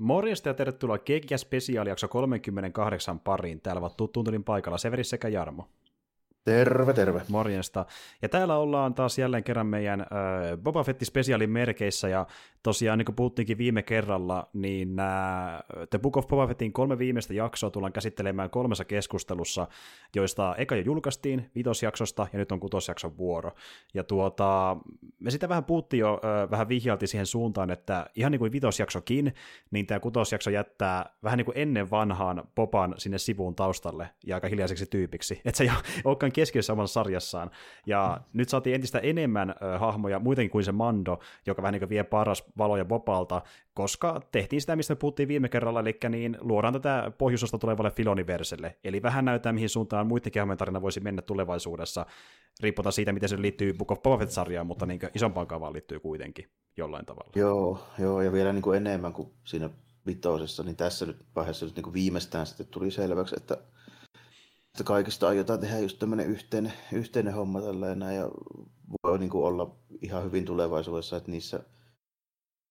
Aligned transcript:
Morjesta 0.00 0.48
ja 0.48 0.54
tervetuloa 0.54 0.98
Kekiä 0.98 1.38
Spesiaalijakso 1.38 2.08
38 2.08 3.20
pariin. 3.20 3.60
Täällä 3.60 3.80
ovat 3.80 3.96
tuntunin 4.12 4.44
paikalla 4.44 4.78
Severi 4.78 5.04
sekä 5.04 5.28
Jarmo. 5.28 5.68
Terve, 6.44 6.92
terve. 6.92 7.22
Morjesta. 7.28 7.86
Ja 8.22 8.28
täällä 8.28 8.56
ollaan 8.56 8.94
taas 8.94 9.18
jälleen 9.18 9.44
kerran 9.44 9.66
meidän 9.66 10.00
äh, 10.00 10.06
Boba 10.62 10.84
Fetti 10.84 11.04
spesiaalin 11.04 11.50
merkeissä, 11.50 12.08
ja 12.08 12.26
tosiaan 12.62 12.98
niin 12.98 13.06
kuin 13.06 13.16
puhuttiinkin 13.16 13.58
viime 13.58 13.82
kerralla, 13.82 14.48
niin 14.52 14.96
nämä 14.96 15.60
The 15.90 15.98
Book 15.98 16.16
of 16.16 16.28
Boba 16.28 16.46
Fettin 16.46 16.72
kolme 16.72 16.98
viimeistä 16.98 17.34
jaksoa 17.34 17.70
tullaan 17.70 17.92
käsittelemään 17.92 18.50
kolmessa 18.50 18.84
keskustelussa, 18.84 19.68
joista 20.16 20.54
eka 20.58 20.76
jo 20.76 20.82
julkaistiin 20.82 21.50
vitosjaksosta, 21.54 22.26
ja 22.32 22.38
nyt 22.38 22.52
on 22.52 22.60
kutosjakson 22.60 23.16
vuoro. 23.16 23.52
Ja 23.94 24.04
tuota, 24.04 24.76
me 25.18 25.30
sitä 25.30 25.48
vähän 25.48 25.64
puhuttiin 25.64 26.00
jo, 26.00 26.20
äh, 26.24 26.50
vähän 26.50 26.68
vihjalti 26.68 27.06
siihen 27.06 27.26
suuntaan, 27.26 27.70
että 27.70 28.06
ihan 28.14 28.32
niin 28.32 28.38
kuin 28.38 28.52
vitosjaksokin, 28.52 29.34
niin 29.70 29.86
tämä 29.86 30.00
kutosjakso 30.00 30.50
jättää 30.50 31.10
vähän 31.22 31.36
niin 31.36 31.46
kuin 31.46 31.58
ennen 31.58 31.90
vanhaan 31.90 32.42
Boban 32.54 32.94
sinne 32.98 33.18
sivuun 33.18 33.54
taustalle, 33.54 34.10
ja 34.26 34.36
aika 34.36 34.48
hiljaiseksi 34.48 34.86
tyypiksi. 34.86 35.40
Että 35.44 35.58
se 35.58 35.64
ei 35.64 35.70
keskiössä 36.32 36.72
omassa 36.72 36.92
sarjassaan. 36.92 37.50
Ja 37.86 38.16
mm. 38.18 38.24
nyt 38.32 38.48
saatiin 38.48 38.74
entistä 38.74 38.98
enemmän 38.98 39.50
ö, 39.50 39.78
hahmoja, 39.78 40.18
muutenkin 40.18 40.50
kuin 40.50 40.64
se 40.64 40.72
Mando, 40.72 41.18
joka 41.46 41.62
vähän 41.62 41.72
niin 41.72 41.88
vie 41.88 42.04
paras 42.04 42.44
valoja 42.58 42.84
Bopalta, 42.84 43.42
koska 43.74 44.20
tehtiin 44.32 44.60
sitä, 44.60 44.76
mistä 44.76 44.94
me 44.94 44.98
puhuttiin 44.98 45.28
viime 45.28 45.48
kerralla, 45.48 45.80
eli 45.80 45.98
niin 46.08 46.36
luodaan 46.40 46.74
tätä 46.74 47.12
pohjusosta 47.18 47.58
tulevalle 47.58 47.90
Filoniverselle. 47.90 48.76
Eli 48.84 49.02
vähän 49.02 49.24
näyttää, 49.24 49.52
mihin 49.52 49.68
suuntaan 49.68 50.06
muidenkin 50.06 50.40
hahmojen 50.40 50.58
tarina 50.58 50.82
voisi 50.82 51.00
mennä 51.00 51.22
tulevaisuudessa, 51.22 52.06
riipputaan 52.60 52.92
siitä, 52.92 53.12
miten 53.12 53.28
se 53.28 53.42
liittyy 53.42 53.74
Book 53.74 53.90
of 53.90 54.02
Boba 54.02 54.26
sarjaan 54.26 54.66
mutta 54.66 54.86
niin 54.86 55.00
isompaan 55.14 55.46
kaavaan 55.46 55.72
liittyy 55.72 56.00
kuitenkin 56.00 56.50
jollain 56.76 57.06
tavalla. 57.06 57.32
Joo, 57.36 57.86
joo 57.98 58.22
ja 58.22 58.32
vielä 58.32 58.52
niin 58.52 58.62
kuin 58.62 58.76
enemmän 58.76 59.12
kuin 59.12 59.28
siinä 59.44 59.70
vitosessa, 60.06 60.62
niin 60.62 60.76
tässä 60.76 61.06
nyt 61.06 61.26
vaiheessa 61.36 61.66
nyt 61.66 61.76
niin 61.76 61.84
kuin 61.84 61.94
viimeistään 61.94 62.46
sitten 62.46 62.66
tuli 62.66 62.90
selväksi, 62.90 63.34
että 63.38 63.58
että 64.72 64.84
kaikista 64.84 65.28
aiotaan 65.28 65.60
tehdä 65.60 65.78
just 65.78 65.98
tämmöinen 65.98 66.26
yhteinen, 66.26 66.72
yhteinen 66.92 67.34
homma 67.34 67.60
tällainen 67.60 68.16
ja 68.16 68.30
voi 69.02 69.18
niin 69.18 69.30
kuin 69.30 69.44
olla 69.44 69.76
ihan 70.02 70.24
hyvin 70.24 70.44
tulevaisuudessa, 70.44 71.16
että 71.16 71.30
niissä 71.30 71.60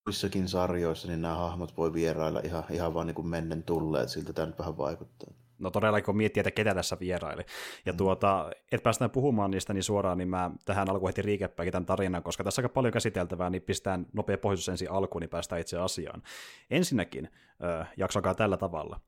muissakin 0.05 0.47
sarjoissa 0.47 1.08
niin 1.08 1.22
nämä 1.22 1.36
hahmot 1.36 1.77
voi 1.77 1.94
vierailla 1.94 2.42
ihan, 2.44 2.64
ihan 2.70 2.94
vaan 2.94 3.08
niin 3.08 3.16
kuin 3.16 3.27
mennen 3.27 3.64
tulleet, 3.64 4.09
siltä 4.09 4.33
tämä 4.33 4.45
nyt 4.45 4.59
vähän 4.59 4.77
vaikuttaa. 4.77 5.33
No 5.59 5.72
todella, 5.72 6.02
kun 6.02 6.17
miettii, 6.17 6.42
että 6.42 6.52
ketä 6.52 6.75
tässä 6.75 6.97
vieraili. 7.00 7.42
Ja 7.86 7.94
mm. 7.94 7.97
tuota, 7.97 8.52
et 8.72 8.83
päästään 8.83 9.11
puhumaan 9.11 9.52
niistä 9.52 9.73
niin 9.73 9.83
suoraan, 9.83 10.17
niin 10.17 10.30
mä 10.30 10.52
tähän 10.66 10.89
alkuun 10.89 11.09
heti 11.09 11.22
riikeppääkin 11.22 11.72
tämän 11.72 11.86
tarinan, 11.86 12.23
koska 12.23 12.44
tässä 12.44 12.61
on 12.61 12.66
aika 12.66 12.73
paljon 12.73 12.94
käsiteltävää, 12.94 13.50
niin 13.50 13.61
pistään 13.61 14.05
nopea 14.14 14.38
pohjoitus 14.38 14.70
ensin 14.70 14.92
alkuun, 14.92 15.22
niin 15.22 15.30
päästään 15.30 15.61
itse 15.61 15.77
asiaan. 15.77 16.22
Ensinnäkin, 16.70 17.30
äh, 17.64 17.94
jaksokaa 17.97 18.36
tällä 18.36 18.58
tavalla. 18.58 19.00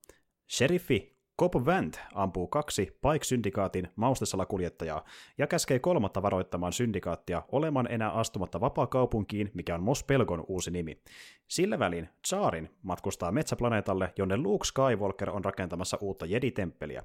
Sheriffi 0.50 1.21
Cop 1.42 1.54
Vant 1.66 2.00
ampuu 2.14 2.48
kaksi 2.48 2.86
Pike-syndikaatin 3.02 3.88
maustesalakuljettajaa 3.96 5.06
ja 5.38 5.48
käskee 5.48 5.80
kolmatta 5.80 6.22
varoittamaan 6.22 6.74
syndikaattia 6.74 7.44
olemaan 7.52 7.92
enää 7.92 8.12
astumatta 8.12 8.62
vapaa-kaupunkiin, 8.62 9.52
mikä 9.54 9.76
on 9.76 9.84
Mos 9.84 10.04
Pelgon 10.04 10.44
uusi 10.48 10.72
nimi. 10.72 10.98
Sillä 11.48 11.80
välin 11.80 12.10
Tsaarin 12.22 12.70
matkustaa 12.84 13.32
metsäplaneetalle, 13.32 14.14
jonne 14.18 14.38
Luke 14.38 14.66
Skywalker 14.66 15.30
on 15.30 15.46
rakentamassa 15.46 15.98
uutta 16.02 16.26
Jedi-temppeliä. 16.26 17.04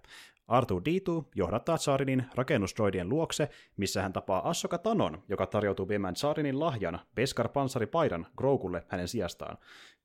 Artu 0.48 0.84
Ditu 0.84 1.28
johdattaa 1.34 1.78
Tsarinin 1.78 2.24
rakennusdroidien 2.34 3.08
luokse, 3.08 3.48
missä 3.76 4.02
hän 4.02 4.12
tapaa 4.12 4.48
Assoka 4.48 4.78
Tanon, 4.78 5.22
joka 5.28 5.46
tarjoutuu 5.46 5.88
viemään 5.88 6.14
Tsarinin 6.14 6.60
lahjan 6.60 6.98
Beskar 7.14 7.48
Panssaripaidan 7.48 8.26
Groukulle 8.36 8.84
hänen 8.88 9.08
sijastaan. 9.08 9.58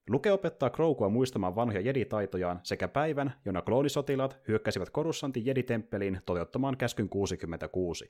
Luke 0.09 0.31
opettaa 0.31 0.69
Groukua 0.69 1.09
muistamaan 1.09 1.55
vanhoja 1.55 1.81
jeditaitojaan 1.81 2.59
sekä 2.63 2.87
päivän, 2.87 3.33
jona 3.45 3.61
kloonisotilaat 3.61 4.37
hyökkäsivät 4.47 4.89
Korussantin 4.89 5.45
jeditemppeliin 5.45 6.19
toteuttamaan 6.25 6.77
käskyn 6.77 7.09
66. 7.09 8.09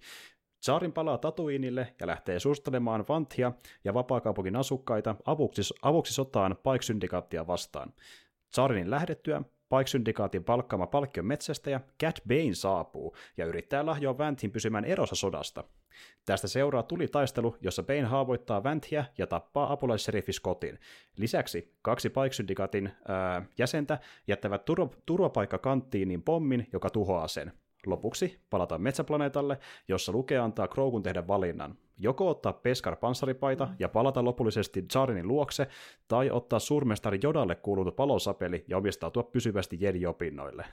Saarin 0.62 0.94
palaa 0.94 1.18
Tatuinille 1.18 1.94
ja 2.00 2.08
lähtee 2.08 2.40
suustelemaan 2.40 3.06
Vanthia 3.10 3.52
ja 3.84 3.94
vapaakaupunkin 3.94 4.56
asukkaita 4.56 5.16
avuksi, 5.26 5.62
avuksi 5.82 6.14
sotaan 6.14 6.56
Pike-syndikaattia 6.64 7.48
vastaan. 7.48 7.94
Saarinin 8.54 8.90
lähdettyä 8.92 9.42
Pike-syndikaatin 9.72 10.44
palkkaama 10.44 10.88
palkkion 10.88 11.26
metsästäjä 11.26 11.82
Cat 12.04 12.22
Bane 12.28 12.54
saapuu 12.54 13.16
ja 13.38 13.46
yrittää 13.46 13.86
lahjoa 13.86 14.18
Vanthin 14.18 14.52
pysymään 14.52 14.86
erossa 14.86 15.16
sodasta. 15.16 15.64
Tästä 16.26 16.48
seuraa 16.48 16.84
tuli 16.84 17.08
taistelu, 17.08 17.56
jossa 17.62 17.84
Bane 17.84 18.02
haavoittaa 18.02 18.64
Vanthia 18.64 19.06
ja 19.18 19.28
tappaa 19.28 19.72
apulaisseriffi 19.72 20.34
Scottin. 20.34 20.80
Lisäksi 21.18 21.76
kaksi 21.82 22.10
Pike-syndikaatin 22.10 22.90
ää, 23.08 23.46
jäsentä 23.58 24.00
jättävät 24.28 24.66
turva- 24.66 24.96
turvapaikkakanttiinin 25.06 26.24
pommin, 26.24 26.68
joka 26.74 26.90
tuhoaa 26.90 27.28
sen. 27.28 27.52
Lopuksi 27.86 28.40
palataan 28.50 28.82
metsäplaneetalle, 28.82 29.58
jossa 29.88 30.12
Luke 30.12 30.38
antaa 30.38 30.68
Kroukun 30.68 31.04
tehdä 31.04 31.28
valinnan. 31.28 31.78
Joko 31.98 32.30
ottaa 32.30 32.54
Peskar 32.54 32.96
panssaripaita 32.96 33.68
ja 33.80 33.90
palata 33.90 34.24
lopullisesti 34.24 34.86
Zarinin 34.94 35.28
luokse, 35.28 35.68
tai 36.08 36.32
ottaa 36.32 36.60
suurmestari 36.60 37.20
Jodalle 37.24 37.56
kuulunut 37.56 37.96
palosapeli 37.96 38.66
ja 38.68 38.78
omistautua 38.78 39.24
pysyvästi 39.24 39.78
Jedi-opinnoille. 39.80 40.66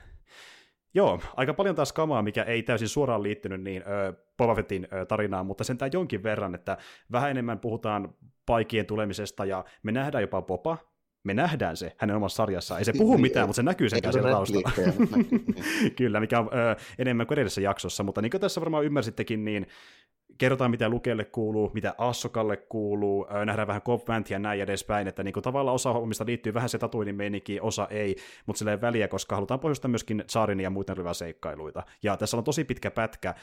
Joo, 0.95 1.21
aika 1.37 1.55
paljon 1.55 1.75
taas 1.75 1.93
kamaa, 1.93 2.23
mikä 2.23 2.43
ei 2.43 2.63
täysin 2.63 2.89
suoraan 2.89 3.23
liittynyt 3.23 3.63
niin 3.63 3.83
ö, 3.83 4.13
Boba 4.37 4.55
Fettin 4.55 4.89
ö, 4.93 5.07
tarinaan, 5.07 5.47
mutta 5.47 5.65
sentään 5.65 5.91
jonkin 5.95 6.23
verran, 6.23 6.55
että 6.55 6.77
vähän 7.13 7.31
enemmän 7.31 7.59
puhutaan 7.59 8.15
paikien 8.47 8.87
tulemisesta, 8.87 9.45
ja 9.45 9.65
me 9.83 9.93
nähdään 9.93 10.23
jopa 10.23 10.43
Boba, 10.43 10.79
me 11.25 11.35
nähdään 11.35 11.77
se 11.77 11.95
hänen 11.99 12.17
omassa 12.17 12.37
sarjassaan. 12.37 12.79
Ei 12.79 12.85
se 12.85 12.93
puhu 12.93 13.19
mitään, 13.19 13.49
mutta 13.49 13.57
se 13.57 13.63
näkyy 13.63 13.89
sen 13.89 14.01
siellä 14.13 14.31
taustalla. 14.31 14.71
Kyllä, 15.99 16.21
mikä 16.21 16.41
on 16.41 16.47
ö, 16.53 16.77
enemmän 16.99 17.27
kuin 17.27 17.37
edellisessä 17.37 17.61
jaksossa, 17.61 18.03
mutta 18.03 18.23
niin 18.23 18.31
kuin 18.31 18.41
tässä 18.41 18.61
varmaan 18.61 18.85
ymmärsittekin, 18.85 19.45
niin 19.45 19.67
kerrotaan, 20.39 20.71
mitä 20.71 20.89
Lukelle 20.89 21.25
kuuluu, 21.25 21.71
mitä 21.75 21.95
Assokalle 21.99 22.57
kuuluu, 22.57 23.27
nähdään 23.45 23.69
vähän 23.69 23.83
Copvantia 23.83 24.35
ja 24.35 24.39
näin 24.39 24.61
edespäin, 24.61 25.09
että 25.09 25.23
niin 25.23 25.33
kuin 25.33 25.45
tavallaan 25.45 25.75
osa 25.75 25.93
hommista 25.93 26.27
liittyy 26.27 26.55
vähän 26.55 26.69
se 26.69 26.79
tatuinin 26.79 27.15
meininki, 27.15 27.61
osa 27.61 27.89
ei, 27.91 28.17
mutta 28.47 28.59
sillä 28.59 28.73
ei 28.73 28.81
väliä, 28.81 29.09
koska 29.09 29.35
halutaan 29.35 29.61
pohjustaa 29.61 29.89
myöskin 29.89 30.25
Saarin 30.27 30.61
ja 30.61 30.71
muiden 30.71 31.15
seikkailuita. 31.15 31.83
Ja 32.03 32.17
tässä 32.17 32.37
on 32.37 32.45
tosi 32.45 32.65
pitkä 32.65 32.91
pätkä, 32.91 33.35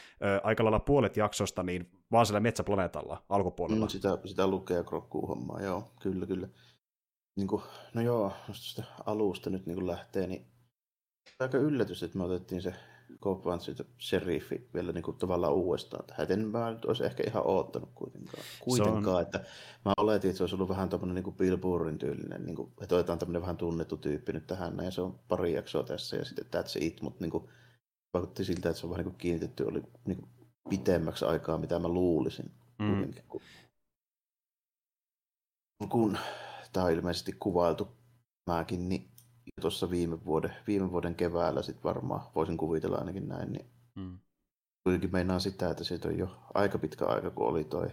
aika 0.43 0.63
lailla 0.63 0.79
puolet 0.79 1.17
jaksosta, 1.17 1.63
niin 1.63 1.89
vaan 2.11 2.25
sillä 2.25 2.39
metsäplaneetalla 2.39 3.23
alkupuolella. 3.29 3.85
Mm, 3.85 3.89
sitä, 3.89 4.17
sitä 4.25 4.47
lukee 4.47 4.83
krokkuu 4.83 5.27
hommaa, 5.27 5.61
joo, 5.61 5.91
kyllä, 6.01 6.25
kyllä. 6.25 6.47
Niin 7.35 7.47
kuin, 7.47 7.63
no 7.93 8.01
joo, 8.01 8.33
jos 8.47 8.81
alusta 9.05 9.49
nyt 9.49 9.65
niin 9.65 9.75
kuin 9.75 9.87
lähtee, 9.87 10.27
niin 10.27 10.47
aika 11.39 11.57
yllätys, 11.57 12.03
että 12.03 12.17
me 12.17 12.23
otettiin 12.23 12.61
se 12.61 12.75
Cope 13.21 13.59
siitä 13.59 13.85
sheriffi 13.99 14.69
vielä 14.73 14.91
niin 14.91 15.03
kuin 15.03 15.17
tavallaan 15.17 15.53
uudestaan. 15.53 16.05
Että 16.09 16.33
en 16.33 16.47
mä 16.47 16.71
nyt 16.71 16.85
olisi 16.85 17.05
ehkä 17.05 17.23
ihan 17.27 17.47
oottanut 17.47 17.89
kuitenkaan. 17.95 18.43
kuitenkaan 18.59 19.15
on... 19.15 19.21
että 19.21 19.45
mä 19.85 19.93
oletin, 19.97 20.29
että 20.29 20.37
se 20.37 20.43
olisi 20.43 20.55
ollut 20.55 20.69
vähän 20.69 20.89
tämmöinen 20.89 21.23
niin 21.23 21.35
Bill 21.35 21.57
Burrin 21.57 21.97
tyylinen, 21.97 22.45
niin 22.45 22.55
kuin, 22.55 22.71
että 22.81 22.95
otetaan 22.95 23.19
tämmöinen 23.19 23.41
vähän 23.41 23.57
tunnettu 23.57 23.97
tyyppi 23.97 24.33
nyt 24.33 24.47
tähän, 24.47 24.77
ja 24.83 24.91
se 24.91 25.01
on 25.01 25.19
pari 25.27 25.53
jaksoa 25.53 25.83
tässä, 25.83 26.15
ja 26.15 26.25
sitten 26.25 26.45
that's 26.45 26.77
it, 26.85 27.01
mutta 27.01 27.23
niin 27.23 27.31
kuin, 27.31 27.49
vaikutti 28.13 28.45
siltä, 28.45 28.69
että 28.69 28.79
se 28.79 28.85
on 28.85 28.91
vähän 28.91 29.05
niin 29.05 29.11
kuin 29.11 29.21
kiinnitetty 29.21 29.63
oli 29.63 29.83
niin 30.05 30.17
kuin 30.17 30.29
pitemmäksi 30.69 31.25
aikaa, 31.25 31.57
mitä 31.57 31.79
mä 31.79 31.87
luulisin. 31.87 32.51
Mm. 32.79 33.13
Kun, 33.27 33.41
kun 35.89 36.17
tämä 36.75 36.85
on 36.85 36.91
ilmeisesti 36.91 37.33
kuvailtu 37.39 37.87
mäkin, 38.47 38.89
niin 38.89 39.11
tuossa 39.61 39.89
viime 39.89 40.25
vuoden, 40.25 40.55
viime 40.67 40.91
vuoden 40.91 41.15
keväällä 41.15 41.61
sit 41.61 41.83
varmaan, 41.83 42.21
voisin 42.35 42.57
kuvitella 42.57 42.97
ainakin 42.97 43.27
näin, 43.27 43.53
niin 43.53 43.65
mm. 43.95 44.19
kuitenkin 44.83 45.11
meinaan 45.11 45.41
sitä, 45.41 45.69
että 45.69 45.83
siitä 45.83 46.07
on 46.07 46.17
jo 46.17 46.37
aika 46.53 46.77
pitkä 46.77 47.05
aika, 47.05 47.29
kun 47.29 47.47
oli 47.47 47.63
toi 47.63 47.87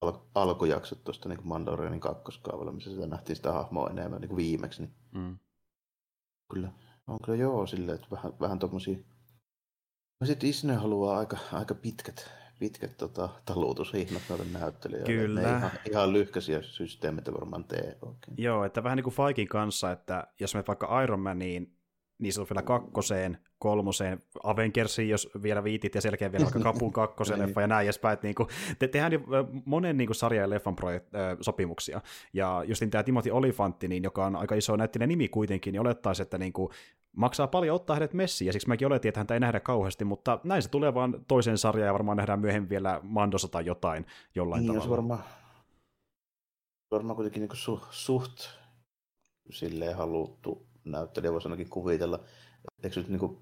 al- 0.00 0.20
alkujaksot 0.34 1.04
tuosta 1.04 1.28
niin 1.28 1.46
Mandalorianin 1.46 2.00
kakkoskaavalla, 2.00 2.72
missä 2.72 2.90
sitä 2.90 3.06
nähtiin 3.06 3.36
sitä 3.36 3.52
hahmoa 3.52 3.90
enemmän 3.90 4.20
niin 4.20 4.28
kuin 4.28 4.36
viimeksi. 4.36 4.82
Niin 4.82 4.94
mm. 5.12 5.38
Kyllä, 6.52 6.72
on 7.06 7.18
kyllä 7.24 7.38
joo 7.38 7.66
silleen, 7.66 7.94
että 7.94 8.08
vähän, 8.10 8.32
vähän 8.40 8.58
tommosia 8.58 8.98
No 10.20 10.26
sitten 10.26 10.48
Disney 10.48 10.76
haluaa 10.76 11.18
aika, 11.18 11.36
aika 11.52 11.74
pitkät 11.74 12.30
pitkät 12.60 12.96
tota, 12.96 13.28
talutushihnat 13.44 14.22
noille 14.28 14.44
näyttelijöille. 14.52 15.06
Kyllä. 15.12 15.40
Ne 15.40 15.56
ihan, 15.58 15.70
ihan 15.90 16.12
lyhkäisiä 16.12 16.62
systeemeitä 16.62 17.32
varmaan 17.32 17.64
tee 17.64 17.98
oikein. 18.02 18.34
Joo, 18.36 18.64
että 18.64 18.84
vähän 18.84 18.96
niin 18.96 19.04
kuin 19.04 19.14
Faikin 19.14 19.48
kanssa, 19.48 19.90
että 19.92 20.26
jos 20.40 20.54
me 20.54 20.64
vaikka 20.68 21.02
Iron 21.02 21.20
Maniin, 21.20 21.76
niin 22.20 22.32
se 22.32 22.40
on 22.40 22.46
vielä 22.50 22.62
kakkoseen, 22.62 23.38
kolmoseen, 23.58 24.18
Avengersiin, 24.42 25.08
jos 25.08 25.30
vielä 25.42 25.64
viitit, 25.64 25.94
ja 25.94 26.00
selkeä 26.00 26.32
vielä 26.32 26.44
vaikka 26.44 26.60
Kapun 26.60 26.92
kakkosen 26.92 27.34
niin. 27.38 27.46
leffa 27.46 27.60
ja 27.60 27.66
näin 27.66 27.84
edespäin. 27.84 28.12
Että 28.12 28.26
niin 28.26 28.34
kuin, 28.34 28.48
te, 28.78 28.88
tehdään 28.88 29.12
jo 29.12 29.20
monen 29.64 29.96
niin 29.96 30.08
kuin 30.08 30.16
sarjan 30.16 30.42
ja 30.42 30.50
leffan 30.50 30.76
projekt, 30.76 31.14
äh, 31.14 31.36
sopimuksia. 31.40 32.00
Ja 32.32 32.64
just 32.66 32.82
tämä 32.90 33.02
Timothy 33.02 33.30
Olifantti, 33.30 33.88
niin, 33.88 34.02
joka 34.02 34.26
on 34.26 34.36
aika 34.36 34.54
iso 34.54 34.76
näyttelijä 34.76 35.06
nimi 35.06 35.28
kuitenkin, 35.28 35.72
niin 35.72 35.80
olettaisiin, 35.80 36.24
että 36.24 36.38
niin 36.38 36.52
kuin, 36.52 36.70
maksaa 37.16 37.46
paljon 37.46 37.76
ottaa 37.76 37.96
hänet 37.96 38.14
messiin, 38.14 38.46
ja 38.46 38.52
siksi 38.52 38.68
mäkin 38.68 38.86
oletin, 38.86 39.08
että 39.08 39.20
häntä 39.20 39.34
ei 39.34 39.40
nähdä 39.40 39.60
kauheasti, 39.60 40.04
mutta 40.04 40.40
näin 40.44 40.62
se 40.62 40.68
tulee 40.68 40.94
vaan 40.94 41.24
toiseen 41.28 41.58
sarjaan, 41.58 41.86
ja 41.86 41.92
varmaan 41.92 42.16
nähdään 42.16 42.40
myöhemmin 42.40 42.70
vielä 42.70 43.00
Mandossa 43.02 43.48
tai 43.48 43.66
jotain 43.66 44.06
jollain 44.34 44.62
niin, 44.62 44.72
tavalla. 44.72 44.90
varmaan, 44.90 45.24
varmaan 46.90 47.16
kuitenkin 47.16 47.40
niin 47.40 47.56
su, 47.56 47.80
suht 47.90 48.40
silleen 49.50 49.96
haluttu 49.96 50.69
näyttelijä, 50.84 51.32
voisi 51.32 51.48
ainakin 51.48 51.70
kuvitella. 51.70 52.20
Eikö 52.82 53.00
nyt 53.00 53.08
niin 53.08 53.18
kuin, 53.18 53.38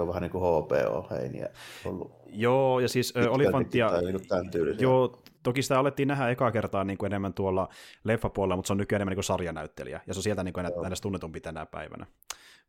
on 0.00 0.08
vähän 0.08 0.22
niin 0.22 0.30
kuin 0.30 0.44
HPO-heiniä 0.44 1.48
ollut? 1.84 2.12
Joo, 2.26 2.80
ja 2.80 2.88
siis 2.88 3.14
Olifanttia, 3.30 3.90
niin 4.00 4.80
joo, 4.80 5.22
toki 5.42 5.62
sitä 5.62 5.78
alettiin 5.78 6.08
nähdä 6.08 6.28
ekaa 6.28 6.52
kertaa 6.52 6.84
niin 6.84 6.98
kuin 6.98 7.06
enemmän 7.06 7.34
tuolla 7.34 7.68
leffapuolella, 8.04 8.56
mutta 8.56 8.66
se 8.66 8.72
on 8.72 8.76
nykyään 8.76 8.98
enemmän 8.98 9.10
niin 9.10 9.16
kuin 9.16 9.24
sarjanäyttelijä, 9.24 10.00
ja 10.06 10.14
se 10.14 10.18
on 10.18 10.22
sieltä 10.22 10.44
niin 10.44 10.52
kuin 10.52 10.66
enää 10.66 10.96
tunnetumpi 11.02 11.40
tänä 11.40 11.66
päivänä. 11.66 12.06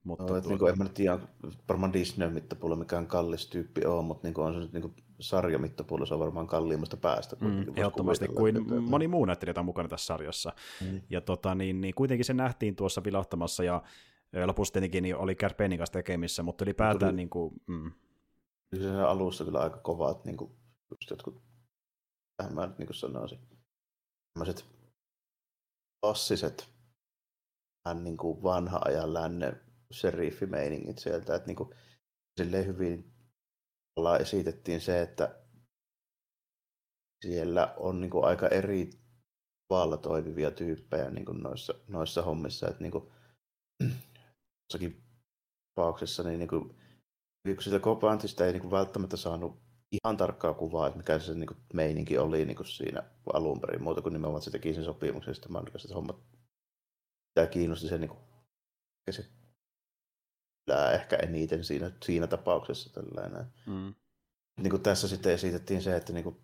Mutta 0.03 0.24
no, 0.24 0.27
tuota... 0.27 0.50
niin 0.50 0.59
kuin, 0.59 0.71
en 0.71 0.77
mä 0.77 0.83
nyt 0.83 0.94
tiedä, 0.94 1.19
varmaan 1.69 1.94
Disney 1.94 2.29
mittapuolella 2.29 2.79
mikään 2.79 3.07
kallis 3.07 3.47
tyyppi 3.47 3.85
on, 3.85 4.06
mutta 4.06 4.27
niin 4.27 4.33
kuin 4.33 4.47
on 4.47 4.53
se 4.53 4.59
nyt 4.59 4.74
niin 4.74 4.81
kuin 4.81 4.95
sarjamittapuolella 5.19 6.06
se 6.06 6.14
on 6.14 6.19
varmaan 6.19 6.48
kalliimmasta 6.48 6.98
päästä. 6.98 7.36
Mm, 7.42 7.66
ehdottomasti 7.75 8.28
kuin 8.28 8.58
että... 8.58 8.75
moni 8.75 9.08
muu 9.08 9.25
näyttelijä 9.25 9.54
on 9.58 9.66
mukana 9.66 9.90
tässä 9.90 10.06
sarjassa. 10.06 10.54
Mm. 10.81 11.02
Ja 11.10 11.22
tota, 11.22 11.56
niin, 11.56 11.81
niin, 11.81 11.96
kuitenkin 11.96 12.25
se 12.25 12.34
nähtiin 12.34 12.75
tuossa 12.75 13.04
vilahtamassa 13.04 13.64
ja 13.64 13.84
lopussa 14.46 14.74
tietenkin 14.74 15.04
niin 15.04 15.16
oli 15.16 15.36
Kärpeinin 15.36 15.78
kanssa 15.78 15.94
tekemissä, 15.94 16.44
mutta 16.44 16.66
ylipäätään... 16.66 17.10
Tuli, 17.10 17.16
niin 17.16 17.30
kuin, 17.30 17.54
mm. 17.68 17.92
Se 18.80 19.02
alussa 19.02 19.46
kyllä 19.46 19.60
aika 19.60 19.78
kovat, 19.78 20.25
niin 20.25 20.38
kuin, 20.38 20.52
just 20.92 21.10
jotkut, 21.10 21.42
tähän 22.38 22.56
mä 22.56 22.68
nyt 22.68 22.78
niin 22.78 22.88
kuin 22.88 22.96
sanoisin, 22.96 23.40
tämmöiset 24.34 24.66
klassiset, 26.02 26.70
hän 27.88 28.04
niin 28.04 28.18
kuin 28.18 28.44
vanha 28.44 28.81
ajan 28.86 29.13
lännen 29.13 29.62
sheriffimeiningit 29.94 30.98
sieltä, 30.98 31.36
että 31.36 31.48
niin 31.48 31.56
kuin, 31.56 31.70
silleen 32.42 32.66
hyvin 32.66 33.17
ollaan 33.98 34.22
esitettiin 34.22 34.82
se, 34.82 35.02
että 35.02 35.36
siellä 37.26 37.74
on 37.78 38.02
niin 38.02 38.10
kuin 38.10 38.26
aika 38.26 38.48
eri 38.48 38.90
tavalla 39.68 39.98
toimivia 39.98 40.52
tyyppejä 40.52 41.10
niin 41.10 41.26
kuin 41.26 41.44
noissa, 41.44 41.74
noissa 41.88 42.22
hommissa, 42.22 42.68
että 42.68 42.82
niin 42.82 42.92
kuin, 42.92 43.10
jossakin 44.64 45.04
tapauksessa 45.76 46.24
niin, 46.24 46.40
niin 46.40 46.50
kuin, 46.50 46.76
kun 47.46 47.64
sitä 47.64 47.80
Copantista 47.80 48.46
ei 48.46 48.52
niin 48.52 48.62
kuin 48.62 48.72
välttämättä 48.72 49.18
saanut 49.18 49.60
ihan 49.92 50.18
tarkkaa 50.18 50.54
kuvaa, 50.54 50.88
että 50.88 50.98
mikä 50.98 51.20
se 51.20 51.34
niin 51.34 51.48
kuin, 51.48 51.58
meininki 51.74 52.18
oli 52.18 52.46
niin 52.46 52.56
kuin 52.56 52.68
siinä 52.68 53.04
alun 53.34 53.62
perin, 53.62 53.84
muuta 53.84 54.02
kuin 54.02 54.14
nimenomaan 54.14 54.42
se 54.42 54.52
teki 54.52 54.74
sen 54.74 54.84
sopimuksen, 54.84 55.36
sitten 55.36 55.52
mä 55.52 55.60
että 55.60 55.94
hommat 55.94 56.18
tämä 57.34 57.48
kiinnosti 57.48 57.88
se, 57.88 57.98
niin 57.98 58.10
kuin, 58.10 58.20
se 59.12 59.26
ehkä 60.94 61.16
eniten 61.16 61.64
siinä, 61.64 61.92
siinä 62.04 62.28
tapauksessa. 62.28 62.94
Tällainen. 62.94 63.46
Mm. 63.66 63.94
Niin 64.62 64.69
kuin 64.69 64.84
tässä 64.84 65.08
sitten 65.08 65.34
esitettiin 65.34 65.81
se, 65.81 65.96
että 65.96 66.14
niin 66.14 66.24
kuin, 66.24 66.38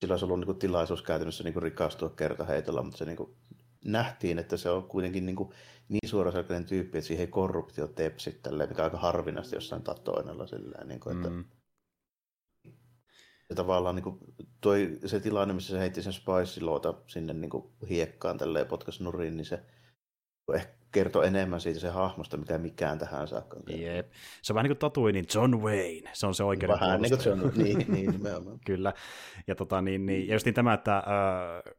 sillä 0.00 0.12
olisi 0.12 0.24
ollut 0.24 0.38
niin 0.38 0.46
kuin 0.46 0.58
tilaisuus 0.58 1.02
käytännössä 1.02 1.44
niin 1.44 1.54
kuin 1.54 1.62
rikastua 1.62 2.08
kertaheitolla, 2.08 2.82
mutta 2.82 2.98
se 2.98 3.04
niin 3.04 3.16
kuin, 3.16 3.36
nähtiin, 3.84 4.38
että 4.38 4.56
se 4.56 4.70
on 4.70 4.84
kuitenkin 4.84 5.26
niin, 5.26 5.36
kuin, 5.36 5.50
niin 5.88 6.08
suoraselkäinen 6.08 6.68
tyyppi, 6.68 6.98
että 6.98 7.08
siihen 7.08 7.26
ei 7.26 7.30
korruptio 7.30 7.86
tepsi, 7.86 8.32
tälleen, 8.42 8.68
mikä 8.68 8.82
on 8.82 8.84
aika 8.84 8.98
harvinaista 8.98 9.54
jossain 9.54 9.82
tatoinella. 9.82 10.46
Silleen, 10.46 10.88
niin 10.88 11.00
kuin, 11.00 11.16
että, 11.16 11.30
mm. 11.30 11.44
Ja 13.48 13.56
tavallaan 13.56 13.94
niin 13.94 14.04
kuin, 14.04 14.18
toi, 14.60 14.98
se 15.06 15.20
tilanne, 15.20 15.54
missä 15.54 15.72
se 15.72 15.78
heitti 15.78 16.02
sen 16.02 16.12
Spice 16.12 16.60
sinne 17.06 17.32
niin 17.32 17.50
kuin, 17.50 17.72
hiekkaan 17.88 18.38
tälleen 18.38 18.66
potkas 18.66 19.00
nurin, 19.00 19.36
niin 19.36 19.44
se 19.44 19.62
ehkä 20.54 20.81
kertoo 20.92 21.22
enemmän 21.22 21.60
siitä 21.60 21.80
se 21.80 21.88
hahmosta, 21.88 22.36
mitä 22.36 22.58
mikään 22.58 22.98
tähän 22.98 23.28
saakka 23.28 23.56
on 23.56 23.80
Jep. 23.80 24.12
Se 24.42 24.52
on 24.52 24.54
vähän 24.54 24.64
niin 24.64 24.70
kuin 24.70 24.78
Tatooinin 24.78 25.24
John 25.34 25.54
Wayne, 25.54 26.10
se 26.12 26.26
on 26.26 26.34
se 26.34 26.44
oikein 26.44 26.72
Vähän 26.72 27.02
niin 27.02 27.18
kuin 27.18 27.20
John 27.26 27.52
niin, 27.64 27.86
niin 27.88 28.10
nimenomaan. 28.10 28.58
Kyllä, 28.66 28.92
ja, 29.46 29.54
tota, 29.54 29.82
niin, 29.82 30.06
niin, 30.06 30.28
ja 30.28 30.34
just 30.34 30.44
niin 30.44 30.54
tämä, 30.54 30.74
että 30.74 30.96
äh, 30.96 31.04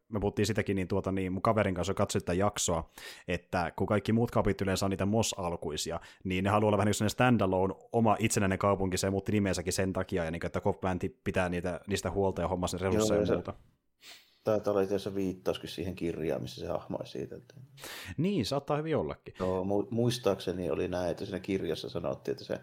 me 0.10 0.19
puhuttiin 0.19 0.45
sitäkin, 0.45 0.75
niin, 0.75 0.88
tuota, 0.88 1.12
niin 1.12 1.33
mun 1.33 1.42
kaverin 1.42 1.75
kanssa 1.75 1.94
katsoin 1.94 2.21
sitä 2.21 2.33
jaksoa, 2.33 2.89
että 3.27 3.71
kun 3.75 3.88
kaikki 3.88 4.13
muut 4.13 4.31
kaupit 4.31 4.62
yleensä 4.62 4.86
on 4.86 4.89
niitä 4.89 5.06
Moss-alkuisia, 5.06 6.00
niin 6.24 6.44
ne 6.44 6.50
haluaa 6.50 6.68
olla 6.68 6.77
vähän 6.77 6.88
niin 6.88 6.98
kuin 7.00 7.09
standalone 7.09 7.74
oma 7.92 8.16
itsenäinen 8.19 8.59
kaupunki, 8.59 8.98
se 8.98 9.09
muutti 9.09 9.31
nimensäkin 9.31 9.74
sen 9.74 9.94
takia, 9.94 10.24
ja 10.24 10.31
niin, 10.31 10.45
että 10.45 10.62
Cop 10.62 10.81
pitää 11.24 11.50
niitä, 11.50 11.80
niistä 11.88 12.12
huolta 12.12 12.42
ja 12.42 12.48
hommasi 12.48 12.77
resursseja 12.77 13.21
ja 13.21 13.33
muuta. 13.33 13.51
Se 13.51 13.73
Tämä 14.44 14.62
oli 14.66 14.88
tietysti 14.88 15.16
viittauskin 15.16 15.69
siihen 15.69 15.95
kirjaan, 15.95 16.42
missä 16.42 16.62
se 16.62 16.68
hahmo 16.68 16.98
esiteltiin. 17.04 17.62
Niin, 18.18 18.45
saattaa 18.45 18.78
hyvin 18.78 18.98
ollakin. 18.98 19.34
Joo, 19.40 19.63
mu- 19.63 19.88
muistaakseni 19.90 20.69
oli 20.69 20.88
näin, 20.88 21.12
että 21.12 21.25
siinä 21.25 21.40
kirjassa 21.40 21.90
sanottiin, 21.90 22.34
että 22.34 22.45
se 22.45 22.60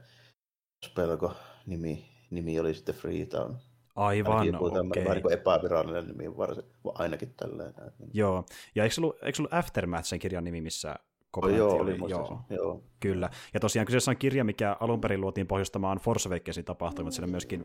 pelko 0.94 1.32
nimi, 1.66 2.08
nimi 2.30 2.60
oli 2.60 2.74
sitten 2.74 2.94
Freetown. 2.94 3.56
Aivan, 3.96 4.38
okei. 4.38 4.50
Okay. 4.50 5.04
Vähän 5.04 5.16
niin 5.16 5.32
epävirallinen 5.32 6.06
nimi, 6.06 6.36
varsin, 6.36 6.64
ainakin 6.94 7.34
tälleen. 7.34 7.74
Joo, 8.12 8.44
ja 8.74 8.82
eikö 8.82 8.94
se 8.94 9.00
ollut, 9.00 9.16
eikö 9.22 9.36
se 9.36 9.42
ollut 9.42 9.54
Aftermath 9.54 10.04
sen 10.04 10.18
kirjan 10.18 10.44
nimi, 10.44 10.60
missä 10.60 10.96
Oh, 11.36 11.48
joo, 11.48 11.72
oli, 11.72 11.96
joo. 12.08 12.44
joo. 12.50 12.84
Kyllä. 13.00 13.30
Ja 13.54 13.60
tosiaan 13.60 13.86
kyseessä 13.86 14.10
on 14.10 14.16
kirja, 14.16 14.44
mikä 14.44 14.76
alun 14.80 15.00
perin 15.00 15.20
luotiin 15.20 15.46
pohjustamaan 15.46 15.98
Force 15.98 16.28
Awakensin 16.28 16.64
tapahtumat. 16.64 17.12
Siellä 17.12 17.30
myöskin 17.30 17.64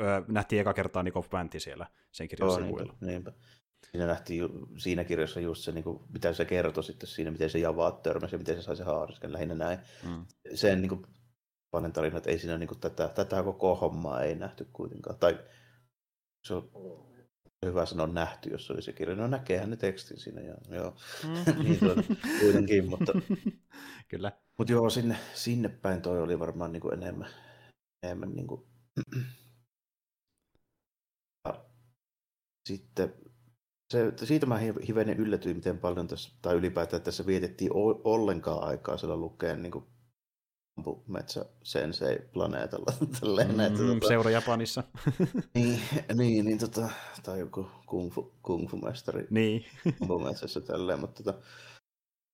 äh, 0.00 0.24
nähtiin 0.28 0.60
eka 0.60 0.74
kertaa 0.74 1.02
Nick 1.02 1.16
of 1.16 1.30
Bantti 1.30 1.60
siellä 1.60 1.86
sen 2.12 2.28
kirjan 2.28 2.48
joo, 2.48 2.56
sivuilla. 2.56 2.94
Niinpä, 3.00 3.06
niinpä. 3.06 3.32
Siinä 3.90 4.06
nähtiin 4.06 4.40
ju, 4.40 4.48
siinä 4.78 5.04
kirjassa 5.04 5.40
just 5.40 5.62
se, 5.62 5.72
niin 5.72 5.84
kuin, 5.84 6.02
mitä 6.12 6.32
se 6.32 6.44
kertoi 6.44 6.84
sitten 6.84 7.08
siinä, 7.08 7.30
miten 7.30 7.50
se 7.50 7.58
javaat 7.58 8.02
törmäsi 8.02 8.34
ja 8.34 8.38
miten 8.38 8.56
se 8.56 8.62
sai 8.62 8.76
se 8.76 8.84
haarisken, 8.84 9.32
lähinnä 9.32 9.54
näin. 9.54 9.78
Mm. 10.08 10.26
Sen 10.54 10.80
niin 10.80 10.88
kuin, 10.88 11.02
panen 11.70 11.92
tarina, 11.92 12.16
että 12.16 12.30
ei 12.30 12.38
siinä 12.38 12.58
niin 12.58 12.68
kuin, 12.68 12.80
tätä, 12.80 13.08
tätä 13.08 13.42
koko 13.42 13.74
hommaa 13.74 14.22
ei 14.22 14.34
nähty 14.34 14.68
kuitenkaan. 14.72 15.18
Tai 15.18 15.38
se 16.44 16.54
on 16.54 16.70
hyvä 17.66 17.86
sanoa 17.86 18.06
nähty, 18.06 18.50
jos 18.50 18.70
oli 18.70 18.82
se 18.82 18.92
kirja. 18.92 19.16
No 19.16 19.26
näkeehän 19.26 19.70
ne 19.70 19.76
tekstin 19.76 20.20
siinä. 20.20 20.40
Ja, 20.40 20.54
joo. 20.70 20.96
Mm. 21.24 21.62
niin 21.64 21.78
tuota, 21.78 22.02
kuitenkin, 22.40 22.88
mutta... 22.88 23.12
Kyllä. 24.10 24.32
Mutta 24.58 24.72
joo, 24.72 24.90
sinne, 24.90 25.16
sinne 25.34 25.68
päin 25.68 26.02
toi 26.02 26.22
oli 26.22 26.38
varmaan 26.38 26.72
niin 26.72 26.80
kuin 26.80 26.94
enemmän, 26.94 27.30
enemmän 28.02 28.30
niin 28.30 28.46
kuin... 28.46 28.66
ja 31.48 31.64
sitten 32.68 33.14
se, 33.92 34.12
siitä 34.24 34.46
mä 34.46 34.58
hivenen 34.88 35.16
yllätyin, 35.16 35.56
miten 35.56 35.78
paljon 35.78 36.08
tässä, 36.08 36.30
tai 36.42 36.54
ylipäätään 36.54 37.02
tässä 37.02 37.26
vietettiin 37.26 37.70
ollenkaan 38.04 38.64
aikaa 38.64 38.96
siellä 38.96 39.16
lukeen 39.16 39.62
niin 39.62 39.72
kuin 39.72 39.84
Metsä 41.06 41.44
Sensei 41.62 42.18
planeetalla. 42.32 42.92
Tälleen, 43.20 43.52
mm, 43.52 43.60
että, 43.60 43.78
tuota, 43.78 44.08
seura 44.08 44.30
Japanissa. 44.30 44.82
niin, 45.54 45.80
niin, 46.14 46.44
niin 46.44 46.58
tota, 46.58 46.88
tai 47.22 47.40
joku 47.40 47.66
kung 47.86 48.12
fu, 48.12 48.32
kung 48.42 48.68
fu 48.68 48.76
mestari 48.76 49.26
niin. 49.30 49.64
metsässä 50.24 50.60
tälleen, 50.60 51.00
mutta 51.00 51.22
tota, 51.22 51.38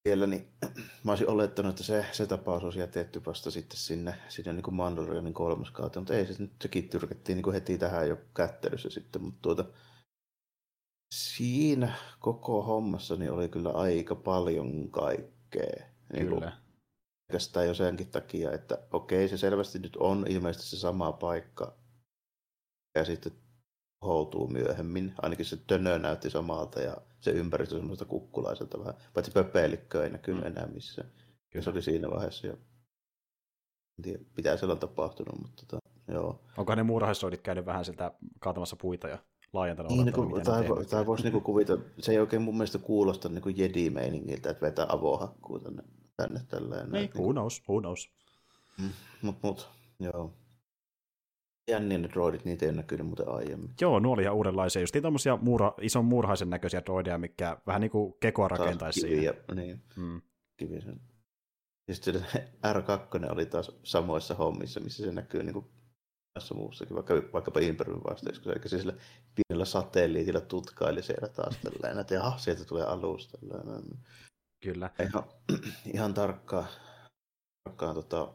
siellä 0.08 0.26
niin 0.26 0.48
mä 1.04 1.12
olisin 1.12 1.30
olettanut, 1.30 1.70
että 1.70 1.82
se, 1.82 2.06
se 2.12 2.26
tapaus 2.26 2.64
olisi 2.64 2.78
jätetty 2.78 3.22
vasta 3.26 3.50
sitten 3.50 3.78
sinne, 3.78 4.14
sinne 4.28 4.52
niin 4.52 4.62
kuin 4.62 4.74
Mandalorianin 4.74 5.34
kolmas 5.34 5.70
kautta, 5.70 6.00
mutta 6.00 6.14
ei 6.14 6.26
se 6.26 6.34
nyt 6.38 6.52
sekin 6.62 6.88
tyrkättiin 6.88 7.36
niin 7.36 7.42
kuin 7.42 7.54
heti 7.54 7.78
tähän 7.78 8.08
jo 8.08 8.16
kättelyssä 8.34 8.90
sitten, 8.90 9.22
mutta 9.22 9.38
tuota, 9.42 9.64
siinä 11.14 11.92
koko 12.18 12.62
hommassa 12.62 13.16
niin 13.16 13.32
oli 13.32 13.48
kyllä 13.48 13.70
aika 13.70 14.14
paljon 14.14 14.90
kaikkea. 14.90 15.86
Niin 16.12 16.26
kyllä. 16.26 16.40
Kuin, 16.40 16.65
pelkästään 17.28 17.66
jo 17.66 17.74
senkin 17.74 18.10
takia, 18.10 18.52
että 18.52 18.78
okei, 18.92 19.28
se 19.28 19.36
selvästi 19.36 19.78
nyt 19.78 19.96
on 19.96 20.26
ilmeisesti 20.28 20.66
se 20.66 20.76
sama 20.76 21.12
paikka, 21.12 21.76
ja 22.94 23.04
sitten 23.04 23.32
houtuu 24.04 24.48
myöhemmin. 24.48 25.14
Ainakin 25.22 25.46
se 25.46 25.56
tönö 25.56 25.98
näytti 25.98 26.30
samalta 26.30 26.80
ja 26.80 26.96
se 27.20 27.30
ympäristö 27.30 27.76
semmoista 27.76 28.04
kukkulaiselta 28.04 28.78
vähän. 28.78 28.94
Paitsi 29.14 29.32
pöpelikköä 29.32 30.04
ei 30.04 30.10
näkynyt 30.10 30.40
mm. 30.40 30.46
enää 30.46 30.66
missään. 30.66 31.12
Kyllä. 31.50 31.64
Se 31.64 31.70
oli 31.70 31.82
siinä 31.82 32.10
vaiheessa 32.10 32.46
jo. 32.46 32.52
En 33.98 34.02
tiedä, 34.02 34.18
mitä 34.36 34.56
siellä 34.56 34.72
on 34.72 34.78
tapahtunut, 34.78 35.38
mutta 35.42 35.62
tota, 35.66 35.88
joo. 36.08 36.40
Onko 36.56 36.74
ne 36.74 36.82
muurahaissoidit 36.82 37.42
käynyt 37.42 37.66
vähän 37.66 37.84
sieltä 37.84 38.12
kaatamassa 38.40 38.76
puita 38.76 39.08
ja 39.08 39.18
laajentanut 39.52 39.92
niin, 39.92 40.04
niin 40.04 40.44
tai, 40.44 40.64
tai 40.90 41.06
voisi 41.06 41.24
niinku 41.24 41.40
kuvita, 41.40 41.78
se 41.98 42.12
ei 42.12 42.18
oikein 42.18 42.42
mun 42.42 42.54
mielestä 42.54 42.78
kuulosta 42.78 43.28
niinku 43.28 43.48
jedi-meiningiltä, 43.48 44.50
että 44.50 44.66
vetää 44.66 44.86
avohakkuu 44.88 45.58
tänne 45.58 45.82
tänne 46.16 46.40
tälleen. 46.48 46.90
Niin, 46.90 47.10
who 47.14 47.32
knows, 47.32 47.62
who 47.68 47.80
knows. 47.80 48.10
Mm, 48.78 48.90
mut, 49.22 49.42
mut, 49.42 49.68
joo. 50.00 50.34
Jänniä 51.68 51.98
ne 51.98 52.08
droidit, 52.08 52.44
niitä 52.44 52.66
ei 52.66 52.72
näkynyt 52.72 53.06
muuten 53.06 53.28
aiemmin. 53.28 53.74
Joo, 53.80 54.00
nuo 54.00 54.14
oli 54.14 54.22
ihan 54.22 54.34
uudenlaisia, 54.34 54.82
just 54.82 54.96
tommosia 55.02 55.36
muura, 55.36 55.72
ison 55.80 56.04
muurhaisen 56.04 56.50
näköisiä 56.50 56.82
droideja, 56.84 57.18
mikä 57.18 57.56
vähän 57.66 57.80
niin 57.80 57.90
kuin 57.90 58.14
kekoa 58.20 58.48
rakentaisi 58.48 59.00
kiviä, 59.00 59.16
siihen. 59.16 59.36
Niin, 59.54 59.82
mm. 59.96 60.22
kivisen. 60.56 61.00
Ja 61.88 61.94
sitten 61.94 62.26
R2 62.74 63.32
oli 63.32 63.46
taas 63.46 63.72
samoissa 63.82 64.34
hommissa, 64.34 64.80
missä 64.80 65.04
se 65.04 65.12
näkyy 65.12 65.42
niin 65.42 65.52
kuin 65.52 65.66
tässä 66.34 66.54
muussakin, 66.54 66.96
vaikka, 66.96 67.14
vaikkapa 67.32 67.60
Imperiumin 67.60 68.04
vasteissa, 68.04 68.52
eli 68.52 68.68
sillä 68.68 68.92
pienellä 69.34 69.64
satelliitilla 69.64 70.40
tutkaili 70.40 71.02
siellä 71.02 71.28
taas 71.28 71.58
tällainen, 71.62 72.00
että 72.00 72.14
jaha, 72.14 72.38
sieltä 72.38 72.64
tulee 72.64 72.84
alusta. 72.84 73.38
Tällainen. 73.38 73.98
Kyllä. 74.72 74.90
Ihan, 75.00 75.24
ihan 75.94 76.14
tarkkaan, 76.14 76.66
tarkkaan 77.64 77.94
tota, 77.94 78.34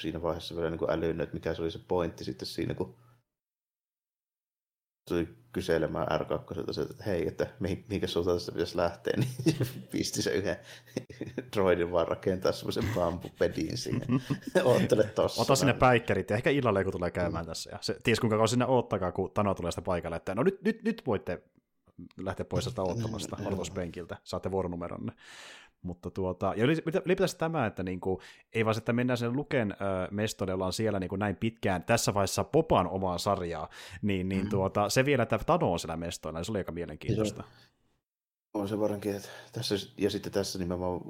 siinä 0.00 0.22
vaiheessa 0.22 0.56
vielä 0.56 0.70
niin 0.70 0.90
älynyt, 0.90 1.20
että 1.20 1.34
mikä 1.34 1.54
se 1.54 1.62
oli 1.62 1.70
se 1.70 1.78
pointti 1.88 2.24
sitten 2.24 2.46
siinä, 2.46 2.74
kun 2.74 2.96
tuli 5.08 5.28
kyselemään 5.52 6.06
R2, 6.20 6.60
että 6.90 7.04
hei, 7.04 7.28
että 7.28 7.46
mihinkä 7.60 8.06
suuntaan 8.06 8.36
tästä 8.36 8.52
pitäisi 8.52 8.76
lähteä, 8.76 9.14
niin 9.44 9.56
pisti 9.90 10.22
se 10.22 10.30
yhden 10.30 10.56
droidin 11.56 11.92
vaan 11.92 12.08
rakentaa 12.08 12.52
semmoisen 12.52 12.94
bambupedin 12.94 13.78
siihen. 13.78 14.02
Oottele 14.64 15.04
tossa. 15.04 15.42
Ota 15.42 15.56
sinne 15.56 15.74
päikkärit 15.74 16.30
ja 16.30 16.36
ehkä 16.36 16.50
illalla 16.50 16.80
joku 16.80 16.90
tulee 16.92 17.10
käymään 17.10 17.44
mm. 17.44 17.48
tässä. 17.48 17.70
Ja 17.70 17.78
se, 17.80 17.96
ties 18.02 18.20
kuinka 18.20 18.36
kauan 18.36 18.48
sinne 18.48 18.66
oottakaa, 18.66 19.12
kun 19.12 19.30
Tano 19.30 19.54
tulee 19.54 19.72
sitä 19.72 19.82
paikalle, 19.82 20.16
että 20.16 20.34
no 20.34 20.42
nyt, 20.42 20.62
nyt, 20.62 20.82
nyt 20.82 21.02
voitte 21.06 21.42
lähteä 22.16 22.46
pois 22.46 22.64
sitä 22.64 22.82
oottamasta 22.82 23.36
aloituspenkiltä, 23.46 24.16
saatte 24.24 24.50
vuoronumeronne. 24.50 25.12
Mutta 25.82 26.10
tuota, 26.10 26.54
ja 26.56 26.64
ylipäätään 26.64 27.38
tämä, 27.38 27.66
että 27.66 27.82
niinku, 27.82 28.20
ei 28.52 28.64
vaan 28.64 28.78
että 28.78 28.92
mennään 28.92 29.18
sen 29.18 29.32
Luken 29.32 29.72
äh, 29.72 29.78
mestolle, 30.10 30.54
ollaan 30.54 30.72
siellä 30.72 31.00
niinku 31.00 31.16
näin 31.16 31.36
pitkään, 31.36 31.82
tässä 31.82 32.14
vaiheessa 32.14 32.44
Popan 32.44 32.88
omaa 32.88 33.18
sarjaa, 33.18 33.68
niin, 34.02 34.28
niin 34.28 34.44
mm. 34.44 34.48
tuota, 34.48 34.88
se 34.88 35.04
vielä, 35.04 35.22
että 35.22 35.38
Tano 35.38 35.72
on 35.72 35.78
siellä 35.78 35.96
mestoilla, 35.96 36.38
niin 36.38 36.44
se 36.44 36.52
oli 36.52 36.58
aika 36.58 36.72
mielenkiintoista. 36.72 37.44
On 38.54 38.68
se 38.68 38.78
varsinkin, 38.78 39.16
että 39.16 39.28
tässä, 39.52 39.74
ja 39.98 40.10
sitten 40.10 40.32
tässä 40.32 40.58
nimenomaan 40.58 41.00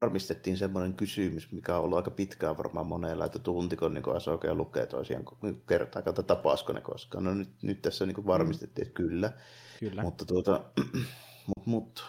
varmistettiin 0.00 0.56
semmoinen 0.56 0.94
kysymys, 0.94 1.52
mikä 1.52 1.76
on 1.76 1.84
ollut 1.84 1.96
aika 1.96 2.10
pitkään 2.10 2.58
varmaan 2.58 2.86
monella, 2.86 3.24
että 3.24 3.38
tuntiko 3.38 3.88
niin 3.88 4.16
Asoka 4.16 4.46
ja 4.46 4.54
lukee 4.54 4.86
toisiaan 4.86 5.24
kertaa, 5.68 6.02
kautta 6.02 6.22
tapasko 6.22 6.72
ne 6.72 6.80
koskaan. 6.80 7.24
No 7.24 7.34
nyt, 7.34 7.62
nyt 7.62 7.82
tässä 7.82 8.06
niin 8.06 8.26
varmistettiin, 8.26 8.86
että 8.86 8.96
kyllä. 8.96 9.32
kyllä. 9.80 10.02
Mutta 10.02 10.24
tuota, 10.24 10.64
mut, 11.46 11.66
mut, 11.66 12.04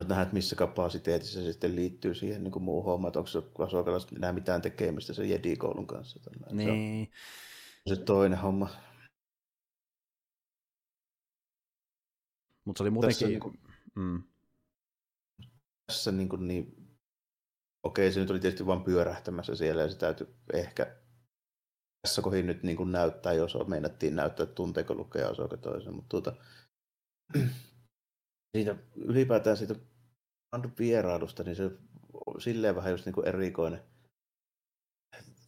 nähdään, 0.00 0.22
että 0.22 0.34
missä 0.34 0.56
kapasiteetissa 0.56 1.40
se 1.42 1.52
sitten 1.52 1.76
liittyy 1.76 2.14
siihen 2.14 2.44
niin 2.44 2.52
kuin 2.52 2.62
muuhun 2.62 2.84
hommaan, 2.84 3.08
että 3.08 3.18
onko 3.18 3.30
se 3.30 3.42
Asokalla 3.58 4.06
enää 4.16 4.32
mitään 4.32 4.62
tekemistä 4.62 5.12
sen 5.12 5.30
Jedi-koulun 5.30 5.86
kanssa. 5.86 6.20
Niin. 6.52 7.10
Se 7.86 7.92
on 7.92 7.96
se 7.96 8.02
toinen 8.02 8.38
homma. 8.38 8.68
Mutta 12.64 12.78
se 12.78 12.82
oli 12.82 12.90
muutenkin... 12.90 13.14
Tässä, 13.14 13.26
niin 13.26 13.40
kuin, 13.40 13.58
mm. 13.94 14.22
Tässä 15.88 16.12
niin, 16.12 16.28
kuin, 16.28 16.48
niin 16.48 16.88
okei, 17.82 18.12
se 18.12 18.20
nyt 18.20 18.30
oli 18.30 18.40
tietysti 18.40 18.66
vain 18.66 18.84
pyörähtämässä 18.84 19.54
siellä 19.54 19.82
ja 19.82 19.90
se 19.90 19.98
täytyy 19.98 20.34
ehkä 20.52 20.96
tässä 22.02 22.22
kohin 22.22 22.46
nyt 22.46 22.62
niin 22.62 22.76
kuin 22.76 22.92
näyttää, 22.92 23.32
jos 23.32 23.56
on, 23.56 23.70
meinattiin 23.70 24.16
näyttää, 24.16 24.46
tunteeko 24.46 24.94
lukea 24.94 25.28
Asoka 25.28 25.56
toisen, 25.56 25.94
mutta 25.94 26.08
tuota, 26.08 26.36
siitä 28.56 28.76
ylipäätään 28.96 29.56
siitä 29.56 29.74
vierailusta, 30.78 31.42
niin 31.42 31.56
se 31.56 31.70
silleen 32.38 32.76
vähän 32.76 32.92
just 32.92 33.06
niin 33.06 33.26
erikoinen 33.26 33.82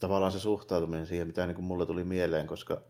tavallaan 0.00 0.32
se 0.32 0.40
suhtautuminen 0.40 1.06
siihen, 1.06 1.26
mitä 1.26 1.46
niin 1.46 1.54
kuin 1.54 1.64
mulle 1.64 1.86
tuli 1.86 2.04
mieleen, 2.04 2.46
koska 2.46 2.82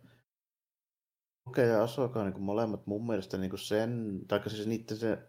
Okei 1.49 1.69
ja 1.69 1.83
Asoka 1.83 2.25
niin 2.25 2.33
kuin 2.33 2.42
molemmat 2.42 2.87
mun 2.87 3.07
mielestä 3.07 3.38
niin 3.38 3.50
kuin 3.50 3.61
sen, 3.61 4.21
tai 4.28 4.50
siis 4.50 4.66
niiden 4.66 4.97
se 4.97 5.28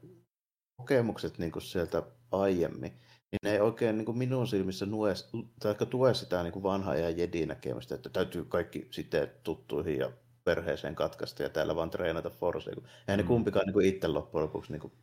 kokemukset 0.82 1.38
niin 1.38 1.52
kuin 1.52 1.64
sieltä 1.64 2.04
aiemmin, 2.32 2.92
niin 3.32 3.40
ne 3.44 3.52
ei 3.52 3.60
oikein 3.60 3.98
niin 3.98 4.06
kuin 4.06 4.18
minun 4.18 4.48
silmissä 4.48 4.86
nue, 4.86 5.14
tai 5.60 5.76
tue 5.90 6.14
sitä 6.14 6.44
niin 6.44 6.54
kuin 6.54 6.64
vanhaa 6.64 6.96
ja 6.96 7.10
jedi 7.10 7.46
näkemystä, 7.46 7.96
että 7.96 8.10
täytyy 8.10 8.46
kaikki 8.46 8.88
sitten 8.92 9.32
tuttuihin 9.44 9.98
ja 9.98 10.12
perheeseen 10.44 10.96
katkaista 10.96 11.44
ja 11.44 11.50
täällä 11.50 11.76
vaan 11.76 11.90
treenata 11.90 12.30
Force. 12.30 12.70
Eihän 12.70 12.84
mm. 13.08 13.18
ne 13.18 13.24
kumpikaan 13.24 13.66
niin 13.66 13.74
kuin 13.74 13.86
itse 13.86 14.08
loppujen 14.08 14.44
lopuksi 14.44 14.72
niin 14.72 14.82
kuin 14.82 14.94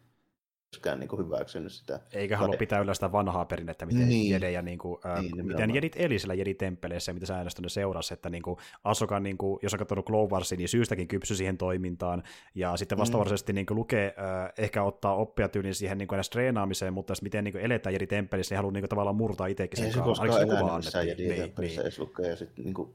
myöskään 0.72 1.00
niin 1.00 1.08
kuin 1.08 1.24
hyväksynyt 1.24 1.72
sitä. 1.72 2.00
Eikä 2.12 2.36
halua 2.36 2.56
pitää 2.56 2.80
yllä 2.80 2.94
sitä 2.94 3.12
vanhaa 3.12 3.44
perinnettä, 3.44 3.86
miten 3.86 4.08
niin. 4.08 4.30
jedejä, 4.30 4.62
niin 4.62 4.78
kuin, 4.78 5.00
äh, 5.06 5.22
niin, 5.22 5.46
miten 5.46 5.74
jedit 5.74 5.92
eli 5.96 6.18
siellä 6.18 6.34
jeditemppeleissä 6.34 7.10
ja 7.10 7.14
mitä 7.14 7.26
säännöstä 7.26 7.62
ne 7.62 7.68
seurasi, 7.68 8.14
että 8.14 8.30
niin 8.30 8.42
kuin 8.42 8.56
Asoka, 8.84 9.20
niin 9.20 9.38
kuin, 9.38 9.58
jos 9.62 9.72
on 9.74 9.78
katsonut 9.78 10.06
Clone 10.06 10.30
Warsia, 10.30 10.58
niin 10.58 10.68
syystäkin 10.68 11.08
kypsy 11.08 11.34
siihen 11.34 11.58
toimintaan, 11.58 12.22
ja 12.54 12.76
sitten 12.76 12.98
vastaavasti 12.98 13.52
mm. 13.52 13.54
niin 13.54 13.66
kuin 13.66 13.76
lukee, 13.76 14.14
äh, 14.18 14.52
ehkä 14.58 14.82
ottaa 14.82 15.14
oppia 15.14 15.48
tyyliin 15.48 15.74
siihen 15.74 15.98
niin 15.98 16.08
kuin 16.08 16.16
edes 16.16 16.30
treenaamiseen, 16.30 16.92
mutta 16.92 17.14
miten 17.22 17.44
niin 17.44 17.52
kuin 17.52 17.64
eletään 17.64 17.92
jeditempelissä, 17.92 18.52
niin 18.52 18.58
haluaa 18.58 18.72
niin 18.72 18.82
kuin, 18.82 18.90
tavallaan 18.90 19.16
murtaa 19.16 19.46
itsekin 19.46 19.76
sen 19.76 19.92
kanssa. 19.92 20.24
Ei 20.24 20.32
se 20.32 20.36
koskaan 20.36 20.48
elänyt 20.48 20.76
missään 20.76 21.08
jeditempelissä 21.08 21.80
niin, 21.80 21.86
edes 21.86 21.98
lukee, 21.98 22.28
ja 22.28 22.36
sitten 22.36 22.64
niin 22.64 22.74
kuin, 22.74 22.94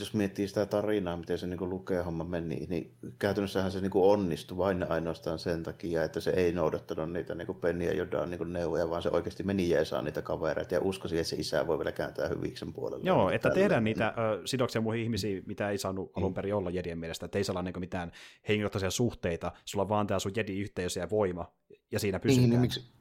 jos 0.00 0.14
miettii 0.14 0.48
sitä 0.48 0.66
tarinaa, 0.66 1.16
miten 1.16 1.38
se 1.38 1.46
niin 1.46 1.70
lukee 1.70 2.02
homma 2.02 2.24
meni, 2.24 2.66
niin 2.68 2.94
käytännössähän 3.18 3.72
se 3.72 3.80
niin 3.80 3.90
onnistui 3.94 4.58
vain 4.58 4.90
ainoastaan 4.90 5.38
sen 5.38 5.62
takia, 5.62 6.04
että 6.04 6.20
se 6.20 6.30
ei 6.30 6.52
noudattanut 6.52 7.12
niitä 7.12 7.34
niin 7.34 7.54
Penniä 7.60 7.92
Jodaan 7.92 8.30
niin 8.30 8.52
neuvoja, 8.52 8.90
vaan 8.90 9.02
se 9.02 9.10
oikeasti 9.10 9.42
meni 9.42 9.70
jeesaa 9.70 10.02
niitä 10.02 10.22
kavereita 10.22 10.74
ja 10.74 10.80
uskosi, 10.80 11.18
että 11.18 11.28
se 11.28 11.36
isä 11.36 11.66
voi 11.66 11.78
vielä 11.78 11.92
kääntää 11.92 12.28
hyviksen 12.28 12.72
puolelle. 12.72 13.04
Joo, 13.06 13.30
että 13.30 13.48
tällä. 13.48 13.60
tehdään 13.62 13.84
niitä 13.84 14.14
ö, 14.18 14.42
sidoksia 14.44 14.80
muihin 14.80 15.04
ihmisiin, 15.04 15.42
mitä 15.46 15.70
ei 15.70 15.78
saanut 15.78 16.12
alun 16.16 16.34
perin 16.34 16.54
olla 16.54 16.70
jedien 16.70 16.98
mielestä, 16.98 17.26
että 17.26 17.38
ei 17.38 17.44
saa 17.44 17.62
niin 17.62 17.80
mitään 17.80 18.12
henkilökohtaisia 18.48 18.90
suhteita, 18.90 19.52
sulla 19.64 19.82
on 19.82 19.88
vaan 19.88 20.06
tämä 20.06 20.18
sun 20.18 20.32
jedi-yhteys 20.36 20.96
ja 20.96 21.10
voima, 21.10 21.52
ja 21.92 21.98
siinä 21.98 22.20
pysytään. 22.20 22.42
Niin, 22.42 22.50
niin 22.50 22.60
miksi, 22.60 22.92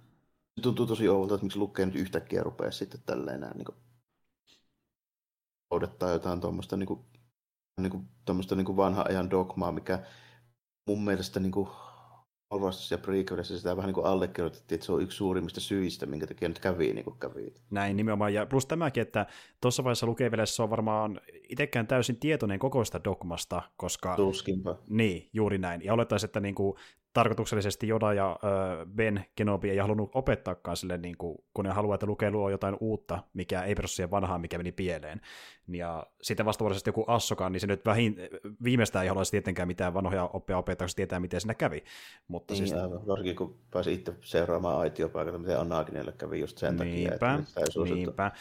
tuntuu 0.62 0.86
tosi 0.86 1.10
oudolta, 1.10 1.36
että 1.36 1.46
miksi 1.46 1.60
lukee 1.60 1.86
nyt 1.86 1.96
yhtäkkiä 1.96 2.44
rupeaa 2.44 2.72
sitten 2.72 3.00
tälleen 3.06 3.42
näin 3.42 3.58
niin 3.58 3.87
noudattaa 5.72 6.12
jotain 6.12 6.42
tuommoista 6.42 6.78
niin 6.78 6.88
kuin, 6.88 7.00
niin 7.82 7.92
kuin, 7.92 8.08
niin 8.56 8.66
kuin 8.66 8.78
vanhan 8.78 9.06
ajan 9.10 9.30
dogmaa, 9.30 9.72
mikä 9.72 10.04
mun 10.90 11.04
mielestä 11.04 11.40
niin 11.40 11.52
kuin, 11.52 11.70
Alvastassa 12.50 12.96
ja 12.96 13.00
Prequelissa 13.00 13.58
sitä 13.58 13.78
vähän 13.78 13.88
niin 13.88 13.94
kuin 13.94 14.06
allekirjoitettiin, 14.06 14.76
että 14.76 14.86
se 14.86 14.92
on 14.92 15.02
yksi 15.02 15.18
suurimmista 15.18 15.60
syistä, 15.60 16.06
minkä 16.06 16.28
takia 16.28 16.48
nyt 16.48 16.60
kävi 16.60 16.94
niin 16.94 17.04
kuin 17.04 17.20
kävi. 17.20 17.54
Näin 17.70 17.98
nimenomaan, 17.98 18.34
ja 18.34 18.46
plus 18.46 18.66
tämäkin, 18.66 19.02
että 19.02 19.26
tuossa 19.62 19.84
vaiheessa 19.84 20.06
lukevelessä 20.06 20.64
on 20.64 20.70
varmaan 20.70 21.22
itsekään 21.50 21.88
täysin 21.88 22.20
tietoinen 22.20 22.60
kokoista 22.60 23.04
dogmasta, 23.04 23.62
koska... 23.78 24.16
Tuskinpa. 24.16 24.78
Niin, 24.90 25.30
juuri 25.34 25.58
näin. 25.58 25.84
Ja 25.84 25.94
olettaisiin, 25.94 26.28
että 26.28 26.40
niin 26.40 26.56
kuin 26.56 26.78
tarkoituksellisesti 27.18 27.88
Joda 27.88 28.14
ja 28.14 28.40
Ben 28.96 29.26
Kenobi 29.36 29.70
ei 29.70 29.78
halunnut 29.78 30.12
opettaakaan 30.14 30.78
sille, 30.78 30.98
niin 30.98 31.18
kuin, 31.18 31.38
kun 31.54 31.66
ne 31.66 31.72
haluaa, 31.72 31.96
että 31.96 32.06
lukee 32.06 32.32
luo 32.32 32.50
jotain 32.50 32.78
uutta, 32.80 33.24
mikä 33.34 33.64
ei 33.64 33.76
perustu 33.76 33.96
siihen 33.96 34.12
vanhaan, 34.12 34.42
mikä 34.42 34.58
meni 34.58 34.72
pieleen. 34.72 35.22
Ja 35.68 36.06
sitten 36.22 36.46
vastavuoroisesti 36.46 36.90
joku 36.90 37.06
Assokaan, 37.08 37.52
niin 37.52 37.62
se 37.62 37.68
nyt 37.68 37.86
vähin, 37.86 38.16
viimeistään 38.64 39.04
ei 39.04 39.10
haluaisi 39.10 39.32
tietenkään 39.32 39.68
mitään 39.68 39.94
vanhoja 39.94 40.30
oppia 40.34 40.58
opettaa, 40.58 40.86
koska 40.86 40.96
tietää, 40.96 41.20
miten 41.20 41.42
siinä 41.42 41.54
kävi. 41.54 41.84
Mutta 42.28 42.54
niin, 42.54 42.68
siis... 42.68 42.82
aivan. 42.82 43.08
Varsinkin 43.08 43.36
kun 43.36 43.60
pääsi 43.72 43.94
itse 43.94 44.16
seuraamaan 44.22 44.80
aitiopaikalta, 44.80 45.40
miten 45.40 45.60
Anakinille 45.60 46.12
kävi 46.12 46.40
just 46.40 46.58
sen 46.58 46.76
niinpä, 46.76 47.18
takia, 47.20 47.40
että 47.40 47.66
sitä 47.66 47.80
ei 47.86 47.94
niinpä. 47.94 48.32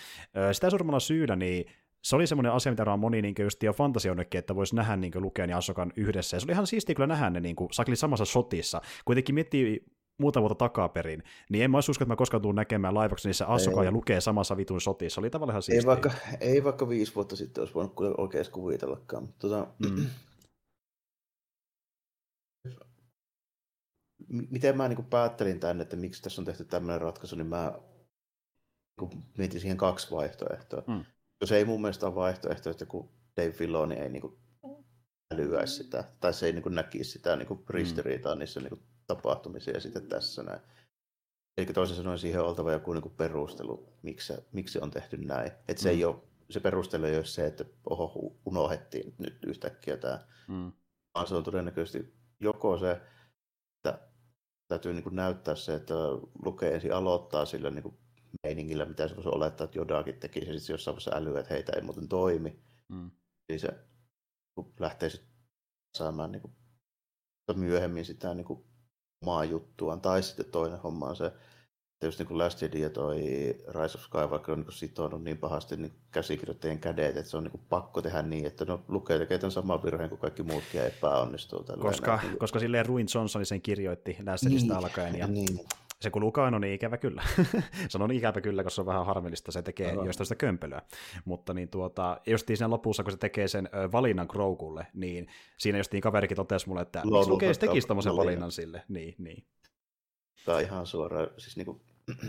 Sitä 0.53 0.71
suuremmalla 0.71 1.01
syynä, 1.01 1.37
niin 1.37 1.67
se 2.07 2.17
oli 2.17 2.27
semmoinen 2.27 2.53
asia, 2.53 2.73
mitä 2.73 2.81
varmaan 2.81 3.01
moni 3.01 3.23
niin 3.23 3.35
just 3.39 3.63
jo 3.63 3.73
fantasionnekin, 3.73 4.39
että 4.39 4.55
voisi 4.55 4.77
nähdä 4.77 4.97
niin 4.97 5.13
Luken 5.17 5.51
ja 5.51 5.57
Asokan 5.57 5.93
yhdessä. 5.97 6.37
Ja 6.37 6.41
se 6.41 6.47
oli 6.47 6.53
ihan 6.53 6.67
siistiä 6.67 6.95
kyllä 6.95 7.07
nähdä 7.07 7.31
ne 7.31 7.41
niin 7.41 7.57
sakli 7.73 7.97
samassa 7.97 8.25
shotissa. 8.25 8.81
Kuitenkin 9.05 9.35
miettii 9.35 9.85
muuta 10.19 10.41
vuotta 10.41 10.55
takaperin, 10.55 11.23
niin 11.51 11.65
en 11.65 11.71
mä 11.71 11.77
olisi 11.77 11.91
usko, 11.91 12.05
että 12.05 12.13
mä 12.13 12.17
koskaan 12.17 12.43
tuun 12.43 12.55
näkemään 12.55 12.95
laivaksi 12.95 13.29
niissä 13.29 13.47
Asoka 13.47 13.85
ja 13.85 13.91
lukee 13.91 14.21
samassa 14.21 14.57
vitun 14.57 14.81
shotissa. 14.81 15.21
Oli 15.21 15.31
tavallaan 15.31 15.53
ihan 15.53 15.63
siistiä. 15.63 15.81
Ei 15.81 15.87
vaikka, 15.87 16.11
ei 16.41 16.65
vaikka 16.65 16.89
viisi 16.89 17.15
vuotta 17.15 17.37
sitten 17.37 17.63
olisi 17.63 17.75
voinut 17.75 17.95
oikeasti 18.19 18.53
kuvitellakaan. 18.53 19.29
Tota, 19.39 19.67
mm. 19.79 20.07
miten 24.29 24.77
mä 24.77 24.89
niin 24.89 25.05
päättelin 25.05 25.61
tänne, 25.61 25.83
että 25.83 25.97
miksi 25.97 26.23
tässä 26.23 26.41
on 26.41 26.47
tehty 26.47 26.65
tämmöinen 26.65 27.01
ratkaisu, 27.01 27.37
niin 27.37 27.47
mä 27.47 27.73
niin 29.01 29.25
mietin 29.39 29.61
siihen 29.61 29.77
kaksi 29.77 30.11
vaihtoehtoa. 30.11 30.83
Mm 30.87 31.05
se 31.45 31.57
ei 31.57 31.65
mun 31.65 31.81
mielestä 31.81 32.07
ole 32.07 32.15
vaihtoehto, 32.15 32.71
että 32.71 32.87
kun 32.87 33.09
Dave 33.37 33.53
Filoni 33.53 33.95
ei 33.95 34.09
niin 34.09 34.39
älyäisi 35.35 35.75
sitä, 35.75 36.05
tai 36.21 36.35
se 36.35 36.47
ei 36.47 36.53
niin 36.53 36.75
näkisi 36.75 37.11
sitä 37.11 37.37
niin 37.37 37.65
ristiriitaa 37.71 38.35
mm. 38.35 38.39
niissä 38.39 38.61
niin 38.61 38.83
tapahtumissa 39.07 39.71
ja 39.71 39.81
sitten 39.81 40.09
tässä 40.09 40.43
näin. 40.43 40.61
Eli 41.59 41.67
toisin 41.67 41.97
sanoen 41.97 42.19
siihen 42.19 42.41
on 42.41 42.47
oltava 42.47 42.73
joku 42.73 42.93
niin 42.93 43.11
perustelu, 43.17 43.89
miksi, 44.03 44.33
miksi 44.53 44.79
on 44.81 44.91
tehty 44.91 45.17
näin. 45.17 45.53
Että 45.69 45.83
se, 45.83 45.89
mm. 45.89 45.97
ei 45.97 46.05
ole, 46.05 46.17
se 46.51 46.61
perustelu 46.61 47.05
ei 47.05 47.17
ole 47.17 47.25
se, 47.25 47.47
että 47.47 47.65
oho, 47.91 48.37
unohdettiin 48.47 49.15
nyt 49.19 49.39
yhtäkkiä 49.47 49.97
tämä, 49.97 50.19
mm. 50.49 50.73
vaan 51.15 51.27
se 51.27 51.35
on 51.35 51.45
todennäköisesti 51.45 52.15
joko 52.41 52.79
se, 52.79 52.91
että 53.77 54.09
täytyy 54.69 54.93
niin 54.93 55.05
näyttää 55.11 55.55
se, 55.55 55.75
että 55.75 55.95
lukee 56.45 56.75
ensin 56.75 56.95
aloittaa 56.95 57.45
sillä 57.45 57.71
niin 57.71 57.99
meiningillä, 58.43 58.85
mitä 58.85 59.09
se 59.09 59.17
voisi 59.17 59.29
olettaa, 59.29 59.65
että 59.65 59.79
Jodakin 59.79 60.21
tekisi, 60.21 60.59
sitten 60.59 60.75
jossain 60.75 60.95
vaiheessa 60.95 61.17
älyä, 61.17 61.41
että 61.41 61.55
heitä 61.55 61.73
ei 61.77 61.83
muuten 61.83 62.09
toimi. 62.09 62.59
Mm. 62.89 63.11
Eli 63.49 63.59
se 63.59 63.69
lähtee 64.81 65.11
sitten 65.11 65.31
saamaan 65.97 66.33
niin 66.33 66.43
kuin, 66.43 66.53
myöhemmin 67.55 68.05
sitä 68.05 68.35
niin 68.35 68.45
kuin, 68.45 68.65
omaa 69.23 69.45
juttuaan. 69.45 70.01
Tai 70.01 70.23
sitten 70.23 70.47
toinen 70.47 70.79
homma 70.79 71.07
on 71.07 71.17
se, 71.17 71.27
että 71.27 72.07
just 72.07 72.19
niin 72.19 72.27
kuin 72.27 72.39
Last 72.39 72.63
Jedi 72.63 72.81
ja 72.81 72.91
toi 72.91 73.19
Rise 73.69 73.99
of 73.99 74.05
Skywalker 74.05 74.53
on 74.53 74.61
niin 74.61 74.73
sitonut 74.73 75.25
niin 75.25 75.39
pahasti 75.39 75.77
niin 75.77 75.93
käsikirjoittajien 76.11 76.79
kädet, 76.79 77.17
että 77.17 77.31
se 77.31 77.37
on 77.37 77.43
niin 77.43 77.51
kuin 77.51 77.65
pakko 77.69 78.03
tehdä 78.03 78.23
niin, 78.23 78.47
että 78.47 78.65
no 78.65 78.85
lukee 78.89 79.19
tekee 79.19 79.39
tämän 79.39 79.53
saman 79.53 79.83
virheen 79.83 80.09
kuin 80.09 80.21
kaikki 80.21 80.43
muutkin 80.43 80.79
ja 80.79 80.87
epäonnistuu. 80.87 81.65
Koska, 81.81 82.17
näin. 82.17 82.39
koska 82.39 82.59
silleen 82.59 82.87
Ruin 82.87 83.07
Johnson 83.15 83.47
sen 83.47 83.63
kirjoitti 83.63 84.17
Last 84.27 84.45
Jedistä 84.45 84.75
niin, 84.75 84.85
alkaen. 84.85 85.19
Ja... 85.19 85.27
Niin. 85.27 85.61
Se 86.01 86.11
kun 86.11 86.23
Lukano, 86.23 86.59
niin 86.59 86.75
ikävä 86.75 86.97
kyllä. 86.97 87.23
se 87.89 87.99
on 87.99 88.13
ikävä 88.13 88.41
kyllä, 88.41 88.63
koska 88.63 88.75
se 88.75 88.81
on 88.81 88.87
vähän 88.87 89.07
harmillista, 89.07 89.53
se 89.53 89.63
tekee 89.63 89.93
Aha. 89.93 90.05
jostain 90.05 90.27
sitä 90.27 90.35
kömpelöä. 90.35 90.83
Mutta 91.25 91.55
niin 91.55 91.69
tuota, 91.69 92.21
just 92.27 92.47
siinä 92.47 92.71
lopussa, 92.71 93.03
kun 93.03 93.13
se 93.13 93.19
tekee 93.19 93.49
sen 93.49 93.69
valinnan 93.93 94.27
Grogulle, 94.31 94.87
niin 94.95 95.29
siinä 95.59 95.79
just 95.79 95.93
niin 95.93 96.01
kaverikin 96.01 96.37
totesi 96.37 96.69
mulle, 96.69 96.83
että 96.83 97.03
miksi 97.05 97.31
Luke 97.31 97.53
tekisi 97.55 97.89
tommosen 97.89 98.17
valinnan 98.17 98.53
sille. 98.53 98.83
Niin, 98.89 99.15
niin. 99.19 99.47
Tämä 100.45 100.59
on 100.59 100.65
ihan 100.65 100.87
suoraan, 100.87 101.29
siis 101.39 101.57
niinku, 101.57 101.81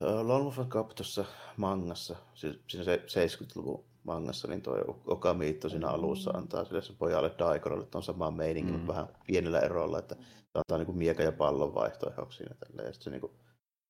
Lone 0.00 0.44
Wolf 0.44 0.58
Cup 0.68 0.88
tuossa 0.88 1.24
mangassa, 1.56 2.16
siis 2.34 2.60
siinä 2.68 2.96
70-luvun 2.96 3.84
mangassa, 4.04 4.48
niin 4.48 4.62
tuo 4.62 5.02
Okamiitto 5.06 5.68
siinä 5.68 5.88
alussa 5.88 6.30
antaa 6.30 6.64
sille 6.64 6.82
sen 6.82 6.96
pojalle 6.96 7.34
Daikorolle 7.38 7.86
on 7.94 8.02
sama 8.02 8.30
meininki, 8.30 8.72
mm. 8.72 8.78
mutta 8.78 8.92
vähän 8.92 9.08
pienellä 9.26 9.60
erolla, 9.60 9.98
että 9.98 10.14
se 10.14 10.58
antaa 10.58 10.78
niin 10.78 10.98
mieka 10.98 11.22
ja 11.22 11.32
pallon 11.32 11.74
vaihtoehdoksi 11.74 12.36
siinä 12.38 12.54
tälleen. 12.54 12.86
Ja 12.86 12.92
sitten 12.92 13.04
se 13.04 13.10
niin 13.10 13.20
kuin, 13.20 13.32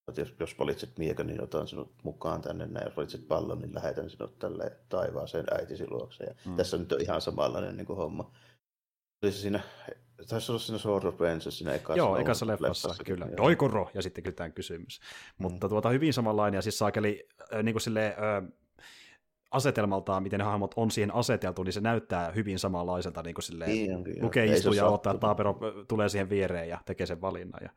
että 0.09 0.21
jos, 0.21 0.35
jos 0.41 0.59
valitset 0.59 0.99
miekan, 0.99 1.27
niin 1.27 1.43
otan 1.43 1.69
sinut 1.69 1.95
mukaan 2.03 2.43
tänne 2.43 2.67
näin. 2.67 2.87
Jos 2.87 2.97
valitset 2.97 3.29
pallon, 3.29 3.61
niin 3.61 3.75
lähetän 3.75 4.11
sinut 4.11 4.39
tälle 4.39 4.73
taivaaseen 4.89 5.45
äitisi 5.51 5.91
luokse. 5.91 6.25
Ja 6.25 6.35
mm. 6.47 6.57
Tässä 6.57 6.79
nyt 6.79 6.93
on 6.93 7.01
ihan 7.01 7.21
samanlainen 7.21 7.77
niin 7.77 7.87
kuin 7.87 7.97
homma. 7.97 8.31
Oli 9.23 9.33
se 9.33 9.39
siinä, 9.39 9.61
taisi 10.29 10.53
olla 10.53 10.59
siinä 10.59 10.79
Sword 10.79 11.05
of 11.05 11.21
Vengeance 11.21 11.51
siinä 11.51 11.73
ekassa. 11.73 11.99
Joo, 11.99 12.17
ekassa 12.17 12.47
leffassa, 12.47 12.89
leffassa 12.89 13.05
kyllä. 13.05 13.29
Doikoro, 13.37 13.91
ja 13.95 14.03
sitten 14.03 14.25
kyllä 14.25 14.37
tämä 14.37 14.51
kysymys. 14.51 15.01
Mm. 15.01 15.43
Mutta 15.43 15.69
tuota, 15.69 15.89
hyvin 15.89 16.13
samanlainen, 16.13 16.59
ja 16.59 16.63
siis 16.63 16.79
saakeli 16.79 17.29
äh, 17.55 17.63
niin 17.63 17.75
kuin 17.75 17.83
silleen, 17.83 18.13
äh, 18.13 18.53
asetelmaltaan, 19.55 20.23
miten 20.23 20.39
ne 20.39 20.45
hahmot 20.45 20.75
on 20.77 20.91
siihen 20.91 21.15
aseteltu, 21.15 21.63
niin 21.63 21.73
se 21.73 21.81
näyttää 21.81 22.33
hyvin 22.33 22.59
samanlaiselta, 22.59 23.23
niin 23.23 23.35
kuin 23.35 23.43
silleen, 23.43 23.71
niin, 23.71 24.23
lukee 24.23 24.45
istuu 24.45 24.73
ja 24.73 24.87
ottaa, 24.87 25.11
että 25.11 25.21
Taapero 25.21 25.59
tulee 25.89 26.09
siihen 26.09 26.31
viereen 26.31 26.69
ja 26.69 26.79
tekee 26.87 27.07
sen 27.07 27.21
valinnan. 27.21 27.61
Ja, 27.63 27.71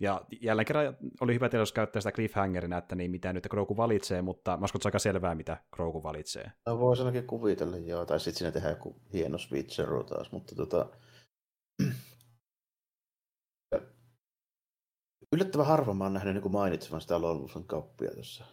ja 0.00 0.24
jälleen 0.40 0.66
kerran 0.66 0.96
oli 1.20 1.34
hyvä 1.34 1.48
jos 1.52 1.72
käyttää 1.72 2.00
sitä 2.00 2.12
cliffhangerina, 2.12 2.78
että 2.78 2.94
niin 2.94 3.10
mitä 3.10 3.32
nyt 3.32 3.46
Grogu 3.50 3.76
valitsee, 3.76 4.22
mutta 4.22 4.56
mä 4.56 4.64
uskon, 4.64 4.78
että 4.78 4.88
aika 4.88 4.98
selvää, 4.98 5.34
mitä 5.34 5.56
Grogu 5.72 6.02
valitsee. 6.02 6.52
No 6.66 6.78
voisi 6.78 7.02
ainakin 7.02 7.26
kuvitella, 7.26 7.76
joo, 7.76 8.06
tai 8.06 8.20
sitten 8.20 8.38
siinä 8.38 8.52
tehdään 8.52 8.74
joku 8.74 8.96
hieno 9.12 9.38
switcheru 9.38 10.04
taas, 10.04 10.32
mutta 10.32 10.54
tota... 10.54 10.86
Yllättävän 15.32 15.66
harva 15.66 15.94
mä 15.94 16.04
oon 16.04 16.12
nähnyt 16.12 16.34
niin 16.34 16.52
mainitsevan 16.52 17.00
sitä 17.00 17.20
Lollusen 17.20 17.64
kappia 17.64 18.10
tässä 18.10 18.44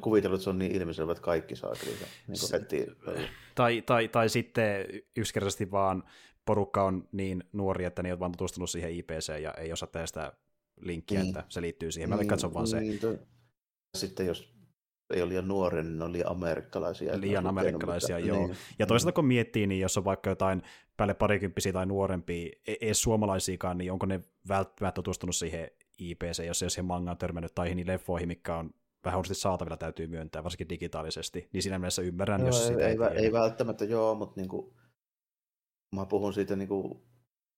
kuvitellut, 0.00 0.36
että 0.36 0.44
se 0.44 0.50
on 0.50 0.58
niin 0.58 0.72
ilmiselvä, 0.72 1.12
että 1.12 1.24
kaikki 1.24 1.56
saa 1.56 1.72
kyllä 1.80 1.96
niin 2.28 2.38
heti. 2.52 2.86
Tai, 3.54 3.82
tai, 3.82 4.08
tai 4.08 4.28
sitten 4.28 4.86
yksinkertaisesti 5.16 5.70
vaan 5.70 6.04
porukka 6.44 6.84
on 6.84 7.08
niin 7.12 7.44
nuori, 7.52 7.84
että 7.84 8.02
ne 8.02 8.08
ei 8.08 8.12
ole 8.12 8.20
vaan 8.20 8.32
tutustunut 8.32 8.70
siihen 8.70 8.92
IPC 8.92 9.40
ja 9.42 9.54
ei 9.54 9.72
osaa 9.72 9.88
tehdä 9.92 10.06
sitä 10.06 10.32
linkkiä, 10.80 11.18
niin. 11.18 11.28
että 11.28 11.44
se 11.48 11.60
liittyy 11.60 11.92
siihen. 11.92 12.10
Mä 12.10 12.16
niin, 12.16 12.28
katson 12.28 12.54
vaan 12.54 12.66
niin, 12.80 13.00
se. 13.00 13.18
Sitten 13.96 14.26
jos 14.26 14.52
ei 15.14 15.22
ole 15.22 15.28
liian 15.28 15.48
nuoria, 15.48 15.82
niin 15.82 15.98
ne 15.98 16.04
on 16.04 16.12
liian 16.12 16.30
amerikkalaisia. 16.30 17.20
Liian 17.20 17.46
amerikkalaisia, 17.46 18.16
mitä. 18.16 18.28
joo. 18.28 18.46
Niin. 18.46 18.56
Ja 18.78 18.86
toisaalta 18.86 19.14
kun 19.14 19.24
miettii, 19.24 19.66
niin 19.66 19.80
jos 19.80 19.98
on 19.98 20.04
vaikka 20.04 20.30
jotain 20.30 20.62
päälle 20.96 21.14
parikymppisiä 21.14 21.72
tai 21.72 21.86
nuorempia, 21.86 22.50
ei 22.66 22.78
edes 22.80 23.02
suomalaisiakaan, 23.02 23.78
niin 23.78 23.92
onko 23.92 24.06
ne 24.06 24.20
välttämättä 24.48 24.94
tutustunut 24.94 25.36
siihen 25.36 25.70
IPC, 25.98 26.44
jos 26.46 26.62
ei 26.62 26.66
ole 26.66 26.70
siihen 26.70 26.84
mangaan 26.84 27.18
törmännyt 27.18 27.54
tai 27.54 27.66
niihin 27.68 27.86
leffoihin, 27.86 28.28
mikä 28.28 28.56
on 28.56 28.70
vähän 29.04 29.20
useasti 29.20 29.42
saatavilla 29.42 29.76
täytyy 29.76 30.06
myöntää, 30.06 30.44
varsinkin 30.44 30.68
digitaalisesti, 30.68 31.48
niin 31.52 31.62
siinä 31.62 31.78
mielessä 31.78 32.02
ymmärrän, 32.02 32.40
joo, 32.40 32.48
jos 32.48 32.60
ei, 32.60 32.66
sitä 32.66 32.88
ei, 32.88 32.96
ei, 33.14 33.24
ei 33.24 33.32
välttämättä 33.32 33.84
joo, 33.84 34.14
mutta 34.14 34.40
niin 34.40 34.48
kuin, 34.48 34.74
mä 35.94 36.06
puhun 36.06 36.32
siitä 36.32 36.56
niin 36.56 36.68
kuin, 36.68 37.02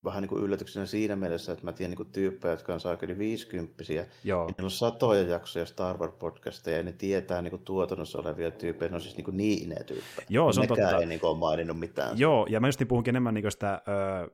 vähän 0.05 0.23
niin 0.23 0.29
kuin 0.29 0.43
yllätyksenä 0.43 0.87
siinä 0.87 1.17
mielessä, 1.17 1.53
että 1.53 1.65
mä 1.65 1.73
tiedän 1.73 1.91
niin 1.91 1.97
kuin 1.97 2.13
tyyppejä, 2.13 2.53
jotka 2.53 2.75
on 2.75 2.81
saakeli 2.81 3.19
50 3.19 3.85
Joo. 4.25 4.49
Ja 4.59 4.65
on 4.65 4.71
satoja 4.71 5.23
jaksoja 5.23 5.67
Star 5.67 5.97
Wars-podcasteja, 5.97 6.77
ja 6.77 6.83
ne 6.83 6.93
tietää 6.93 7.43
niin 7.43 7.51
kuin 7.51 7.65
tuotannossa 7.65 8.19
olevia 8.19 8.51
tyyppejä, 8.51 8.89
ne 8.89 8.95
on 8.95 9.01
siis 9.01 9.17
niin, 9.17 9.25
kuin 9.25 9.37
niin 9.37 9.69
tyyppejä. 9.87 10.27
Joo, 10.29 10.53
se 10.53 10.61
on 10.61 10.67
Nekään 10.67 10.89
totta. 10.89 11.01
ei 11.01 11.07
niin 11.07 11.21
kuin 11.21 11.31
ole 11.31 11.39
maininnut 11.39 11.79
mitään. 11.79 12.19
Joo, 12.19 12.47
ja 12.51 12.61
mä 12.61 12.69
just 12.69 12.83
puhunkin 12.89 13.13
enemmän 13.13 13.35
niin 13.35 13.53
sitä 13.53 13.83
ö, 13.89 14.31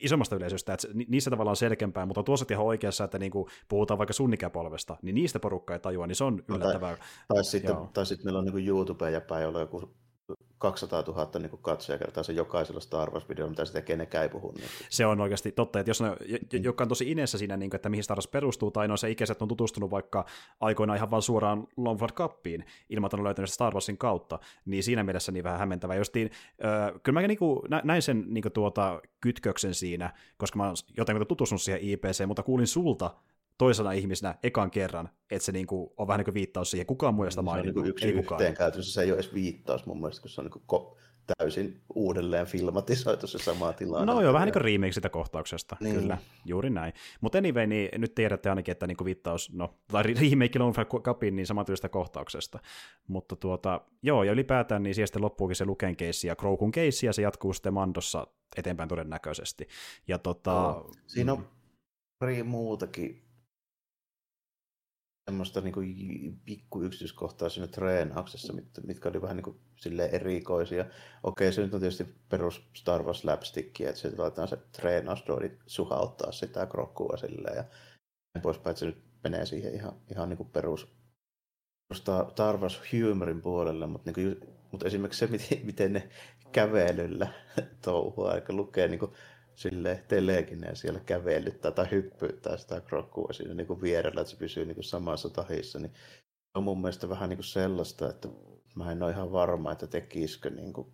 isommasta 0.00 0.36
yleisöstä, 0.36 0.74
että 0.74 0.88
niissä 1.08 1.30
tavallaan 1.30 1.56
selkeämpää, 1.56 2.06
mutta 2.06 2.22
tuossa 2.22 2.46
ihan 2.50 2.66
oikeassa, 2.66 3.04
että 3.04 3.18
niin 3.18 3.32
kuin 3.32 3.46
puhutaan 3.68 3.98
vaikka 3.98 4.12
sun 4.12 4.34
ikäpolvesta, 4.34 4.96
niin 5.02 5.14
niistä 5.14 5.40
porukka 5.40 5.74
ei 5.74 5.80
tajua, 5.80 6.06
niin 6.06 6.16
se 6.16 6.24
on 6.24 6.44
yllättävää. 6.48 6.90
No, 6.90 6.96
tai, 6.96 7.06
tai, 7.28 7.44
sitten, 7.44 7.76
tai 7.92 8.06
sitten 8.06 8.26
meillä 8.26 8.38
on 8.38 8.44
niin 8.44 8.68
YouTube 8.68 9.10
ja 9.10 9.20
päin, 9.20 9.42
jolla 9.42 9.60
joku 9.60 9.94
200 10.62 11.02
000 11.02 11.30
niin 11.38 11.58
katsojakertaa 11.62 12.22
se 12.22 12.32
jokaisella 12.32 12.80
Star 12.80 13.10
Wars-videolla, 13.10 13.50
mitä 13.50 13.64
sitä 13.64 13.80
kenekään 13.80 14.22
ei 14.22 14.28
puhu. 14.28 14.52
Niin. 14.52 14.66
Se 14.88 15.06
on 15.06 15.20
oikeasti 15.20 15.52
totta, 15.52 15.80
että 15.80 15.90
jos 15.90 16.00
ne, 16.00 16.08
mm. 16.08 16.62
joka 16.62 16.84
on 16.84 16.88
tosi 16.88 17.10
inessä 17.10 17.38
siinä, 17.38 17.56
niin 17.56 17.70
kuin, 17.70 17.76
että 17.76 17.88
mihin 17.88 18.04
Star 18.04 18.16
Wars 18.16 18.28
perustuu, 18.28 18.70
tai 18.70 18.88
no 18.88 18.96
se 18.96 19.10
ikäiset 19.10 19.42
on 19.42 19.48
tutustunut 19.48 19.90
vaikka 19.90 20.24
aikoinaan 20.60 20.96
ihan 20.96 21.10
vaan 21.10 21.22
suoraan 21.22 21.66
Longford 21.76 22.12
Cupiin, 22.12 22.64
ilman 22.90 23.06
että 23.06 23.16
on 23.16 23.24
löytänyt 23.24 23.50
Star 23.50 23.74
Warsin 23.74 23.98
kautta, 23.98 24.38
niin 24.64 24.82
siinä 24.82 25.02
mielessä 25.02 25.32
niin 25.32 25.44
vähän 25.44 25.58
hämmentävää. 25.58 25.96
Justiin, 25.96 26.30
äh, 26.64 27.00
kyllä 27.02 27.20
mä 27.20 27.26
niin 27.26 27.38
kuin, 27.38 27.60
näin 27.84 28.02
sen 28.02 28.24
niin 28.28 28.42
kuin, 28.42 28.52
tuota, 28.52 29.00
kytköksen 29.20 29.74
siinä, 29.74 30.12
koska 30.36 30.56
mä 30.56 30.66
oon 30.66 30.76
jotenkin 30.96 31.26
tutustunut 31.26 31.62
siihen 31.62 31.82
IPC, 31.82 32.26
mutta 32.26 32.42
kuulin 32.42 32.66
sulta, 32.66 33.10
toisena 33.62 33.92
ihmisenä 33.92 34.34
ekan 34.42 34.70
kerran, 34.70 35.08
että 35.30 35.46
se 35.46 35.52
niinku 35.52 35.94
on 35.96 36.06
vähän 36.06 36.18
niin 36.18 36.24
kuin 36.24 36.34
viittaus 36.34 36.70
siihen. 36.70 36.86
Kukaan 36.86 37.14
muu 37.14 37.30
sitä 37.30 37.42
maininnut. 37.42 37.84
Niin 37.84 37.90
yksi 37.90 38.06
ei 38.06 38.12
kukaan. 38.12 38.40
yhteen 38.40 38.56
käytössä, 38.56 38.92
se 38.92 39.02
ei 39.02 39.10
ole 39.10 39.14
edes 39.14 39.34
viittaus 39.34 39.86
mun 39.86 40.00
mielestä, 40.00 40.22
kun 40.22 40.30
se 40.30 40.40
on 40.40 40.44
niin 40.44 40.62
kuin 40.66 40.96
täysin 41.38 41.80
uudelleen 41.94 42.46
filmatisoitu 42.46 43.26
se 43.26 43.38
sama 43.38 43.72
tilanne. 43.72 44.12
No 44.12 44.20
joo, 44.20 44.32
vähän 44.32 44.46
niin 44.46 44.52
kuin 44.52 44.64
remake 44.64 44.92
sitä 44.92 45.08
kohtauksesta, 45.08 45.76
niin. 45.80 45.94
kyllä, 45.94 46.18
juuri 46.44 46.70
näin. 46.70 46.92
Mutta 47.20 47.38
anyway, 47.38 47.66
niin 47.66 48.00
nyt 48.00 48.14
tiedätte 48.14 48.50
ainakin, 48.50 48.72
että 48.72 48.86
niin 48.86 48.96
kuin 48.96 49.06
viittaus, 49.06 49.52
no, 49.52 49.74
tai 49.88 50.02
remake 50.02 50.58
Lone 50.58 50.84
Cupin, 51.02 51.36
niin 51.36 51.46
samantyylistä 51.46 51.88
kohtauksesta. 51.88 52.58
Mutta 53.08 53.36
tuota, 53.36 53.80
joo, 54.02 54.22
ja 54.22 54.32
ylipäätään 54.32 54.82
niin 54.82 54.94
sitten 54.94 55.22
loppuukin 55.22 55.56
se 55.56 55.64
Luken 55.64 55.96
keissi 55.96 56.28
ja 56.28 56.36
Krokun 56.36 56.72
keissi, 56.72 57.06
ja 57.06 57.12
se 57.12 57.22
jatkuu 57.22 57.52
sitten 57.52 57.74
Mandossa 57.74 58.26
eteenpäin 58.56 58.88
todennäköisesti. 58.88 59.68
Ja 60.08 60.18
tota, 60.18 60.52
no, 60.52 60.90
siinä 61.06 61.32
on 61.32 61.48
pari 62.18 62.42
muutakin 62.42 63.31
semmoista 65.30 65.60
niin 65.60 65.74
kuin 65.74 66.40
pikku 66.44 66.82
yksityiskohtaa 66.82 67.48
siinä 67.48 67.66
treenauksessa, 67.66 68.54
mitkä 68.86 69.08
oli 69.08 69.22
vähän 69.22 69.36
niin 69.36 69.44
kuin 69.44 69.60
erikoisia. 70.12 70.84
Okei, 71.22 71.52
se 71.52 71.62
nyt 71.62 71.74
on 71.74 71.80
tietysti 71.80 72.14
perus 72.28 72.68
Star 72.76 73.02
Wars 73.02 73.18
slapstickia, 73.18 73.88
että 73.88 74.00
se 74.00 74.12
laitetaan 74.18 74.48
se 74.48 74.56
treenausdroidi 74.56 75.50
suhauttaa 75.66 76.32
sitä 76.32 76.66
krokkua 76.66 77.16
silleen 77.16 77.56
ja 77.56 77.64
näin 78.34 78.42
poispäin, 78.42 78.70
että 78.70 78.80
se 78.80 78.86
nyt 78.86 79.02
menee 79.24 79.46
siihen 79.46 79.74
ihan, 79.74 79.92
ihan 80.10 80.28
niin 80.28 80.36
kuin 80.36 80.48
perus 80.48 80.88
Star 82.30 82.56
Wars 82.56 82.80
humorin 82.92 83.42
puolelle, 83.42 83.86
mutta, 83.86 84.10
niin 84.10 84.38
kuin, 84.38 84.50
mutta 84.72 84.86
esimerkiksi 84.86 85.18
se, 85.18 85.32
miten, 85.32 85.66
miten 85.66 85.92
ne 85.92 86.08
kävelyllä 86.52 87.32
touhua, 87.84 88.34
eli 88.34 88.42
lukee 88.48 88.88
niin 88.88 88.98
kuin 88.98 89.12
sille 89.54 90.04
telekineen 90.08 90.76
siellä 90.76 91.00
kävelyttää 91.00 91.70
tai 91.70 91.90
hyppyyttää 91.90 92.56
sitä 92.56 92.80
krokkua 92.80 93.32
siinä 93.32 93.54
niin 93.54 93.66
kuin 93.66 93.82
vierellä, 93.82 94.20
että 94.20 94.30
se 94.30 94.36
pysyy 94.36 94.64
niin 94.64 94.74
kuin 94.74 94.84
samassa 94.84 95.30
tahissa, 95.30 95.78
niin 95.78 95.92
on 96.54 96.64
mun 96.64 96.80
mielestä 96.80 97.08
vähän 97.08 97.28
niin 97.28 97.36
kuin 97.36 97.44
sellaista, 97.44 98.10
että 98.10 98.28
mä 98.74 98.92
en 98.92 99.02
ole 99.02 99.10
ihan 99.10 99.32
varma, 99.32 99.72
että 99.72 99.86
tekisikö 99.86 100.50
niin 100.50 100.72
kuin 100.72 100.92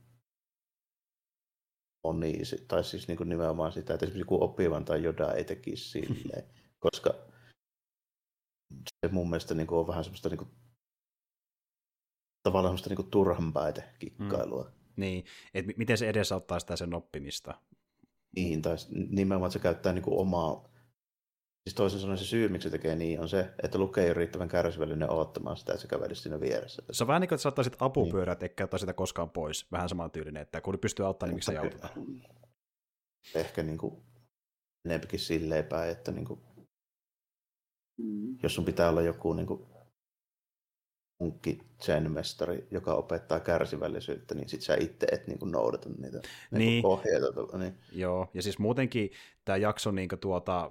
moni, 2.04 2.32
tai 2.68 2.84
siis 2.84 3.08
niin 3.08 3.16
kuin 3.16 3.28
nimenomaan 3.28 3.72
sitä, 3.72 3.94
että 3.94 4.06
esimerkiksi 4.06 4.20
joku 4.20 4.44
opivan 4.44 4.84
tai 4.84 5.02
joda 5.02 5.32
ei 5.32 5.44
tekisi 5.44 5.90
silleen, 5.90 6.44
koska 6.84 7.14
se 9.00 9.12
mun 9.12 9.30
mielestä 9.30 9.54
niin 9.54 9.66
kuin 9.66 9.78
on 9.78 9.86
vähän 9.86 10.04
semmoista 10.04 10.28
niin 10.28 10.38
kuin, 10.38 10.50
tavallaan 12.42 12.70
semmoista 12.70 12.90
niin 12.90 12.96
kuin 12.96 13.10
turhanpäitä 13.10 13.82
kikkailua. 13.98 14.64
Mm. 14.64 14.70
Niin, 14.96 15.24
että 15.54 15.72
miten 15.76 15.98
se 15.98 16.08
edesauttaa 16.08 16.60
sitä 16.60 16.76
sen 16.76 16.94
oppimista. 16.94 17.60
Niin, 18.36 18.62
tai 18.62 18.76
nimenomaan 19.10 19.52
se 19.52 19.58
käyttää 19.58 19.92
niin 19.92 20.02
kuin 20.02 20.18
omaa 20.18 20.68
Siis 21.68 21.74
toisin 21.74 22.00
sanoen 22.00 22.18
se 22.18 22.24
syy, 22.24 22.48
miksi 22.48 22.68
se 22.68 22.70
tekee 22.70 22.96
niin, 22.96 23.20
on 23.20 23.28
se, 23.28 23.54
että 23.62 23.78
lukee 23.78 24.04
ei 24.04 24.10
ole 24.10 24.14
riittävän 24.14 24.48
kärsivällinen 24.48 25.10
odottamaan 25.10 25.56
sitä, 25.56 25.72
että 25.72 25.82
se 25.82 25.88
kävelisi 25.88 26.22
siinä 26.22 26.40
vieressä. 26.40 26.82
Se 26.90 27.04
on 27.04 27.08
vähän 27.08 27.20
niin 27.20 27.28
kuin, 27.28 27.36
että 27.36 27.42
saattaisit 27.42 27.76
apupyörää, 27.78 28.34
niin. 28.34 28.42
eikä 28.42 28.64
ottaa 28.64 28.78
sitä 28.78 28.92
koskaan 28.92 29.30
pois. 29.30 29.72
Vähän 29.72 29.88
saman 29.88 30.10
tyylinen, 30.10 30.42
että 30.42 30.60
kun 30.60 30.78
pystyy 30.78 31.06
auttamaan, 31.06 31.30
niin 31.30 31.36
miksi 31.36 31.56
auta. 31.56 31.88
Ehkä 33.34 33.62
niin 33.62 33.78
kuin, 33.78 34.02
enempikin 34.84 35.20
silleen 35.20 35.64
päin, 35.64 35.90
että 35.90 36.12
niin 36.12 36.24
kuin, 36.24 36.40
mm. 37.96 38.38
jos 38.42 38.54
sun 38.54 38.64
pitää 38.64 38.88
olla 38.88 39.02
joku 39.02 39.32
niin 39.32 39.46
kuin, 39.46 39.66
munkki 41.18 41.58
zen-mestari, 41.82 42.66
joka 42.70 42.94
opettaa 42.94 43.40
kärsivällisyyttä, 43.40 44.34
niin 44.34 44.48
sit 44.48 44.62
sä 44.62 44.76
itse 44.80 45.06
et 45.12 45.26
niin 45.26 45.38
kuin 45.38 45.52
noudata 45.52 45.88
niitä 45.88 46.18
niin. 46.50 46.58
Niin 46.58 46.86
ohjeita. 46.86 47.58
Niin. 47.58 47.74
Joo, 47.92 48.30
ja 48.34 48.42
siis 48.42 48.58
muutenkin 48.58 49.10
tämä 49.44 49.56
jakso 49.56 49.90
niin 49.90 50.08
tuota, 50.20 50.70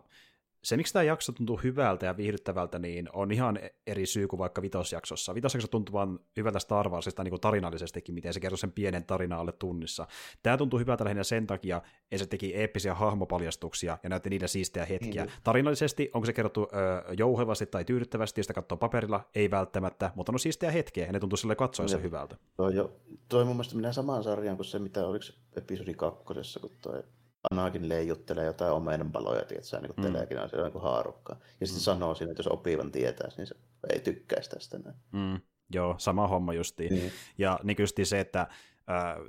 se, 0.67 0.77
miksi 0.77 0.93
tämä 0.93 1.03
jakso 1.03 1.31
tuntuu 1.31 1.59
hyvältä 1.63 2.05
ja 2.05 2.17
viihdyttävältä, 2.17 2.79
niin 2.79 3.09
on 3.13 3.31
ihan 3.31 3.59
eri 3.87 4.05
syy 4.05 4.27
kuin 4.27 4.37
vaikka 4.37 4.61
vitosjaksossa. 4.61 5.35
Vitosjakso 5.35 5.67
tuntuu 5.67 5.93
vaan 5.93 6.19
hyvältä 6.37 6.59
Star 6.59 6.89
Warsista 6.89 7.23
niin 7.23 7.29
kuin 7.29 7.41
tarinallisestikin, 7.41 8.15
miten 8.15 8.33
se 8.33 8.39
kertoo 8.39 8.57
sen 8.57 8.71
pienen 8.71 9.05
tarinan 9.05 9.39
alle 9.39 9.51
tunnissa. 9.51 10.07
Tämä 10.43 10.57
tuntuu 10.57 10.79
hyvältä 10.79 11.03
lähinnä 11.03 11.23
sen 11.23 11.47
takia, 11.47 11.81
että 12.11 12.17
se 12.17 12.29
teki 12.29 12.55
eeppisiä 12.55 12.93
hahmopaljastuksia 12.95 13.97
ja 14.03 14.09
näytti 14.09 14.29
niitä 14.29 14.47
siistejä 14.47 14.85
hetkiä. 14.85 15.25
Mm. 15.25 15.31
Tarinallisesti, 15.43 16.11
onko 16.13 16.25
se 16.25 16.33
kerrottu 16.33 16.61
ö, 16.61 17.13
jouhevasti 17.17 17.65
tai 17.65 17.85
tyydyttävästi, 17.85 18.39
jos 18.39 18.45
sitä 18.45 18.53
katsoo 18.53 18.77
paperilla, 18.77 19.29
ei 19.35 19.51
välttämättä, 19.51 20.11
mutta 20.15 20.31
on 20.31 20.39
siistejä 20.39 20.71
hetkiä 20.71 21.05
ja 21.05 21.11
ne 21.11 21.19
tuntuu 21.19 21.37
sille 21.37 21.55
katsoessa 21.55 21.97
hyvältä. 21.97 22.37
Toi, 22.57 22.75
jo, 22.75 22.91
toi 23.29 23.45
mun 23.45 23.55
mielestä 23.55 23.75
menee 23.75 23.93
samaan 23.93 24.23
sarjaan 24.23 24.57
kuin 24.57 24.65
se, 24.65 24.79
mitä 24.79 25.07
oliko 25.07 25.25
episodi 25.55 25.93
kakkosessa, 25.93 26.59
kun 26.59 26.71
toi 26.81 27.03
Anakin 27.51 27.89
leijuttelee 27.89 28.45
jotain 28.45 28.73
omenanpaloja, 28.73 29.45
tiedätkö, 29.45 29.79
niin 29.79 29.93
kuin 29.95 30.05
mm. 30.05 30.13
telekin 30.13 30.37
siellä 30.49 30.69
niin 30.69 30.81
haarukkaa. 30.81 31.39
Ja 31.59 31.67
sitten 31.67 31.81
mm. 31.81 31.83
sanoo 31.83 32.15
siinä, 32.15 32.31
että 32.31 32.39
jos 32.39 32.47
opivan 32.47 32.91
tietää, 32.91 33.29
niin 33.37 33.47
se 33.47 33.55
ei 33.93 33.99
tykkäisi 33.99 34.49
tästä 34.49 34.79
näin. 34.79 34.95
Mm. 35.11 35.41
Joo, 35.73 35.95
sama 35.97 36.27
homma 36.27 36.53
justiin. 36.53 36.93
Mm. 36.93 37.09
Ja 37.37 37.59
niin 37.63 37.77
justiin 37.79 38.05
se, 38.05 38.19
että 38.19 38.47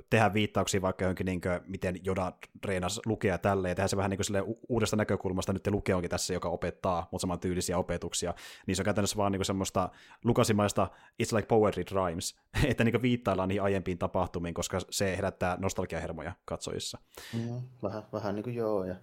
tehdä 0.09 0.33
viittauksia 0.33 0.81
vaikka 0.81 1.03
johonkin, 1.03 1.25
niin 1.25 1.41
kuin, 1.41 1.59
miten 1.67 1.95
Joda 2.03 2.31
treenasi 2.61 3.01
lukea 3.05 3.37
tälleen, 3.37 3.75
tehdä 3.75 3.87
se 3.87 3.97
vähän 3.97 4.09
niin 4.09 4.19
kuin 4.27 4.57
uudesta 4.69 4.95
näkökulmasta, 4.95 5.53
nyt 5.53 5.67
Luke 5.67 5.95
onkin 5.95 6.09
tässä, 6.09 6.33
joka 6.33 6.49
opettaa, 6.49 7.07
mutta 7.11 7.21
saman 7.21 7.39
tyylisiä 7.39 7.77
opetuksia, 7.77 8.33
niin 8.67 8.75
se 8.75 8.81
on 8.81 8.85
käytännössä 8.85 9.17
vaan 9.17 9.31
niin 9.31 9.39
kuin 9.39 9.45
semmoista 9.45 9.89
lukasimaista 10.23 10.87
It's 11.23 11.35
like 11.35 11.47
poetry 11.47 11.83
rhymes, 11.91 12.35
että 12.69 12.83
niin 12.83 12.93
kuin 12.93 13.01
viittaillaan 13.01 13.49
niihin 13.49 13.63
aiempiin 13.63 13.97
tapahtumiin, 13.97 14.53
koska 14.53 14.79
se 14.89 15.17
herättää 15.17 15.57
nostalgiahermoja 15.59 16.33
katsojissa. 16.45 16.97
Mm, 17.33 17.61
vähän, 17.83 18.03
vähän 18.13 18.35
niin 18.35 18.43
kuin 18.43 18.55
joo, 18.55 18.83
ja 18.85 18.95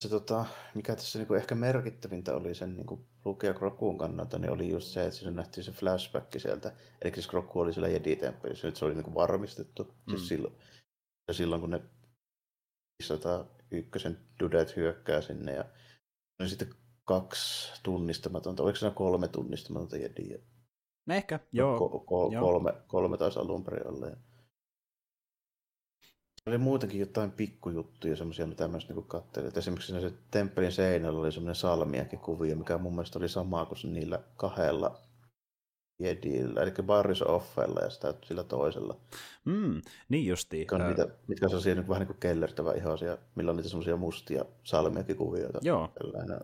se, 0.00 0.08
tota, 0.08 0.46
mikä 0.74 0.96
tässä 0.96 1.18
niin 1.18 1.26
kuin 1.26 1.40
ehkä 1.40 1.54
merkittävintä 1.54 2.34
oli 2.34 2.54
sen 2.54 2.76
niin 2.76 2.86
kuin 2.86 3.06
lukea 3.24 3.54
Grokuun 3.54 3.98
kannalta, 3.98 4.38
niin 4.38 4.50
oli 4.50 4.70
just 4.70 4.86
se, 4.86 5.06
että 5.06 5.18
se 5.18 5.30
nähtiin 5.30 5.64
se 5.64 5.72
flashback 5.72 6.40
sieltä. 6.40 6.72
Eli 7.02 7.12
siis 7.14 7.28
Groku 7.28 7.60
oli 7.60 7.72
siellä 7.72 7.88
Jedi-temppelissä, 7.88 8.66
nyt 8.66 8.76
se 8.76 8.84
oli 8.84 8.94
niin 8.94 9.04
kuin 9.04 9.14
varmistettu. 9.14 9.84
Siis 9.84 10.06
mm. 10.06 10.16
Siis 10.16 10.28
silloin, 10.28 10.54
ja 11.28 11.34
silloin, 11.34 11.60
kun 11.60 11.70
ne 11.70 11.82
tota, 13.08 13.44
ykkösen 13.70 14.18
dudet 14.40 14.76
hyökkää 14.76 15.20
sinne 15.20 15.52
ja 15.52 15.64
niin 16.38 16.48
sitten 16.48 16.74
kaksi 17.04 17.72
tunnistamatonta, 17.82 18.62
oliko 18.62 18.76
siinä 18.76 18.94
kolme 18.94 19.28
tunnistamatonta 19.28 19.96
Jediä? 19.96 20.38
Ehkä, 21.10 21.40
joo. 21.52 21.78
Ko- 21.78 22.04
ko- 22.04 22.32
joo. 22.32 22.42
Kolme, 22.42 22.72
kolme 22.86 23.16
taisi 23.18 23.38
alun 23.38 23.64
perin 23.64 23.86
olla. 23.86 24.06
Oli 26.48 26.58
muutenkin 26.58 27.00
jotain 27.00 27.30
pikkujuttuja, 27.30 28.16
semmoisia, 28.16 28.46
mitä 28.46 28.68
myös 28.68 28.88
niin 28.88 29.04
katselin. 29.04 29.52
Esimerkiksi 29.56 29.92
siinä 29.92 30.08
se 30.08 30.14
temppelin 30.30 30.72
seinällä 30.72 31.20
oli 31.20 31.32
semmoinen 31.32 31.54
salmiakin 31.54 32.18
kuvio, 32.18 32.56
mikä 32.56 32.78
mun 32.78 32.94
mielestä 32.94 33.18
oli 33.18 33.28
sama 33.28 33.66
kuin 33.66 33.94
niillä 33.94 34.20
kahdella 34.36 34.98
Jedillä, 35.98 36.62
eli 36.62 36.72
Barris 36.82 37.22
Offella 37.22 37.80
ja 37.80 37.90
sitä 37.90 38.14
sillä 38.24 38.44
toisella. 38.44 38.96
Mm, 39.44 39.82
niin 40.08 40.26
justiin. 40.26 40.60
Mitkä 40.60 40.76
on, 40.76 40.86
niitä, 40.88 41.08
mitkä 41.26 41.46
on 41.46 41.50
sellaisia 41.50 41.74
niin 41.74 41.88
vähän 41.88 42.00
niin 42.00 42.06
kuin 42.06 42.20
kellertävä 42.20 42.72
ihoisia, 42.72 43.18
millä 43.34 43.50
on 43.50 43.56
niitä 43.56 43.68
semmoisia 43.68 43.96
mustia 43.96 44.44
salmiakin 44.64 45.16
kuvioita. 45.16 45.58
Joo, 45.62 45.92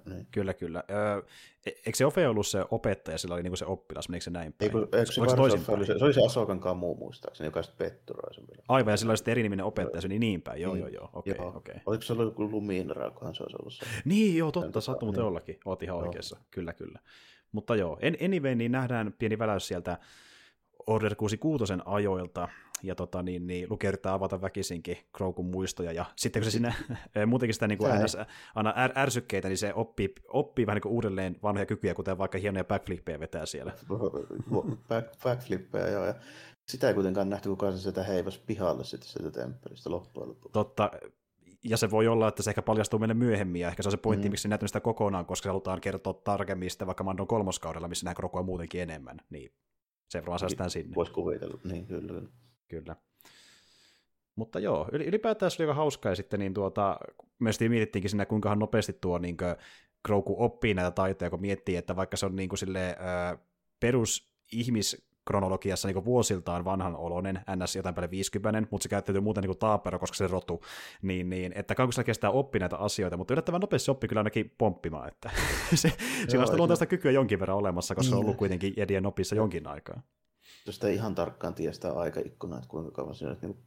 niin. 0.07 0.27
kyllä 0.31 0.55
kyllä. 0.55 0.85
Öö, 0.91 1.23
eikö 1.67 1.95
se 1.95 2.07
Ofe 2.07 2.29
ollut 2.29 2.47
se 2.47 2.65
opettaja, 2.71 3.19
sillä 3.19 3.35
oli 3.35 3.43
niin 3.43 3.51
kuin 3.51 3.59
se 3.59 3.67
oppilas, 3.67 4.09
menikö 4.09 4.25
se 4.25 4.31
näin 4.31 4.53
päin? 4.53 4.77
Eikö, 4.77 4.99
eikö 4.99 5.13
se, 5.13 5.21
se, 5.29 5.37
toisin 5.37 5.61
oli, 5.69 5.87
se, 5.87 5.99
se, 5.99 6.05
oli 6.05 6.15
se 6.15 6.25
Asokan 6.27 6.61
Kamu 6.61 6.95
muistaakseni, 6.95 7.49
joka 7.49 7.63
sitten 7.63 7.87
petturoi 7.87 8.35
sen 8.35 8.45
vielä. 8.47 8.63
Aivan, 8.69 8.93
ja 8.93 8.97
sillä 8.97 9.11
oli 9.11 9.17
sitten 9.17 9.33
eri 9.33 9.43
niminen 9.43 9.67
opettaja, 9.67 10.01
se 10.01 10.09
niin 10.09 10.21
niin 10.21 10.43
päin, 10.43 10.63
joo, 10.63 10.75
joo, 10.75 10.89
joo, 10.89 11.11
okei, 11.13 11.33
okay, 11.33 11.47
okei. 11.47 11.73
Okay. 11.73 11.83
Oliko 11.87 12.03
se 12.03 12.13
ollut 12.13 12.27
joku 12.27 12.51
Luminra, 12.51 13.11
kunhan 13.11 13.35
se 13.35 13.43
olisi 13.43 13.57
ollut 13.61 13.73
se? 13.73 13.87
Niin, 14.05 14.37
joo, 14.37 14.53
totta, 14.53 14.81
saattoi 14.81 15.07
muuten 15.07 15.25
ollakin, 15.25 15.61
oot 15.65 15.83
ihan 15.83 15.97
joo. 15.97 16.07
oikeassa, 16.07 16.37
kyllä, 16.51 16.73
kyllä. 16.73 16.99
Mutta 17.55 17.77
joo, 17.77 17.99
anyway, 18.25 18.55
niin 18.55 18.73
nähdään 18.73 19.15
pieni 19.19 19.39
väläys 19.39 19.69
sieltä 19.69 19.99
Order 20.87 21.15
66 21.15 21.75
ajoilta, 21.85 22.49
ja 22.83 22.95
tota, 22.95 23.23
niin, 23.23 23.47
niin 23.47 23.71
Luke 23.71 23.89
yrittää 23.89 24.13
avata 24.13 24.41
väkisinkin 24.41 24.99
Grogun 25.13 25.47
muistoja, 25.47 25.93
ja 25.93 26.05
sitten 26.17 26.43
kun 26.43 26.45
se 26.45 26.51
sinne 26.51 26.75
muutenkin 27.27 27.55
sitä 27.55 27.69
niin 27.69 27.79
kuin 27.79 27.93
aina, 27.93 28.07
aina 28.55 28.73
är, 28.73 28.93
ärsykkeitä, 28.97 29.49
niin 29.49 29.59
se 29.59 29.75
oppii, 29.75 30.15
oppii 30.29 30.67
vähän 30.67 30.77
niin 30.77 30.83
kuin 30.83 30.93
uudelleen 30.93 31.37
vanhoja 31.43 31.67
kykyjä, 31.67 31.95
kuten 31.95 32.19
vaikka 32.19 32.39
hienoja 32.39 32.65
backflippejä 32.65 33.21
vetää 33.21 33.47
siellä. 33.47 33.73
Back, 34.89 35.09
backflippejä, 35.23 35.89
joo, 35.89 36.07
ja 36.07 36.15
sitä 36.69 36.89
ei 36.89 36.95
kuitenkaan 36.95 37.31
nähty, 37.31 37.49
kukaan 37.49 37.73
se 37.73 37.79
sitä 37.79 38.03
heivas 38.03 38.39
pihalle 38.39 38.85
sitten 38.85 39.09
sieltä 39.09 39.41
temppelistä 39.41 39.91
loppujen 39.91 40.29
lopuksi. 40.29 40.53
Totta, 40.53 40.91
ja 41.65 41.77
se 41.77 41.91
voi 41.91 42.09
olla, 42.09 42.29
että 42.29 42.43
se 42.43 42.51
ehkä 42.51 42.63
paljastuu 42.63 42.99
meille 42.99 43.15
myöhemmin, 43.15 43.61
ja 43.61 43.69
ehkä 43.69 43.83
se 43.83 43.89
on 43.89 43.91
se 43.91 43.97
pointti, 43.97 44.29
mm. 44.29 44.33
miksi 44.33 44.49
näytänyt 44.49 44.69
sitä 44.69 44.81
kokonaan, 44.81 45.27
koska 45.27 45.43
se 45.43 45.49
halutaan 45.49 45.81
kertoa 45.81 46.13
tarkemmin 46.13 46.71
sitä 46.71 46.87
vaikka 46.87 47.05
Mandon 47.05 47.27
kolmoskaudella, 47.27 47.89
missä 47.89 48.05
nähdään 48.05 48.17
Grokoa 48.17 48.43
muutenkin 48.43 48.81
enemmän, 48.81 49.17
niin 49.31 49.53
se 50.09 50.21
varmaan 50.21 50.39
säästään 50.39 50.71
sinne. 50.71 50.95
Voisi 50.95 51.13
kuvitella, 51.13 51.59
niin 51.65 51.87
kyllä. 51.87 52.23
Kyllä. 52.69 52.97
Mutta 54.37 54.59
joo, 54.59 54.89
ylipäätään 54.93 55.51
se 55.51 55.63
oli 55.63 55.69
aika 55.69 55.75
hauskaa, 55.75 56.13
ja 56.13 56.17
sitten 56.17 56.41
niin 56.41 56.55
tuota, 56.55 56.97
myös 57.39 57.61
mietittiinkin 57.61 58.11
siinä, 58.11 58.27
kuinka 58.27 58.55
nopeasti 58.55 58.93
tuo 58.93 59.19
niin 59.19 59.37
kuin, 59.37 59.57
Grogu 60.05 60.37
oppii 60.39 60.75
näitä 60.75 60.91
taitoja, 60.91 61.31
kun 61.31 61.41
miettii, 61.41 61.77
että 61.77 61.97
vaikka 61.97 62.17
se 62.17 62.27
on 62.27 62.37
niin 62.37 62.49
kuin, 62.49 62.59
sille, 62.59 62.89
äh, 62.89 63.39
perus 63.81 64.35
ihmis 64.53 65.07
kronologiassa 65.25 65.89
niin 65.89 66.05
vuosiltaan 66.05 66.65
vanhan 66.65 66.97
oloinen, 66.97 67.41
NS 67.57 67.77
jotain 67.77 67.95
päälle 67.95 68.11
50, 68.11 68.69
mutta 68.71 68.83
se 68.83 68.89
käyttäytyy 68.89 69.21
muuten 69.21 69.45
niin 69.45 69.59
taapero, 69.59 69.99
koska 69.99 70.17
se 70.17 70.27
rotu, 70.27 70.63
niin, 71.03 71.31
niin 71.31 71.53
että 71.55 71.75
kauan 71.75 72.05
kestää 72.05 72.31
oppi 72.31 72.59
näitä 72.59 72.77
asioita, 72.77 73.17
mutta 73.17 73.35
yllättävän 73.35 73.61
nopeasti 73.61 73.85
se 73.85 73.91
oppi 73.91 74.09
kyllä 74.09 74.21
ainakin 74.21 74.55
pomppimaan, 74.59 75.09
että 75.09 75.31
se, 75.75 75.93
sillä 76.29 76.43
on 76.43 76.47
sitä 76.47 76.57
luontaista 76.57 76.87
kykyä 76.87 77.11
jonkin 77.11 77.41
verran 77.41 77.57
olemassa, 77.57 77.95
koska 77.95 78.09
se 78.09 78.15
on 78.15 78.21
ollut 78.21 78.31
niin. 78.31 78.39
kuitenkin 78.39 78.75
Jedien 78.77 79.07
opissa 79.07 79.35
jonkin 79.35 79.67
aikaa. 79.67 80.03
Tuosta 80.65 80.89
ihan 80.89 81.15
tarkkaan 81.15 81.55
tiedä 81.55 81.73
sitä 81.73 81.93
aikaikkunaa, 81.93 82.59
että 82.59 82.69
kuinka 82.69 82.91
kauan 82.91 83.15
se 83.15 83.27
niin 83.43 83.59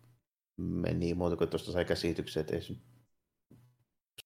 meni, 0.58 1.14
muuta 1.14 1.36
kuin 1.36 1.50
tuosta 1.50 1.72
sai 1.72 1.86
käsityksen, 1.86 2.42
että 2.42 2.56
ei 2.56 2.62
se 2.62 2.76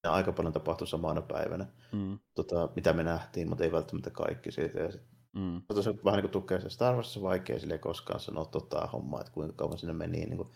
aika 0.07 0.31
paljon 0.31 0.53
tapahtui 0.53 0.87
samana 0.87 1.21
päivänä, 1.21 1.65
mm. 1.91 2.19
tota, 2.35 2.69
mitä 2.75 2.93
me 2.93 3.03
nähtiin, 3.03 3.49
mutta 3.49 3.63
ei 3.63 3.71
välttämättä 3.71 4.09
kaikki 4.09 4.51
siitä. 4.51 4.79
Ja 4.79 4.91
sit 4.91 5.10
Mm. 5.35 5.61
Mutta 5.67 5.81
se 5.81 5.95
vähän 6.05 6.17
niin 6.17 6.21
kuin 6.21 6.31
tukee 6.31 6.61
se 6.61 6.69
Star 6.69 6.95
Warsissa 6.95 7.21
vaikea 7.21 7.59
sille 7.59 7.77
koskaan 7.77 8.19
sanoa 8.19 8.45
tota 8.45 8.87
hommaa, 8.87 9.21
että 9.21 9.33
kuinka 9.33 9.53
kauan 9.53 9.77
sinne 9.77 9.93
meni. 9.93 10.25
Niin 10.25 10.37
kuin, 10.37 10.49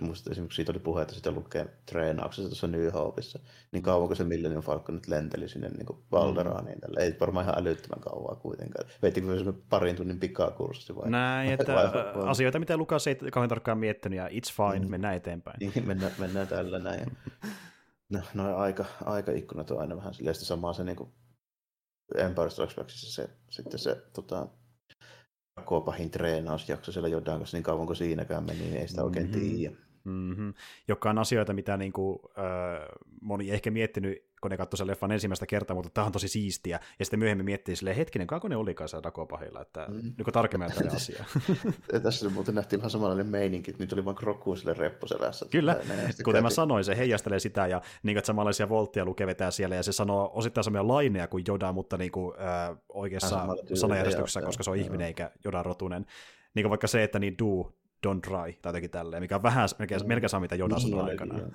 muista 0.00 0.30
esimerkiksi 0.30 0.56
siitä 0.56 0.72
oli 0.72 0.78
puhe, 0.78 1.02
että 1.02 1.14
sitä 1.14 1.30
lukee 1.30 1.66
treenauksessa 1.86 2.48
tuossa 2.48 2.66
New 2.66 2.92
Hopeissa, 2.92 3.38
niin 3.72 3.82
kauan 3.82 4.06
kuin 4.06 4.16
se 4.16 4.24
Millennium 4.24 4.62
Falcon 4.62 4.94
nyt 4.94 5.06
lenteli 5.06 5.48
sinne 5.48 5.68
niin 5.68 5.86
kuin 5.86 5.98
Valderaaniin, 6.12 6.74
mm. 6.74 6.80
tälle. 6.80 7.00
ei 7.00 7.16
varmaan 7.20 7.44
ihan 7.44 7.58
älyttömän 7.58 8.00
kauan 8.00 8.36
kuitenkaan. 8.36 8.88
Veitikö 9.02 9.44
se 9.44 9.52
parin 9.70 9.96
tunnin 9.96 10.20
pikakurssi 10.20 10.96
vai? 10.96 11.10
Näin, 11.10 11.52
että 11.52 11.74
vai, 11.74 11.84
vai, 11.84 12.30
asioita, 12.30 12.58
mitä 12.58 12.76
Lukas 12.76 13.06
ei 13.06 13.14
kauhean 13.14 13.48
tarkkaan 13.48 13.78
miettinyt, 13.78 14.16
ja 14.16 14.28
it's 14.28 14.52
fine, 14.52 14.84
mm. 14.84 14.90
mennään 14.90 15.14
eteenpäin. 15.14 15.56
Niin, 15.60 15.86
mennään, 15.86 16.12
mennään 16.18 16.48
tällä 16.48 16.78
näin. 16.78 17.16
No, 18.10 18.20
no 18.34 18.56
aika, 18.56 18.84
aikaikkunat 19.04 19.70
on 19.70 19.80
aina 19.80 19.96
vähän 19.96 20.14
silleen, 20.14 20.34
samaa 20.34 20.72
se 20.72 20.84
niin 20.84 20.96
kuin 20.96 21.12
Empire 22.14 22.50
Strikes 22.50 22.76
Backissa 22.76 23.12
se, 23.12 23.30
sitten 23.50 23.78
se 23.78 24.02
tota, 24.12 24.48
pahin 25.84 26.10
treenausjakso 26.10 26.92
siellä 26.92 27.08
Jodan 27.08 27.38
kanssa 27.38 27.56
niin 27.56 27.62
kauan 27.62 27.86
kuin 27.86 27.96
siinäkään 27.96 28.44
meni, 28.44 28.58
niin 28.58 28.76
ei 28.76 28.88
sitä 28.88 29.04
oikein 29.04 29.26
mm-hmm. 29.26 29.40
tiedä. 29.40 29.76
Mm-hmm. 30.08 30.54
Joka 30.88 31.10
on 31.10 31.18
asioita, 31.18 31.52
mitä 31.52 31.76
niin 31.76 31.92
kuin, 31.92 32.18
äh, 32.38 32.88
moni 33.20 33.48
ei 33.48 33.54
ehkä 33.54 33.70
miettinyt 33.70 34.28
kun 34.40 34.50
ne 34.50 34.56
katsoi 34.56 34.78
sen 34.78 34.86
leffan 34.86 35.12
ensimmäistä 35.12 35.46
kertaa, 35.46 35.74
mutta 35.74 35.90
tämä 35.90 36.04
on 36.04 36.12
tosi 36.12 36.28
siistiä. 36.28 36.80
Ja 36.98 37.04
sitten 37.04 37.18
myöhemmin 37.18 37.44
miettii 37.44 37.76
silleen, 37.76 37.96
hetkinen, 37.96 38.26
kauanko 38.26 38.48
ne 38.48 38.56
olikaan 38.56 38.88
siellä 38.88 39.02
Dakopahilla, 39.02 39.60
että 39.60 39.86
mm. 39.88 39.94
niin 40.02 40.32
tarkemmin 40.32 40.72
tälle 40.72 40.90
asia. 40.96 41.24
Tässä 42.02 42.30
muuten 42.30 42.54
nähtiin 42.54 42.80
vähän 42.80 42.90
samanlainen 42.90 43.26
meininki, 43.26 43.70
että 43.70 43.82
nyt 43.82 43.92
oli 43.92 44.04
vain 44.04 44.16
Kroku 44.16 44.56
sille 44.56 44.74
repposelässä. 44.74 45.46
Kyllä, 45.50 45.76
kuten 46.24 46.42
mä 46.42 46.50
sanoin, 46.50 46.84
se 46.84 46.96
heijastelee 46.96 47.38
sitä 47.38 47.66
ja 47.66 47.82
niin 48.02 48.16
kuin, 48.16 48.24
samanlaisia 48.24 48.68
voltteja 48.68 49.04
Luke 49.04 49.26
vetää 49.26 49.50
siellä 49.50 49.76
ja 49.76 49.82
se 49.82 49.92
sanoo 49.92 50.30
osittain 50.34 50.64
samoja 50.64 50.88
laineja 50.88 51.28
kuin 51.28 51.44
Joda, 51.48 51.72
mutta 51.72 51.98
niin 51.98 52.12
kuin, 52.12 52.34
äh, 52.40 52.76
oikeassa 52.88 53.46
sanajärjestyksessä, 53.74 54.42
koska 54.42 54.62
se 54.62 54.70
on 54.70 54.76
ihminen 54.76 55.06
eikä 55.06 55.30
Joda 55.44 55.62
rotunen. 55.62 56.06
Niin 56.54 56.64
kuin 56.64 56.70
vaikka 56.70 56.86
se, 56.86 57.02
että 57.02 57.18
niin 57.18 57.38
do, 57.38 57.72
don't 58.06 58.20
try, 58.20 58.52
tai 58.62 58.70
jotenkin 58.70 58.90
tälleen, 58.90 59.22
mikä 59.22 59.36
on 59.36 59.42
vähän 59.42 59.68
melkein, 59.78 60.06
melkein 60.06 60.30
saa 60.30 60.40
mitä 60.40 60.54
Joda 60.54 60.76
niin, 60.76 61.00
aikana. 61.00 61.38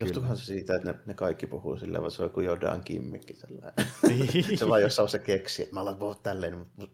Johtuuhan 0.00 0.36
se 0.36 0.44
siitä, 0.44 0.74
että 0.74 0.92
ne, 0.92 0.98
ne 1.06 1.14
kaikki 1.14 1.46
puhuu 1.46 1.76
sillä 1.76 2.00
vaan 2.00 2.10
se 2.10 2.22
on 2.22 2.26
joku 2.28 2.40
Jodan 2.40 2.84
kimmikki 2.84 3.34
sellainen. 3.34 3.86
Niin. 4.08 4.58
se 4.58 4.68
vaan 4.68 4.82
jossain 4.82 5.08
se 5.08 5.18
keksi, 5.18 5.62
että 5.62 5.74
mä 5.74 5.80
alan 5.80 5.96
puhua 5.96 6.14
tälleen, 6.14 6.58
mutta 6.58 6.86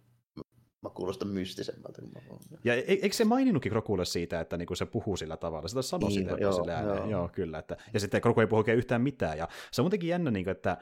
mä 0.83 0.91
kuulostan 0.95 1.29
mystisemmältä. 1.29 2.03
Kun 2.03 2.11
mä 2.51 2.59
ja 2.65 2.75
e-, 2.75 2.85
eikö 2.87 3.13
se 3.13 3.25
maininnutkin 3.25 3.73
Krokulle 3.73 4.05
siitä, 4.05 4.41
että 4.41 4.57
niinku 4.57 4.75
se 4.75 4.87
puhuu 4.87 5.17
sillä 5.17 5.37
tavalla? 5.37 5.69
Sitä 5.69 5.83
sanoi 5.83 6.09
niin, 6.09 6.21
sitä, 6.21 6.37
joo, 6.41 6.53
sillä 6.53 6.73
joo. 6.73 7.11
joo, 7.11 7.29
kyllä. 7.29 7.59
Että, 7.59 7.77
ja 7.95 8.01
sitten 8.01 8.21
Kroku 8.21 8.41
ei 8.41 8.47
puhu 8.47 8.59
oikein 8.59 8.79
yhtään 8.79 9.03
mitään. 9.03 9.39
Ja 9.39 9.49
se 9.73 9.81
on 9.81 9.85
muutenkin 9.85 10.09
jännä, 10.09 10.31
niin 10.31 10.45
kuin, 10.45 10.53
että 10.53 10.77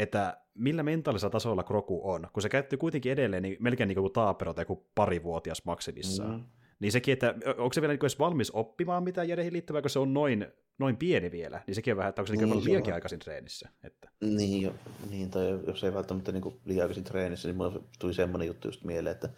että 0.00 0.40
millä 0.54 0.82
mentaalisella 0.82 1.30
tasolla 1.30 1.62
Kroku 1.62 2.10
on, 2.10 2.28
kun 2.32 2.42
se 2.42 2.48
käyttyy 2.48 2.78
kuitenkin 2.78 3.12
edelleen 3.12 3.42
niin 3.42 3.56
melkein 3.60 3.88
niin 3.88 3.96
kuin 3.96 4.12
taapero 4.12 4.54
tai 4.54 4.62
joku 4.62 4.90
parivuotias 4.94 5.64
maksimissaan. 5.64 6.34
Mm. 6.34 6.44
Niin 6.80 6.92
sekin, 6.92 7.12
että 7.12 7.34
onko 7.58 7.72
se 7.72 7.80
vielä 7.80 7.92
niin 7.92 8.00
edes 8.02 8.18
valmis 8.18 8.50
oppimaan 8.50 9.04
mitään 9.04 9.28
Jedeihin 9.28 9.52
liittyvää, 9.52 9.82
kun 9.82 9.90
se 9.90 9.98
on 9.98 10.14
noin, 10.14 10.46
noin 10.78 10.96
pieni 10.96 11.30
vielä, 11.30 11.62
niin 11.66 11.74
sekin 11.74 11.92
on 11.92 11.96
vähän, 11.96 12.08
että 12.08 12.22
onko 12.22 12.26
se 12.26 12.36
niin, 12.36 12.50
niin 12.50 12.64
liiankin 12.64 12.94
aikaisin 12.94 13.18
treenissä. 13.18 13.68
Että. 13.84 14.10
Niin, 14.20 14.62
jo, 14.62 14.74
niin, 15.10 15.30
tai 15.30 15.60
jos 15.66 15.84
ei 15.84 15.94
välttämättä 15.94 16.32
niin 16.32 16.60
liian 16.64 16.82
aikaisin 16.82 17.04
treenissä, 17.04 17.48
niin 17.48 17.56
mulla 17.56 17.82
tuli 17.98 18.14
semmoinen 18.14 18.46
juttu 18.46 18.68
just 18.68 18.84
mieleen, 18.84 19.14
että 19.14 19.28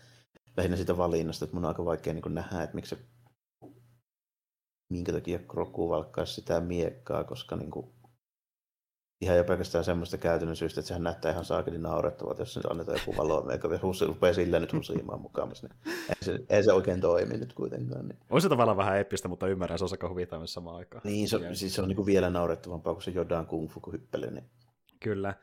lähinnä 0.56 0.76
siitä 0.76 0.96
valinnasta, 0.96 1.44
että 1.44 1.54
mun 1.54 1.64
on 1.64 1.68
aika 1.68 1.84
vaikea 1.84 2.14
niin 2.14 2.34
nähdä, 2.34 2.62
että 2.62 2.74
miksi 2.74 2.96
se, 2.96 3.02
minkä 4.90 5.12
takia 5.12 5.38
Kroku 5.38 5.88
valkkaisi 5.88 6.34
sitä 6.34 6.60
miekkaa, 6.60 7.24
koska 7.24 7.56
niin 7.56 7.70
kuin, 7.70 7.86
ihan 9.22 9.36
jo 9.36 9.44
pelkästään 9.44 9.84
semmoista 9.84 10.18
käytännön 10.18 10.56
syystä, 10.56 10.80
että 10.80 10.88
sehän 10.88 11.02
näyttää 11.02 11.32
ihan 11.32 11.44
saakelin 11.44 11.82
naurettavalta, 11.82 12.42
jos 12.42 12.58
annetaan 12.70 12.98
joku 12.98 13.22
valo, 13.22 13.50
eikä 13.50 13.68
husi 13.82 14.06
rupeaa 14.06 14.34
sillä 14.34 14.60
nyt 14.60 14.72
husiimaan 14.72 15.20
mukaan. 15.20 15.48
Niin 15.48 15.72
ei, 16.08 16.14
se, 16.22 16.38
ei 16.48 16.62
se 16.62 16.72
oikein 16.72 17.00
toimi 17.00 17.36
nyt 17.36 17.52
kuitenkaan. 17.52 18.08
Niin. 18.08 18.18
On 18.30 18.42
se 18.42 18.48
tavallaan 18.48 18.76
vähän 18.76 18.96
eeppistä, 18.96 19.28
mutta 19.28 19.48
ymmärrän, 19.48 19.78
se 19.78 19.84
on 19.84 19.90
aika 19.92 20.08
huvittaa 20.08 20.38
myös 20.38 20.52
samaan 20.52 20.76
aikaan. 20.76 21.02
Niin, 21.04 21.28
se, 21.28 21.38
siis 21.52 21.74
se 21.74 21.82
on 21.82 21.88
niin 21.88 22.06
vielä 22.06 22.30
naurettavampaa, 22.30 22.92
kun 22.94 23.02
se 23.02 23.10
jodaan 23.10 23.46
kung 23.46 23.70
fu 23.70 23.80
hyppely. 23.92 24.30
Niin... 24.30 24.50
Kyllä. 25.00 25.34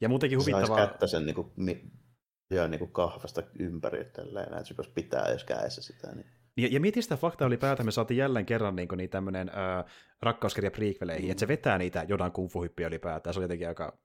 Ja 0.00 0.08
muutenkin 0.08 0.38
huvittavaa... 0.38 0.78
Se 0.78 0.86
kättä 0.86 1.06
sen 1.06 1.26
niin 1.26 1.34
kuin, 1.34 1.52
ja 2.50 2.68
niin 2.68 2.78
kuin 2.78 2.92
kahvasta 2.92 3.42
ympäri, 3.58 4.12
näin, 4.32 4.54
että 4.54 4.64
se 4.64 4.90
pitää 4.94 5.30
jos 5.30 5.44
kädessä 5.44 5.82
sitä. 5.82 6.12
Niin... 6.14 6.26
Ja, 6.56 6.68
ja 6.70 6.80
mietin 6.80 7.02
sitä 7.02 7.16
faktaa 7.16 7.48
ylipäätään, 7.48 7.86
me 7.86 7.90
saatiin 7.90 8.18
jälleen 8.18 8.46
kerran 8.46 8.76
niin, 8.76 8.88
niin 8.96 9.10
tämmöinen 9.10 9.50
rakkauskirja 10.22 10.70
prequeleihin, 10.70 11.24
mm. 11.24 11.30
että 11.30 11.40
se 11.40 11.48
vetää 11.48 11.78
niitä 11.78 12.04
jodan 12.08 12.32
kungfu-hyppiä 12.32 12.86
ylipäätään, 12.86 13.34
se 13.34 13.40
oli 13.40 13.44
jotenkin 13.44 13.68
aika 13.68 13.98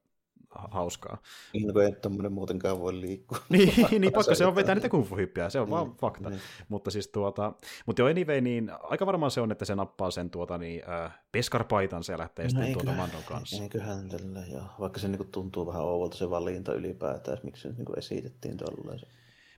hauskaa. 0.55 1.17
Niin 1.53 1.73
kuin 1.73 1.85
ei 1.85 1.91
tämmöinen 1.91 2.33
muutenkaan 2.33 2.79
voi 2.79 3.01
liikkua. 3.01 3.37
niin, 3.49 3.73
niin 3.91 4.13
pakko 4.17 4.35
se 4.35 4.45
on 4.45 4.55
vetää 4.55 4.75
niitä 4.75 4.89
kungfu-hyppiä, 4.89 5.49
se 5.49 5.59
on 5.59 5.65
niin, 5.65 5.71
vaan 5.71 5.95
fakta. 5.95 6.29
Niin. 6.29 6.41
Mutta 6.69 6.91
siis 6.91 7.07
tuota, 7.07 7.53
mutta 7.85 8.01
jo 8.01 8.05
anyway, 8.05 8.41
niin 8.41 8.71
aika 8.83 9.05
varmaan 9.05 9.31
se 9.31 9.41
on, 9.41 9.51
että 9.51 9.65
se 9.65 9.75
nappaa 9.75 10.11
sen 10.11 10.29
tuota 10.29 10.57
niin, 10.57 10.81
äh, 10.89 11.19
peskarpaitan 11.31 12.03
ja 12.11 12.17
lähtee 12.17 12.45
no, 12.45 12.49
sitten 12.49 12.73
tuota 12.73 12.91
Mandon 12.91 13.23
kanssa. 13.25 13.63
Eiköhän 13.63 14.09
tällä, 14.09 14.43
joo. 14.51 14.63
Vaikka 14.79 14.99
se 14.99 15.07
niin 15.07 15.31
tuntuu 15.31 15.67
vähän 15.67 15.81
ouvolta 15.81 16.17
se 16.17 16.29
valinta 16.29 16.73
ylipäätään, 16.73 17.37
miksi 17.43 17.61
se 17.61 17.69
niin 17.69 17.97
esitettiin 17.97 18.57
tuolla. 18.57 18.99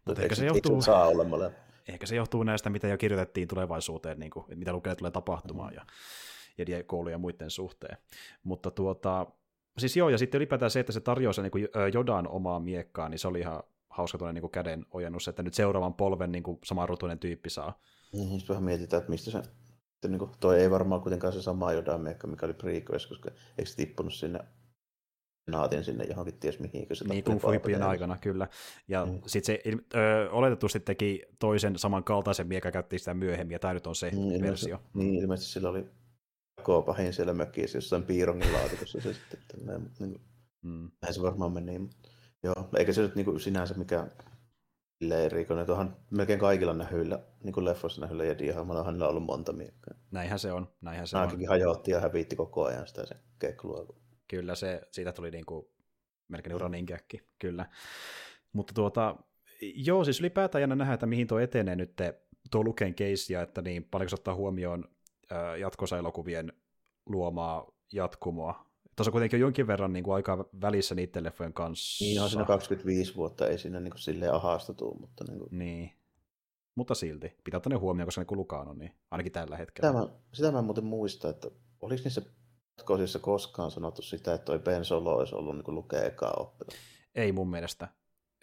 Mutta 0.05 0.21
ehkä 0.21 0.35
se 0.35 0.45
johtuu... 0.45 0.81
Saa 0.81 1.07
olla 1.07 1.23
ehkä 1.87 2.05
se 2.05 2.15
johtuu 2.15 2.43
näistä, 2.43 2.69
mitä 2.69 2.87
jo 2.87 2.97
kirjoitettiin 2.97 3.47
tulevaisuuteen, 3.47 4.19
niin 4.19 4.31
kuin, 4.31 4.45
mitä 4.55 4.73
lukee 4.73 4.95
tulee 4.95 5.11
tapahtumaan 5.11 5.73
mm. 5.73 5.79
ja, 6.57 6.65
ja 6.77 6.83
koulujen 6.83 7.13
ja 7.13 7.17
muiden 7.17 7.49
suhteen. 7.49 7.97
Mutta 8.43 8.71
tuota, 8.71 9.27
siis 9.77 9.97
joo, 9.97 10.09
ja 10.09 10.17
sitten 10.17 10.37
ylipäätään 10.37 10.71
se, 10.71 10.79
että 10.79 10.91
se 10.91 10.99
tarjoaa 10.99 11.33
sen 11.33 11.49
niin 11.53 11.93
Jodan 11.93 12.27
omaa 12.27 12.59
miekkaa, 12.59 13.09
niin 13.09 13.19
se 13.19 13.27
oli 13.27 13.39
ihan 13.39 13.63
hauska 13.89 14.17
tuonne 14.17 14.41
niin 14.41 14.51
käden 14.51 14.85
ojennus, 14.91 15.27
että 15.27 15.43
nyt 15.43 15.53
seuraavan 15.53 15.93
polven 15.93 16.31
niin 16.31 16.43
kuin 16.43 16.59
samanrutuinen 16.63 17.19
tyyppi 17.19 17.49
saa. 17.49 17.79
Niin, 18.13 18.41
vähän 18.49 18.63
mietitään, 18.63 18.99
että 18.99 19.09
mistä 19.11 19.31
se, 19.31 19.41
niin 20.07 20.19
kuin, 20.19 20.31
toi 20.39 20.59
ei 20.59 20.71
varmaan 20.71 21.01
kuitenkaan 21.01 21.33
se 21.33 21.41
sama 21.41 21.73
Jodan 21.73 22.01
miekka, 22.01 22.27
mikä 22.27 22.45
oli 22.45 22.53
prequest, 22.53 23.09
koska 23.09 23.31
eikö 23.57 23.69
se 23.69 23.75
tippunut 23.75 24.13
sinne 24.13 24.39
naatin 25.47 25.83
sinne 25.83 26.03
johonkin 26.03 26.39
ties 26.39 26.59
mihin. 26.59 26.87
Se 26.93 27.07
niin, 27.07 27.23
Kung 27.23 27.39
aikana, 27.87 28.17
kyllä. 28.21 28.47
Ja 28.87 29.05
mm. 29.05 29.21
sitten 29.25 29.55
se 29.55 29.61
ö, 29.95 30.29
oletetusti 30.31 30.79
teki 30.79 31.23
toisen 31.39 31.77
samankaltaisen 31.77 32.47
mikä 32.47 32.71
käytti 32.71 32.99
sitä 32.99 33.13
myöhemmin, 33.13 33.55
ja 33.55 33.59
tämä 33.59 33.73
nyt 33.73 33.87
on 33.87 33.95
se 33.95 34.11
mm, 34.11 34.41
versio. 34.41 34.79
Niin, 34.93 35.15
ilmeisesti 35.15 35.53
sillä 35.53 35.69
oli 35.69 35.85
koopahin 36.63 37.13
siellä 37.13 37.33
mökissä 37.33 37.77
jossain 37.77 38.03
piirongin 38.03 38.53
laatikossa 38.53 39.01
se 39.01 39.13
sitten. 39.13 39.39
Tällainen, 39.47 39.91
niin, 39.99 40.21
mm. 40.61 40.91
Näin 41.01 41.13
se 41.13 41.21
varmaan 41.21 41.53
meni. 41.53 41.89
Joo, 42.43 42.69
eikä 42.77 42.93
se 42.93 43.01
nyt 43.01 43.15
niin 43.15 43.25
kuin 43.25 43.39
sinänsä 43.39 43.73
mikään 43.73 44.11
Leirikonen, 45.01 45.65
tuohon 45.65 45.97
melkein 46.09 46.39
kaikilla 46.39 46.73
nähyillä, 46.73 47.19
niin 47.43 47.53
kuin 47.53 47.65
leffoissa 47.65 48.01
nähyillä 48.01 48.23
ja 48.23 48.35
hänellä 48.85 49.05
on 49.05 49.09
ollut 49.09 49.23
monta 49.23 49.53
miekkaa. 49.53 49.93
Näinhän 50.11 50.39
se 50.39 50.51
on, 50.51 50.67
näinhän 50.81 51.07
se 51.07 51.17
Nämäkin 51.17 51.39
on. 51.39 51.47
hajotti 51.47 51.91
ja 51.91 51.99
hävitti 51.99 52.35
koko 52.35 52.63
ajan 52.63 52.87
sitä 52.87 53.05
se 53.05 53.15
keklua. 53.39 54.02
Kyllä 54.27 54.55
se, 54.55 54.81
siitä 54.91 55.11
tuli 55.11 55.31
niin 55.31 55.45
kuin 55.45 55.65
melkein 56.27 56.61
running 56.61 56.89
kyllä. 57.39 57.65
Mutta 58.53 58.73
tuota, 58.73 59.15
joo, 59.61 60.03
siis 60.03 60.19
ylipäätään 60.19 60.61
jännä 60.61 60.75
nähdä, 60.75 60.93
että 60.93 61.05
mihin 61.05 61.27
tuo 61.27 61.39
etenee 61.39 61.75
nyt 61.75 61.93
tuo 62.51 62.63
Luken 62.63 62.95
case, 62.95 63.33
ja 63.33 63.41
että 63.41 63.61
niin 63.61 63.83
paljonko 63.83 64.09
se 64.09 64.15
ottaa 64.15 64.35
huomioon 64.35 64.85
jatkossa 65.59 65.97
elokuvien 65.97 66.53
luomaa 67.05 67.71
jatkumoa. 67.93 68.65
Tuossa 68.95 69.11
kuitenkin 69.11 69.37
on 69.37 69.41
jonkin 69.41 69.67
verran 69.67 69.93
niin 69.93 70.03
kuin 70.03 70.15
aikaa 70.15 70.45
välissä 70.61 70.95
niiden 70.95 71.23
leffojen 71.23 71.53
kanssa. 71.53 72.05
Niin 72.05 72.21
on 72.21 72.29
siinä 72.29 72.45
25 72.45 73.15
vuotta, 73.15 73.47
ei 73.47 73.57
siinä 73.57 73.79
niin 73.79 73.91
kuin 73.91 74.01
silleen 74.01 74.33
ahasta 74.33 74.73
tuu, 74.73 74.99
mutta... 74.99 75.23
Niin, 75.27 75.39
kuin... 75.39 75.49
niin. 75.51 75.91
Mutta 76.75 76.95
silti, 76.95 77.37
pitää 77.43 77.57
ottaa 77.57 77.69
ne 77.69 77.75
huomioon, 77.75 78.07
koska 78.07 78.21
ne 78.21 78.25
kulukaan 78.25 78.67
on, 78.67 78.79
niin 78.79 78.91
ainakin 79.11 79.31
tällä 79.31 79.57
hetkellä. 79.57 79.89
Sitä 79.89 79.99
mä, 79.99 80.07
sitä 80.33 80.51
mä 80.51 80.59
en 80.59 80.65
muuten 80.65 80.85
muista, 80.85 81.29
että 81.29 81.51
oliko 81.81 82.01
niissä 82.03 82.21
jatkosissa 82.77 83.19
koskaan 83.19 83.71
sanottu 83.71 84.01
sitä, 84.01 84.33
että 84.33 84.45
toi 84.45 84.59
Ben 84.59 84.85
Solo 84.85 85.15
olisi 85.15 85.35
ollut 85.35 85.55
niin 85.55 85.75
lukea 85.75 86.03
ekaa 86.03 86.33
oppila? 86.37 86.71
Ei 87.15 87.31
mun 87.31 87.49
mielestä. 87.49 87.87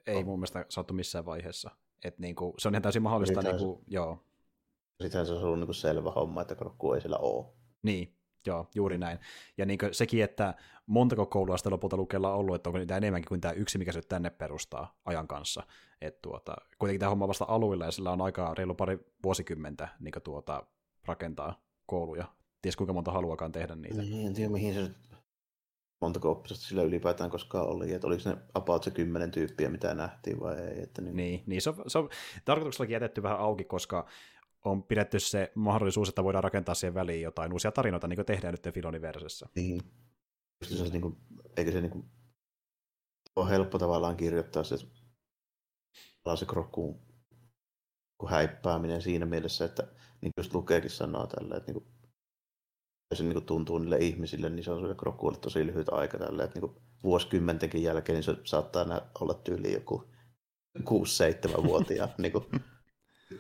Ei 0.07 0.17
oh. 0.17 0.25
mun 0.25 0.39
mielestä 0.39 0.67
sanottu 0.69 0.95
missään 0.95 1.27
vaiheessa. 1.27 1.71
Et 2.05 2.19
niin 2.19 2.35
kuin, 2.35 2.55
se 2.59 2.69
on 2.69 2.75
ihan 2.75 2.83
täysin 2.83 3.03
mahdollista. 3.03 3.43
Niin 3.43 3.59
kuin, 3.59 3.85
joo. 3.87 4.19
Sittenhän 5.03 5.27
se 5.27 5.33
olisi 5.33 5.47
ollut 5.47 5.59
niin 5.59 5.67
kuin 5.67 5.75
selvä 5.75 6.11
homma, 6.11 6.43
että 6.43 6.55
Krokku 6.55 6.93
ei 6.93 7.01
siellä 7.01 7.19
ole. 7.19 7.47
Niin, 7.83 8.17
joo, 8.47 8.67
juuri 8.75 8.99
näin. 8.99 9.19
Ja 9.59 9.67
niin 9.67 9.79
kuin 9.79 9.95
sekin, 9.95 10.25
että 10.25 10.55
montako 10.87 11.27
koulua 11.27 11.57
sitä 11.57 11.71
lopulta 11.71 11.97
lukella 11.97 12.33
on 12.33 12.39
ollut, 12.39 12.55
että 12.55 12.69
onko 12.69 12.79
niitä 12.79 12.97
enemmänkin 12.97 13.29
kuin 13.29 13.41
tämä 13.41 13.53
yksi, 13.53 13.79
mikä 13.79 13.93
se 13.93 14.03
tänne 14.03 14.31
perustaa 14.31 14.99
ajan 15.05 15.29
kanssa. 15.29 15.63
Et 16.01 16.23
tuota, 16.23 16.57
kuitenkin 16.79 17.01
tämä 17.01 17.11
homma 17.11 17.29
vasta 17.29 17.45
aluilla 17.49 17.85
ja 17.85 17.91
sillä 17.91 18.11
on 18.11 18.21
aika 18.21 18.55
reilu 18.55 18.75
pari 18.75 18.99
vuosikymmentä 19.23 19.89
niin 20.01 20.15
tuota, 20.25 20.67
rakentaa 21.07 21.63
kouluja 21.87 22.40
ties 22.63 22.77
kuinka 22.77 22.93
monta 22.93 23.13
haluakaan 23.13 23.53
tehdä 23.53 23.77
niitä. 23.77 24.03
Niin, 24.03 24.27
en 24.27 24.35
tiedä 24.35 24.51
mihin 24.51 24.75
se 24.75 24.91
montako 26.01 26.31
oppilasta 26.31 26.67
sillä 26.67 26.83
ylipäätään 26.83 27.31
koskaan 27.31 27.67
oli, 27.67 27.93
että 27.93 28.07
oliko 28.07 28.31
ne 28.31 28.37
about 28.55 28.83
se 28.83 28.91
kymmenen 28.91 29.31
tyyppiä, 29.31 29.69
mitä 29.69 29.95
nähtiin 29.95 30.41
vai 30.41 30.59
ei. 30.59 30.83
Että 30.83 31.03
niin, 31.03 31.17
niin, 31.17 31.43
niin 31.47 31.63
se, 31.63 31.71
on, 31.71 31.77
se 31.87 31.99
on 31.99 32.09
tarkoituksellakin 32.45 32.95
jätetty 32.95 33.23
vähän 33.23 33.39
auki, 33.39 33.65
koska 33.65 34.07
on 34.65 34.83
pidetty 34.83 35.21
se 35.21 35.53
mahdollisuus, 35.55 36.09
että 36.09 36.25
voidaan 36.25 36.45
rakentaa 36.45 36.75
siihen 36.75 36.95
väliin 36.95 37.23
jotain 37.23 37.53
uusia 37.53 37.73
tarinoita, 37.73 38.09
niin 38.09 38.17
kuin 38.17 38.27
tehdään 38.27 38.55
nyt 38.55 38.75
Filoniversessa. 38.75 39.49
Niin. 39.55 39.81
Se, 40.63 40.85
niin 40.85 41.03
kuin, 41.03 41.17
eikö 41.57 41.73
se 41.73 41.81
niin 41.81 41.91
kuin, 41.91 42.05
ole 43.37 43.51
helppo 43.51 43.79
tavallaan 43.79 44.17
kirjoittaa 44.17 44.65
se, 44.65 44.77
se 46.37 46.47
krokkuun 46.47 47.01
häippääminen 48.29 49.03
siinä 49.03 49.27
mielessä, 49.27 49.65
että 49.65 49.87
niin 50.21 50.33
just 50.37 50.55
lukeekin 50.55 50.91
sanoo 50.91 51.27
tällä, 51.27 51.57
että 51.57 51.73
niin 51.73 51.83
kuin, 51.83 52.00
se 53.15 53.23
niin 53.23 53.33
kuin 53.33 53.47
tuntuu 53.47 53.79
niille 53.79 53.97
ihmisille, 53.97 54.51
niin 54.51 54.65
se 54.65 54.71
on 54.71 54.97
Krokulle 54.97 55.39
tosi 55.39 55.67
lyhyt 55.67 55.89
aika 55.89 56.19
tällä, 56.19 56.45
että 56.45 56.61
niin 56.61 56.73
vuosikymmentenkin 57.03 57.83
jälkeen 57.83 58.15
niin 58.15 58.25
se 58.25 58.37
saattaa 58.45 59.01
olla 59.21 59.35
tyyli 59.35 59.73
joku 59.73 60.05
6-7-vuotiaan 60.79 62.11
niin 62.19 62.33
kuin, 62.33 62.45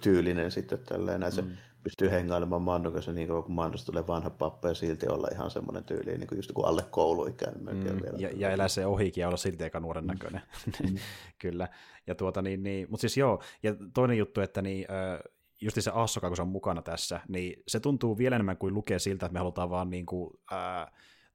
tyylinen 0.01 0.51
sitten 0.51 0.79
tälleen, 0.79 1.21
näin 1.21 1.33
mm. 1.33 1.37
se 1.37 1.45
pystyy 1.83 2.11
hengailemaan 2.11 2.63
Mandon 2.63 2.93
kanssa 2.93 3.13
niin 3.13 3.29
kuin 3.29 3.43
kun 3.43 3.55
Mandosta 3.55 3.93
tulee 3.93 4.07
vanha 4.07 4.31
pappa 4.31 4.69
ja 4.69 4.75
silti 4.75 5.09
olla 5.09 5.29
ihan 5.33 5.51
semmoinen 5.51 5.85
tyyli, 5.85 6.19
niin 6.19 6.27
kuin 6.27 6.39
just 6.39 6.53
kuin 6.53 6.67
alle 6.67 6.83
kouluikäinen 6.91 7.77
mm. 7.77 8.03
vielä. 8.03 8.19
Ja, 8.19 8.31
ja 8.37 8.51
elää 8.51 8.69
se 8.69 8.87
ohikin 8.87 9.23
ja 9.23 9.29
olla 9.29 9.37
silti 9.37 9.65
aika 9.65 9.81
nuoren 9.81 10.05
mm. 10.05 10.09
näköinen. 10.09 10.43
Mm. 10.83 10.97
Kyllä. 11.43 11.69
Ja 12.07 12.15
tuota, 12.15 12.43
niin, 12.43 12.63
niin, 12.63 12.87
mutta 12.91 13.01
siis 13.01 13.17
joo, 13.17 13.43
ja 13.63 13.75
toinen 13.95 14.19
juttu, 14.19 14.41
että 14.41 14.63
niin, 14.63 14.87
äh, 14.91 15.21
just 15.61 15.77
se 15.81 15.91
Assoka, 15.95 16.27
kun 16.27 16.37
se 16.37 16.43
on 16.43 16.49
mukana 16.49 16.83
tässä, 16.83 17.21
niin 17.29 17.63
se 17.69 17.81
tuntuu 17.81 18.19
vielä 18.19 18.37
enemmän 18.37 18.57
kuin 18.57 18.75
lukee 18.75 18.99
siltä, 18.99 19.27
että 19.27 19.33
me 19.33 19.39
halutaan 19.39 19.71
vaan 19.71 19.91
niin 19.91 20.07
kuin, 20.07 20.31
ää, 20.51 20.93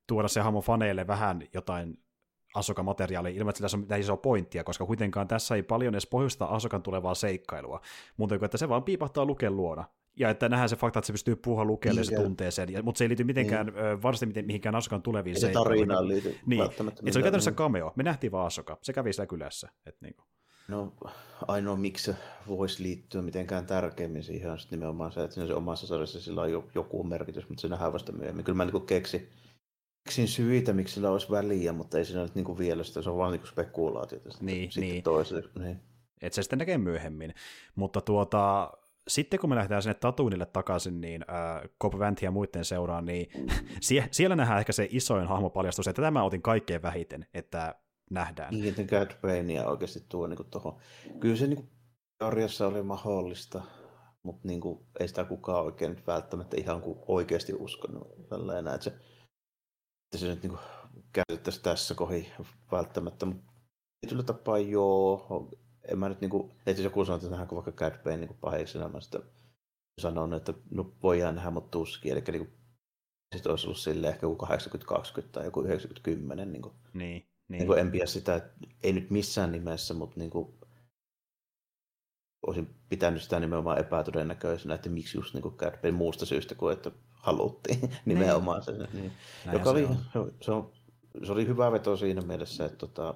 tuoda 0.07 0.27
se 0.27 0.41
hahmon 0.41 0.63
faneille 0.63 1.07
vähän 1.07 1.41
jotain 1.53 1.99
Asoka-materiaalia 2.55 3.35
ilman, 3.35 3.49
että 3.49 3.67
sillä 3.67 3.77
on 3.77 3.79
mitään 3.79 4.01
isoa 4.01 4.17
pointtia, 4.17 4.63
koska 4.63 4.85
kuitenkaan 4.85 5.27
tässä 5.27 5.55
ei 5.55 5.63
paljon 5.63 5.93
edes 5.93 6.07
pohjusta 6.07 6.45
Asokan 6.45 6.83
tulevaa 6.83 7.15
seikkailua, 7.15 7.81
mutta 8.17 8.35
että 8.35 8.57
se 8.57 8.69
vaan 8.69 8.83
piipahtaa 8.83 9.25
luken 9.25 9.57
luona. 9.57 9.85
Ja 10.19 10.29
että 10.29 10.49
nähdään 10.49 10.69
se 10.69 10.75
fakta, 10.75 10.99
että 10.99 11.07
se 11.07 11.13
pystyy 11.13 11.35
puhua 11.35 11.65
lukelle 11.65 12.01
niin, 12.01 12.05
se 12.05 12.15
tuntee 12.15 12.51
sen, 12.51 12.73
ja, 12.73 12.83
mutta 12.83 12.97
se 12.97 13.03
ei 13.03 13.09
liity 13.09 13.23
mitenkään 13.23 13.65
niin. 13.65 14.01
varsinaisesti 14.01 14.47
mihinkään 14.47 14.75
Asokan 14.75 15.01
tuleviin 15.01 15.39
seikkailuihin. 15.39 15.79
Se 15.79 15.88
tarinaan 15.88 16.07
liity 16.07 16.39
niin. 16.45 16.61
se 17.11 17.17
oli 17.17 17.23
käytännössä 17.23 17.51
cameo. 17.51 17.93
Me 17.95 18.03
nähtiin 18.03 18.31
vaan 18.31 18.47
Asoka. 18.47 18.77
Se 18.81 18.93
kävi 18.93 19.13
siellä 19.13 19.27
kylässä. 19.27 19.69
Että 19.85 20.05
niin 20.05 20.15
kuin. 20.15 20.25
No 20.67 20.93
ainoa 21.47 21.75
miksi 21.75 22.12
voisi 22.47 22.84
liittyä 22.84 23.21
mitenkään 23.21 23.65
tärkeämmin 23.65 24.23
siihen 24.23 24.51
on 24.51 24.58
nimenomaan 24.71 25.12
se, 25.12 25.23
että 25.23 25.47
se 25.47 25.54
omassa 25.54 25.88
sarjassa 25.88 26.21
sillä 26.21 26.41
on 26.41 26.51
joku 26.75 27.04
merkitys, 27.04 27.49
mutta 27.49 27.62
se 27.62 27.67
nähdään 27.67 27.93
vasta 27.93 28.12
myöhemmin. 28.12 28.45
Kyllä 28.45 28.58
mä 28.58 28.65
niin 28.65 28.86
keksin, 28.86 29.30
keksin 30.04 30.28
syitä, 30.28 30.73
miksi 30.73 30.93
sillä 30.93 31.10
olisi 31.10 31.32
väliä, 31.32 31.73
mutta 31.73 31.97
ei 31.97 32.06
siinä 32.06 32.21
nyt 32.21 32.36
niin 32.36 32.58
vielä 32.58 32.84
sitä, 32.84 33.01
se 33.01 33.10
on 33.10 33.17
vaan 33.17 33.32
niin 33.32 33.47
spekulaatiota. 33.47 34.30
Niin, 34.41 34.71
sitten 34.71 34.89
niin. 34.89 35.04
Toiselle, 35.04 35.49
niin. 35.60 35.80
Että 36.21 36.36
se 36.36 36.43
sitten 36.43 36.60
näkee 36.60 36.78
myöhemmin. 36.78 37.34
Mutta 37.75 38.01
tuota, 38.01 38.71
sitten 39.08 39.39
kun 39.39 39.49
me 39.49 39.56
lähdetään 39.56 39.82
sinne 39.82 39.93
Tatuinille 39.93 40.45
takaisin, 40.45 41.01
niin 41.01 41.25
äh, 41.30 41.69
Cobb 41.82 41.99
Vanth 41.99 42.23
ja 42.23 42.32
muiden 42.32 42.65
seuraan, 42.65 43.06
niin 43.06 43.28
sie- 43.88 44.08
siellä 44.12 44.36
nähdään 44.36 44.60
ehkä 44.60 44.73
se 44.73 44.88
isoin 44.91 45.28
hahmopaljastus, 45.28 45.88
että 45.88 46.01
tämä 46.01 46.23
otin 46.23 46.41
kaikkein 46.41 46.82
vähiten, 46.82 47.25
että 47.34 47.75
nähdään. 48.09 48.53
Niin, 48.53 48.75
Baineia 49.21 49.67
oikeasti 49.67 50.05
tuo 50.09 50.27
niin 50.27 50.45
tuohon. 50.51 50.77
Kyllä 51.19 51.35
se 51.35 51.47
niin 51.47 51.69
teoriassa 52.19 52.67
oli 52.67 52.83
mahdollista, 52.83 53.61
mutta 54.23 54.47
niin 54.47 54.61
kuin, 54.61 54.85
ei 54.99 55.07
sitä 55.07 55.23
kukaan 55.23 55.65
oikein 55.65 55.91
nyt 55.91 56.07
välttämättä 56.07 56.57
ihan 56.59 56.81
kuin 56.81 56.99
oikeasti 57.07 57.53
uskonut. 57.53 58.27
Tällainen, 58.29 58.73
että 58.73 58.83
se, 58.83 58.89
että 58.89 60.17
se 60.17 60.27
nyt 60.27 60.43
niin 60.43 60.49
kuin 60.49 60.61
käytettäisiin 61.13 61.63
tässä 61.63 61.95
kohi 61.95 62.31
välttämättä, 62.71 63.25
mutta 63.25 63.53
tietyllä 64.01 64.23
tapaa 64.23 64.57
joo. 64.57 65.49
En 65.91 65.99
mä 65.99 66.09
nyt 66.09 66.21
niin 66.21 66.31
kuin, 66.31 66.51
että 66.65 66.81
joku 66.81 67.05
sanoo, 67.05 67.15
että 67.15 67.29
nähdäänkö 67.29 67.55
vaikka 67.55 67.71
Cad 67.71 68.03
Bane 68.03 68.17
niin 68.17 68.37
pahiksena, 68.41 68.89
mä 68.89 69.01
sitten 69.01 69.21
sanon, 70.01 70.33
että 70.33 70.53
no 70.71 70.93
voidaan 71.03 71.35
nähdä 71.35 71.51
mut 71.51 71.71
tuskin, 71.71 72.11
eli 72.11 72.23
niin 72.31 72.45
kuin, 72.45 72.57
sitten 73.35 73.49
olisi 73.49 73.67
ollut 73.67 73.77
silleen 73.77 74.13
ehkä 74.13 74.27
joku 74.27 74.45
80-20 74.45 75.21
tai 75.31 75.45
joku 75.45 75.61
90-10. 75.61 75.65
Niin, 76.45 76.61
kuin, 76.61 76.75
niin, 76.93 77.27
niin. 77.47 77.60
niin 77.60 77.67
kuin 77.67 77.79
en 77.79 77.91
pidä 77.91 78.05
sitä, 78.05 78.49
ei 78.84 78.93
nyt 78.93 79.10
missään 79.10 79.51
nimessä, 79.51 79.93
mutta 79.93 80.19
niin 80.19 80.29
kuin, 80.29 80.53
olisin 82.47 82.75
pitänyt 82.89 83.21
sitä 83.21 83.39
nimenomaan 83.39 83.79
epätodennäköisenä, 83.79 84.75
että 84.75 84.89
miksi 84.89 85.17
just 85.17 85.34
niin 85.34 85.58
Cad 85.58 85.91
muusta 85.91 86.25
syystä 86.25 86.55
kuin 86.55 86.73
että 86.73 86.91
haluttiin 87.12 87.81
niin. 87.81 87.91
nimenomaan 88.05 88.63
se. 88.63 88.71
Niin. 88.71 89.12
Joka 89.53 89.63
se, 89.63 89.69
oli, 89.69 89.86
on. 89.86 89.97
Se, 90.41 90.51
on, 90.51 90.71
se, 91.23 91.31
oli 91.31 91.47
hyvä 91.47 91.71
veto 91.71 91.97
siinä 91.97 92.21
mielessä, 92.21 92.65
että 92.65 92.77
tota, 92.77 93.15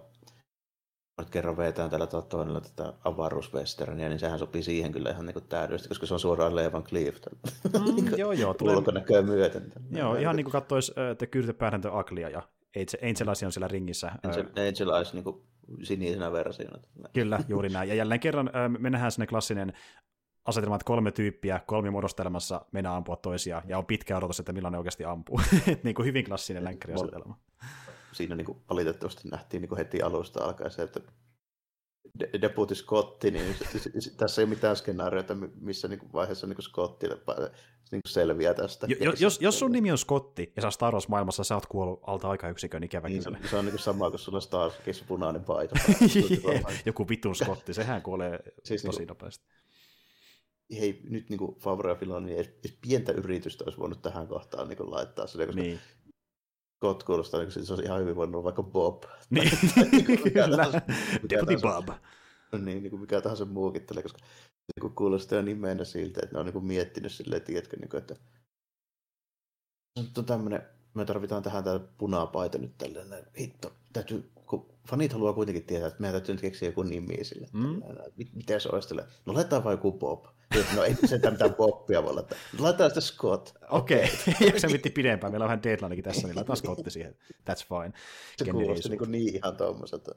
nyt 1.17 1.29
kerran 1.29 1.57
vetään 1.57 1.89
tällä 1.89 2.07
toinnella 2.07 2.61
tätä 2.61 2.93
avaruuswesternia, 3.03 4.09
niin 4.09 4.19
sehän 4.19 4.39
sopii 4.39 4.63
siihen 4.63 4.91
kyllä 4.91 5.09
ihan 5.09 5.25
niin 5.25 5.43
täydellisesti, 5.49 5.89
koska 5.89 6.05
se 6.05 6.13
on 6.13 6.19
suoraan 6.19 6.55
Levan 6.55 6.83
Cleave. 6.83 7.17
Mm, 7.73 7.95
niin 7.95 8.17
joo, 8.17 8.31
joo. 8.31 8.53
Tulee... 8.53 8.75
Ulkonäköä 8.75 9.21
myöten. 9.21 9.73
Joo, 9.91 10.15
ihan 10.15 10.35
niin 10.35 10.45
kuin 10.45 10.51
katsoisi 10.51 10.91
uh, 10.91 11.17
The 11.17 11.27
Kyrte 11.27 11.53
Aglia 11.91 12.29
ja 12.29 12.43
Angel 12.77 13.27
Eyes 13.27 13.43
on 13.43 13.51
siellä 13.51 13.67
ringissä. 13.67 14.11
Angel, 14.23 14.45
Angel 14.45 14.89
Eyes 14.95 15.13
niin 15.13 15.23
sinisenä 15.83 16.31
versiona. 16.31 16.79
Kyllä, 17.13 17.39
juuri 17.47 17.69
näin. 17.69 17.89
Ja 17.89 17.95
jälleen 17.95 18.19
kerran 18.19 18.49
me 18.79 18.89
nähdään 18.89 19.11
sinne 19.11 19.27
klassinen 19.27 19.73
asetelma, 20.45 20.75
että 20.75 20.85
kolme 20.85 21.11
tyyppiä, 21.11 21.61
kolmi 21.65 21.89
muodostelmassa 21.89 22.65
mennään 22.71 22.95
ampua 22.95 23.15
toisia, 23.15 23.61
ja 23.67 23.77
on 23.77 23.85
pitkä 23.85 24.17
odotus, 24.17 24.39
että 24.39 24.53
milloin 24.53 24.71
ne 24.71 24.77
oikeasti 24.77 25.05
ampuu. 25.05 25.41
niin 25.83 25.95
kuin 25.95 26.05
hyvin 26.05 26.25
klassinen 26.25 26.63
länkkäriasetelma. 26.63 27.37
Siinä 28.11 28.35
niin 28.35 28.45
kuin 28.45 28.57
valitettavasti 28.69 29.29
nähtiin 29.29 29.61
niin 29.61 29.69
kuin 29.69 29.77
heti 29.77 30.01
alusta 30.01 30.43
alkaen 30.43 30.71
se, 30.71 30.81
että 30.81 30.99
Deputy 32.41 32.75
Scotti, 32.75 33.31
niin 33.31 33.55
tässä 34.17 34.41
ei 34.41 34.43
ole 34.43 34.49
mitään 34.49 34.75
skenaarioita, 34.75 35.35
missä 35.61 35.87
niin 35.87 36.13
vaiheessa 36.13 36.47
niin 36.47 36.61
Scotti 36.61 37.07
niin 37.91 38.01
selviää 38.07 38.53
tästä. 38.53 38.87
Jo, 39.01 39.13
jos, 39.19 39.41
jos 39.41 39.59
sun 39.59 39.71
nimi 39.71 39.91
on 39.91 39.97
Scotti 39.97 40.53
ja 40.55 40.61
sä 40.61 40.71
Star 40.71 40.93
Wars-maailmassa 40.93 41.43
sä 41.43 41.55
oot 41.55 41.65
kuollut 41.65 41.99
alta 42.07 42.29
aikayksikön 42.29 42.83
ikävä 42.83 43.09
niin, 43.09 43.23
se, 43.23 43.29
se 43.49 43.55
on 43.55 43.65
niin 43.65 43.79
sama 43.79 44.09
kuin 44.09 44.19
sulla 44.19 44.39
Star 44.39 44.71
Wars 44.87 45.03
punainen 45.07 45.43
paita. 45.43 45.75
Joku 46.85 47.09
vitun 47.09 47.35
Scotti, 47.35 47.73
sehän 47.73 48.01
kuolee 48.01 48.39
siis 48.63 48.81
tosi 48.81 48.99
niin 48.99 49.07
kuin, 49.07 49.15
nopeasti. 49.15 49.45
Hei, 50.79 51.01
nyt 51.09 51.29
niin 51.29 51.37
kuin 51.37 51.55
Favre 51.55 51.89
ja 51.89 51.95
Filoni, 51.95 52.25
niin 52.25 52.39
edes 52.39 52.77
pientä 52.81 53.11
yritystä 53.11 53.63
olisi 53.63 53.79
voinut 53.79 54.01
tähän 54.01 54.27
kohtaan 54.27 54.67
niin 54.67 54.77
kuin 54.77 54.91
laittaa. 54.91 55.27
Sille, 55.27 55.45
koska 55.45 55.61
niin. 55.61 55.79
Scott 56.79 57.03
kuulostaa, 57.03 57.39
niin 57.39 57.51
se 57.51 57.73
olisi 57.73 57.83
ihan 57.83 58.01
hyvin 58.01 58.15
voinut 58.15 58.35
olla 58.35 58.43
vaikka 58.43 58.63
Bob. 58.63 59.03
Niin, 59.29 59.51
kyllä. 60.33 60.81
Deputy 61.29 61.57
Bob. 61.61 61.89
Niin, 62.51 62.83
niin 62.83 62.89
kuin 62.89 63.01
mikä 63.01 63.21
tahansa 63.21 63.45
muukin 63.45 63.85
tälle, 63.85 64.01
koska 64.01 64.19
niin 64.75 64.81
kuin 64.81 64.95
kuulostaa 64.95 65.41
nimenä 65.41 65.83
siltä, 65.83 66.19
että 66.23 66.35
ne 66.35 66.39
on 66.39 66.45
niin 66.45 66.53
kuin 66.53 66.65
miettinyt 66.65 67.11
silleen, 67.11 67.41
tiedätkö, 67.41 67.77
niin 67.77 67.89
kuin, 67.89 67.97
että 67.97 68.15
on 70.17 70.25
tämmöinen, 70.25 70.61
me 70.93 71.05
tarvitaan 71.05 71.43
tähän 71.43 71.63
tää 71.63 71.79
punapaita 71.79 72.57
nyt 72.57 72.77
tällainen, 72.77 73.25
hitto, 73.39 73.73
täytyy, 73.93 74.31
kun 74.45 74.67
fanit 74.89 75.13
haluaa 75.13 75.33
kuitenkin 75.33 75.63
tietää, 75.63 75.87
että 75.87 76.01
meidän 76.01 76.13
täytyy 76.13 76.35
nyt 76.35 76.41
keksiä 76.41 76.69
joku 76.69 76.83
nimi 76.83 77.23
sille. 77.23 77.47
Mm. 77.53 77.81
Miten 78.33 78.61
se 78.61 78.69
olisi? 78.71 78.95
No 79.25 79.33
laitetaan 79.33 79.63
vain 79.63 79.73
joku 79.73 79.91
Bob. 79.91 80.25
No 80.75 80.83
ei 80.83 80.95
se 81.05 81.15
mitään 81.15 81.53
poppia 81.53 82.03
voi 82.03 82.13
laittaa. 82.13 82.37
Laitetaan 82.59 82.89
sitä 82.89 83.01
Scott. 83.01 83.49
Okei, 83.69 84.03
okay. 84.03 84.59
se 84.59 84.67
mitti 84.67 84.89
pidempään. 84.89 85.33
Meillä 85.33 85.43
on 85.43 85.47
vähän 85.47 85.63
deadlinekin 85.63 86.03
tässä, 86.03 86.27
niin 86.27 86.35
laitetaan 86.35 86.57
Scotti 86.57 86.91
siihen. 86.91 87.15
That's 87.29 87.67
fine. 87.67 87.93
Se 88.37 88.45
Ken 88.45 88.53
kuulosti 88.53 88.89
niin, 88.89 89.11
niin 89.11 89.35
ihan 89.35 89.57
tuommoiselta. 89.57 90.11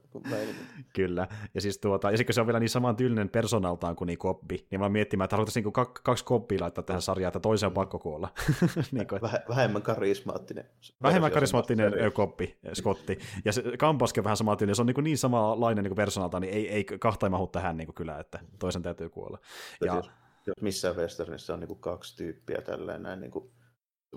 Kyllä. 0.95 1.29
Ja 1.55 1.61
siis 1.61 1.79
tuota, 1.79 2.11
ja 2.11 2.17
sitten 2.17 2.35
se 2.35 2.41
on 2.41 2.47
vielä 2.47 2.61
niin 2.61 2.69
saman 2.69 2.97
tyylinen 2.97 3.29
personaltaan 3.29 3.97
kuin 3.97 4.07
niin 4.07 4.19
koppi, 4.19 4.67
niin 4.71 4.81
mä 4.81 4.89
miettimään, 4.89 5.25
että 5.25 5.37
haluttaisiin 5.37 5.65
niin 5.65 5.73
kaksi, 5.73 6.03
kaksi 6.03 6.25
koppia 6.25 6.61
laittaa 6.61 6.85
tähän 6.85 7.03
sarjaan, 7.03 7.29
että 7.29 7.41
toisen 7.41 7.67
on 7.67 7.73
pakko 7.73 7.99
kuolla. 7.99 8.29
niin 8.93 9.07
kuin, 9.07 9.21
vähemmän 9.49 9.83
karismaattinen. 9.83 10.65
Vähemmän 11.03 11.33
karismaattinen 11.33 11.93
Koppi, 12.13 12.59
Scotti. 12.75 13.19
Ja 13.45 13.53
se 13.53 13.62
Kampaske 13.79 14.21
on 14.21 14.25
vähän 14.25 14.37
sama 14.37 14.57
tyyli, 14.57 14.75
se 14.75 14.83
on 14.83 14.87
niin, 14.87 15.05
niin 15.05 15.19
samanlainen 15.19 15.85
niin 15.85 15.95
personalta, 15.95 16.41
niin 16.41 16.55
ei, 16.55 16.69
ei 16.69 16.85
kahta 16.85 17.27
ei 17.27 17.31
mahu 17.31 17.47
tähän 17.47 17.77
niin 17.77 17.87
kuin 17.87 17.95
kyllä, 17.95 18.19
että 18.19 18.39
toisen 18.59 18.83
täytyy 18.83 19.09
kuolla. 19.09 19.39
Ja, 19.85 20.03
jos 20.47 20.57
missään 20.61 20.97
westernissa 20.97 21.55
on 21.55 21.61
niin 21.61 21.69
kuin 21.69 21.81
kaksi 21.81 22.17
tyyppiä 22.17 22.61
tälleen 22.61 23.03
näin, 23.03 23.21
niin 23.21 23.31
kuin 23.31 23.51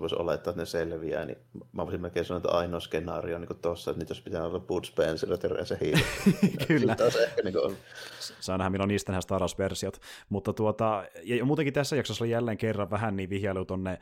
voisi 0.00 0.16
olettaa, 0.18 0.50
että 0.50 0.62
ne 0.62 0.66
selviää, 0.66 1.24
niin 1.24 1.38
mä 1.72 1.84
voisin 1.84 2.00
melkein 2.00 2.26
sanoa, 2.26 2.36
että 2.36 2.50
ainoa 2.50 2.80
skenaario 2.80 3.38
niin 3.38 3.48
tuossa, 3.62 3.90
että 3.90 3.98
niitä 3.98 4.12
olisi 4.12 4.22
pitää 4.22 4.44
olla 4.44 4.60
Bud 4.60 4.84
Spencer 4.84 5.30
ja 5.30 5.38
Teresa 5.38 5.76
Hill. 5.80 5.98
Kyllä. 6.68 6.96
ehkä 7.22 7.42
niin 7.44 7.54
kuin... 7.54 7.76
Saa 8.40 8.58
nähdä, 8.58 8.70
milloin 8.70 8.88
niistä 8.88 9.12
nähdään 9.12 9.22
Star 9.22 9.42
Wars-versiot. 9.42 10.00
Mutta 10.28 10.52
tuota, 10.52 11.04
ja 11.22 11.44
muutenkin 11.44 11.74
tässä 11.74 11.96
jaksossa 11.96 12.24
oli 12.24 12.30
jälleen 12.30 12.58
kerran 12.58 12.90
vähän 12.90 13.16
niin 13.16 13.30
vihjailu 13.30 13.64
tuonne 13.64 13.98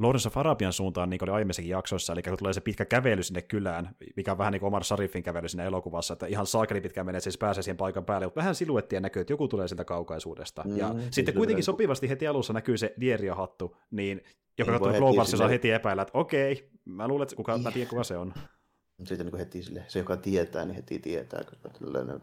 Lawrence 0.00 0.28
of 0.28 0.36
Arabian 0.36 0.72
suuntaan, 0.72 1.10
niin 1.10 1.18
kuin 1.18 1.30
oli 1.30 1.36
aiemmissakin 1.36 1.70
jaksoissa, 1.70 2.12
eli 2.12 2.22
kun 2.22 2.38
tulee 2.38 2.52
se 2.52 2.60
pitkä 2.60 2.84
kävely 2.84 3.22
sinne 3.22 3.42
kylään, 3.42 3.96
mikä 4.16 4.32
on 4.32 4.38
vähän 4.38 4.52
niin 4.52 4.60
kuin 4.60 4.66
Omar 4.66 4.84
Sharifin 4.84 5.22
kävely 5.22 5.48
sinne 5.48 5.64
elokuvassa, 5.64 6.12
että 6.12 6.26
ihan 6.26 6.46
saakeli 6.46 6.80
pitkä 6.80 7.04
menee, 7.04 7.18
että 7.18 7.24
siis 7.24 7.38
pääsee 7.38 7.62
siihen 7.62 7.76
paikan 7.76 8.04
päälle, 8.04 8.26
mutta 8.26 8.40
vähän 8.40 8.54
siluettia 8.54 9.00
näkyy, 9.00 9.20
että 9.20 9.32
joku 9.32 9.48
tulee 9.48 9.68
sieltä 9.68 9.84
kaukaisuudesta. 9.84 10.62
Mm, 10.64 10.76
ja 10.76 10.94
sitten 11.10 11.34
kuitenkin 11.34 11.64
sopivasti 11.64 12.08
heti 12.08 12.26
alussa 12.26 12.52
näkyy 12.52 12.78
se 12.78 12.94
Dierio-hattu, 13.00 13.76
niin 13.90 14.24
joka 14.58 14.72
katsoo 14.72 14.92
Globals, 14.92 15.30
saa 15.30 15.48
heti 15.48 15.70
epäillä, 15.70 16.02
että 16.02 16.18
okei, 16.18 16.70
mä 16.84 17.08
luulen, 17.08 17.22
että 17.22 17.36
kuka, 17.36 17.58
mä 17.58 17.70
tiedän, 17.70 17.90
kuka 17.90 18.04
se 18.04 18.16
on. 18.16 18.34
Sitten 19.04 19.26
niin 19.26 19.38
heti 19.38 19.62
sille, 19.62 19.84
se, 19.88 19.98
joka 19.98 20.16
tietää, 20.16 20.64
niin 20.64 20.76
heti 20.76 20.98
tietää, 20.98 21.44
koska 21.44 21.70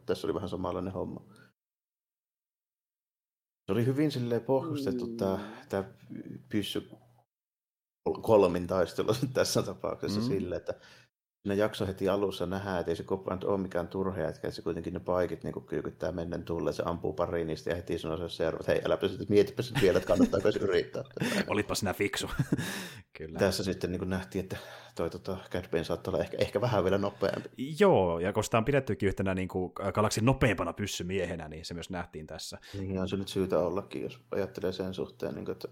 tässä 0.05 0.27
oli 0.27 0.33
vähän 0.33 0.49
samanlainen 0.49 0.93
homma. 0.93 1.23
Se 3.65 3.71
oli 3.71 3.85
hyvin 3.85 4.11
silleen 4.11 4.41
pohjustettu 4.41 5.05
mm. 5.05 5.17
tämä, 5.17 5.39
tämä 5.69 5.83
pyssy 6.49 6.89
kolmin 8.21 8.67
taistelu 8.67 9.13
tässä 9.33 9.63
tapauksessa 9.63 10.19
mm. 10.19 10.27
sille, 10.27 10.55
että 10.55 10.73
siinä 11.43 11.55
jakso 11.55 11.87
heti 11.87 12.09
alussa 12.09 12.45
nähdään, 12.45 12.79
että 12.79 12.91
ei 12.91 12.95
se 12.95 13.03
koppa 13.03 13.37
ole 13.45 13.57
mikään 13.57 13.87
turha 13.87 14.19
jätkä, 14.19 14.47
että 14.47 14.55
se 14.55 14.61
kuitenkin 14.61 14.93
ne 14.93 14.99
paikit 14.99 15.43
niin 15.43 15.65
kyykyttää 15.67 16.11
mennen 16.11 16.43
tulle, 16.43 16.73
se 16.73 16.83
ampuu 16.85 17.13
pari 17.13 17.45
niistä 17.45 17.69
ja 17.69 17.75
heti 17.75 17.99
sanoo 17.99 18.17
se 18.17 18.29
servo, 18.29 18.57
että 18.59 18.71
hei, 18.71 18.81
äläpä 18.85 19.07
sitten, 19.07 19.27
mietipä 19.29 19.61
sitten 19.61 19.81
vielä, 19.81 19.97
että 19.97 20.07
kannattaako 20.07 20.51
se 20.51 20.59
yrittää. 20.59 21.03
Olitpa 21.47 21.75
sinä 21.75 21.93
fiksu. 21.93 22.29
Kyllä. 23.17 23.39
Tässä 23.39 23.63
sitten 23.63 23.91
niin 23.91 24.09
nähtiin, 24.09 24.43
että 24.43 24.57
toi 24.95 25.09
tota, 25.09 25.37
Cad 25.51 25.69
Bane 25.71 25.83
saattaa 25.83 26.13
olla 26.13 26.23
ehkä, 26.23 26.37
ehkä 26.39 26.61
vähän 26.61 26.83
vielä 26.83 26.97
nopeampi. 26.97 27.49
Joo, 27.79 28.19
ja 28.19 28.33
koska 28.33 28.57
on 28.57 28.65
pidettykin 28.65 29.07
yhtenä 29.07 29.35
niin 29.35 29.47
kuin 29.47 29.71
galaksin 29.93 30.25
nopeimpana 30.25 30.73
pyssymiehenä, 30.73 31.47
niin 31.47 31.65
se 31.65 31.73
myös 31.73 31.89
nähtiin 31.89 32.27
tässä. 32.27 32.57
Niin 32.79 32.99
on 32.99 33.09
se 33.09 33.17
nyt 33.17 33.27
syytä 33.27 33.59
ollakin, 33.59 34.01
jos 34.01 34.19
ajattelee 34.31 34.71
sen 34.71 34.93
suhteen, 34.93 35.35
niin 35.35 35.45
kuin, 35.45 35.53
että 35.53 35.67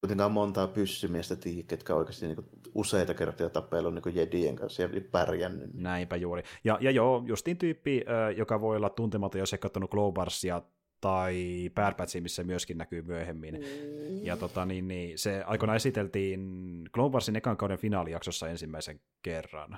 kuitenkaan 0.00 0.32
montaa 0.32 0.66
pyssymiestä 0.66 1.36
tiedä, 1.36 1.62
ketkä 1.68 1.94
oikeasti 1.94 2.26
niin 2.26 2.36
kuin, 2.36 2.46
useita 2.74 3.14
kertoja 3.14 3.50
tapellut 3.50 3.94
niin 3.94 4.14
jedien 4.14 4.56
kanssa 4.56 4.82
ja 4.82 4.88
pärjännyt. 5.10 5.74
Näinpä 5.74 6.16
juuri. 6.16 6.42
Ja, 6.64 6.78
ja 6.80 6.90
joo, 6.90 7.24
justiin 7.26 7.56
tyyppi, 7.56 8.04
joka 8.36 8.60
voi 8.60 8.76
olla 8.76 8.90
tuntematon, 8.90 9.38
jos 9.38 9.52
ei 9.52 9.58
katsonut 9.58 9.90
Globarsia 9.90 10.62
tai 11.00 11.70
Bad 11.74 12.20
missä 12.20 12.44
myöskin 12.44 12.78
näkyy 12.78 13.02
myöhemmin. 13.02 13.54
Mm. 13.54 14.24
Ja 14.24 14.36
tota, 14.36 14.66
niin, 14.66 14.88
niin, 14.88 15.18
se 15.18 15.42
aikoinaan 15.46 15.76
esiteltiin 15.76 16.82
Globarsin 16.92 17.36
ekan 17.36 17.56
kauden 17.56 17.78
finaalijaksossa 17.78 18.48
ensimmäisen 18.48 19.00
kerran. 19.22 19.70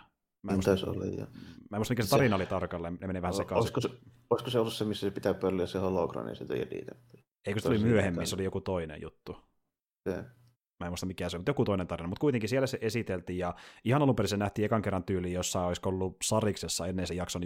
Mä 0.42 0.52
en 0.52 0.56
muista, 0.56 0.90
olla, 0.90 1.04
ja... 1.04 1.26
mä 1.70 1.76
en 1.76 1.78
muista, 1.78 1.92
mikä 1.92 2.02
se 2.02 2.10
tarina 2.10 2.36
oli 2.36 2.46
tarkalleen, 2.46 2.98
ne 3.00 3.06
menee 3.06 3.22
vähän 3.22 3.34
sekaisin. 3.34 3.58
Olisiko 3.58 3.80
se, 3.80 3.88
olisiko 4.30 4.50
se 4.50 4.58
ollut 4.58 4.72
se, 4.72 4.84
missä 4.84 5.06
se 5.06 5.10
pitää 5.10 5.34
pölliä 5.34 5.66
se 5.66 5.78
holograni 5.78 6.36
sitä 6.36 6.56
jeditä? 6.56 6.94
Eikö 7.46 7.60
se 7.60 7.68
tuli 7.68 7.78
myöhemmin, 7.78 8.26
se 8.26 8.34
oli 8.34 8.44
joku 8.44 8.60
toinen 8.60 9.02
juttu. 9.02 9.36
Mä 10.80 10.86
en 10.86 10.90
muista 10.90 11.06
mikä 11.06 11.28
se 11.28 11.36
on, 11.36 11.40
mutta 11.40 11.50
joku 11.50 11.64
toinen 11.64 11.86
tarina, 11.86 12.08
mutta 12.08 12.20
kuitenkin 12.20 12.48
siellä 12.48 12.66
se 12.66 12.78
esiteltiin, 12.80 13.38
ja 13.38 13.54
ihan 13.84 14.02
alun 14.02 14.16
perin 14.16 14.28
se 14.28 14.36
nähtiin 14.36 14.66
ekan 14.66 14.82
kerran 14.82 15.04
tyyliin, 15.04 15.34
jossa 15.34 15.66
olisi 15.66 15.80
ollut 15.84 16.16
Sariksessa 16.22 16.86
ennen 16.86 17.06
sen 17.06 17.16
jakson 17.16 17.42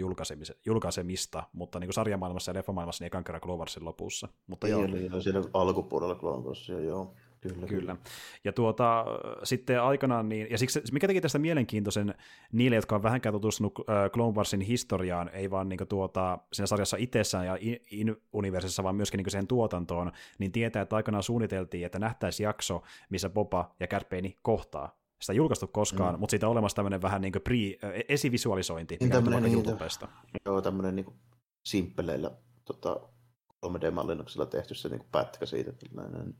julkaisemista, 0.65 1.43
mutta 1.53 1.79
niin 1.79 1.87
kuin 1.87 1.93
sarjamaailmassa 1.93 2.51
ja 2.51 2.55
leffamaailmassa 2.55 3.03
niin 3.03 3.07
ekan 3.07 3.23
kerran 3.23 3.41
Cloversin 3.41 3.85
lopussa. 3.85 4.27
Mutta 4.47 4.67
joo. 4.67 4.81
Oli, 4.81 5.21
siellä 5.21 5.49
alkupuolella 5.53 6.15
Cloversia, 6.15 6.79
joo. 6.79 7.13
Kyllä, 7.41 7.67
kyllä. 7.67 7.95
Ja 8.43 8.53
tuota, 8.53 9.05
sitten 9.43 9.81
aikanaan, 9.81 10.29
niin, 10.29 10.47
ja 10.51 10.57
siksi, 10.57 10.81
mikä 10.91 11.07
teki 11.07 11.21
tästä 11.21 11.39
mielenkiintoisen 11.39 12.15
niille, 12.51 12.75
jotka 12.75 12.95
on 12.95 13.03
vähänkään 13.03 13.33
tutustunut 13.33 13.79
äh, 13.79 14.11
Clone 14.11 14.35
Warsin 14.35 14.61
historiaan, 14.61 15.29
ei 15.29 15.51
vaan 15.51 15.69
niin 15.69 15.77
kuin, 15.77 15.87
tuota, 15.87 16.39
siinä 16.53 16.67
sarjassa 16.67 16.97
itsessään 16.97 17.45
ja 17.45 17.57
in-universissa, 17.91 18.83
vaan 18.83 18.95
myöskin 18.95 19.17
niin 19.17 19.31
sen 19.31 19.47
tuotantoon, 19.47 20.11
niin 20.39 20.51
tietää, 20.51 20.81
että 20.81 20.95
aikanaan 20.95 21.23
suunniteltiin, 21.23 21.85
että 21.85 21.99
nähtäisi 21.99 22.43
jakso, 22.43 22.83
missä 23.09 23.29
Boba 23.29 23.75
ja 23.79 23.87
Kärpeini 23.87 24.37
kohtaa. 24.41 24.97
Sitä 25.21 25.33
ei 25.33 25.37
julkaistu 25.37 25.67
koskaan, 25.67 26.15
mm. 26.15 26.19
mutta 26.19 26.31
siitä 26.31 26.47
on 26.47 26.51
olemassa 26.51 26.75
tämmöinen 26.75 27.01
vähän 27.01 27.21
niin 27.21 27.31
kuin 27.31 27.41
pre, 27.41 27.55
äh, 27.55 28.03
esivisualisointi, 28.09 28.97
niin 28.99 29.07
mikä 29.07 29.15
tämmöinen, 29.15 29.43
niin, 29.43 29.65
joo, 30.45 30.61
tämmöinen 30.61 30.95
niin 30.95 31.13
simppeleillä 31.63 32.31
tota, 32.65 32.99
3D-mallinnuksella 33.65 34.45
tehty 34.45 34.75
se 34.75 34.89
niin 34.89 35.05
pätkä 35.11 35.45
siitä. 35.45 35.71
Tällainen. 35.71 36.35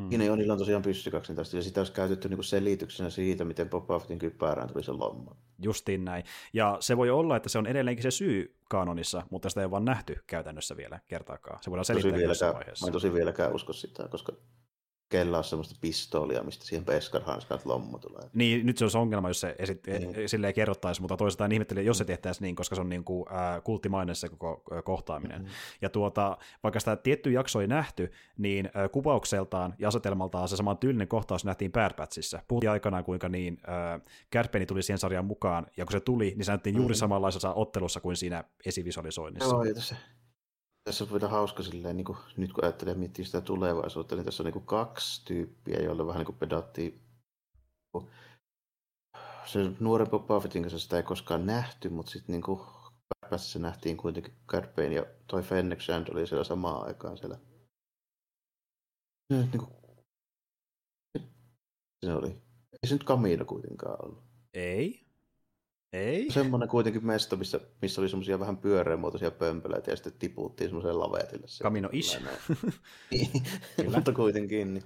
Hmm. 0.00 0.08
Siinä 0.08 0.36
niillä 0.36 0.52
on 0.52 0.58
tosiaan 0.58 0.82
pyssykaksi 0.82 1.32
ja 1.52 1.62
sitä 1.62 1.80
olisi 1.80 1.92
käytetty 1.92 2.28
niin 2.28 2.44
selityksenä 2.44 3.10
siitä, 3.10 3.44
miten 3.44 3.70
Boba 3.70 3.98
Fettin 3.98 4.18
kypärään 4.18 4.68
tuli 4.68 4.82
se 4.82 4.92
lomma. 4.92 5.36
Justiin 5.62 6.04
näin. 6.04 6.24
Ja 6.52 6.76
se 6.80 6.96
voi 6.96 7.10
olla, 7.10 7.36
että 7.36 7.48
se 7.48 7.58
on 7.58 7.66
edelleenkin 7.66 8.02
se 8.02 8.10
syy 8.10 8.56
kanonissa, 8.68 9.22
mutta 9.30 9.48
sitä 9.48 9.60
ei 9.60 9.64
ole 9.64 9.70
vaan 9.70 9.84
nähty 9.84 10.16
käytännössä 10.26 10.76
vielä 10.76 11.00
kertaakaan. 11.08 11.58
Se 11.62 11.70
voidaan 11.70 11.84
selittää 11.84 12.20
jossain 12.20 12.54
vaiheessa. 12.54 12.86
Mä 12.86 12.88
en 12.88 12.92
tosi 12.92 13.12
vieläkään 13.14 13.54
usko 13.54 13.72
sitä, 13.72 14.08
koska 14.08 14.32
kellä 15.12 15.38
on 15.38 15.44
semmoista 15.44 15.74
pistoolia, 15.80 16.42
mistä 16.42 16.64
siihen 16.64 16.84
peskarhanskat 16.84 17.66
lommo 17.66 17.98
tulee. 17.98 18.22
Niin, 18.34 18.66
nyt 18.66 18.78
se 18.78 18.84
olisi 18.84 18.98
ongelma, 18.98 19.28
jos 19.28 19.40
se 19.40 19.54
esit, 19.58 19.86
niin. 19.86 20.28
silleen 20.28 20.54
kerrottaisi, 20.54 21.00
mutta 21.00 21.16
toisaalta 21.16 21.54
ihmettelin, 21.54 21.86
jos 21.86 21.98
se 21.98 22.04
tehtäisiin 22.04 22.42
niin, 22.42 22.56
koska 22.56 22.74
se 22.74 22.80
on 22.80 22.88
niin 22.88 23.04
kuin, 23.04 23.26
äh, 23.32 23.62
kulttimainen 23.64 24.16
se 24.16 24.28
koko 24.28 24.62
äh, 24.72 24.84
kohtaaminen. 24.84 25.42
Mm-hmm. 25.42 25.54
Ja 25.82 25.88
tuota, 25.88 26.38
vaikka 26.62 26.80
sitä 26.80 26.96
tietty 26.96 27.32
jakso 27.32 27.60
ei 27.60 27.66
nähty, 27.66 28.12
niin 28.38 28.66
äh, 28.66 28.90
kuvaukseltaan 28.90 29.74
ja 29.78 29.88
asetelmaltaan 29.88 30.48
se 30.48 30.56
sama 30.56 30.74
tyylinen 30.74 31.08
kohtaus 31.08 31.44
nähtiin 31.44 31.72
Bad 31.72 31.94
Batchissa. 31.94 32.42
Puhuttiin 32.48 32.70
aikanaan, 32.70 33.04
kuinka 33.04 33.28
niin 33.28 33.60
äh, 33.68 34.00
Kärpeni 34.30 34.66
tuli 34.66 34.82
siihen 34.82 34.98
sarjaan 34.98 35.24
mukaan, 35.24 35.66
ja 35.76 35.84
kun 35.84 35.92
se 35.92 36.00
tuli, 36.00 36.32
niin 36.36 36.44
se 36.44 36.52
näytti 36.52 36.70
juuri 36.70 36.82
mm-hmm. 36.82 36.94
samanlaisessa 36.94 37.54
ottelussa 37.54 38.00
kuin 38.00 38.16
siinä 38.16 38.44
esivisualisoinnissa. 38.66 39.54
Joo, 39.54 39.64
se 39.78 39.96
tässä 40.84 41.04
on 41.04 41.12
vielä 41.12 41.28
hauska 41.28 41.62
silleen, 41.62 41.96
niin 41.96 42.04
kuin, 42.04 42.18
nyt 42.36 42.52
kun 42.52 42.64
ajattelee 42.64 42.94
miettiä 42.94 43.24
sitä 43.24 43.40
tulevaisuutta, 43.40 44.16
niin 44.16 44.24
tässä 44.24 44.42
on 44.42 44.44
niin 44.44 44.52
kuin 44.52 44.66
kaksi 44.66 45.24
tyyppiä, 45.24 45.80
joille 45.80 46.06
vähän 46.06 46.18
niin 46.18 46.26
kuin 46.26 46.38
pedattiin. 46.38 47.00
Se 49.46 49.58
nuoren 49.80 50.10
Boba 50.10 50.40
Fettin 50.40 50.62
kanssa 50.62 50.78
sitä 50.78 50.96
ei 50.96 51.02
koskaan 51.02 51.46
nähty, 51.46 51.88
mutta 51.88 52.12
sitten 52.12 52.32
niin 52.32 52.42
kuin 52.42 52.60
se 53.36 53.58
nähtiin 53.58 53.96
kuitenkin 53.96 54.34
Cad 54.48 54.92
ja 54.92 55.06
toi 55.26 55.42
Fennec 55.42 55.80
Shand 55.80 56.08
oli 56.08 56.26
siellä 56.26 56.44
samaan 56.44 56.86
aikaan 56.86 57.18
siellä. 57.18 57.38
Niin 59.30 59.50
kuin... 59.58 59.70
Se 62.06 62.12
oli. 62.12 62.28
Ei 62.72 62.88
se 62.88 62.94
nyt 62.94 63.04
Kamino 63.04 63.44
kuitenkaan 63.44 64.04
ollut. 64.04 64.24
Ei. 64.54 65.06
Ei? 65.92 66.30
Semmoinen 66.30 66.68
kuitenkin 66.68 67.06
mesto, 67.06 67.36
missä, 67.36 67.60
missä 67.82 68.00
oli 68.00 68.08
semmoisia 68.08 68.40
vähän 68.40 68.56
pyöreämuotoisia 68.56 69.30
pömpeleitä 69.30 69.90
ja 69.90 69.96
sitten 69.96 70.12
tiputtiin 70.12 70.70
semmoiseen 70.70 70.98
lavetille. 70.98 71.46
Kamino 71.62 71.88
is. 71.92 72.18
niin, 73.10 73.92
mutta 73.94 74.12
kuitenkin. 74.12 74.74
Niin, 74.74 74.84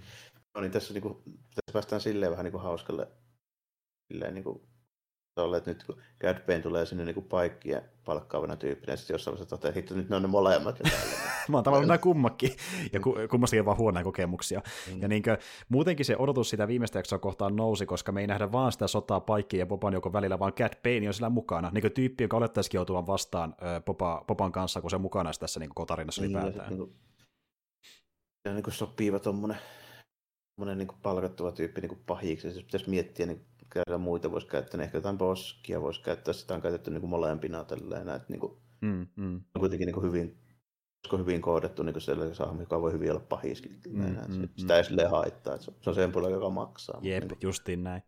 no 0.55 0.61
niin, 0.61 0.73
tässä, 0.73 0.95
niin 0.95 1.03
kuin, 1.03 1.23
tässä 1.25 1.73
päästään 1.73 2.01
silleen 2.01 2.33
vähän 2.33 2.45
niin 2.45 2.53
kuin 2.53 2.63
hauskalle 2.63 3.09
silleen 4.13 4.35
niin 4.35 4.45
kuin, 4.45 4.61
tolle, 5.37 5.57
että 5.57 5.70
nyt 5.70 5.84
kun 5.84 5.97
Cad 6.20 6.47
Bane 6.47 6.61
tulee 6.61 6.87
sinne 6.87 7.05
niin 7.05 7.24
paikkia 7.24 7.82
palkkaavana 8.05 8.57
tyyppinä, 8.57 8.93
ja 8.93 8.97
sitten 8.97 9.14
jossain 9.14 9.32
vaiheessa 9.32 9.57
toteaa, 9.57 9.72
että 9.76 9.95
nyt 9.95 10.09
ne 10.09 10.16
on 10.16 10.22
ne 10.22 10.28
molemmat. 10.28 10.78
Mä 11.49 11.57
oon 11.57 11.64
tavallaan 11.64 11.89
nämä 11.89 11.99
kummakin, 11.99 12.51
ja 12.93 13.01
ku, 13.01 13.14
kummastakin 13.30 13.64
vaan 13.64 13.76
huonoja 13.76 14.05
kokemuksia. 14.05 14.62
Mm. 14.93 15.03
Ja 15.03 15.09
niin 15.09 15.22
kuin, 15.22 15.37
muutenkin 15.68 16.07
se 16.07 16.16
odotus 16.18 16.51
sitä 16.51 16.68
viimeistä 16.68 16.99
jaksoa 16.99 17.18
kohtaan 17.18 17.57
nousi, 17.57 17.87
koska 17.87 18.12
me 18.12 18.20
ei 18.20 18.26
nähdä 18.26 18.53
vaan 18.53 18.72
sitä 18.72 18.87
sotaa 18.87 19.20
Paikkiin 19.20 19.59
ja 19.59 19.66
Popan 19.66 19.93
joko 19.93 20.12
välillä, 20.12 20.39
vaan 20.39 20.53
Cad 20.53 20.74
Bane 20.82 21.09
on 21.09 21.14
sillä 21.14 21.30
mukana. 21.30 21.70
Niin 21.70 21.82
kuin 21.82 21.93
tyyppi, 21.93 22.24
joka 22.24 22.37
olettaisikin 22.37 22.78
joutuvan 22.78 23.07
vastaan 23.07 23.55
Popa, 23.84 24.24
Popan 24.26 24.53
kanssa, 24.53 24.80
kun 24.80 24.91
se 24.91 24.97
on 24.97 25.03
mukana 25.03 25.30
tässä 25.41 25.61
niin 25.61 25.70
kuin 25.74 25.87
tarinassa 25.87 26.22
niin, 26.22 26.32
ylipäätään. 26.32 26.68
Niin, 26.68 26.78
kuin, 26.78 26.95
ja 28.45 28.53
niin 28.55 28.62
kuin 28.62 28.74
sopiva 28.74 29.18
tuommoinen 29.18 29.59
niin 30.76 30.89
palkattava 31.03 31.53
tyyppi 31.53 31.80
niin 31.80 32.03
pahiksi. 32.07 32.53
Siis 32.53 32.64
pitäisi 32.64 32.91
miettiä 32.91 33.26
niin 33.26 33.47
käydä 33.85 33.99
muita 33.99 34.31
voisi 34.31 34.47
käyttää, 34.47 34.79
niin 34.79 34.85
ehkä 34.85 34.99
jotain 34.99 35.18
boskia 35.18 35.83
voisi 35.83 36.03
käyttää, 36.03 36.35
sitä 36.35 36.55
on 36.55 36.61
käytetty 36.61 36.91
niin 36.91 37.01
kuin 37.01 37.11
molempina 37.11 37.64
tälleen, 37.64 38.09
että 38.09 38.29
niin 38.29 38.41
kuin, 38.41 38.53
mm, 38.81 39.07
mm. 39.16 39.35
on 39.55 39.61
kuitenkin 39.61 39.87
niin 39.87 39.95
kuin 39.95 40.07
hyvin, 40.07 40.39
olisiko 40.97 41.18
hyvin 41.18 41.43
koodettu 41.43 41.83
niin 41.83 42.01
sellainen 42.01 42.35
sahmi, 42.35 42.62
joka 42.62 42.81
voi 42.81 42.93
hyvin 42.93 43.11
olla 43.11 43.24
pahiskin. 43.29 43.81
Mm, 43.89 44.03
mm, 44.03 44.49
sitä 44.57 44.72
mm. 44.72 44.77
ei 44.77 44.85
silleen 44.85 45.11
haittaa, 45.11 45.55
että 45.55 45.64
se 45.81 45.91
on 45.91 45.95
sen 45.95 46.12
puolella, 46.12 46.37
joka 46.37 46.51
maksaa. 46.51 47.01
Jep, 47.03 47.22
mutta, 47.22 47.35
niin 47.35 47.43
justiin 47.43 47.85
näin. 47.85 48.03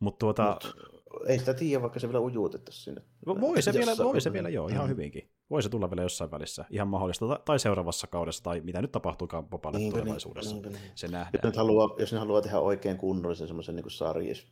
Mut 0.00 0.18
tuota... 0.18 0.58
Mut, 0.64 0.96
ei 1.26 1.38
sitä 1.38 1.54
tiedä, 1.54 1.82
vaikka 1.82 2.00
se 2.00 2.08
vielä 2.08 2.20
ujuutettaisiin 2.20 2.84
sinne. 2.84 3.02
Voi 3.40 3.62
se 3.62 3.72
vielä, 3.72 3.92
voi 3.98 4.20
se 4.20 4.32
vielä, 4.32 4.48
joo, 4.48 4.68
ihan 4.68 4.84
mm. 4.84 4.88
hyvinkin. 4.88 5.30
Voi 5.50 5.62
se 5.62 5.68
tulla 5.68 5.90
vielä 5.90 6.02
jossain 6.02 6.30
välissä, 6.30 6.64
ihan 6.70 6.88
mahdollista, 6.88 7.40
tai 7.44 7.58
seuraavassa 7.58 8.06
kaudessa, 8.06 8.42
tai 8.42 8.60
mitä 8.60 8.82
nyt 8.82 8.92
tapahtuukaan 8.92 9.48
Popalle 9.48 9.78
niin, 9.78 9.92
tulevaisuudessa. 9.92 10.54
Niin, 10.54 10.72
niin. 10.72 10.78
Se 10.94 11.08
nähdään. 11.08 11.40
Jos, 11.44 11.56
haluaa, 11.56 11.94
jos 11.98 12.12
ne 12.12 12.18
haluaa 12.18 12.42
tehdä 12.42 12.58
oikein 12.58 12.96
kunnollisen 12.96 13.46
semmoisen 13.46 13.76
niin 13.76 13.90
sarjis, 13.90 14.46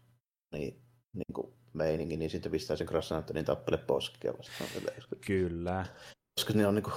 niin, 0.55 0.82
niin 1.12 1.34
kuin 1.34 1.55
meininki, 1.72 2.16
niin 2.16 2.30
sitten 2.30 2.52
pistää 2.52 2.76
sen 2.76 2.86
Krasnantonin 2.86 3.44
tappele 3.44 3.78
poskia 3.78 4.32
vastaan. 4.38 4.70
Kyllä. 5.26 5.86
Koska 6.40 6.55
ne 6.55 6.66
on 6.66 6.74
niin 6.74 6.82
kuin 6.82 6.94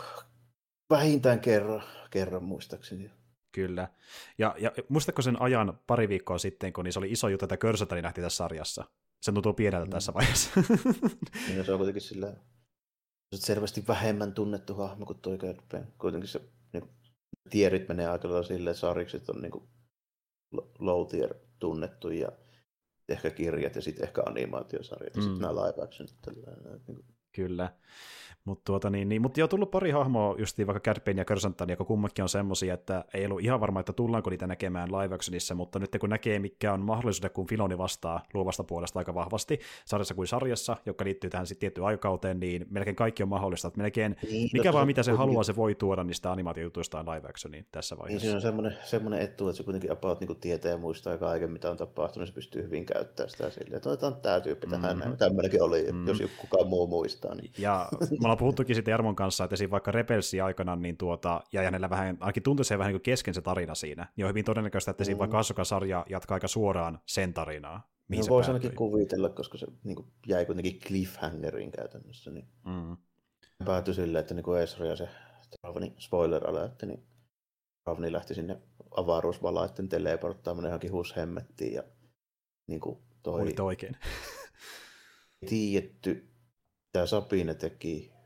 vähintään 0.89 1.39
kerran, 1.39 1.83
kerran 2.11 2.43
muistaakseni. 2.43 3.11
Kyllä. 3.51 3.87
Ja, 4.37 4.55
ja 4.59 4.71
muistatko 4.89 5.21
sen 5.21 5.41
ajan 5.41 5.79
pari 5.87 6.09
viikkoa 6.09 6.37
sitten, 6.37 6.73
kun 6.73 6.83
niissä 6.83 6.99
oli 6.99 7.11
iso 7.11 7.27
juttu, 7.27 7.45
että 7.45 7.57
Körsatani 7.57 8.01
nähtiin 8.01 8.23
tässä 8.23 8.37
sarjassa? 8.37 8.85
Se 9.21 9.31
tuntuu 9.31 9.53
pieneltä 9.53 9.85
mm. 9.85 9.91
tässä 9.91 10.13
vaiheessa. 10.13 10.49
niin, 11.47 11.65
se 11.65 11.71
on 11.71 11.77
kuitenkin 11.77 12.01
sillä 12.01 12.33
selvästi 13.35 13.83
vähemmän 13.87 14.33
tunnettu 14.33 14.73
hahmo 14.75 15.05
kuin 15.05 15.19
toi 15.19 15.37
Kördpen. 15.37 15.93
Kuitenkin 15.97 16.29
se 16.29 16.41
niin 16.73 16.89
tierit 17.49 17.87
menee 17.87 18.07
aika 18.07 18.27
lailla 18.27 18.43
silleen, 18.43 18.71
että 18.71 18.79
sarjikset 18.79 19.29
on 19.29 19.41
niin 19.41 19.51
kuin 19.51 19.69
low 20.79 21.07
tier 21.07 21.33
tunnettu 21.59 22.09
ja 22.09 22.31
ehkä 23.09 23.29
kirjat 23.29 23.75
ja 23.75 23.81
sitten 23.81 24.03
ehkä 24.07 24.21
animaatiosarjat 24.25 25.15
ja 25.15 25.21
mm. 25.21 25.25
sitten 25.27 25.41
nämä 25.41 25.55
live 25.55 25.83
action. 25.83 26.07
Niin 26.87 27.05
Kyllä. 27.31 27.69
Mutta 28.47 28.63
tuota, 28.65 28.89
niin, 28.89 29.09
niin, 29.09 29.21
mut 29.21 29.37
jo 29.37 29.47
tullut 29.47 29.71
pari 29.71 29.91
hahmoa, 29.91 30.35
justiin 30.37 30.67
vaikka 30.67 30.79
Kärpein 30.79 31.17
ja 31.17 31.25
Körsantan, 31.25 31.69
joka 31.69 31.85
kummakin 31.85 32.23
on 32.23 32.29
semmosia, 32.29 32.73
että 32.73 33.05
ei 33.13 33.25
ollut 33.25 33.41
ihan 33.41 33.59
varma, 33.59 33.79
että 33.79 33.93
tullaanko 33.93 34.29
niitä 34.29 34.47
näkemään 34.47 34.91
live 34.91 35.15
actionissa, 35.15 35.55
mutta 35.55 35.79
nyt 35.79 35.97
kun 35.99 36.09
näkee, 36.09 36.39
mikä 36.39 36.73
on 36.73 36.81
mahdollisuudet, 36.81 37.33
kun 37.33 37.47
Filoni 37.47 37.77
vastaa 37.77 38.23
luovasta 38.33 38.63
puolesta 38.63 38.99
aika 38.99 39.13
vahvasti, 39.13 39.59
sarjassa 39.85 40.13
kuin 40.13 40.27
sarjassa, 40.27 40.77
joka 40.85 41.05
liittyy 41.05 41.29
tähän 41.29 41.47
sitten 41.47 41.59
tiettyyn 41.59 41.87
aikakauteen, 41.87 42.39
niin 42.39 42.65
melkein 42.69 42.95
kaikki 42.95 43.23
on 43.23 43.29
mahdollista, 43.29 43.67
että 43.67 43.81
melkein 43.81 44.15
niin, 44.31 44.49
mikä 44.53 44.73
vaan 44.73 44.87
mitä 44.87 45.03
se 45.03 45.11
haluaa, 45.11 45.43
se 45.43 45.55
voi 45.55 45.75
tuoda 45.75 46.03
niistä 46.03 46.31
animaatiojutuistaan 46.31 47.05
live 47.05 47.29
actioniin 47.29 47.65
tässä 47.71 47.95
niin, 47.95 48.01
vaiheessa. 48.01 48.25
Niin, 48.25 48.31
se 48.31 48.35
on 48.35 48.41
semmoinen, 48.41 48.77
semmoinen 48.83 49.21
etu, 49.21 49.49
että 49.49 49.57
se 49.57 49.63
kuitenkin 49.63 49.91
about 49.91 50.19
niin 50.19 50.39
tietää 50.39 50.71
ja 50.71 50.77
muistaa 50.77 51.17
kaiken, 51.17 51.51
mitä 51.51 51.71
on 51.71 51.77
tapahtunut, 51.77 52.29
se 52.29 52.33
pystyy 52.33 52.63
hyvin 52.63 52.85
käyttämään 52.85 53.29
sitä 53.29 53.49
silleen, 53.49 53.77
että 53.77 53.89
otetaan 53.89 54.15
tämä 54.15 54.39
tyyppi 54.39 54.67
tähän, 54.67 54.97
mm-hmm. 54.97 55.17
tämmöinenkin 55.17 55.63
oli, 55.63 55.83
mm-hmm. 55.83 56.07
jos 56.07 56.21
kukaan 56.37 56.67
muu 56.67 56.87
muistaa. 56.87 57.35
Niin. 57.35 57.51
Ja 57.57 57.89
ollaan 58.37 58.45
puhuttukin 58.45 58.75
sitten 58.75 58.91
Jarmon 58.91 59.15
kanssa, 59.15 59.43
että 59.43 59.55
siinä 59.55 59.71
vaikka 59.71 59.91
Rebelsin 59.91 60.43
aikana, 60.43 60.75
niin 60.75 60.97
tuota, 60.97 61.43
ja 61.53 61.61
hänellä 61.61 61.89
vähän, 61.89 62.17
ainakin 62.19 62.43
tuntui 62.43 62.65
se 62.65 62.77
vähän 62.77 62.89
niin 62.89 62.99
kuin 62.99 63.03
kesken 63.03 63.33
se 63.33 63.41
tarina 63.41 63.75
siinä, 63.75 64.07
niin 64.15 64.25
on 64.25 64.29
hyvin 64.29 64.45
todennäköistä, 64.45 64.91
että 64.91 65.03
siinä 65.03 65.15
mm. 65.15 65.19
vaikka 65.19 65.39
Ahsoka-sarja 65.39 66.05
jatkaa 66.09 66.35
aika 66.35 66.47
suoraan 66.47 66.99
sen 67.05 67.33
tarinaa. 67.33 67.91
Mihin 68.07 68.25
no, 68.25 68.29
voisi 68.29 68.51
ainakin 68.51 68.75
kuvitella, 68.75 69.29
koska 69.29 69.57
se 69.57 69.67
niin 69.83 69.95
kuin, 69.95 70.07
jäi 70.27 70.45
kuitenkin 70.45 70.79
cliffhangerin 70.79 71.71
käytännössä. 71.71 72.31
Niin 72.31 72.47
mm. 72.65 72.97
Päätyi 73.65 73.93
silleen, 73.93 74.19
että 74.21 74.33
niin 74.33 74.57
Ezra 74.61 74.85
ja 74.85 74.95
se 74.95 75.09
Ravni, 75.63 75.93
spoiler 75.99 76.49
alert, 76.49 76.83
niin 76.83 77.03
Ravni 77.85 78.11
lähti 78.11 78.35
sinne 78.35 78.57
avaruusvalaitten 78.91 79.89
teleporttaamaan 79.89 80.65
johonkin 80.65 80.91
huushemmettiin 80.91 81.73
ja 81.73 81.83
niin 82.67 82.79
kuin 82.79 82.99
toi... 83.23 83.41
Olit 83.41 83.59
oikein. 83.59 83.97
tiedetty, 85.49 86.29
mitä 86.87 87.05
Sabine 87.05 87.53
teki 87.53 88.16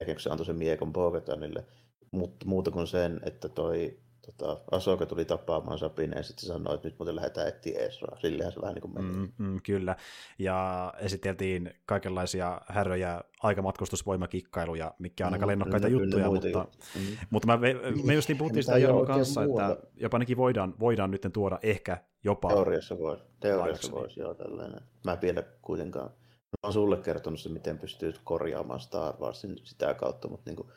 ehkä 0.00 0.18
se 0.18 0.30
antoi 0.30 0.46
sen 0.46 0.56
miekon 0.56 0.92
Bogatanille, 0.92 1.64
mutta 2.10 2.46
muuta 2.46 2.70
kuin 2.70 2.86
sen, 2.86 3.20
että 3.24 3.48
toi 3.48 3.98
tota, 4.26 4.60
Asoka 4.70 5.06
tuli 5.06 5.24
tapaamaan 5.24 5.78
Sabine 5.78 6.16
ja 6.16 6.22
sitten 6.22 6.40
se 6.40 6.46
sanoi, 6.46 6.74
että 6.74 6.88
nyt 6.88 6.98
muuten 6.98 7.16
lähdetään 7.16 7.48
etsiä 7.48 7.80
Esraa. 7.80 8.18
Sillähän 8.20 8.52
se 8.52 8.60
vähän 8.60 8.74
niin 8.74 8.82
kuin 8.82 8.94
meni. 8.94 9.08
Mm, 9.08 9.32
mm, 9.38 9.60
kyllä. 9.62 9.96
Ja 10.38 10.92
esiteltiin 10.98 11.74
kaikenlaisia 11.86 12.60
häröjä 12.66 13.20
aikamatkustusvoimakikkailuja, 13.42 14.94
mikä 14.98 15.26
on 15.26 15.32
aika 15.32 15.46
mm, 15.46 15.50
lennokkaita 15.50 15.88
mm, 15.88 15.92
juttuja, 15.92 16.30
mutta, 16.30 16.66
mm. 16.94 17.16
mutta 17.30 17.46
mä, 17.46 17.58
me 18.04 18.14
just 18.14 18.28
niin 18.28 18.38
puhuttiin 18.38 18.64
sitä 18.64 18.78
Jarmo 18.78 19.06
kanssa, 19.06 19.44
muualla. 19.44 19.72
että 19.72 19.86
jopa 19.96 20.16
ainakin 20.16 20.36
voidaan, 20.36 20.74
voidaan 20.80 21.10
nyt 21.10 21.26
tuoda 21.32 21.58
ehkä 21.62 21.98
jopa... 22.24 22.48
Teoriassa 22.48 22.98
voisi, 22.98 23.24
teoriassa 23.40 23.92
voisi, 23.92 24.20
joo 24.20 24.34
tällainen. 24.34 24.80
Mä 25.04 25.18
vielä 25.22 25.42
kuitenkaan 25.62 26.10
olen 26.62 26.72
sulle 26.72 26.96
kertonut 26.96 27.40
se, 27.40 27.48
miten 27.48 27.78
pystyy 27.78 28.14
korjaamaan 28.24 28.80
Star 28.80 29.16
Warsin 29.20 29.60
sitä 29.64 29.94
kautta, 29.94 30.28
mutta 30.28 30.50
niin 30.50 30.56
kuin, 30.56 30.68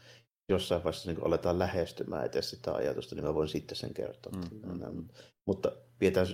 jossain 0.49 0.83
vaiheessa 0.83 1.11
niin 1.11 1.25
aletaan 1.25 1.59
lähestymään 1.59 2.25
eteen 2.25 2.43
sitä 2.43 2.73
ajatusta, 2.73 3.15
niin 3.15 3.25
mä 3.25 3.33
voin 3.33 3.49
sitten 3.49 3.77
sen 3.77 3.93
kertoa. 3.93 4.33
Mm-hmm. 4.33 5.07
Mutta 5.45 5.71
pidetään, 5.99 6.27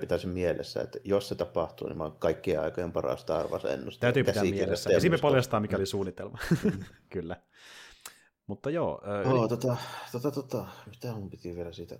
pitää 0.00 0.18
sen 0.18 0.30
mielessä, 0.30 0.80
että 0.80 0.98
jos 1.04 1.28
se 1.28 1.34
tapahtuu, 1.34 1.88
niin 1.88 1.98
mä 1.98 2.04
oon 2.04 2.18
kaikkien 2.18 2.60
aikojen 2.60 2.92
paras 2.92 3.20
Star 3.20 3.46
Wars 3.46 3.64
ennustaja. 3.64 4.12
Täytyy 4.12 4.24
pitää 4.24 4.44
mielessä. 4.44 4.90
Ja 4.90 5.00
siinä 5.00 5.18
paljastaa, 5.18 5.60
mikä 5.60 5.76
oli 5.76 5.86
suunnitelma. 5.86 6.38
Mm. 6.64 6.84
Kyllä. 7.12 7.36
Mutta 8.46 8.70
joo. 8.70 9.02
Äh, 9.26 9.32
oh, 9.32 9.48
tota, 9.48 9.76
tota, 10.12 10.30
tota, 10.30 10.66
mitä 10.86 11.12
mun 11.12 11.30
piti 11.30 11.56
vielä 11.56 11.72
siitä? 11.72 11.98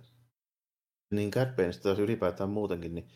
Niin 1.11 1.31
Cat 1.31 1.55
Baneista 1.55 1.91
ylipäätään 1.91 2.49
muutenkin, 2.49 2.95
niin 2.95 3.07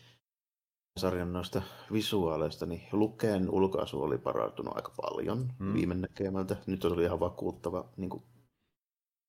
sarjan 0.98 1.32
noista 1.32 1.62
visuaaleista, 1.92 2.66
niin 2.66 2.82
Lukeen 2.92 3.50
ulkoasu 3.50 4.02
oli 4.02 4.18
parantunut 4.18 4.76
aika 4.76 4.92
paljon 5.02 5.52
hmm. 5.58 5.74
viime 5.74 5.94
näkemältä. 5.94 6.56
Nyt 6.66 6.84
oli 6.84 7.02
ihan 7.02 7.20
vakuuttava 7.20 7.88
niin 7.96 8.10
kuin, 8.10 8.22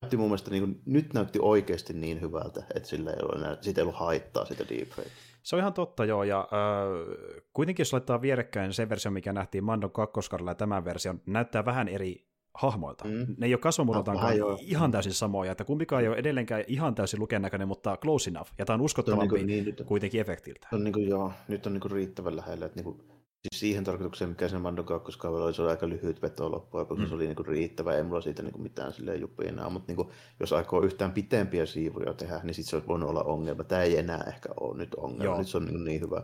näytti 0.01 0.17
mun 0.17 0.27
mielestä, 0.27 0.51
niin 0.51 0.63
kuin, 0.63 0.81
nyt 0.85 1.13
näytti 1.13 1.39
oikeasti 1.41 1.93
niin 1.93 2.21
hyvältä, 2.21 2.63
että 2.75 2.89
sillä 2.89 3.11
ei 3.11 3.19
ole, 3.21 3.57
siitä 3.61 3.81
ei 3.81 3.83
ollut 3.83 3.99
haittaa 3.99 4.45
sitä 4.45 4.65
deepfake. 4.69 5.09
Se 5.43 5.55
on 5.55 5.59
ihan 5.59 5.73
totta, 5.73 6.05
joo, 6.05 6.23
ja 6.23 6.39
äh, 6.39 7.47
kuitenkin 7.53 7.81
jos 7.81 7.93
laittaa 7.93 8.21
vierekkäin 8.21 8.73
se 8.73 8.89
versio, 8.89 9.11
mikä 9.11 9.33
nähtiin 9.33 9.63
Mandon 9.63 9.91
kakkoskaudella 9.91 10.51
ja 10.51 10.55
tämän 10.55 10.85
version, 10.85 11.21
näyttää 11.25 11.65
vähän 11.65 11.87
eri 11.87 12.27
hahmoilta. 12.55 13.05
Mm. 13.05 13.35
Ne 13.37 13.45
ei 13.45 13.53
ole 13.53 13.59
kasvomuroltaankaan 13.59 14.37
no, 14.37 14.57
ihan 14.61 14.91
täysin 14.91 15.13
samoja, 15.13 15.51
että 15.51 15.63
kumpikaan 15.63 16.01
ei 16.01 16.07
ole 16.07 16.17
edelleenkään 16.17 16.63
ihan 16.67 16.95
täysin 16.95 17.19
näköinen, 17.39 17.67
mutta 17.67 17.97
close 17.97 18.29
enough, 18.29 18.51
ja 18.57 18.65
tämä 18.65 18.75
on 18.75 18.81
uskottavampi 18.81 19.39
on 19.39 19.47
niin 19.47 19.63
kuin, 19.63 19.75
niin, 19.75 19.85
kuitenkin 19.85 20.21
efektiltä. 20.21 20.67
On 20.73 20.83
niin 20.83 20.93
kuin, 20.93 21.07
joo, 21.07 21.31
nyt 21.47 21.65
on 21.65 21.73
niin 21.73 21.81
kuin 21.81 21.91
riittävän 21.91 22.35
lähellä, 22.35 22.65
että 22.65 22.75
niin 22.75 22.83
kuin, 22.83 23.01
siis 23.41 23.59
siihen 23.59 23.83
tarkoitukseen, 23.83 24.29
mikä 24.29 24.47
sen 24.47 24.61
Mandon 24.61 24.85
kakkoskaudella 24.85 25.45
oli, 25.45 25.53
se 25.53 25.61
oli 25.61 25.71
aika 25.71 25.89
lyhyt 25.89 26.21
veto 26.21 26.51
loppujen 26.51 26.87
mm. 26.99 27.07
se 27.07 27.15
oli 27.15 27.25
niin 27.25 27.35
kuin 27.35 27.45
riittävä, 27.45 27.95
ei 27.95 28.03
mulla 28.03 28.21
siitä 28.21 28.43
niin 28.43 28.53
kuin 28.53 28.63
mitään 28.63 28.93
silleen 28.93 29.21
jupia 29.21 29.49
enää, 29.49 29.69
mutta 29.69 29.91
niin 29.91 29.95
kuin, 29.95 30.09
jos 30.39 30.53
aikoo 30.53 30.81
yhtään 30.81 31.11
pitempiä 31.11 31.65
siivuja 31.65 32.13
tehdä, 32.13 32.39
niin 32.43 32.53
sitten 32.53 32.69
se 32.69 32.75
olisi 32.75 32.87
voinut 32.87 33.09
olla 33.09 33.23
ongelma. 33.23 33.63
Tämä 33.63 33.81
ei 33.81 33.97
enää 33.97 34.23
ehkä 34.27 34.49
ole 34.59 34.77
nyt 34.77 34.95
ongelma, 34.95 35.23
joo. 35.23 35.37
nyt 35.37 35.47
se 35.47 35.57
on 35.57 35.65
niin, 35.65 35.83
niin 35.83 36.01
hyvä 36.01 36.23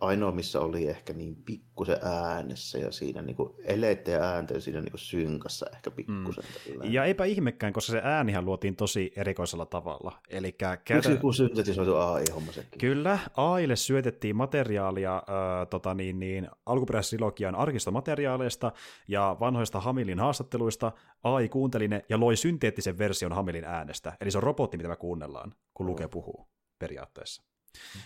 ainoa, 0.00 0.32
missä 0.32 0.60
oli 0.60 0.88
ehkä 0.88 1.12
niin 1.12 1.36
pikkusen 1.36 1.98
äänessä 2.02 2.78
ja 2.78 2.92
siinä 2.92 3.22
niin 3.22 3.36
eleiden 3.64 4.14
ja 4.14 4.20
äänten 4.20 4.60
siinä 4.60 4.80
niin 4.80 4.92
synkassa 4.96 5.66
ehkä 5.74 5.90
pikkusen. 5.90 6.44
Mm. 6.68 6.92
Ja 6.92 7.04
eipä 7.04 7.24
ihmekään, 7.24 7.72
koska 7.72 7.92
se 7.92 8.00
äänihän 8.04 8.44
luotiin 8.44 8.76
tosi 8.76 9.12
erikoisella 9.16 9.66
tavalla. 9.66 10.18
Eli 10.28 10.52
käytä... 10.52 10.94
Yksi 10.94 11.10
joku 11.10 11.32
syntetisoitu 11.32 11.96
AI-homma 11.96 12.52
sekin? 12.52 12.78
Kyllä, 12.78 13.18
AIlle 13.36 13.76
syötettiin 13.76 14.36
materiaalia 14.36 15.16
äh, 15.16 15.68
tota 15.70 15.94
niin, 15.94 16.20
niin, 16.20 16.48
alkuperäisilogian 16.66 17.54
arkistomateriaaleista 17.54 18.72
ja 19.08 19.36
vanhoista 19.40 19.80
Hamilin 19.80 20.20
haastatteluista. 20.20 20.92
AI 21.22 21.48
kuunteli 21.48 21.88
ne 21.88 22.04
ja 22.08 22.20
loi 22.20 22.36
synteettisen 22.36 22.98
version 22.98 23.32
Hamilin 23.32 23.64
äänestä. 23.64 24.16
Eli 24.20 24.30
se 24.30 24.38
on 24.38 24.42
robotti, 24.42 24.76
mitä 24.76 24.88
me 24.88 24.96
kuunnellaan, 24.96 25.52
kun 25.74 25.86
lukee 25.86 26.08
puhuu 26.08 26.48
periaatteessa. 26.78 27.42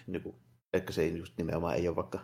Niin 0.07 0.23
kuin 0.23 0.37
Ehkä 0.77 0.93
se 0.93 1.07
just 1.07 1.39
nimenomaan 1.39 1.75
ei 1.75 1.89
ole 1.89 1.97
vaikka 1.97 2.19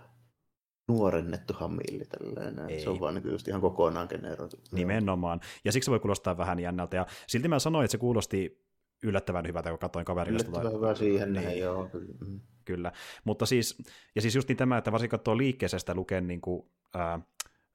nuorennettu 0.89 1.53
hamilli 1.53 2.05
tällainen. 2.05 2.71
Ei. 2.71 2.81
Se 2.81 2.91
on 2.91 3.01
vaan 3.01 3.15
niin 3.15 3.33
just 3.33 3.49
ihan 3.49 3.61
kokonaan 3.61 4.09
generoitu. 4.11 4.57
Nimenomaan. 4.73 5.41
Ja 5.65 5.73
siksi 5.73 5.85
se 5.85 5.91
voi 5.91 6.01
kuulostaa 6.01 6.37
vähän 6.37 6.61
jännältä. 6.61 6.97
Ja 6.97 7.07
silti 7.27 7.49
mä 7.49 7.59
sanoin, 7.59 7.85
että 7.85 7.93
se 7.93 7.99
kuulosti 7.99 8.63
yllättävän 9.03 9.47
hyvältä, 9.47 9.71
kun 9.71 9.79
katsoin 9.79 10.05
kaverille. 10.05 10.37
Yllättävän 10.37 10.63
tai... 10.63 10.73
hyvä 10.73 10.95
siihen, 10.95 11.33
niin. 11.33 11.59
joo. 11.59 11.89
Kyllä. 11.89 12.15
Mm. 12.21 12.41
kyllä. 12.65 12.93
Mutta 13.25 13.47
siis, 13.47 13.83
ja 14.15 14.23
siis 14.23 14.35
just 14.35 14.49
niin 14.49 14.57
tämä, 14.57 14.79
että 14.79 14.93
varsinkin 14.93 15.19
katsoo 15.19 15.39
liikkeestä 15.39 15.95
lukee 15.95 16.21
niin 16.21 16.41
kuin, 16.41 16.67
ää, 16.95 17.21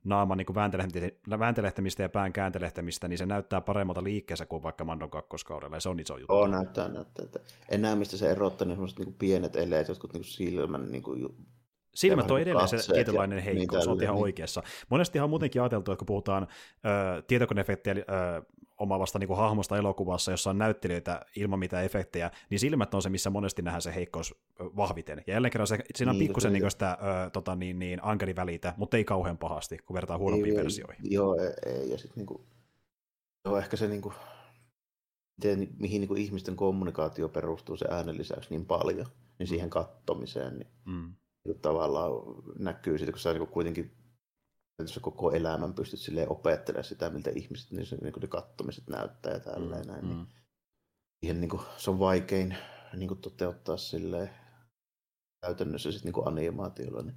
naaman 0.04 0.38
niin 0.38 1.40
vääntelehtämistä 1.40 2.04
ja 2.04 2.10
pään 2.10 2.34
kääntelehtämistä, 2.34 3.08
niin 3.08 3.18
se 3.18 3.26
näyttää 3.26 3.62
paremmalta 3.62 4.04
liikkeessä 4.04 4.46
kuin 4.46 4.64
vaikka 4.64 4.86
Mandon 4.86 5.10
kakkoskaudella, 5.10 5.76
ja 5.76 5.80
se 5.80 5.90
on 5.90 6.00
iso 6.00 6.18
juttu. 6.18 6.34
Oo, 6.34 6.48
näyttää, 6.48 6.88
näyttää. 6.88 7.26
Että 7.26 7.40
en 7.70 7.82
näe, 7.82 7.96
mistä 7.96 8.18
se 8.18 8.32
erottaa, 8.32 8.68
niin 8.68 8.76
semmoiset 8.76 9.00
niin 9.00 9.14
pienet 9.14 9.56
eleet, 9.56 9.88
jotkut 9.88 10.14
niin 10.14 10.24
silmän 10.24 10.92
niin 10.92 11.04
kuin 11.04 11.36
Silmät 11.98 12.32
on 12.32 12.42
edelleen 12.42 12.68
se 12.68 12.94
tietynlainen 12.94 13.40
heikkous, 13.40 13.86
niin, 13.86 13.90
olet 13.90 14.02
ihan 14.02 14.16
niin. 14.16 14.24
oikeassa. 14.24 14.64
Monesti 14.90 15.20
on 15.20 15.30
muutenkin 15.30 15.62
ajateltu, 15.62 15.92
että 15.92 16.00
kun 16.00 16.06
puhutaan 16.06 16.48
ö, 16.86 17.22
tietokoneefektejä 17.22 17.96
omaavasta 18.78 19.20
niin 19.20 19.28
kuin 19.28 19.38
hahmosta 19.38 19.78
elokuvassa, 19.78 20.32
jossa 20.32 20.50
on 20.50 20.58
näyttelijöitä 20.58 21.22
ilman 21.36 21.60
mitään 21.60 21.86
efektejä, 21.86 22.32
niin 22.50 22.60
silmät 22.60 22.94
on 22.94 23.02
se, 23.02 23.10
missä 23.10 23.30
monesti 23.30 23.62
nähdään 23.62 23.82
se 23.82 23.96
heikkous 23.96 24.36
vahviten. 24.60 25.24
Ja 25.28 25.34
jälleen 25.34 25.52
kerran 25.52 25.68
se, 25.68 25.78
siinä 25.96 26.12
on 26.12 26.18
niin, 26.18 26.28
pikkusen 26.28 26.54
niin 26.54 26.72
sitä 26.72 26.98
ö, 27.02 27.30
tota, 27.30 27.56
niin, 27.56 27.80
niin, 27.80 28.00
välitä, 28.36 28.74
mutta 28.78 28.98
ei 28.98 29.04
kauhean 29.04 29.38
pahasti, 29.38 29.78
kun 29.78 29.94
vertaa 29.94 30.18
huonompiin 30.18 30.58
ei, 30.58 30.64
versioihin. 30.64 31.12
Joo, 31.12 31.36
ei, 31.66 31.90
ja 31.90 31.98
sitten 31.98 32.18
niin 32.18 32.28
kuin, 32.28 32.42
joo, 33.46 33.58
ehkä 33.58 33.78
se 33.78 33.88
niin 33.88 34.02
kuin, 34.02 34.16
miten, 35.38 35.68
mihin 35.80 36.02
niin 36.02 36.08
kuin 36.08 36.22
ihmisten 36.22 36.56
kommunikaatio 36.56 37.30
perustuu 37.30 37.78
se 37.78 37.86
äänen 37.90 38.18
lisäksi 38.18 38.50
niin 38.50 38.66
paljon, 38.66 39.08
niin 39.40 39.48
siihen 39.48 39.70
kattomiseen, 39.70 40.58
niin 40.58 40.68
mm. 40.86 41.14
Tavallaan 41.54 42.12
näkyy 42.60 42.98
siitä, 42.98 43.12
kun 43.12 43.20
sä 43.20 43.34
niin 43.34 43.48
kuitenkin 43.48 43.98
että 44.80 44.94
sä 44.94 45.00
koko 45.00 45.32
elämän 45.32 45.74
pystyt 45.74 46.00
sille 46.00 46.28
opettelemaan 46.28 46.84
sitä, 46.84 47.10
miltä 47.10 47.32
ihmiset, 47.36 47.72
niin, 47.72 47.86
se, 47.86 47.96
niin 47.96 48.14
ne 48.22 48.28
kattomiset 48.28 48.88
näyttää 48.88 49.34
ja 49.34 49.40
tälleen 49.40 49.86
mm, 49.86 49.92
näin. 49.92 50.06
Niin, 50.06 50.18
mm. 50.18 50.28
siihen, 51.20 51.42
niin 51.42 51.50
kuin, 51.50 51.62
se 51.78 51.90
on 51.90 52.00
vaikein 52.00 52.58
niin 52.94 53.08
kuin, 53.08 53.22
toteuttaa 53.22 53.78
sille 53.78 54.30
käytännössä 55.42 55.92
sit, 55.92 56.04
niin 56.04 56.14
kuin 56.14 56.28
animaatiolla. 56.28 57.02
Niin 57.02 57.16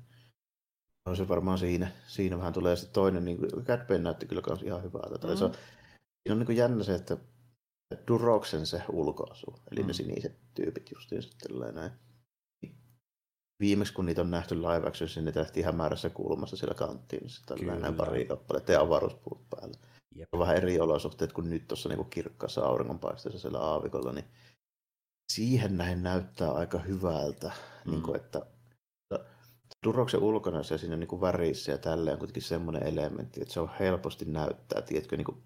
on 1.07 1.17
se 1.17 1.29
varmaan 1.29 1.59
siinä, 1.59 1.93
siinä 2.07 2.39
vähän 2.39 2.53
tulee. 2.53 2.77
sitten 2.77 2.95
toinen, 2.95 3.25
niin 3.25 3.37
kuin, 3.39 3.65
Cat 3.65 3.87
Bane 3.87 3.99
näytti 3.99 4.27
kyllä 4.27 4.43
myös 4.47 4.63
ihan 4.63 4.83
hyvältä. 4.83 5.27
Mm. 5.27 5.37
Se 5.37 5.45
on, 5.45 5.53
siinä 5.53 6.33
on 6.33 6.39
niin 6.39 6.47
kuin 6.47 6.57
jännä 6.57 6.85
se, 6.85 6.95
että 6.95 7.17
Duroksen 8.09 8.67
se 8.67 8.83
ulkoasu, 8.89 9.55
eli 9.73 9.81
mm. 9.81 9.87
ne 9.87 9.93
siniset 9.93 10.39
tyypit 10.55 10.91
justiin 10.91 11.23
sitten 11.23 11.75
näin 11.75 11.91
viimeksi 13.61 13.93
kun 13.93 14.07
niitä 14.07 14.21
on 14.21 14.31
nähty 14.31 14.63
live 14.63 14.89
action, 14.89 15.11
niin 15.15 15.25
ne 15.25 15.33
tehtiin 15.33 15.67
hämärässä 15.67 16.11
kulmassa 16.11 16.57
siellä 16.57 16.75
kanttiin, 16.75 17.27
niin 17.61 17.81
näin 17.81 17.95
pari 17.95 18.25
kappaletta 18.25 18.73
ja 18.73 18.81
avaruuspuut 18.81 19.51
päällä. 19.51 19.75
Jep. 20.15 20.29
On 20.33 20.41
vähän 20.41 20.57
eri 20.57 20.81
olosuhteet 20.81 21.33
kuin 21.33 21.51
nyt 21.51 21.69
tuossa 21.69 21.89
niin 21.89 22.11
kirkkaassa 22.11 22.63
auringonpaisteessa 22.63 23.39
siellä 23.39 23.59
aavikolla, 23.59 24.13
niin 24.13 24.25
siihen 25.33 25.77
näin 25.77 26.03
näyttää 26.03 26.53
aika 26.53 26.79
hyvältä, 26.79 27.53
mm. 27.85 27.91
niin 27.91 28.03
kuin, 28.03 28.17
että 28.17 28.47
Turoksen 29.83 30.23
ulkona 30.23 30.57
ja 30.71 30.79
siinä 30.79 30.97
niin 30.97 31.09
kuin 31.09 31.21
värissä 31.21 31.73
ja 31.73 31.79
tälleen 31.79 32.15
on 32.15 32.19
kuitenkin 32.19 32.43
semmoinen 32.43 32.83
elementti, 32.83 33.43
että 33.43 33.55
se 33.55 33.61
on 33.61 33.71
helposti 33.81 34.25
näyttää, 34.25 34.83
tiedätkö, 34.83 35.17
niin 35.17 35.25
kuin 35.25 35.43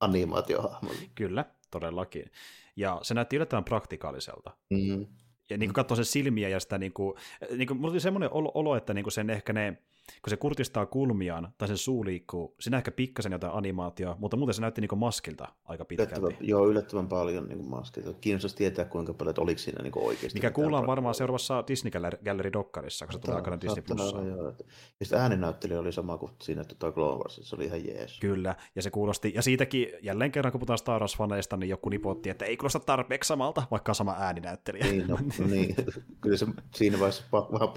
animaatiohahmolle. 0.00 0.98
Kyllä, 1.14 1.44
todellakin. 1.70 2.30
Ja 2.76 2.98
se 3.02 3.14
näytti 3.14 3.36
yllättävän 3.36 3.64
praktikaaliselta. 3.64 4.50
Mm-hmm 4.70 5.06
ja 5.50 5.58
niin 5.58 5.68
kuin 5.68 5.74
katsoo 5.74 5.96
sen 5.96 6.04
silmiä 6.04 6.48
ja 6.48 6.60
sitä, 6.60 6.78
niin 6.78 6.92
kuin, 6.92 7.14
niin 7.56 7.66
kuin, 7.66 7.76
mulla 7.78 7.90
tuli 7.90 8.00
semmoinen 8.00 8.30
olo, 8.32 8.76
että 8.76 8.94
niin 8.94 9.02
kuin 9.02 9.12
sen 9.12 9.30
ehkä 9.30 9.52
ne 9.52 9.78
kun 10.22 10.30
se 10.30 10.36
kurtistaa 10.36 10.86
kulmiaan, 10.86 11.48
tai 11.58 11.68
sen 11.68 11.76
suu 11.76 12.04
liikkuu, 12.04 12.54
siinä 12.60 12.76
ehkä 12.76 12.90
pikkasen 12.90 13.32
jotain 13.32 13.52
animaatioa, 13.52 14.16
mutta 14.18 14.36
muuten 14.36 14.54
se 14.54 14.60
näytti 14.60 14.80
niin 14.80 14.98
maskilta 14.98 15.48
aika 15.64 15.84
pitkälti. 15.84 16.20
Yllättävän, 16.20 16.48
joo, 16.48 16.68
yllättävän 16.68 17.08
paljon 17.08 17.48
niin 17.48 17.64
maskilta. 17.70 18.12
Kiinnostaisi 18.20 18.56
tietää, 18.56 18.84
kuinka 18.84 19.14
paljon, 19.14 19.30
että 19.30 19.42
oliko 19.42 19.58
siinä 19.58 19.82
niin 19.82 19.92
oikeasti. 19.96 20.36
Mikä 20.38 20.50
kuullaan 20.50 20.86
varmaan 20.86 21.14
seuraavassa 21.14 21.64
Disney 21.68 21.90
Gallery 22.24 22.52
Dokkarissa, 22.52 23.06
kun 23.06 23.12
se 23.12 23.18
tulee 23.18 23.36
aikana 23.36 23.60
Disney 23.60 23.82
Plussa. 23.82 24.22
Ja 24.22 25.04
sitten 25.04 25.20
ääninäyttelijä 25.20 25.80
oli 25.80 25.92
sama 25.92 26.18
kuin 26.18 26.32
siinä 26.42 26.64
tuota 26.64 26.94
Clone 26.94 27.18
Wars, 27.18 27.40
se 27.42 27.56
oli 27.56 27.64
ihan 27.64 27.86
jees. 27.86 28.20
Kyllä, 28.20 28.56
ja 28.74 28.82
se 28.82 28.90
kuulosti, 28.90 29.32
ja 29.34 29.42
siitäkin 29.42 29.88
jälleen 30.02 30.32
kerran, 30.32 30.52
kun 30.52 30.58
puhutaan 30.58 30.78
Star 30.78 31.02
Wars-faneista, 31.02 31.56
niin 31.56 31.68
joku 31.68 31.88
nipotti, 31.88 32.30
että 32.30 32.44
ei 32.44 32.56
kuulosta 32.56 32.80
tarpeeksi 32.80 33.28
samalta, 33.28 33.62
vaikka 33.70 33.94
sama 33.94 34.16
ääninäyttelijä. 34.18 34.84
Niin, 34.84 35.06
no, 35.08 35.18
niin. 35.50 35.76
kyllä 36.20 36.36
se 36.36 36.46
siinä 36.74 36.98
vaiheessa 36.98 37.24
vähän 37.32 37.68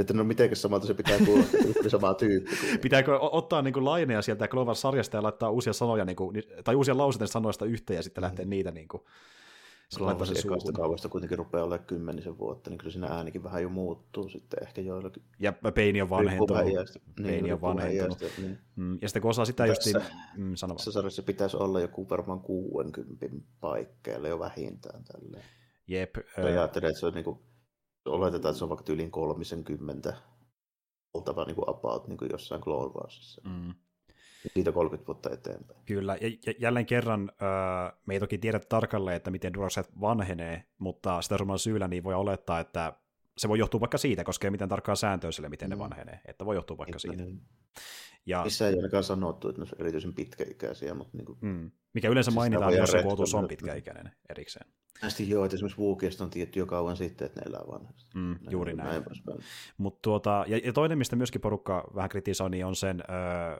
Että 0.00 0.14
no 0.14 0.24
mitenkäs 0.24 0.62
samalta 0.62 0.86
se 0.86 0.94
pitää 0.94 1.18
kuulostaa, 1.26 1.60
että 1.76 1.88
sama 1.88 2.14
tyyppi. 2.14 2.56
Pitääkö 2.82 3.18
ottaa 3.20 3.62
niin 3.62 3.74
kuin 3.74 3.84
laineja 3.84 4.22
sieltä 4.22 4.48
Clover 4.48 4.74
sarjasta 4.74 5.16
ja 5.16 5.22
laittaa 5.22 5.50
uusia 5.50 5.72
sanoja, 5.72 6.04
niin 6.04 6.16
kuin, 6.16 6.42
tai 6.64 6.74
uusia 6.74 6.98
lauseita 6.98 7.26
sanoista 7.26 7.64
yhteen 7.64 7.96
ja 7.96 8.02
sitten 8.02 8.22
lähteä 8.22 8.44
niitä 8.44 8.70
niin 8.70 8.88
kuin, 8.88 9.02
se 9.88 10.00
ekasta 10.46 10.72
kaavasta 10.72 11.08
kuitenkin 11.08 11.38
rupeaa 11.38 11.64
olemaan 11.64 11.86
kymmenisen 11.86 12.38
vuotta, 12.38 12.70
niin 12.70 12.78
kyllä 12.78 12.92
siinä 12.92 13.06
äänikin 13.06 13.42
vähän 13.42 13.62
jo 13.62 13.68
muuttuu 13.68 14.28
sitten 14.28 14.62
ehkä 14.62 14.80
joillakin. 14.80 15.22
Ja 15.38 15.52
Peini 15.74 16.02
on 16.02 16.10
vanhentunut. 16.10 16.64
Peini 17.22 17.42
niin, 17.42 17.54
on 17.54 17.60
vanhentunut. 17.60 18.18
Niin. 18.38 18.58
Mm, 18.76 18.98
ja 19.02 19.08
sitten 19.08 19.22
kun 19.22 19.30
osaa 19.30 19.44
sitä 19.44 19.66
just... 19.66 19.82
Mm, 20.36 20.54
Tässä 20.76 20.92
sarjassa 20.92 21.22
pitäisi 21.22 21.56
olla 21.56 21.80
joku 21.80 22.08
varmaan 22.08 22.40
60 22.40 23.26
paikkeilla 23.60 24.28
jo 24.28 24.38
vähintään. 24.38 25.04
Tälleen. 25.04 25.44
Jep. 25.88 26.16
Ja 26.36 26.44
ajattelee, 26.44 26.88
että 26.88 27.00
se 27.00 27.06
on 27.06 27.14
niin 27.14 27.24
kuin, 27.24 27.38
oletetaan, 28.06 28.50
että 28.50 28.58
se 28.58 28.64
on 28.64 28.70
vaikka 28.70 28.92
yli 28.92 29.10
30 29.10 30.14
oltava 31.14 31.44
niin 31.44 31.54
kuin 31.54 31.68
about 31.68 32.08
niin 32.08 32.18
kuin 32.18 32.30
jossain 32.32 32.60
Clone 32.60 32.92
Warsissa. 32.94 33.42
Mm. 33.44 33.74
Siitä 34.54 34.72
30 34.72 35.06
vuotta 35.06 35.30
eteenpäin. 35.30 35.80
Kyllä, 35.84 36.16
ja 36.20 36.52
jälleen 36.58 36.86
kerran 36.86 37.32
me 38.06 38.14
ei 38.14 38.20
toki 38.20 38.38
tiedä 38.38 38.60
tarkalleen, 38.60 39.16
että 39.16 39.30
miten 39.30 39.54
Duracell 39.54 39.86
vanhenee, 40.00 40.64
mutta 40.78 41.22
sitä 41.22 41.36
rumman 41.36 41.58
syyllä 41.58 41.88
niin 41.88 42.04
voi 42.04 42.14
olettaa, 42.14 42.60
että 42.60 42.92
se 43.38 43.48
voi 43.48 43.58
johtua 43.58 43.80
vaikka 43.80 43.98
siitä, 43.98 44.24
koska 44.24 44.46
ei 44.46 44.50
mitään 44.50 44.68
tarkkaa 44.68 44.94
sääntöä 44.94 45.32
sille, 45.32 45.48
miten 45.48 45.68
mm. 45.68 45.70
ne 45.70 45.78
vanhenee, 45.78 46.20
että 46.26 46.44
voi 46.44 46.54
johtua 46.54 46.78
vaikka 46.78 46.98
siitä. 46.98 47.22
Niin. 47.22 47.40
Ja... 48.26 48.44
Missä 48.44 48.68
ei 48.68 48.74
ainakaan 48.74 49.04
sanottu, 49.04 49.48
että 49.48 49.62
ne 49.62 49.66
on 49.72 49.80
erityisen 49.80 50.14
pitkäikäisiä. 50.14 50.94
Mutta 50.94 51.16
niin 51.16 51.26
kuin... 51.26 51.38
mm. 51.40 51.70
Mikä 51.94 52.08
yleensä 52.08 52.30
siis 52.30 52.36
mainitaan, 52.36 52.74
jos 52.74 52.94
joku 52.94 53.12
otus 53.12 53.34
on 53.34 53.48
pitkäikäinen 53.48 54.12
erikseen. 54.30 54.66
Nästi 55.02 55.30
joo, 55.30 55.44
että 55.44 55.54
esimerkiksi 55.56 55.80
Wookiestä 55.80 56.24
on 56.24 56.30
tietty 56.30 56.58
jo 56.58 56.66
kauan 56.66 56.96
sitten, 56.96 57.26
että 57.26 57.40
ne 57.40 57.46
elää 57.46 57.62
vanhasti. 57.68 58.10
Mm, 58.14 58.38
juuri 58.50 58.74
näin. 58.74 58.88
näin 58.88 59.04
Mut 59.78 60.02
tuota, 60.02 60.44
ja, 60.48 60.60
ja, 60.64 60.72
toinen, 60.72 60.98
mistä 60.98 61.16
myöskin 61.16 61.40
porukka 61.40 61.90
vähän 61.94 62.08
kritisoi, 62.08 62.50
niin 62.50 62.66
on 62.66 62.76
sen 62.76 63.00
äh, 63.00 63.58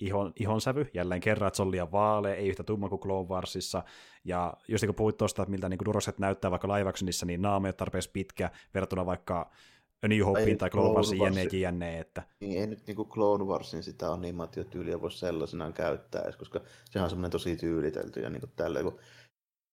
ihon, 0.00 0.32
ihonsävy, 0.36 0.86
jälleen 0.94 1.20
kerran, 1.20 1.48
että 1.48 1.56
se 1.56 1.62
on 1.62 1.70
liian 1.70 1.92
vaalea, 1.92 2.34
ei 2.34 2.48
yhtä 2.48 2.62
tumma 2.62 2.88
kuin 2.88 3.00
Clone 3.00 3.28
Warsissa. 3.28 3.82
Ja 4.24 4.54
just 4.68 4.82
niin 4.82 4.88
kun 4.88 4.94
puhuit 4.94 5.16
tuosta, 5.16 5.42
että 5.42 5.50
miltä 5.50 5.68
niin 5.68 5.84
Duroset 5.84 6.18
näyttää 6.18 6.50
vaikka 6.50 6.68
live 6.68 6.92
niin 7.24 7.42
naama 7.42 7.66
ei 7.66 7.68
ole 7.68 7.74
tarpeeksi 7.74 8.10
pitkä 8.12 8.50
verrattuna 8.74 9.06
vaikka 9.06 9.50
New 10.08 10.24
Hopein 10.24 10.58
tai 10.58 10.70
Clone 10.70 10.94
Warsin 10.94 11.18
jne, 11.18 11.42
jne. 11.42 11.98
Että... 11.98 12.22
Niin, 12.40 12.60
ei 12.60 12.66
nyt 12.66 12.86
niin 12.86 12.96
Clone 12.96 13.44
Warsin 13.44 13.82
sitä 13.82 14.12
animaatiotyyliä 14.12 15.00
voi 15.00 15.12
sellaisenaan 15.12 15.72
käyttää 15.72 16.22
edes, 16.22 16.36
koska 16.36 16.60
sehän 16.90 17.04
on 17.04 17.10
semmoinen 17.10 17.30
tosi 17.30 17.56
tyylitelty 17.56 18.20
ja 18.20 18.30
niin 18.30 18.42
tällä, 18.56 18.82
kun 18.82 18.98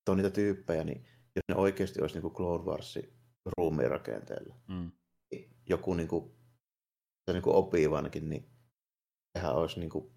on 0.10 0.18
niitä 0.18 0.30
tyyppejä, 0.30 0.84
niin 0.84 1.06
jos 1.36 1.44
ne 1.50 1.56
oikeasti 1.56 2.02
olisi 2.02 2.20
niin 2.20 2.34
Clone 2.34 2.64
Warsin 2.64 3.14
ruumirakenteella, 3.58 4.56
mm. 4.68 4.92
Niin 5.32 5.50
joku 5.70 5.94
niin 5.94 6.08
kuin, 6.08 6.32
se 7.26 7.34
niin 7.34 7.44
opivankin, 7.46 8.30
niin 8.30 8.50
sehän 9.38 9.56
olisi 9.56 9.80
niin 9.80 9.90
kuin, 9.90 10.12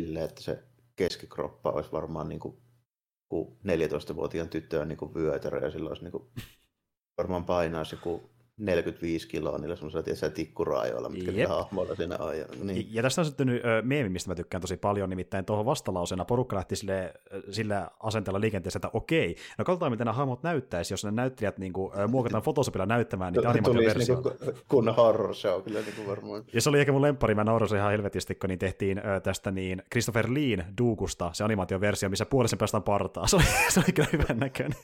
silleen, 0.00 0.24
että 0.24 0.42
se 0.42 0.62
keskikroppa 0.96 1.70
olisi 1.70 1.92
varmaan 1.92 2.28
niin 2.28 2.40
kuin, 2.40 2.62
14-vuotiaan 3.64 4.48
tyttöön 4.48 4.88
niin 4.88 5.14
vyötärö 5.14 5.64
ja 5.64 5.70
sillä 5.70 5.88
olisi 5.88 6.02
niin 6.02 6.12
kuin, 6.12 6.24
varmaan 7.18 7.44
painaisi 7.44 7.94
joku 7.94 8.31
45 8.62 9.28
kiloa 9.28 9.58
niillä 9.58 9.76
semmoisilla 9.76 10.02
tietysti 10.02 10.30
tikkuraajoilla, 10.30 11.08
mitkä 11.08 11.30
Jep. 11.30 11.48
hahmoilla 11.48 11.94
siinä 11.94 12.16
on. 12.18 12.38
Ja, 12.38 12.46
niin. 12.62 12.86
ja 12.90 13.02
tästä 13.02 13.20
on 13.20 13.24
syntynyt 13.24 13.64
ö, 13.64 13.82
meemi, 13.82 14.08
mistä 14.08 14.30
mä 14.30 14.34
tykkään 14.34 14.60
tosi 14.60 14.76
paljon, 14.76 15.10
nimittäin 15.10 15.44
tuohon 15.44 15.66
vastalauseena 15.66 16.24
porukka 16.24 16.56
lähti 16.56 16.76
sille, 16.76 17.14
sille 17.50 17.82
asenteella 18.00 18.40
liikenteessä, 18.40 18.76
että 18.76 18.90
okei, 18.92 19.36
no 19.58 19.64
katsotaan 19.64 19.92
miten 19.92 20.04
nämä 20.04 20.16
hahmot 20.16 20.42
näyttäisi, 20.42 20.92
jos 20.92 21.04
ne 21.04 21.10
näyttelijät 21.10 21.58
niin 21.58 21.72
kuin, 21.72 21.92
muokataan 22.08 22.42
Photoshopilla 22.42 22.86
näyttämään 22.86 23.32
niitä 23.32 23.50
animaatioversioita. 23.50 24.30
Niin 24.44 24.54
kun 24.68 24.94
horror 24.94 25.34
show 25.34 25.62
kyllä 25.62 25.80
niin 25.80 25.94
kuin 25.96 26.08
varmaan. 26.08 26.44
Ja 26.52 26.60
se 26.60 26.68
oli 26.68 26.80
ehkä 26.80 26.92
mun 26.92 27.02
lemppari, 27.02 27.34
mä 27.34 27.44
naurasin 27.44 27.78
ihan 27.78 27.90
helvetisti, 27.90 28.34
kun 28.34 28.48
niin 28.48 28.58
tehtiin 28.58 28.98
ö, 28.98 29.20
tästä 29.20 29.50
niin 29.50 29.82
Christopher 29.92 30.26
Leen 30.34 30.64
Duukusta 30.78 31.30
se 31.32 31.44
animaatioversio, 31.44 32.08
missä 32.08 32.26
puolisen 32.26 32.58
päästään 32.58 32.82
partaa. 32.82 33.26
Se 33.32 33.36
oli, 33.36 33.44
se 33.68 33.80
oli 33.80 33.92
kyllä 33.92 34.08
hyvän 34.12 34.38
näköinen. 34.38 34.78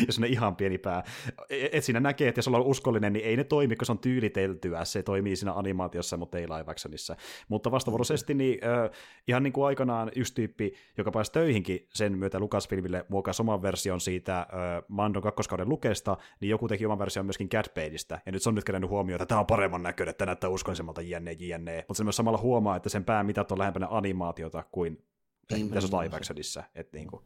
jos 0.06 0.20
ne 0.20 0.26
ihan 0.26 0.56
pieni 0.56 0.78
pää. 0.78 1.04
E, 1.50 1.68
et 1.72 1.84
siinä 1.84 2.00
näkee, 2.00 2.28
että 2.28 2.38
jos 2.38 2.48
ollaan 2.48 2.64
uskollinen, 2.64 3.12
niin 3.12 3.24
ei 3.24 3.36
ne 3.36 3.44
toimi, 3.44 3.76
kun 3.76 3.86
se 3.86 3.92
on 3.92 3.98
tyyliteltyä. 3.98 4.84
Se 4.84 5.02
toimii 5.02 5.36
siinä 5.36 5.52
animaatiossa, 5.52 6.16
mutta 6.16 6.38
ei 6.38 6.48
live 6.48 6.70
actionissa. 6.70 7.16
Mutta 7.48 7.70
vastavuoroisesti 7.70 8.34
niin, 8.34 8.58
äh, 8.64 8.90
ihan 9.28 9.42
niin 9.42 9.52
kuin 9.52 9.66
aikanaan 9.66 10.10
yksi 10.16 10.34
tyyppi, 10.34 10.72
joka 10.98 11.10
pääsi 11.10 11.32
töihinkin 11.32 11.86
sen 11.88 12.18
myötä 12.18 12.38
Lucasfilmille 12.38 13.06
muokasi 13.08 13.42
oman 13.42 13.62
version 13.62 14.00
siitä 14.00 14.38
äh, 14.38 14.46
Mandon 14.88 15.22
kakkoskauden 15.22 15.68
lukesta, 15.68 16.16
niin 16.40 16.50
joku 16.50 16.68
teki 16.68 16.86
oman 16.86 16.98
version 16.98 17.26
myöskin 17.26 17.48
Catbaitista. 17.48 18.18
Ja 18.26 18.32
nyt 18.32 18.42
se 18.42 18.48
on 18.48 18.54
nyt 18.54 18.64
kerännyt 18.64 18.90
huomioon, 18.90 19.22
että 19.22 19.26
tämä 19.26 19.40
on 19.40 19.46
paremman 19.46 19.82
näköinen, 19.82 20.10
että 20.10 20.26
näyttää 20.26 20.50
uskollisemmalta 20.50 21.02
jne, 21.02 21.32
jne. 21.32 21.84
Mutta 21.88 21.98
se 21.98 22.04
myös 22.04 22.16
samalla 22.16 22.38
huomaa, 22.38 22.76
että 22.76 22.88
sen 22.88 23.04
päämitat 23.04 23.52
on 23.52 23.58
lähempänä 23.58 23.86
animaatiota 23.90 24.64
kuin 24.72 25.04
niin, 25.52 25.66
mitä 25.66 25.80
on 25.92 26.04
live 26.04 26.16
actionissa. 26.16 26.64
Että 26.74 26.96
niin 26.96 27.08
kuin 27.08 27.22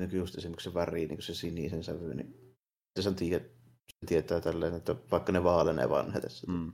niin 0.00 0.18
just 0.18 0.38
esimerkiksi 0.38 0.70
se 0.70 0.74
väri, 0.74 1.06
niin 1.06 1.22
se 1.22 1.34
sinisen 1.34 1.84
sävy, 1.84 2.14
niin 2.14 2.56
sen, 3.00 3.14
tiedät, 3.14 3.42
sen 3.90 4.08
tietää 4.08 4.40
tälleen, 4.40 4.74
että 4.74 4.96
vaikka 5.10 5.32
ne 5.32 5.44
vaalenee 5.44 5.88
vanhetessa. 5.88 6.52
Mm. 6.52 6.72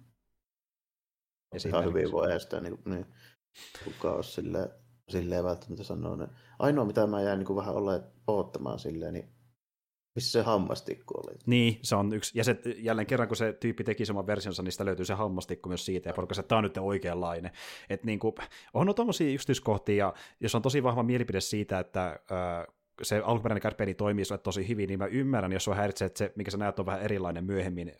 Ihan 1.66 1.84
hyvin 1.84 2.12
voi 2.12 2.32
estää, 2.32 2.60
niin, 2.60 2.78
niin 2.84 3.06
kukaan 3.84 4.14
ole 4.14 4.22
silleen, 4.22 4.68
silleen 5.08 5.44
välttämättä 5.44 5.84
sanoa. 5.84 6.16
Niin 6.16 6.30
ainoa, 6.58 6.84
mitä 6.84 7.06
mä 7.06 7.22
jäin 7.22 7.38
niin 7.38 7.56
vähän 7.56 7.74
olla 7.74 8.00
oottamaan 8.26 8.78
silleen, 8.78 9.14
niin 9.14 9.36
missä 10.16 10.32
se 10.32 10.42
hammastikku 10.42 11.14
oli. 11.14 11.38
Niin, 11.46 11.78
se 11.82 11.96
on 11.96 12.12
yksi. 12.12 12.38
Ja 12.38 12.44
se, 12.44 12.60
jälleen 12.76 13.06
kerran, 13.06 13.28
kun 13.28 13.36
se 13.36 13.52
tyyppi 13.52 13.84
teki 13.84 14.06
saman 14.06 14.26
versionsa, 14.26 14.62
niin 14.62 14.72
sitä 14.72 14.84
löytyy 14.84 15.04
se 15.04 15.14
hammastikku 15.14 15.68
myös 15.68 15.86
siitä, 15.86 16.08
ja 16.08 16.12
porukka 16.14 16.34
että 16.38 16.48
tämä 16.48 16.58
on 16.58 16.64
nyt 16.64 16.76
oikeanlainen. 16.76 17.52
Että 17.90 18.06
niin 18.06 18.18
kuin, 18.18 18.34
on 18.74 18.94
tuommoisia 18.94 19.34
yksityiskohtia, 19.34 20.12
jos 20.40 20.54
on 20.54 20.62
tosi 20.62 20.82
vahva 20.82 21.02
mielipide 21.02 21.40
siitä, 21.40 21.78
että 21.78 22.06
äh, 22.08 22.75
se 23.02 23.22
alkuperäinen 23.24 23.62
kärpeeni 23.62 23.94
toimii 23.94 24.24
sulle 24.24 24.40
tosi 24.40 24.68
hyvin, 24.68 24.88
niin 24.88 24.98
mä 24.98 25.06
ymmärrän, 25.06 25.52
jos 25.52 25.68
on 25.68 25.76
häiritsee, 25.76 26.06
että 26.06 26.18
se, 26.18 26.32
mikä 26.36 26.50
sä 26.50 26.58
näet, 26.58 26.78
on 26.78 26.86
vähän 26.86 27.02
erilainen 27.02 27.44
myöhemmin. 27.44 27.92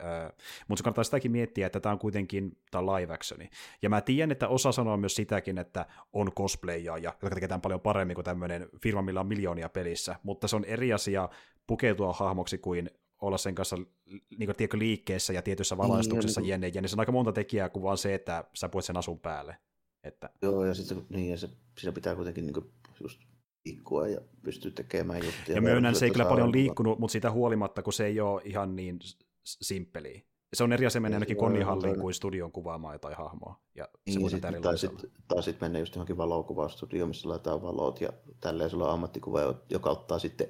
Mutta 0.68 0.78
se 0.78 0.84
kannattaa 0.84 1.04
sitäkin 1.04 1.32
miettiä, 1.32 1.66
että 1.66 1.80
tämä 1.80 1.92
on 1.92 1.98
kuitenkin 1.98 2.58
tämä 2.70 2.82
on 2.82 2.96
live 2.96 3.14
actioni. 3.14 3.50
Ja 3.82 3.90
mä 3.90 4.00
tiedän, 4.00 4.32
että 4.32 4.48
osa 4.48 4.72
sanoo 4.72 4.96
myös 4.96 5.14
sitäkin, 5.14 5.58
että 5.58 5.86
on 6.12 6.32
cosplayaaja, 6.32 7.12
jotka 7.22 7.30
tekee 7.30 7.58
paljon 7.62 7.80
paremmin 7.80 8.14
kuin 8.14 8.24
tämmöinen 8.24 8.68
firma, 8.82 9.02
millä 9.02 9.20
on 9.20 9.26
miljoonia 9.26 9.68
pelissä, 9.68 10.16
mutta 10.22 10.48
se 10.48 10.56
on 10.56 10.64
eri 10.64 10.92
asia 10.92 11.28
pukeutua 11.66 12.12
hahmoksi 12.12 12.58
kuin 12.58 12.90
olla 13.20 13.38
sen 13.38 13.54
kanssa 13.54 13.76
niin 14.06 14.46
kuin, 14.46 14.56
tiedätkö, 14.56 14.78
liikkeessä 14.78 15.32
ja 15.32 15.42
tietyssä 15.42 15.76
valaistuksessa 15.76 16.40
niin, 16.40 16.48
jenne, 16.48 16.68
ja 16.74 16.88
se 16.88 16.94
on 16.94 17.00
aika 17.00 17.12
monta 17.12 17.32
tekijää 17.32 17.68
kuin 17.68 17.82
vaan 17.82 17.98
se, 17.98 18.14
että 18.14 18.44
sä 18.54 18.68
puet 18.68 18.84
sen 18.84 18.96
asun 18.96 19.20
päälle. 19.20 19.56
Että... 20.04 20.30
Joo, 20.42 20.64
ja 20.64 20.74
sitten 20.74 21.06
niin, 21.08 21.30
ja 21.30 21.36
se, 21.36 21.48
siinä 21.78 21.92
pitää 21.92 22.14
kuitenkin 22.14 22.46
niin 22.46 22.54
kuin, 22.54 22.72
just 23.02 23.20
liikkua 23.66 24.08
ja 24.08 24.20
pystyy 24.42 24.70
tekemään 24.70 25.24
juttuja. 25.24 25.56
Ja 25.56 25.62
myönnän, 25.62 25.94
se 25.94 26.04
ei 26.04 26.10
kyllä 26.10 26.24
paljon 26.24 26.52
liikkunut, 26.52 26.98
mutta 26.98 27.12
siitä 27.12 27.30
huolimatta, 27.30 27.82
kun 27.82 27.92
se 27.92 28.06
ei 28.06 28.20
ole 28.20 28.42
ihan 28.44 28.76
niin 28.76 28.98
simppeliä. 29.44 30.20
Se 30.54 30.64
on 30.64 30.72
eri 30.72 30.86
asia 30.86 31.00
mennä 31.00 31.16
ainakin 31.16 31.36
konnihalliin 31.36 32.00
kuin 32.00 32.14
studion 32.14 32.52
kuvaamaan 32.52 32.94
jotain 32.94 33.16
hahmoa. 33.16 33.60
Ja 33.74 33.88
se 34.10 34.18
niin, 34.18 34.30
sit, 34.30 34.40
tai 34.62 34.78
sitten 34.78 35.10
sit 35.40 35.60
mennä 35.60 35.78
just 35.78 35.94
johonkin 35.94 36.16
valokuvaustudioon, 36.16 37.08
missä 37.08 37.28
laitetaan 37.28 37.62
valot 37.62 38.00
ja 38.00 38.12
tälleen 38.40 38.70
sulla 38.70 38.86
on 38.86 38.94
ammattikuva, 38.94 39.54
joka 39.70 39.90
ottaa 39.90 40.18
sitten 40.18 40.48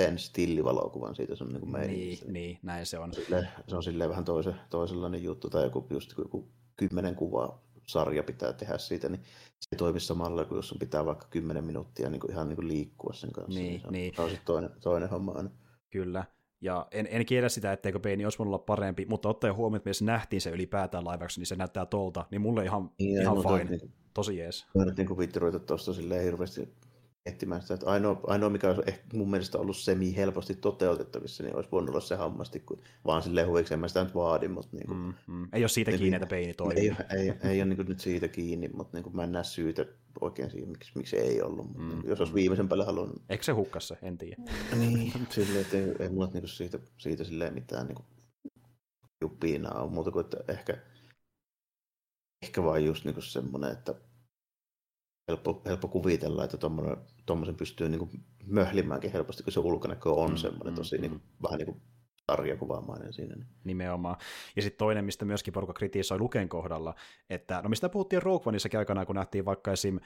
sen 0.00 0.18
stillivalokuvan 0.18 1.14
siitä 1.14 1.34
sun 1.34 1.48
niin 1.48 1.72
Niin, 1.86 2.18
niin, 2.32 2.58
näin 2.62 2.86
se 2.86 2.98
on. 2.98 3.14
Sille, 3.14 3.48
se 3.68 3.76
on 3.76 3.82
silleen 3.82 4.10
vähän 4.10 4.24
toise, 4.24 4.54
toisenlainen 4.70 5.22
juttu, 5.22 5.50
tai 5.50 5.64
joku, 5.64 5.86
just 5.90 6.18
joku 6.18 6.48
kymmenen 6.76 7.14
kuvaa 7.14 7.63
sarja 7.86 8.22
pitää 8.22 8.52
tehdä 8.52 8.78
siitä, 8.78 9.08
niin 9.08 9.22
se 9.60 9.68
ei 9.72 9.78
toimi 9.78 10.00
samalla 10.00 10.44
kuin 10.44 10.56
jos 10.56 10.68
sun 10.68 10.78
pitää 10.78 11.06
vaikka 11.06 11.26
10 11.30 11.64
minuuttia 11.64 12.10
niin 12.10 12.20
kuin 12.20 12.30
ihan 12.30 12.48
niin 12.48 12.56
kuin 12.56 12.68
liikkua 12.68 13.12
sen 13.12 13.32
kanssa. 13.32 13.60
Niin, 13.60 13.80
se 13.80 13.86
on, 13.86 13.92
niin. 13.92 14.14
Se 14.16 14.22
on 14.22 14.28
sitten 14.28 14.46
toinen, 14.46 14.70
toinen 14.80 15.08
homma 15.08 15.32
aina. 15.32 15.50
Kyllä. 15.90 16.24
Ja 16.60 16.86
en, 16.90 17.08
en 17.10 17.26
kiedä 17.26 17.48
sitä, 17.48 17.72
etteikö 17.72 18.00
peini 18.00 18.24
olisi 18.24 18.42
olla 18.42 18.58
parempi, 18.58 19.06
mutta 19.08 19.28
ottaen 19.28 19.54
huomioon, 19.54 19.76
että 19.76 19.90
me 20.04 20.12
nähtiin 20.12 20.40
se 20.40 20.50
ylipäätään 20.50 21.04
live 21.04 21.26
niin 21.36 21.46
se 21.46 21.56
näyttää 21.56 21.86
tolta, 21.86 22.26
niin 22.30 22.40
mulle 22.40 22.64
ihan, 22.64 22.90
niin, 22.98 23.20
ihan 23.20 23.36
fine. 23.36 23.64
Niin, 23.64 23.92
Tosi 24.14 24.36
jees. 24.36 24.66
Mä 24.74 24.84
nyt 24.84 24.96
niin 24.96 25.18
vitti 25.18 25.38
ruveta 25.38 25.58
tuosta 25.58 25.92
silleen 25.92 26.24
hirveästi 26.24 26.68
miettimään 27.24 27.62
sitä, 27.62 27.74
että 27.74 27.86
ainoa, 27.86 28.20
ainoa 28.26 28.50
mikä 28.50 28.68
olisi 28.68 28.82
ehkä 28.86 29.16
mun 29.16 29.30
mielestä 29.30 29.58
ollut 29.58 29.76
semi 29.76 30.16
helposti 30.16 30.54
toteutettavissa, 30.54 31.42
niin 31.42 31.56
olisi 31.56 31.70
voinut 31.72 31.90
olla 31.90 32.00
se 32.00 32.14
hammastik, 32.14 32.66
kun 32.66 32.80
vaan 33.04 33.22
silleen 33.22 33.48
huvikseen 33.48 33.80
mä 33.80 33.88
sitä 33.88 34.04
nyt 34.04 34.14
vaadin, 34.14 34.50
mutta 34.50 34.76
niin 34.76 34.86
kuin, 34.86 34.98
mm, 34.98 35.14
mm. 35.26 35.48
ei 35.52 35.62
ole 35.62 35.68
siitä 35.68 35.90
niin, 35.90 35.98
kiinni, 35.98 36.16
että 36.16 36.26
peini 36.26 36.54
toimii. 36.54 36.88
Ei, 36.88 37.18
ei, 37.18 37.34
ei, 37.50 37.62
ole 37.62 37.74
niin 37.74 37.86
nyt 37.88 38.00
siitä 38.00 38.28
kiinni, 38.28 38.68
mutta 38.68 38.96
niin 38.96 39.04
kuin, 39.04 39.16
mä 39.16 39.24
en 39.24 39.32
näe 39.32 39.44
syytä 39.44 39.86
oikein 40.20 40.50
siihen, 40.50 40.68
miksi, 40.68 40.92
miksi 40.94 41.16
ei 41.16 41.42
ollut, 41.42 41.66
mutta 41.66 41.96
mm, 41.96 42.08
jos 42.08 42.20
olisi 42.20 42.32
mm. 42.32 42.36
viimeisen 42.36 42.68
päälle 42.68 42.84
halunnut. 42.84 43.22
Eikö 43.28 43.44
se 43.44 43.52
hukkas 43.52 43.88
se, 43.88 43.96
en 44.02 44.18
tiedä. 44.18 44.42
niin, 44.76 45.12
silleen, 45.30 45.60
että 45.60 45.76
ei, 45.76 45.94
ei 45.98 46.08
mulla 46.08 46.30
niin 46.34 46.48
siitä, 46.48 46.78
siitä 46.98 47.24
silleen 47.24 47.54
mitään 47.54 47.86
niin 47.86 47.98
juppiinaa 49.20 49.82
ole 49.82 49.90
muuta 49.90 50.10
kuin, 50.10 50.24
että 50.24 50.52
ehkä, 50.52 50.78
ehkä 52.42 52.64
vaan 52.64 52.84
just 52.84 53.04
niin 53.04 53.22
semmoinen, 53.22 53.72
että 53.72 53.94
helppo, 55.28 55.62
helppo 55.66 55.88
kuvitella, 55.88 56.44
että 56.44 56.58
tuommoisen 57.26 57.56
pystyy 57.56 57.88
niin 57.88 57.98
kuin 57.98 58.10
möhlimäänkin 58.46 59.12
helposti, 59.12 59.42
kun 59.42 59.52
se 59.52 59.60
ulkonäkö 59.60 60.10
on 60.10 60.30
mm, 60.30 60.36
semmoinen 60.36 60.72
mm, 60.72 60.76
tosi 60.76 60.96
mm. 60.96 61.00
Niin 61.00 61.10
kuin, 61.10 61.22
vähän 61.42 61.58
niin 61.58 61.66
kuin 61.66 61.82
sarjakuvaamainen 62.32 63.12
siinä. 63.12 63.34
Niin. 63.34 63.46
Nimenomaan. 63.64 64.16
Ja 64.56 64.62
sitten 64.62 64.78
toinen, 64.78 65.04
mistä 65.04 65.24
myöskin 65.24 65.52
porukka 65.52 65.72
kritisoi 65.72 66.18
Luken 66.18 66.48
kohdalla, 66.48 66.94
että 67.30 67.60
no 67.62 67.68
mistä 67.68 67.88
puhuttiin 67.88 68.22
Rogue 68.22 68.50
Oneissakin 68.50 68.78
aikanaan, 68.78 69.06
kun 69.06 69.16
nähtiin 69.16 69.44
vaikka 69.44 69.72
esim. 69.72 70.00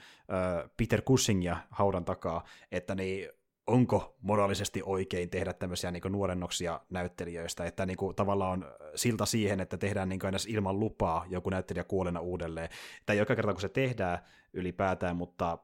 Peter 0.77 1.01
Cushingia 1.01 1.57
haudan 1.69 2.05
takaa, 2.05 2.43
että 2.71 2.95
niin 2.95 3.29
onko 3.69 4.15
moraalisesti 4.21 4.81
oikein 4.85 5.29
tehdä 5.29 5.53
tämmöisiä 5.53 5.91
niin 5.91 6.03
nuorennoksia 6.09 6.79
näyttelijöistä, 6.89 7.65
että 7.65 7.85
niin 7.85 7.97
kuin, 7.97 8.15
tavallaan 8.15 8.51
on 8.51 8.65
silta 8.95 9.25
siihen, 9.25 9.59
että 9.59 9.77
tehdään 9.77 10.09
niin 10.09 10.19
kuin 10.19 10.33
ilman 10.47 10.79
lupaa 10.79 11.25
joku 11.29 11.49
näyttelijä 11.49 11.83
kuolena 11.83 12.19
uudelleen. 12.19 12.69
Tai 13.05 13.17
joka 13.17 13.35
kerta, 13.35 13.53
kun 13.53 13.61
se 13.61 13.69
tehdään 13.69 14.19
ylipäätään, 14.53 15.15
mutta 15.15 15.57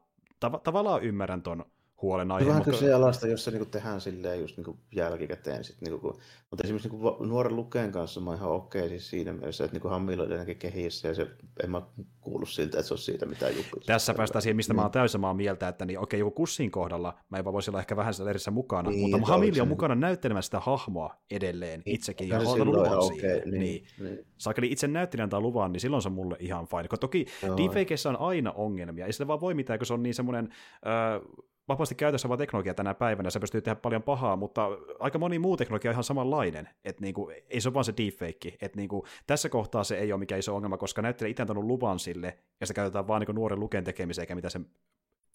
tav- 0.46 0.60
tavallaan 0.60 1.02
ymmärrän 1.02 1.42
ton 1.42 1.64
huolenaihe. 2.02 2.48
Vähän 2.48 2.62
mutta... 2.66 2.96
alasta, 2.96 3.26
jos 3.26 3.44
se 3.44 3.50
niin 3.50 3.70
tehdään 3.70 4.00
silleen 4.00 4.40
just 4.40 4.56
niin 4.56 4.76
jälkikäteen. 4.94 5.64
Sit, 5.64 5.80
niin 5.80 6.00
kuin, 6.00 6.16
mutta 6.50 6.64
esimerkiksi 6.64 6.88
niin 6.88 7.28
nuoren 7.28 7.56
lukeen 7.56 7.92
kanssa 7.92 8.20
mä 8.20 8.34
ihan 8.34 8.50
okei 8.50 8.80
okay, 8.80 8.88
siis 8.88 9.10
siinä 9.10 9.32
mielessä, 9.32 9.64
että 9.64 9.78
niin 9.78 9.90
hamiloidenkin 9.90 10.56
kehissä 10.56 11.08
ja 11.08 11.14
se, 11.14 11.26
en 11.64 11.70
mä 11.70 11.82
kuullut 12.20 12.48
siltä, 12.48 12.78
että 12.78 12.88
se 12.88 12.94
on 12.94 12.98
siitä 12.98 13.26
mitään 13.26 13.56
juttua. 13.56 13.82
Tässä 13.86 14.14
päästään 14.14 14.42
siihen, 14.42 14.56
mistä 14.56 14.72
niin. 14.72 14.76
mä 14.76 14.82
oon 14.82 14.90
täysin 14.90 15.12
samaa 15.12 15.34
mieltä, 15.34 15.68
että 15.68 15.84
niin, 15.84 15.98
okei, 15.98 16.18
okay, 16.18 16.26
joku 16.26 16.30
kussin 16.30 16.70
kohdalla 16.70 17.18
mä 17.28 17.36
jopa 17.36 17.52
voisin 17.52 17.70
olla 17.70 17.80
ehkä 17.80 17.96
vähän 17.96 18.14
siellä 18.14 18.30
erissä 18.30 18.50
mukana, 18.50 18.90
niin, 18.90 19.10
mutta 19.10 19.26
Hamili 19.26 19.60
on 19.60 19.68
mukana 19.68 19.94
näyttelemään 19.94 20.42
sitä 20.42 20.60
hahmoa 20.60 21.14
edelleen 21.30 21.82
niin, 21.84 21.94
itsekin 21.94 22.28
ja 22.28 22.38
on 22.38 22.66
luvan 22.66 22.98
okay, 22.98 23.40
niin, 23.44 23.60
niin. 23.60 23.86
niin. 23.98 24.26
Saakeli 24.38 24.72
itse 24.72 24.88
näyttelijän 24.88 25.30
tai 25.30 25.40
luvan, 25.40 25.72
niin 25.72 25.80
silloin 25.80 26.02
se 26.02 26.08
on 26.08 26.12
mulle 26.12 26.36
ihan 26.40 26.66
fine. 26.66 26.88
Toki 27.00 27.26
deepfakeissa 27.56 28.08
on 28.08 28.20
aina 28.20 28.52
ongelmia, 28.52 29.06
ei 29.06 29.12
sitä 29.12 29.26
vaan 29.26 29.40
voi 29.40 29.54
mitään, 29.54 29.78
kun 29.78 29.86
se 29.86 29.94
on 29.94 30.02
niin 30.02 30.14
semmoinen 30.14 30.48
äh, 30.86 31.46
vapaasti 31.68 31.94
käytössä 31.94 32.28
vaan 32.28 32.38
teknologia 32.38 32.74
tänä 32.74 32.94
päivänä, 32.94 33.30
se 33.30 33.40
pystyy 33.40 33.60
tehdä 33.60 33.76
paljon 33.76 34.02
pahaa, 34.02 34.36
mutta 34.36 34.68
aika 34.98 35.18
moni 35.18 35.38
muu 35.38 35.56
teknologia 35.56 35.90
on 35.90 35.94
ihan 35.94 36.04
samanlainen, 36.04 36.68
että 36.84 37.02
niinku, 37.02 37.30
ei 37.50 37.60
se 37.60 37.68
ole 37.68 37.74
vaan 37.74 37.84
se 37.84 37.94
deepfake, 37.96 38.56
että 38.60 38.76
niinku, 38.76 39.06
tässä 39.26 39.48
kohtaa 39.48 39.84
se 39.84 39.98
ei 39.98 40.12
ole 40.12 40.18
mikään 40.18 40.38
iso 40.38 40.56
ongelma, 40.56 40.76
koska 40.76 41.02
näyttelijä 41.02 41.30
itse 41.30 41.46
on 41.48 41.68
luvan 41.68 41.98
sille, 41.98 42.38
ja 42.60 42.66
se 42.66 42.74
käytetään 42.74 43.08
vaan 43.08 43.20
niinku 43.20 43.32
nuoren 43.32 43.60
luken 43.60 43.84
tekemiseen, 43.84 44.22
eikä 44.22 44.34
mitä 44.34 44.50
sen 44.50 44.66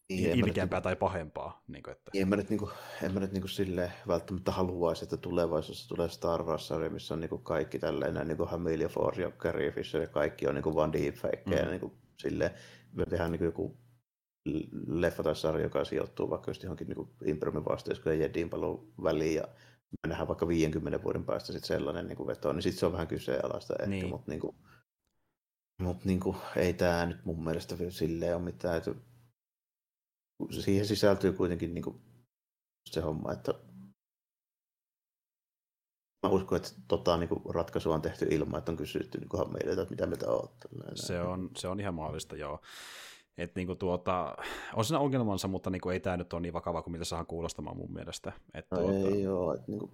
niin, 0.10 0.40
ilkeämpää 0.40 0.78
niinku, 0.78 0.84
tai 0.84 0.96
pahempaa. 0.96 1.64
Niin 1.68 1.84
kuin, 1.84 1.92
että... 1.92 2.12
En 2.16 2.30
mä 2.30 2.36
nyt, 2.36 2.50
niin 2.50 2.60
kuin, 2.60 2.72
en 3.04 3.14
mä 3.14 3.20
nyt 3.20 3.32
niin 3.32 3.42
kuin 3.42 3.50
sille 3.50 3.92
välttämättä 4.08 4.52
haluaisi, 4.52 5.04
että 5.06 5.18
tulevaisuudessa 5.18 5.90
tulee 5.90 6.10
Star 6.10 6.44
Wars-sarja, 6.44 6.90
missä 6.90 7.14
on 7.14 7.20
niin 7.20 7.30
kuin 7.30 7.44
kaikki 7.44 7.80
tällainen, 7.80 8.28
niin 8.28 8.38
kuin 8.38 8.50
Hamilia 8.50 8.90
Ford 8.90 9.20
ja 9.20 9.32
Carrie 9.32 9.72
Fisher 9.72 10.02
ja 10.02 10.08
kaikki 10.08 10.48
on 10.48 10.56
niin 10.56 10.64
kuin 10.64 10.76
vaan 10.76 10.94
deepfakeja. 10.94 11.64
Mm. 11.64 11.70
Niin 11.70 11.80
kuin, 11.80 11.94
silleen, 12.18 12.52
me 12.94 13.06
tehdään 13.06 13.32
niin 13.32 13.40
kuin 13.40 13.46
joku 13.46 13.78
leffa 14.88 15.24
tai 15.24 15.36
sarja, 15.36 15.64
joka 15.64 15.86
sijoittuu 15.86 16.30
vaikka 16.30 16.52
just 16.52 16.64
johonkin 16.64 16.88
niin 16.88 17.08
Imperiumin 17.26 17.66
vastaiskujen 17.66 18.20
ja 18.20 18.26
Jedin 18.26 18.50
palon 18.50 18.94
väliin 19.04 19.36
ja 19.36 19.48
me 19.92 20.10
nähdään 20.10 20.28
vaikka 20.28 20.48
50 20.48 21.04
vuoden 21.04 21.26
päästä 21.26 21.54
sit 21.54 21.64
sellainen 21.64 22.08
niin 22.08 22.18
kuin 22.18 22.28
veto, 22.28 22.54
niin 22.54 22.64
sitten 22.64 22.80
se 22.80 22.86
on 22.86 22.92
vähän 22.92 23.08
kyseenalaista 23.08 23.74
ehkä, 23.74 23.90
niin. 23.90 24.10
mutta 24.10 24.32
niin 24.32 24.40
kuin, 24.40 24.56
mutta 25.82 26.06
niin 26.06 26.20
kuin, 26.20 26.38
ei 26.56 26.74
tämä 26.74 27.06
nyt 27.06 27.26
mun 27.26 27.44
mielestä 27.44 27.76
silleen 27.90 28.36
ole 28.36 28.44
mitään, 28.44 28.78
että 28.78 28.96
siihen 30.50 30.86
sisältyy 30.86 31.34
kuitenkin 31.34 31.74
niin 31.74 31.84
kuin 31.84 32.02
se 32.90 33.02
homma, 33.02 33.32
että 33.32 33.54
mä 36.24 36.30
uskon, 36.30 36.56
että 36.56 36.70
tota 36.88 37.18
niin 37.18 37.30
kuin 37.30 37.42
ratkaisu 37.56 37.92
on 37.92 38.02
tehty 38.02 38.28
ilman, 38.32 38.58
että 38.60 38.72
on 38.72 38.78
kysytty 38.78 39.18
niin 39.18 39.52
meille, 39.54 39.82
että 39.82 39.92
mitä 39.92 40.08
mieltä 40.08 40.30
oot. 40.30 40.56
Se 40.96 41.22
on, 41.22 41.50
se 41.58 41.68
on 41.68 41.80
ihan 41.80 41.94
mahdollista, 41.94 42.36
joo. 42.36 42.62
Et 43.38 43.56
niinku 43.56 43.76
tuota, 43.76 44.36
on 44.74 44.86
siinä 44.86 45.00
ongelmansa, 45.00 45.48
mutta 45.48 45.70
niinku 45.70 45.90
ei 45.90 46.00
tämä 46.00 46.18
nyt 46.18 46.34
ole 46.34 46.42
niin 46.42 46.54
vakava 46.54 46.82
kuin 46.82 46.92
mitä 46.92 47.06
saa 47.06 47.26
kuulostamaan 47.26 47.78
mun 47.78 47.94
mielestä. 47.94 48.32
Et 48.54 48.66
no 48.72 48.78
tuota... 48.78 48.94
ei 48.94 49.24
joo, 49.24 49.54
että 49.54 49.72
niinku, 49.72 49.92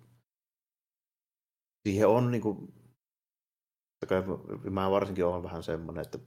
siihen 1.88 2.08
on 2.08 2.32
niinku, 2.32 2.74
mä 4.70 4.92
varsinkin 4.92 5.26
olen 5.26 5.44
vähän 5.44 5.64
semmoinen, 5.64 6.02
että 6.02 6.20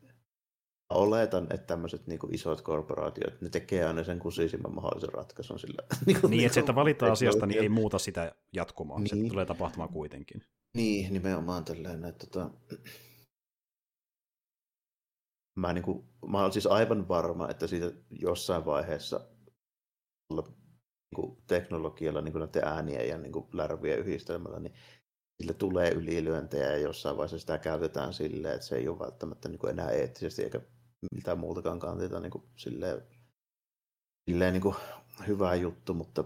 oletan, 0.90 1.46
että 1.50 1.66
tämmöiset 1.66 2.06
niin 2.06 2.20
isot 2.30 2.61
korporaatiot, 2.61 3.40
ne 3.40 3.48
tekee 3.48 3.84
aina 3.84 4.04
sen 4.04 4.18
kusisimman 4.18 4.74
mahdollisen 4.74 5.12
ratkaisun 5.12 5.58
sillä. 5.58 5.82
niin, 6.06 6.20
kuin, 6.20 6.30
niin 6.30 6.46
että 6.46 6.54
se, 6.54 6.61
että 6.61 6.74
valitaan 6.74 7.12
asiasta, 7.12 7.46
niin 7.46 7.61
ei 7.61 7.68
muuta 7.68 7.98
sitä 7.98 8.34
jatkumaa. 8.52 8.98
Niin. 8.98 9.24
Se 9.24 9.28
tulee 9.28 9.46
tapahtumaan 9.46 9.92
kuitenkin. 9.92 10.42
Niin, 10.76 11.12
nimenomaan 11.12 11.64
tällainen. 11.64 12.04
Että, 12.04 12.26
tota, 12.26 12.50
mä, 15.55 15.72
niin 15.72 15.84
kuin, 15.84 16.09
mä 16.28 16.40
olen 16.40 16.53
siis 16.53 16.66
aivan 16.66 17.09
varma, 17.09 17.48
että 17.48 17.66
siitä 17.66 17.92
jossain 18.11 18.64
vaiheessa 18.64 19.20
niin 20.30 20.44
kuin 21.14 21.42
teknologialla, 21.46 22.20
niin 22.20 22.32
kuin 22.32 22.40
näiden 22.40 22.64
äänien 22.64 23.09
ja 23.09 23.18
niin 23.18 23.32
kuin 23.32 23.46
lärvien 23.53 23.98
yhdistelmällä, 23.98 24.61
niin 24.61 24.74
sille 25.40 25.55
tulee 25.55 25.90
ylilyöntejä 25.90 26.70
ja 26.70 26.78
jossain 26.78 27.16
vaiheessa 27.16 27.38
sitä 27.38 27.59
käytetään 27.59 28.12
silleen, 28.12 28.55
että 28.55 28.66
se 28.66 28.76
ei 28.76 28.88
ole 28.88 28.98
välttämättä 28.98 29.48
niin 29.48 29.59
kuin 29.59 29.70
enää 29.70 29.90
eettisesti 29.90 30.42
eikä 30.42 30.61
miltään 31.12 31.38
muutakaan 31.38 31.78
kantilta 31.78 32.20
niin 32.20 32.30
kuin 32.30 32.44
silleen, 32.57 33.03
silleen 34.30 34.53
niin 34.53 34.62
kuin 34.62 34.74
hyvä 35.26 35.55
juttu, 35.55 35.94
mutta 35.94 36.24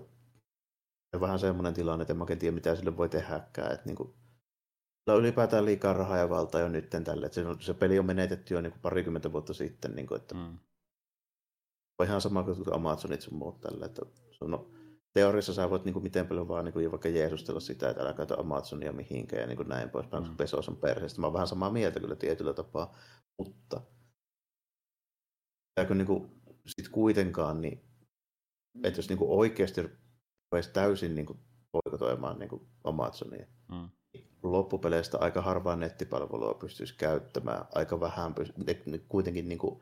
vähän 1.20 1.38
semmoinen 1.38 1.74
tilanne, 1.74 2.02
että 2.02 2.12
en 2.12 2.18
mä 2.18 2.26
tiedä 2.26 2.54
mitä 2.54 2.76
sille 2.76 2.96
voi 2.96 3.08
tehdäkään, 3.08 3.72
että 3.72 3.86
niin 3.86 3.96
kuin, 3.96 4.14
on 5.12 5.20
ylipäätään 5.20 5.64
liikaa 5.64 5.92
rahaa 5.92 6.18
ja 6.18 6.28
valtaa 6.28 6.60
jo 6.60 6.68
nyt 6.68 6.90
tälle. 7.04 7.26
Että 7.26 7.34
se, 7.34 7.44
se, 7.60 7.74
peli 7.74 7.98
on 7.98 8.06
menetetty 8.06 8.54
jo 8.54 8.60
niin 8.60 8.72
kuin 8.72 8.82
parikymmentä 8.82 9.32
vuotta 9.32 9.54
sitten. 9.54 9.94
Niin 9.94 10.06
kuin, 10.06 10.20
että 10.20 10.34
mm. 10.34 10.58
on 11.98 12.06
ihan 12.06 12.20
sama 12.20 12.42
kuin 12.42 12.74
Amazonit 12.74 13.20
sun 13.20 13.38
muut 13.38 13.60
tälle. 13.60 13.84
Että 13.84 14.02
sun, 14.30 14.50
no, 14.50 14.70
teoriassa 15.12 15.54
sä 15.54 15.70
voit 15.70 15.84
niin 15.84 15.92
kuin, 15.92 16.02
miten 16.02 16.26
paljon 16.26 16.48
vaan 16.48 16.64
niin 16.64 16.72
kuin, 16.72 16.90
vaikka 16.90 17.08
jeesustella 17.08 17.60
sitä, 17.60 17.90
että 17.90 18.02
älä 18.02 18.12
käytä 18.12 18.34
Amazonia 18.38 18.92
mihinkään 18.92 19.40
ja 19.40 19.46
niin 19.46 19.56
kuin 19.56 19.68
näin 19.68 19.90
pois. 19.90 20.06
Mm. 20.06 20.36
Pesos 20.36 20.68
on 20.68 20.76
perheestä. 20.76 21.20
Mä 21.20 21.26
oon 21.26 21.34
vähän 21.34 21.48
samaa 21.48 21.70
mieltä 21.70 22.00
kyllä 22.00 22.16
tietyllä 22.16 22.54
tapaa, 22.54 22.96
mutta 23.38 23.80
kun 25.88 25.98
niin 25.98 26.06
kuin, 26.06 26.42
sit 26.66 26.88
kuitenkaan, 26.88 27.60
niin, 27.60 27.84
että 28.84 28.98
jos 28.98 29.08
niin 29.08 29.18
kuin 29.18 29.30
oikeasti 29.30 29.82
rupeaisi 29.82 30.72
täysin 30.72 31.14
niin 31.14 31.26
kuin, 31.26 31.38
poikotoimaan 31.72 32.38
niin 32.38 32.48
kuin 32.48 32.68
Amazonia, 32.84 33.46
mm 33.70 33.88
loppupeleistä 34.52 35.18
aika 35.18 35.42
harvaa 35.42 35.76
nettipalvelua 35.76 36.54
pystyisi 36.54 36.94
käyttämään, 36.98 37.64
aika 37.74 38.00
vähän, 38.00 38.34
pyst- 38.40 39.04
kuitenkin 39.08 39.48
niin 39.48 39.58
kuin, 39.58 39.80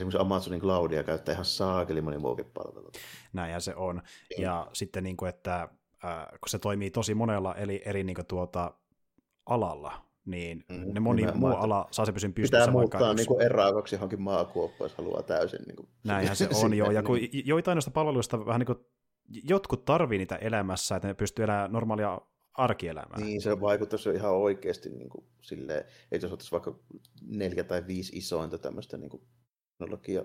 esimerkiksi 0.00 0.20
Amazonin 0.20 0.60
Cloudia 0.60 1.02
käyttää 1.02 1.32
ihan 1.32 1.44
saakeli 1.44 2.00
moni 2.00 2.18
muukin 2.18 2.50
palvelu. 2.54 2.90
Näinhän 3.32 3.60
se 3.60 3.74
on. 3.74 4.02
Ja, 4.30 4.42
ja 4.42 4.66
sitten, 4.72 5.04
niin 5.04 5.16
kuin, 5.16 5.28
että 5.28 5.62
äh, 6.04 6.26
kun 6.26 6.48
se 6.48 6.58
toimii 6.58 6.90
tosi 6.90 7.14
monella 7.14 7.54
eri, 7.54 7.82
eri 7.84 8.04
niin 8.04 8.14
kuin, 8.14 8.26
tuota, 8.26 8.74
alalla, 9.46 9.92
niin 10.24 10.64
mm, 10.68 10.94
ne 10.94 11.00
moni 11.00 11.26
muu 11.34 11.50
ala 11.50 11.88
saa 11.90 12.06
se 12.06 12.12
pysyn 12.12 12.34
pystyssä. 12.34 12.58
Pitää 12.58 12.72
muuttaa 12.72 13.00
vaikka, 13.00 13.14
niin 13.14 13.26
kuin 13.26 13.42
eraavaksi 13.42 13.94
johonkin 13.94 14.22
maakuoppa, 14.22 14.84
jos 14.84 14.94
haluaa 14.94 15.22
täysin. 15.22 15.60
Niin 15.66 15.76
kuin, 15.76 15.88
Näinhän 16.04 16.36
se 16.36 16.48
on 16.64 16.74
jo, 16.74 16.90
ja 16.90 17.02
kun 17.02 17.18
joitain 17.44 17.76
noista 17.76 17.90
palveluista 17.90 18.46
vähän 18.46 18.58
niin 18.58 18.66
kuin, 18.66 18.78
jotkut 19.28 19.84
tarvii 19.84 20.18
niitä 20.18 20.36
elämässä, 20.36 20.96
että 20.96 21.08
ne 21.08 21.14
pystyy 21.14 21.44
elämään 21.44 21.72
normaalia 21.72 22.20
arkielämää. 22.60 23.18
Niin, 23.18 23.42
se 23.42 23.60
vaikuttaisi 23.60 24.10
ihan 24.10 24.32
oikeasti 24.32 24.88
niin 24.90 25.08
kuin, 25.08 25.24
silleen, 25.40 25.84
että 26.12 26.26
jos 26.26 26.32
ottaisiin 26.32 26.52
vaikka 26.52 26.74
neljä 27.22 27.64
tai 27.64 27.86
viisi 27.86 28.16
isointa 28.16 28.58
tämmöistä 28.58 28.96
niin 28.96 29.10
kuin, 29.10 29.22
teknologia 29.78 30.24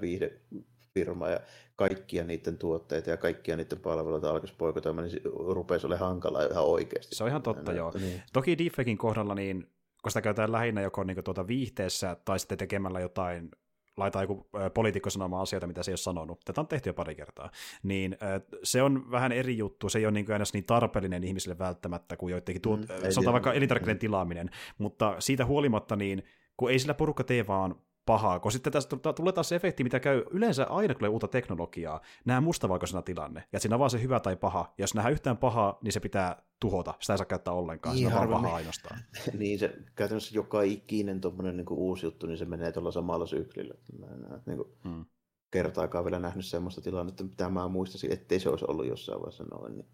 viihdefirmaa 0.00 1.30
ja 1.30 1.40
kaikkia 1.76 2.24
niiden 2.24 2.58
tuotteita 2.58 3.10
ja 3.10 3.16
kaikkia 3.16 3.56
niiden 3.56 3.78
palveluita 3.78 4.30
alkaisi 4.30 4.54
poikotamaan, 4.58 5.08
niin 5.08 5.22
rupeisi 5.54 5.86
olemaan 5.86 6.08
hankalaa 6.08 6.46
ihan 6.46 6.64
oikeasti. 6.64 7.14
Se 7.14 7.24
on 7.24 7.28
ihan 7.28 7.42
totta, 7.42 7.72
joo. 7.72 7.92
Niin. 8.00 8.22
Toki 8.32 8.58
deepfakein 8.58 8.98
kohdalla, 8.98 9.34
niin 9.34 9.70
kun 10.02 10.10
sitä 10.10 10.22
käytetään 10.22 10.52
lähinnä 10.52 10.80
joko 10.80 11.04
niin 11.04 11.24
tuota 11.24 11.46
viihteessä 11.46 12.16
tai 12.24 12.38
sitten 12.38 12.58
tekemällä 12.58 13.00
jotain 13.00 13.50
laita 13.96 14.20
joku 14.20 14.48
poliitikko 14.74 15.10
sanomaan 15.10 15.42
asioita, 15.42 15.66
mitä 15.66 15.82
se 15.82 15.90
ei 15.90 15.92
ole 15.92 15.96
sanonut. 15.96 16.40
Tätä 16.44 16.60
on 16.60 16.66
tehty 16.66 16.88
jo 16.88 16.94
pari 16.94 17.14
kertaa. 17.14 17.50
Niin 17.82 18.16
se 18.62 18.82
on 18.82 19.10
vähän 19.10 19.32
eri 19.32 19.58
juttu. 19.58 19.88
Se 19.88 19.98
ei 19.98 20.06
ole 20.06 20.12
niin 20.12 20.26
kuin 20.26 20.40
niin 20.52 20.64
tarpeellinen 20.64 21.24
ihmisille 21.24 21.58
välttämättä 21.58 22.16
kuin 22.16 22.30
joidenkin, 22.30 22.62
tuot, 22.62 22.80
mm, 22.80 22.86
sanotaan 23.10 23.32
vaikka 23.32 23.52
elintarvikkeiden 23.52 23.98
tilaaminen. 23.98 24.50
Mutta 24.78 25.16
siitä 25.18 25.46
huolimatta, 25.46 25.96
niin 25.96 26.22
kun 26.56 26.70
ei 26.70 26.78
sillä 26.78 26.94
porukka 26.94 27.24
tee 27.24 27.46
vaan 27.46 27.74
pahaa, 28.06 28.40
kun 28.40 28.52
sitten 28.52 28.72
tästä 28.72 28.96
tulee 29.16 29.32
taas 29.32 29.48
se 29.48 29.56
efekti, 29.56 29.84
mitä 29.84 30.00
käy 30.00 30.24
yleensä 30.30 30.64
aina, 30.64 30.94
kun 30.94 31.08
uutta 31.08 31.28
teknologiaa, 31.28 32.00
nämä 32.24 32.40
mustavalkoisena 32.40 33.02
tilanne, 33.02 33.44
ja 33.52 33.60
siinä 33.60 33.76
on 33.76 33.78
vaan 33.78 33.90
se 33.90 34.02
hyvä 34.02 34.20
tai 34.20 34.36
paha, 34.36 34.72
ja 34.78 34.82
jos 34.82 34.94
nähdään 34.94 35.12
yhtään 35.12 35.36
pahaa, 35.36 35.78
niin 35.82 35.92
se 35.92 36.00
pitää 36.00 36.42
tuhota, 36.62 36.94
sitä 37.00 37.12
ei 37.12 37.18
saa 37.18 37.26
käyttää 37.26 37.54
ollenkaan, 37.54 37.96
niin, 37.96 38.10
se 38.10 38.16
on 38.16 38.30
vaan 38.30 38.46
ainoastaan. 38.46 39.00
niin, 39.38 39.58
se 39.58 39.76
käytännössä 39.94 40.34
joka 40.34 40.62
ikinen 40.62 41.20
tuommoinen 41.20 41.56
niin 41.56 41.66
uusi 41.70 42.06
juttu, 42.06 42.26
niin 42.26 42.38
se 42.38 42.44
menee 42.44 42.72
tuolla 42.72 42.92
samalla 42.92 43.26
syklillä. 43.26 43.74
Niin 44.46 44.56
kuin, 44.56 44.68
hmm. 44.84 45.04
kertaakaan 45.50 46.04
vielä 46.04 46.18
nähnyt 46.18 46.44
sellaista 46.44 46.80
tilannetta, 46.80 47.24
mitä 47.24 47.48
mä 47.48 47.68
muistaisin, 47.68 48.12
ettei 48.12 48.40
se 48.40 48.48
olisi 48.48 48.64
ollut 48.68 48.86
jossain 48.86 49.20
vaiheessa 49.20 49.44
noin. 49.44 49.72
Niin 49.72 49.88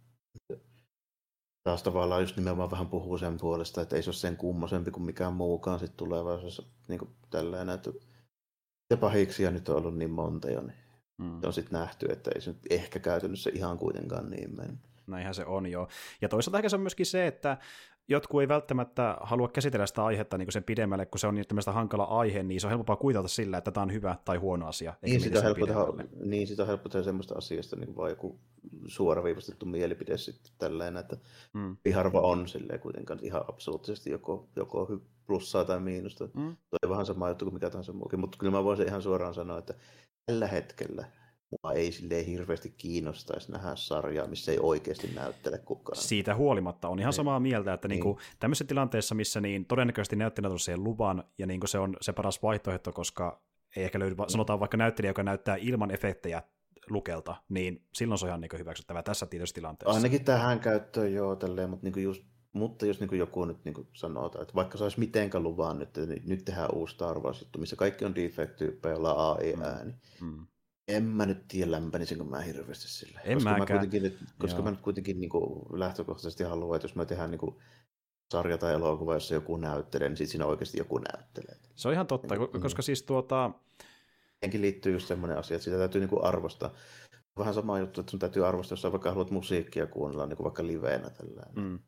taas 1.65 1.83
tavallaan 1.83 2.23
just 2.23 2.37
nimenomaan 2.37 2.71
vähän 2.71 2.87
puhuu 2.87 3.19
sen 3.19 3.37
puolesta, 3.41 3.83
että 3.83 3.97
ei 3.97 4.03
se 4.03 4.11
ole 4.11 4.15
sen 4.15 4.37
kummosempi 4.37 4.91
kuin 4.91 5.03
mikään 5.03 5.33
muukaan 5.33 5.79
sitten 5.79 5.97
tulevaisuudessa 5.97 6.63
niin 6.89 6.99
kuin 6.99 7.11
tällainen, 7.31 7.75
että 7.75 7.91
ja 8.91 8.97
pahiksia 8.97 9.51
nyt 9.51 9.69
on 9.69 9.77
ollut 9.77 9.97
niin 9.97 10.11
monta 10.11 10.51
jo, 10.51 10.61
niin 10.61 10.79
mm. 11.19 11.41
on 11.45 11.53
sitten 11.53 11.81
nähty, 11.81 12.07
että 12.07 12.31
ei 12.35 12.41
se 12.41 12.51
nyt 12.51 12.67
ehkä 12.71 12.99
käytännössä 12.99 13.51
ihan 13.55 13.79
kuitenkaan 13.79 14.31
niin 14.31 14.57
mennyt. 14.57 14.98
Näinhän 15.09 15.35
se 15.35 15.45
on 15.47 15.67
jo. 15.67 15.89
Ja 16.23 16.29
toisaalta 16.29 16.59
ehkä 16.59 16.69
se 16.69 16.77
on 16.77 16.83
myöskin 16.83 17.07
se, 17.07 17.27
että 17.27 17.59
jotkut 18.09 18.41
ei 18.41 18.49
välttämättä 18.49 19.17
halua 19.21 19.49
käsitellä 19.49 19.87
sitä 19.87 20.05
aihetta 20.05 20.39
niin 20.39 20.53
sen 20.53 20.65
pidemmälle, 20.65 21.07
kun 21.07 21.19
se 21.19 21.27
on 21.27 21.35
niin 21.35 21.47
tämmöistä 21.47 21.73
hankala 21.73 22.05
aihe, 22.05 22.43
niin 22.43 22.61
se 22.61 22.67
on 22.67 22.71
helpompaa 22.71 22.97
kuitata 22.97 23.29
sillä, 23.29 23.59
että 23.59 23.71
tämä 23.71 23.83
on 23.83 23.93
hyvä 23.93 24.17
tai 24.25 24.37
huono 24.37 24.67
asia. 24.67 24.95
Niin, 25.03 25.21
sitä 25.21 25.39
on 25.39 25.45
helppo 25.45 25.67
tehdä, 25.67 25.81
niin, 26.25 26.47
sitä 26.47 26.63
on 26.63 26.67
helppo 26.67 26.89
tehdä 26.89 27.05
semmoista 27.05 27.35
asiasta, 27.39 27.77
niin 27.77 27.97
vaan 27.97 28.11
joku 28.11 28.41
suoraviivastettu 28.87 29.67
mielipide 29.67 30.19
sitten 30.19 30.53
tällainen, 30.59 31.01
että 31.01 31.17
mm. 31.55 31.77
harva 31.95 32.21
on 32.21 32.49
silleen 32.49 32.81
kuitenkaan 32.81 33.19
ihan 33.23 33.45
absoluuttisesti 33.49 34.11
joko, 34.11 34.49
joko 34.57 35.01
plussaa 35.27 35.65
tai 35.65 35.81
miinusta. 35.81 36.25
Mm. 36.25 36.57
Toi 36.71 36.79
on 36.85 36.91
vähän 36.91 37.07
sama 37.07 37.29
juttu 37.29 37.45
kuin 37.45 37.55
mikä 37.55 37.71
tahansa 37.71 37.93
muukin, 37.93 38.21
mutta 38.21 38.39
kyllä 38.39 38.51
mä 38.51 38.65
voisin 38.65 38.89
ihan 38.89 39.03
suoraan 39.03 39.35
sanoa, 39.35 39.59
että 39.59 39.75
tällä 40.27 40.47
hetkellä 40.47 41.05
mua 41.51 41.73
ei 41.73 41.93
silleen 41.93 42.27
hirveästi 42.27 42.71
kiinnostaisi 42.71 43.53
nähdä 43.53 43.77
sarjaa, 43.77 44.27
missä 44.27 44.53
ei 44.53 44.59
oikeasti 44.61 45.11
näyttele 45.15 45.59
kukaan. 45.59 45.97
Siitä 45.97 46.35
huolimatta 46.35 46.89
on 46.89 46.99
ihan 46.99 47.09
niin. 47.09 47.17
samaa 47.17 47.41
mieltä, 47.41 47.73
että 47.73 47.89
niin. 47.89 47.95
Niinku, 47.95 48.19
tämmöisessä 48.41 48.65
tilanteessa, 48.65 49.15
missä 49.15 49.41
niin 49.41 49.67
todennäköisesti 49.67 50.17
näyttelijä 50.17 50.51
on 50.51 50.59
siihen 50.59 50.85
luvan, 50.85 51.25
ja 51.39 51.47
niinku 51.47 51.67
se 51.67 51.79
on 51.79 51.97
se 52.01 52.13
paras 52.13 52.43
vaihtoehto, 52.43 52.93
koska 52.93 53.43
ei 53.77 53.85
ehkä 53.85 53.99
löydy, 53.99 54.17
sanotaan 54.29 54.61
vaikka 54.61 54.77
näyttelijä, 54.77 55.11
joka 55.11 55.23
näyttää 55.23 55.57
ilman 55.57 55.91
efektejä 55.91 56.43
lukelta, 56.91 57.37
niin 57.49 57.87
silloin 57.95 58.19
se 58.19 58.25
on 58.25 58.29
ihan 58.29 58.41
niin 58.41 58.59
hyväksyttävää 58.59 59.03
tässä 59.03 59.27
tietyssä 59.27 59.55
tilanteessa. 59.55 59.97
Ainakin 59.97 60.25
tähän 60.25 60.61
käyttöön 60.61 61.15
joo, 61.15 61.37
tälleen, 61.37 61.71
mutta, 61.71 61.91
niin 61.91 62.03
just, 62.03 62.25
mutta 62.53 62.87
jos 62.87 63.01
niin 63.01 63.19
joku 63.19 63.45
nyt 63.45 63.65
niin 63.65 63.89
sanotaan, 63.93 64.43
että 64.43 64.55
vaikka 64.55 64.79
saisi 64.79 64.99
mitenkään 64.99 65.45
luvan 65.45 65.79
nyt, 65.79 65.97
niin 65.97 66.23
nyt 66.27 66.45
tehdään 66.45 66.75
uusi 66.75 66.95
Star 66.95 67.21
Wars 67.21 67.41
juttu, 67.41 67.59
missä 67.59 67.77
kaikki 67.77 68.05
on 68.05 68.15
defect-tyyppejä, 68.15 68.93
joilla 68.93 69.15
on 69.15 69.37
AI-ääni, 69.37 69.93
mm. 70.21 70.27
mm. 70.27 70.47
En 70.89 71.05
mä 71.05 71.27
nyt 71.27 71.49
tiedä 71.49 71.71
lämpänisinkö 71.71 72.25
mä 72.25 72.41
hirveästi 72.41 72.89
sillä. 72.89 73.21
En 73.21 73.35
koska 73.35 73.51
mäkään. 73.51 73.81
Mä 73.81 73.87
kuitenkin, 73.87 74.19
koska 74.39 74.59
Joo. 74.59 74.65
mä 74.65 74.71
nyt 74.71 74.81
kuitenkin 74.81 75.21
niin 75.21 75.31
kuin 75.31 75.81
lähtökohtaisesti 75.81 76.45
haluan, 76.45 76.77
että 76.77 76.85
jos 76.85 76.95
me 76.95 77.07
tehdään 77.07 77.31
niin 77.31 77.39
kuin 77.39 77.57
sarja 78.33 78.59
tai 78.59 78.75
elokuva, 78.75 79.15
jossa 79.15 79.35
joku 79.35 79.57
näyttelee, 79.57 80.09
niin 80.09 80.17
sitten 80.17 80.31
siinä 80.31 80.47
oikeasti 80.47 80.79
joku 80.79 80.99
näyttelee. 80.99 81.57
Se 81.77 81.89
on 81.89 81.95
ihan 81.95 82.07
totta, 82.07 82.35
niin, 82.35 82.63
koska 82.63 82.81
mm. 82.81 82.85
siis 82.85 83.03
tuota, 83.03 83.51
Siihenkin 84.39 84.63
liittyy 84.63 84.93
just 84.93 85.09
semmoinen 85.09 85.39
asia, 85.39 85.55
että 85.55 85.65
sitä 85.65 85.79
täytyy 85.79 86.01
niin 86.01 86.09
kuin 86.09 86.25
arvostaa. 86.25 86.75
Vähän 87.39 87.55
sama 87.55 87.79
juttu, 87.79 88.01
että 88.01 88.11
sun 88.11 88.21
täytyy 88.21 88.47
arvostaa, 88.47 88.73
jos 88.73 88.83
sä 88.83 88.93
vaikka 88.93 89.11
haluat 89.11 89.31
musiikkia 89.31 89.87
kuunnella 89.87 90.27
niin 90.27 90.37
kuin 90.37 90.45
vaikka 90.45 90.67
liveenä 90.67 91.11
tällä. 91.11 91.43
Mm. 91.57 91.79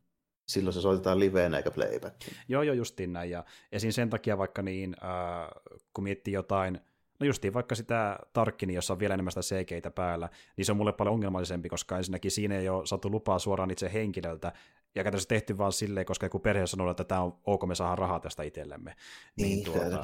Silloin 0.48 0.74
se 0.74 0.80
soitetaan 0.80 1.20
liveenä 1.20 1.56
eikä 1.56 1.70
playback. 1.70 2.16
Joo, 2.48 2.62
joo, 2.62 2.74
justiin 2.74 3.12
näin. 3.12 3.30
Ja 3.30 3.44
esim. 3.72 3.90
sen 3.90 4.10
takia 4.10 4.38
vaikka 4.38 4.62
niin, 4.62 4.96
äh, 5.04 5.48
kun 5.94 6.04
miettii 6.04 6.34
jotain 6.34 6.80
No 7.20 7.26
justiin 7.26 7.54
vaikka 7.54 7.74
sitä 7.74 8.18
Tarkkini, 8.32 8.74
jossa 8.74 8.92
on 8.92 8.98
vielä 8.98 9.14
enemmän 9.14 9.32
sitä 9.32 9.56
cg 9.56 9.94
päällä, 9.94 10.28
niin 10.56 10.64
se 10.64 10.72
on 10.72 10.76
mulle 10.76 10.92
paljon 10.92 11.14
ongelmallisempi, 11.14 11.68
koska 11.68 11.96
ensinnäkin 11.96 12.30
siinä 12.30 12.58
ei 12.58 12.68
ole 12.68 12.86
saatu 12.86 13.10
lupaa 13.10 13.38
suoraan 13.38 13.70
itse 13.70 13.92
henkilöltä, 13.92 14.52
ja 14.94 15.02
käytännössä 15.02 15.28
tehty 15.28 15.58
vaan 15.58 15.72
silleen, 15.72 16.06
koska 16.06 16.26
joku 16.26 16.38
perhe 16.38 16.66
sanoo, 16.66 16.90
että 16.90 17.04
tämä 17.04 17.20
on 17.20 17.38
ok, 17.44 17.66
me 17.66 17.74
saadaan 17.74 17.98
rahaa 17.98 18.20
tästä 18.20 18.42
itsellemme. 18.42 18.94
Niin, 19.36 19.48
niin, 19.48 19.64
tuota, 19.64 20.02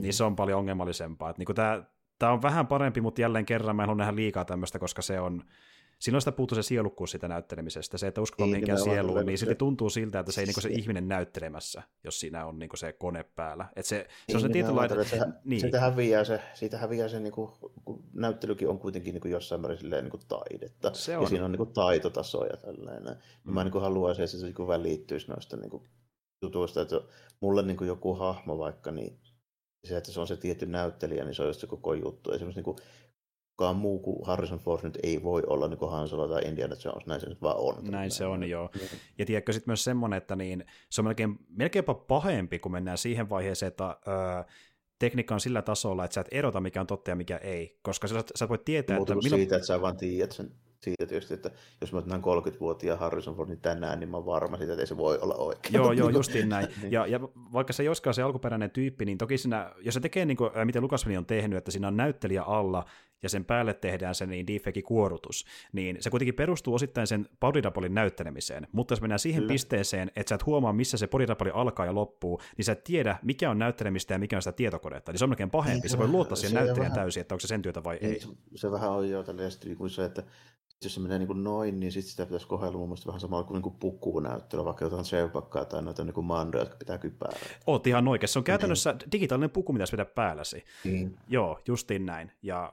niin 0.00 0.14
se 0.14 0.24
on 0.24 0.36
paljon 0.36 0.58
ongelmallisempaa. 0.58 1.30
Että 1.30 1.40
niin 1.40 1.54
tämä, 1.54 1.82
tämä 2.18 2.32
on 2.32 2.42
vähän 2.42 2.66
parempi, 2.66 3.00
mutta 3.00 3.20
jälleen 3.20 3.46
kerran 3.46 3.76
mä 3.76 3.82
en 3.82 3.88
halua 3.88 3.98
nähdä 3.98 4.16
liikaa 4.16 4.44
tämmöistä, 4.44 4.78
koska 4.78 5.02
se 5.02 5.20
on, 5.20 5.42
Silloin 5.98 6.20
sitä 6.20 6.32
puuttuu 6.32 6.56
se 6.56 6.62
sielukkuus 6.62 7.10
siitä 7.10 7.28
näyttelemisestä, 7.28 7.98
se, 7.98 8.06
että 8.06 8.20
uskotaan 8.20 8.46
niin, 8.46 8.54
mihinkään 8.54 8.80
sieluun, 8.80 9.26
niin 9.26 9.38
sitten 9.38 9.56
tuntuu 9.56 9.90
siltä, 9.90 10.20
että 10.20 10.32
se 10.32 10.40
ei 10.40 10.46
niin 10.46 10.62
se 10.62 10.68
ihminen 10.68 11.08
näyttelemässä, 11.08 11.82
jos 12.04 12.20
siinä 12.20 12.46
on 12.46 12.58
niin 12.58 12.70
se 12.74 12.92
kone 12.92 13.22
päällä. 13.22 13.68
Että 13.76 13.88
se, 13.88 14.06
se 14.08 14.14
niin, 14.28 14.36
on 14.36 14.42
se 14.42 14.48
tietynlainen... 14.48 15.04
Se, 15.04 15.20
niin. 15.44 15.60
Siitä 15.60 15.80
häviää 15.80 16.24
se, 16.24 16.40
siitä 16.54 16.78
häviää 16.78 17.08
se 17.08 17.20
niin 17.20 17.32
kuin, 17.32 17.50
kun 17.84 18.04
näyttelykin 18.12 18.68
on 18.68 18.78
kuitenkin 18.78 19.14
niin 19.14 19.20
kuin 19.20 19.32
jossain 19.32 19.60
määrin 19.60 19.78
silleen, 19.78 20.04
niin 20.04 20.10
kuin 20.10 20.22
taidetta. 20.28 20.94
Se 20.94 21.16
on. 21.16 21.22
Ja 21.22 21.28
siinä 21.28 21.44
on 21.44 21.52
niin 21.52 21.58
kuin 21.58 21.72
taitotasoja 21.72 22.56
tällainen. 22.56 23.16
Mm. 23.44 23.54
Mä 23.54 23.64
niin 23.64 23.72
kuin 23.72 23.82
haluaisin, 23.82 24.24
että 24.24 24.36
se 24.36 24.46
niin 24.46 24.68
välittyisi 24.68 25.28
noista 25.28 25.56
niin 25.56 25.70
kuin, 25.70 25.82
jutuista, 26.42 26.80
että 26.80 27.00
mulle 27.40 27.62
niin 27.62 27.76
kuin 27.76 27.88
joku 27.88 28.14
hahmo 28.14 28.58
vaikka, 28.58 28.92
niin 28.92 29.18
se, 29.84 29.96
että 29.96 30.12
se 30.12 30.20
on 30.20 30.26
se 30.26 30.36
tietty 30.36 30.66
näyttelijä, 30.66 31.24
niin 31.24 31.34
se 31.34 31.42
on 31.42 31.48
just 31.48 31.60
se 31.60 31.66
koko 31.66 31.94
juttu. 31.94 32.32
Esimerkiksi 32.32 32.58
niin 32.58 32.64
kuin, 32.64 32.76
kukaan 33.56 33.76
muu 33.76 33.98
kuin 33.98 34.26
Harrison 34.26 34.58
Ford 34.58 34.82
nyt 34.82 34.98
ei 35.02 35.22
voi 35.22 35.42
olla 35.46 35.68
niin 35.68 35.78
kuin 35.78 35.90
Han 35.90 36.08
Solo 36.08 36.28
tai 36.28 36.42
Indiana 36.42 36.76
Jones, 36.84 37.06
näin 37.06 37.20
se 37.20 37.28
nyt 37.28 37.42
vaan 37.42 37.56
on. 37.56 37.84
Näin 37.84 38.10
se 38.10 38.26
on, 38.26 38.48
joo. 38.48 38.70
Mm. 38.74 38.98
Ja 39.18 39.26
tiedätkö 39.26 39.52
sitten 39.52 39.70
myös 39.70 39.84
semmoinen, 39.84 40.16
että 40.16 40.36
niin, 40.36 40.64
se 40.90 41.00
on 41.00 41.04
melkein, 41.04 41.38
melkeinpä 41.48 41.94
pahempi, 41.94 42.58
kun 42.58 42.72
mennään 42.72 42.98
siihen 42.98 43.30
vaiheeseen, 43.30 43.68
että 43.68 43.96
öö, 44.08 44.42
tekniikka 44.98 45.34
on 45.34 45.40
sillä 45.40 45.62
tasolla, 45.62 46.04
että 46.04 46.14
sä 46.14 46.20
et 46.20 46.28
erota, 46.30 46.60
mikä 46.60 46.80
on 46.80 46.86
totta 46.86 47.10
ja 47.10 47.16
mikä 47.16 47.36
ei, 47.36 47.78
koska 47.82 48.08
sä, 48.08 48.24
sä 48.34 48.48
voit 48.48 48.64
tietää, 48.64 48.96
Muuta 48.96 49.12
että... 49.12 49.22
Milloin... 49.24 49.40
siitä, 49.40 49.56
että 49.56 49.66
sä 49.66 49.80
vaan 49.80 49.96
tiedät 49.96 50.32
sen 50.32 50.50
siitä 50.80 51.06
tietysti, 51.06 51.34
että 51.34 51.50
jos 51.80 51.92
mä 51.92 51.98
otan 51.98 52.22
30-vuotiaan 52.22 52.98
Harrison 52.98 53.36
Fordin 53.36 53.60
tänään, 53.60 54.00
niin 54.00 54.08
mä 54.10 54.16
oon 54.16 54.26
varma 54.26 54.56
siitä, 54.56 54.72
että 54.72 54.82
ei 54.82 54.86
se 54.86 54.96
voi 54.96 55.18
olla 55.18 55.34
oikein. 55.34 55.74
Joo, 55.74 55.92
joo, 55.92 56.08
justiin 56.08 56.48
näin. 56.48 56.66
Niin. 56.82 56.92
Ja, 56.92 57.06
ja 57.06 57.20
vaikka 57.52 57.72
se 57.72 57.82
ei 57.82 57.88
olisikaan 57.88 58.14
se 58.14 58.22
alkuperäinen 58.22 58.70
tyyppi, 58.70 59.04
niin 59.04 59.18
toki 59.18 59.38
siinä, 59.38 59.72
jos 59.80 59.94
se 59.94 60.00
tekee 60.00 60.24
niin 60.24 60.36
kuin, 60.36 60.50
miten 60.64 60.82
Lucasfilm 60.82 61.18
on 61.18 61.26
tehnyt, 61.26 61.56
että 61.56 61.70
siinä 61.70 61.88
on 61.88 61.96
näyttelijä 61.96 62.42
alla, 62.42 62.84
ja 63.22 63.28
sen 63.28 63.44
päälle 63.44 63.74
tehdään 63.74 64.14
se 64.14 64.26
niin 64.26 64.46
deepfake-kuorutus, 64.46 65.44
niin 65.72 65.96
se 66.00 66.10
kuitenkin 66.10 66.34
perustuu 66.34 66.74
osittain 66.74 67.06
sen 67.06 67.26
bodydapolin 67.40 67.94
näyttelemiseen, 67.94 68.66
mutta 68.72 68.92
jos 68.92 69.00
mennään 69.00 69.18
siihen 69.18 69.42
Kyllä. 69.42 69.52
pisteeseen, 69.52 70.10
että 70.16 70.28
sä 70.28 70.34
et 70.34 70.46
huomaa, 70.46 70.72
missä 70.72 70.96
se 70.96 71.06
bodydapoli 71.06 71.50
alkaa 71.54 71.86
ja 71.86 71.94
loppuu, 71.94 72.40
niin 72.56 72.64
sä 72.64 72.72
et 72.72 72.84
tiedä, 72.84 73.18
mikä 73.22 73.50
on 73.50 73.58
näyttelemistä 73.58 74.14
ja 74.14 74.18
mikä 74.18 74.36
on 74.36 74.42
sitä 74.42 74.52
tietokonetta, 74.52 75.12
niin 75.12 75.18
se 75.18 75.24
on 75.24 75.30
melkein 75.30 75.50
pahempi, 75.50 75.80
niin, 75.80 75.90
se 75.90 75.98
voi 75.98 76.08
luottaa 76.08 76.36
siihen 76.36 76.54
näyttelijän 76.54 76.92
täysin, 76.92 77.20
että 77.20 77.34
onko 77.34 77.40
se 77.40 77.46
sen 77.46 77.62
työtä 77.62 77.84
vai 77.84 77.98
niin, 78.00 78.12
ei. 78.12 78.20
Se, 78.20 78.28
se 78.54 78.70
vähän 78.70 78.90
on 78.90 79.10
jo 79.10 79.24
kuin 79.78 79.90
se, 79.90 80.04
että 80.04 80.22
jos 80.84 80.94
se 80.94 81.00
menee 81.00 81.18
niin 81.18 81.26
kuin 81.26 81.44
noin, 81.44 81.80
niin 81.80 81.92
sitten 81.92 82.10
sitä 82.10 82.26
pitäisi 82.26 82.46
kohdella 82.46 82.78
mun 82.78 82.88
mielestä 82.88 83.06
vähän 83.06 83.20
samalla 83.20 83.44
kuin, 83.44 83.62
niin 83.62 83.74
pukkuun 83.80 84.22
näyttelyä, 84.22 84.64
vaikka 84.64 84.84
jotain 84.84 85.04
Chewbacca 85.04 85.64
tai 85.64 85.82
noita 85.82 86.04
niin 86.04 86.14
kuin 86.14 86.26
mandoja, 86.26 86.62
jotka 86.62 86.76
pitää 86.76 86.98
kypärää. 86.98 87.40
Oot 87.66 87.86
ihan 87.86 88.08
oikein. 88.08 88.28
Se 88.28 88.38
on 88.38 88.44
käytännössä 88.44 88.92
niin. 88.92 89.12
digitaalinen 89.12 89.50
puku, 89.50 89.72
mitä 89.72 89.84
pitää 89.90 90.04
päälläsi. 90.04 90.64
Niin. 90.84 91.18
Joo, 91.28 91.60
justiin 91.66 92.06
näin. 92.06 92.32
Ja 92.42 92.72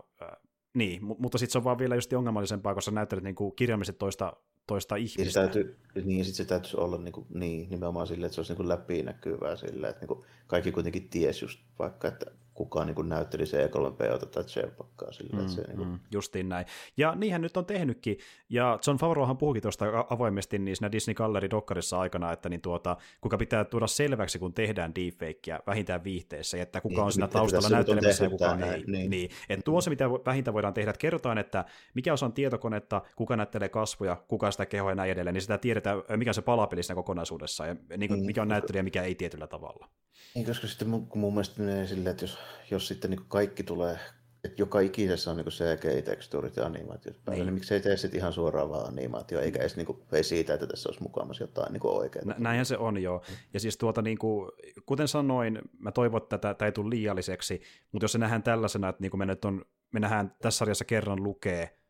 niin, 0.73 0.99
mutta 1.03 1.37
sitten 1.37 1.51
se 1.51 1.57
on 1.57 1.63
vaan 1.63 1.77
vielä 1.77 1.95
just 1.95 2.13
ongelmallisempaa, 2.13 2.75
koska 2.75 2.91
näyttelet 2.91 3.23
niin 3.23 3.35
kirjaimisesti 3.55 3.99
toista, 3.99 4.33
toista 4.67 4.95
ihmistä. 4.95 5.21
Niin, 5.21 5.33
täytyy, 5.33 5.77
niin 6.03 6.25
sitten 6.25 6.45
se 6.45 6.49
täytyisi 6.49 6.77
olla 6.77 6.97
niin, 6.97 7.11
kuin, 7.11 7.27
niin, 7.29 7.69
nimenomaan 7.69 8.07
silleen, 8.07 8.25
että 8.25 8.35
se 8.35 8.41
olisi 8.41 8.51
niin 8.51 8.57
kuin 8.57 8.69
läpinäkyvää 8.69 9.55
silleen, 9.55 9.89
että 9.89 10.01
niin 10.01 10.07
kuin 10.07 10.25
kaikki 10.47 10.71
kuitenkin 10.71 11.09
tiesi 11.09 11.45
just 11.45 11.59
vaikka, 11.79 12.07
että 12.07 12.25
kukaan 12.53 12.87
niin 12.87 13.09
näytteli 13.09 13.45
se 13.45 13.67
E3P 13.67 14.27
tai 14.27 14.43
Chewbaccaa 14.43 15.11
sillä, 15.11 15.41
mm, 15.41 15.47
se, 15.47 15.61
niin 15.61 15.77
kuin... 15.77 15.89
mm, 15.89 15.99
justiin 16.11 16.49
näin. 16.49 16.65
Ja 16.97 17.15
niinhän 17.15 17.41
nyt 17.41 17.57
on 17.57 17.65
tehnytkin, 17.65 18.17
ja 18.49 18.79
John 18.87 18.99
Favreauhan 18.99 19.37
puhukin 19.37 19.61
tuosta 19.61 19.85
avoimesti 20.09 20.59
niin 20.59 20.75
siinä 20.75 20.91
Disney 20.91 21.13
Gallery 21.13 21.49
Dokkarissa 21.49 21.99
aikana, 21.99 22.31
että 22.31 22.49
niin 22.49 22.61
tuota, 22.61 22.97
kuka 23.21 23.37
pitää 23.37 23.63
tuoda 23.63 23.87
selväksi, 23.87 24.39
kun 24.39 24.53
tehdään 24.53 24.95
deepfakea 24.95 25.59
vähintään 25.67 26.03
viihteessä, 26.03 26.61
että 26.61 26.81
kuka 26.81 26.95
niin, 26.95 27.03
on 27.03 27.11
siinä 27.11 27.27
taustalla 27.27 27.69
näyttelemässä 27.69 28.23
ja 28.23 28.29
kuka 28.29 28.57
ei. 28.73 28.83
Niin. 28.87 29.09
niin. 29.09 29.29
Että 29.49 29.63
tuo 29.63 29.75
on 29.75 29.81
se, 29.81 29.89
mitä 29.89 30.09
vähintään 30.09 30.53
voidaan 30.53 30.73
tehdä, 30.73 30.89
että 30.89 31.01
kerrotaan, 31.01 31.37
että 31.37 31.65
mikä 31.93 32.13
osa 32.13 32.25
on 32.25 32.33
tietokonetta, 32.33 33.01
kuka 33.15 33.35
näyttelee 33.35 33.69
kasvoja, 33.69 34.15
kuka 34.27 34.51
sitä 34.51 34.65
kehoa 34.65 34.91
ja 34.91 34.95
näin 34.95 35.11
edelleen, 35.11 35.33
niin 35.33 35.41
sitä 35.41 35.57
tiedetään, 35.57 36.01
mikä 36.15 36.29
on 36.29 36.35
se 36.35 36.41
palapeli 36.41 36.83
siinä 36.83 36.95
kokonaisuudessa, 36.95 37.65
ja 37.65 37.75
niin 37.97 38.07
kuin, 38.07 38.17
niin. 38.17 38.25
mikä 38.25 38.41
on 38.41 38.47
näyttelijä 38.47 38.83
mikä 38.83 39.03
ei 39.03 39.15
tietyllä 39.15 39.47
tavalla. 39.47 39.89
Niin, 40.35 40.45
koska 40.45 40.67
sitten 40.67 40.89
mun, 40.89 41.07
mun 41.15 41.33
mielestä 41.33 41.61
menee 41.61 41.87
silleen, 41.87 42.11
että 42.11 42.23
jos, 42.23 42.37
jos 42.71 42.87
sitten 42.87 43.11
niin 43.11 43.25
kaikki 43.27 43.63
tulee, 43.63 43.99
että 44.43 44.61
joka 44.61 44.79
ikisessä 44.79 45.31
on 45.31 45.37
niin 45.37 45.45
CGI-tekstuurit 45.45 46.55
ja 46.57 46.65
animaatiot 46.65 47.25
päällä, 47.25 47.37
niin. 47.37 47.45
niin 47.45 47.53
miksei 47.53 47.79
tee 47.79 47.97
sitten 47.97 48.19
ihan 48.19 48.33
suoraan 48.33 48.69
vaan 48.69 48.87
animaatio, 48.87 49.39
eikä 49.39 49.59
edes 49.59 49.75
niin 49.75 49.85
kuin, 49.85 49.97
ei 50.11 50.23
siitä, 50.23 50.53
että 50.53 50.67
tässä 50.67 50.89
olisi 50.89 51.03
mukaamassa 51.03 51.43
jotain 51.43 51.73
niin 51.73 51.81
oikein. 51.85 52.27
Nä, 52.27 52.35
näinhän 52.37 52.65
se 52.65 52.77
on 52.77 53.03
joo. 53.03 53.21
Ja 53.53 53.59
siis 53.59 53.77
tuota, 53.77 54.01
niin 54.01 54.17
kuin, 54.17 54.51
kuten 54.85 55.07
sanoin, 55.07 55.61
mä 55.79 55.91
toivon, 55.91 56.21
että 56.21 56.37
tämä 56.37 56.65
ei 56.65 56.71
tule 56.71 56.89
liialliseksi, 56.89 57.61
mutta 57.91 58.03
jos 58.03 58.11
se 58.11 58.17
nähdään 58.17 58.43
tällaisena, 58.43 58.89
että 58.89 59.01
niin 59.01 59.11
kuin 59.11 59.19
me, 59.19 59.25
nyt 59.25 59.45
on, 59.45 59.65
me 59.91 59.99
nähdään 59.99 60.35
tässä 60.41 60.57
sarjassa 60.57 60.85
kerran 60.85 61.23
lukee, 61.23 61.82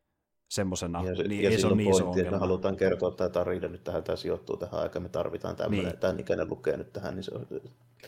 semmoisena, 0.48 1.02
niin 1.02 1.42
ja 1.42 1.50
ei 1.50 1.60
se 1.60 1.66
ole 1.66 1.76
niin 1.76 1.90
iso 1.90 2.08
ongelma. 2.08 2.30
me 2.30 2.38
halutaan 2.38 2.76
kertoa 2.76 3.10
tämä 3.10 3.30
tarina 3.30 3.68
nyt 3.68 3.84
tähän, 3.84 4.04
tämä 4.04 4.16
sijoittuu 4.16 4.56
tähän 4.56 4.80
aikaan, 4.80 5.02
me 5.02 5.08
tarvitaan 5.08 5.56
tämmöinen, 5.56 5.86
niin. 5.86 5.98
tämän 5.98 6.20
ikäinen 6.20 6.48
lukee 6.50 6.76
nyt 6.76 6.92
tähän, 6.92 7.14
niin 7.14 7.24
se 7.24 7.34
on, 7.34 7.46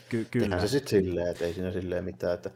Ky- 0.08 0.26
kyllä. 0.30 0.44
Tehdään 0.44 0.60
se 0.60 0.68
sitten 0.68 0.90
silleen, 1.04 1.30
että 1.30 1.44
ei 1.44 1.52
siinä 1.52 1.72
silleen 1.72 2.04
mitään, 2.04 2.34
että 2.34 2.50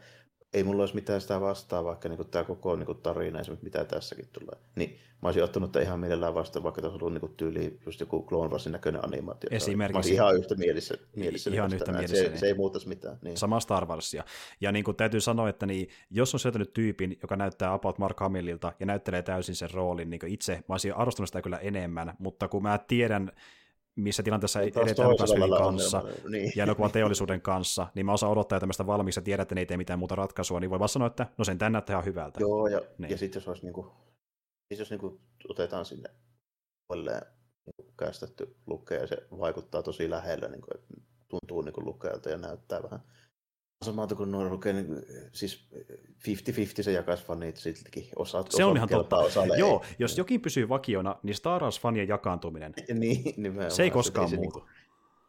ei 0.54 0.64
mulla 0.64 0.82
olisi 0.82 0.94
mitään 0.94 1.20
sitä 1.20 1.40
vastaa, 1.40 1.84
vaikka 1.84 2.08
niin 2.08 2.28
tämä 2.30 2.44
koko 2.44 2.76
niin 2.76 2.96
tarina, 3.02 3.40
esimerkiksi 3.40 3.64
mitä 3.64 3.84
tässäkin 3.84 4.28
tulee. 4.32 4.60
Niin 4.76 4.98
mä 5.22 5.28
olisin 5.28 5.44
ottanut 5.44 5.76
ihan 5.76 6.00
mielellään 6.00 6.34
vastaan, 6.34 6.62
vaikka 6.62 6.82
tässä 6.82 6.94
on 6.94 7.02
ollut 7.02 7.22
niin 7.22 7.36
tyyli 7.36 7.78
just 7.86 8.00
joku 8.00 8.26
Clone 8.26 8.50
Warsin 8.50 8.72
näköinen 8.72 9.04
animaatio. 9.04 9.48
Esimerkiksi. 9.52 9.92
Mä 9.92 9.98
olisin 9.98 10.14
ihan 10.14 10.36
yhtä 10.36 10.54
mielissä. 10.54 10.94
mielissä 11.16 11.50
ihan 11.50 11.74
yhtä 11.74 11.92
mielissä. 11.92 12.16
Se, 12.16 12.28
niin. 12.28 12.38
se, 12.38 12.46
ei 12.46 12.54
muuttaisi 12.54 12.88
mitään. 12.88 13.18
Niin. 13.22 13.36
Sama 13.36 13.60
Star 13.60 13.86
Warsia. 13.86 14.24
Ja 14.60 14.72
niin 14.72 14.84
kuin 14.84 14.96
täytyy 14.96 15.20
sanoa, 15.20 15.48
että 15.48 15.66
niin, 15.66 15.88
jos 16.10 16.34
on 16.34 16.40
syötänyt 16.40 16.72
tyypin, 16.72 17.18
joka 17.22 17.36
näyttää 17.36 17.72
About 17.72 17.98
Mark 17.98 18.20
Hamillilta 18.20 18.72
ja 18.80 18.86
näyttelee 18.86 19.22
täysin 19.22 19.54
sen 19.54 19.70
roolin, 19.70 20.10
niin 20.10 20.26
itse 20.26 20.52
mä 20.52 20.74
olisin 20.74 20.94
arvostanut 20.94 21.28
sitä 21.28 21.42
kyllä 21.42 21.58
enemmän, 21.58 22.14
mutta 22.18 22.48
kun 22.48 22.62
mä 22.62 22.78
tiedän 22.78 23.32
missä 23.96 24.22
tilanteessa 24.22 24.60
edetään 24.60 25.10
Lucasfilmin 25.10 25.58
kanssa 25.58 26.02
niin. 26.28 26.52
ja 26.56 26.64
elokuvan 26.64 26.90
teollisuuden 26.90 27.40
kanssa, 27.40 27.86
niin 27.94 28.06
mä 28.06 28.12
osaan 28.12 28.32
odottaa 28.32 28.60
tämmöistä 28.60 28.86
valmiiksi 28.86 29.20
ja 29.20 29.24
tiedän, 29.24 29.42
että 29.42 29.54
ne 29.54 29.60
ei 29.60 29.66
tee 29.66 29.76
mitään 29.76 29.98
muuta 29.98 30.14
ratkaisua, 30.14 30.60
niin 30.60 30.70
voi 30.70 30.78
vaan 30.78 30.88
sanoa, 30.88 31.06
että 31.06 31.26
no 31.38 31.44
sen 31.44 31.58
tänne 31.58 31.76
näyttää 31.76 31.94
ihan 31.94 32.04
hyvältä. 32.04 32.40
Joo, 32.40 32.66
ja, 32.66 32.80
niin. 32.98 33.10
ja 33.10 33.18
sitten 33.18 33.40
jos 33.40 33.48
olisi 33.48 33.62
niinku, 33.62 33.92
siis 34.68 34.78
jos 34.78 34.90
niinku 34.90 35.20
otetaan 35.48 35.84
sinne 35.84 36.10
uudelleen 36.90 37.22
niinku 37.66 37.92
kästetty 37.98 38.56
lukea 38.66 39.00
ja 39.00 39.06
se 39.06 39.26
vaikuttaa 39.38 39.82
tosi 39.82 40.10
lähellä, 40.10 40.48
niinku, 40.48 40.66
että 40.74 40.94
tuntuu 41.28 41.62
niinku 41.62 41.84
lukeelta 41.84 42.30
ja 42.30 42.36
näyttää 42.36 42.82
vähän 42.82 43.00
samalta 43.84 44.14
kuin 44.14 44.30
niin, 44.64 44.86
siis 45.32 45.68
50-50 46.28 46.82
se 46.82 46.92
jakaisi 46.92 47.24
fanit 47.24 47.56
siltikin. 47.56 48.08
Osa, 48.16 48.44
se 48.48 48.64
on 48.64 48.76
ihan 48.76 48.88
totta. 48.88 49.16
Joo, 49.58 49.82
ei. 49.84 49.96
jos 49.98 50.18
jokin 50.18 50.40
pysyy 50.40 50.68
vakiona, 50.68 51.16
niin 51.22 51.34
Star 51.34 51.62
Wars-fanien 51.62 52.08
jakaantuminen, 52.08 52.74
niin, 52.94 53.54
se 53.68 53.82
ei 53.82 53.90
koskaan 53.90 54.28
se, 54.28 54.36
muutu. 54.36 54.58
Niin, 54.58 54.68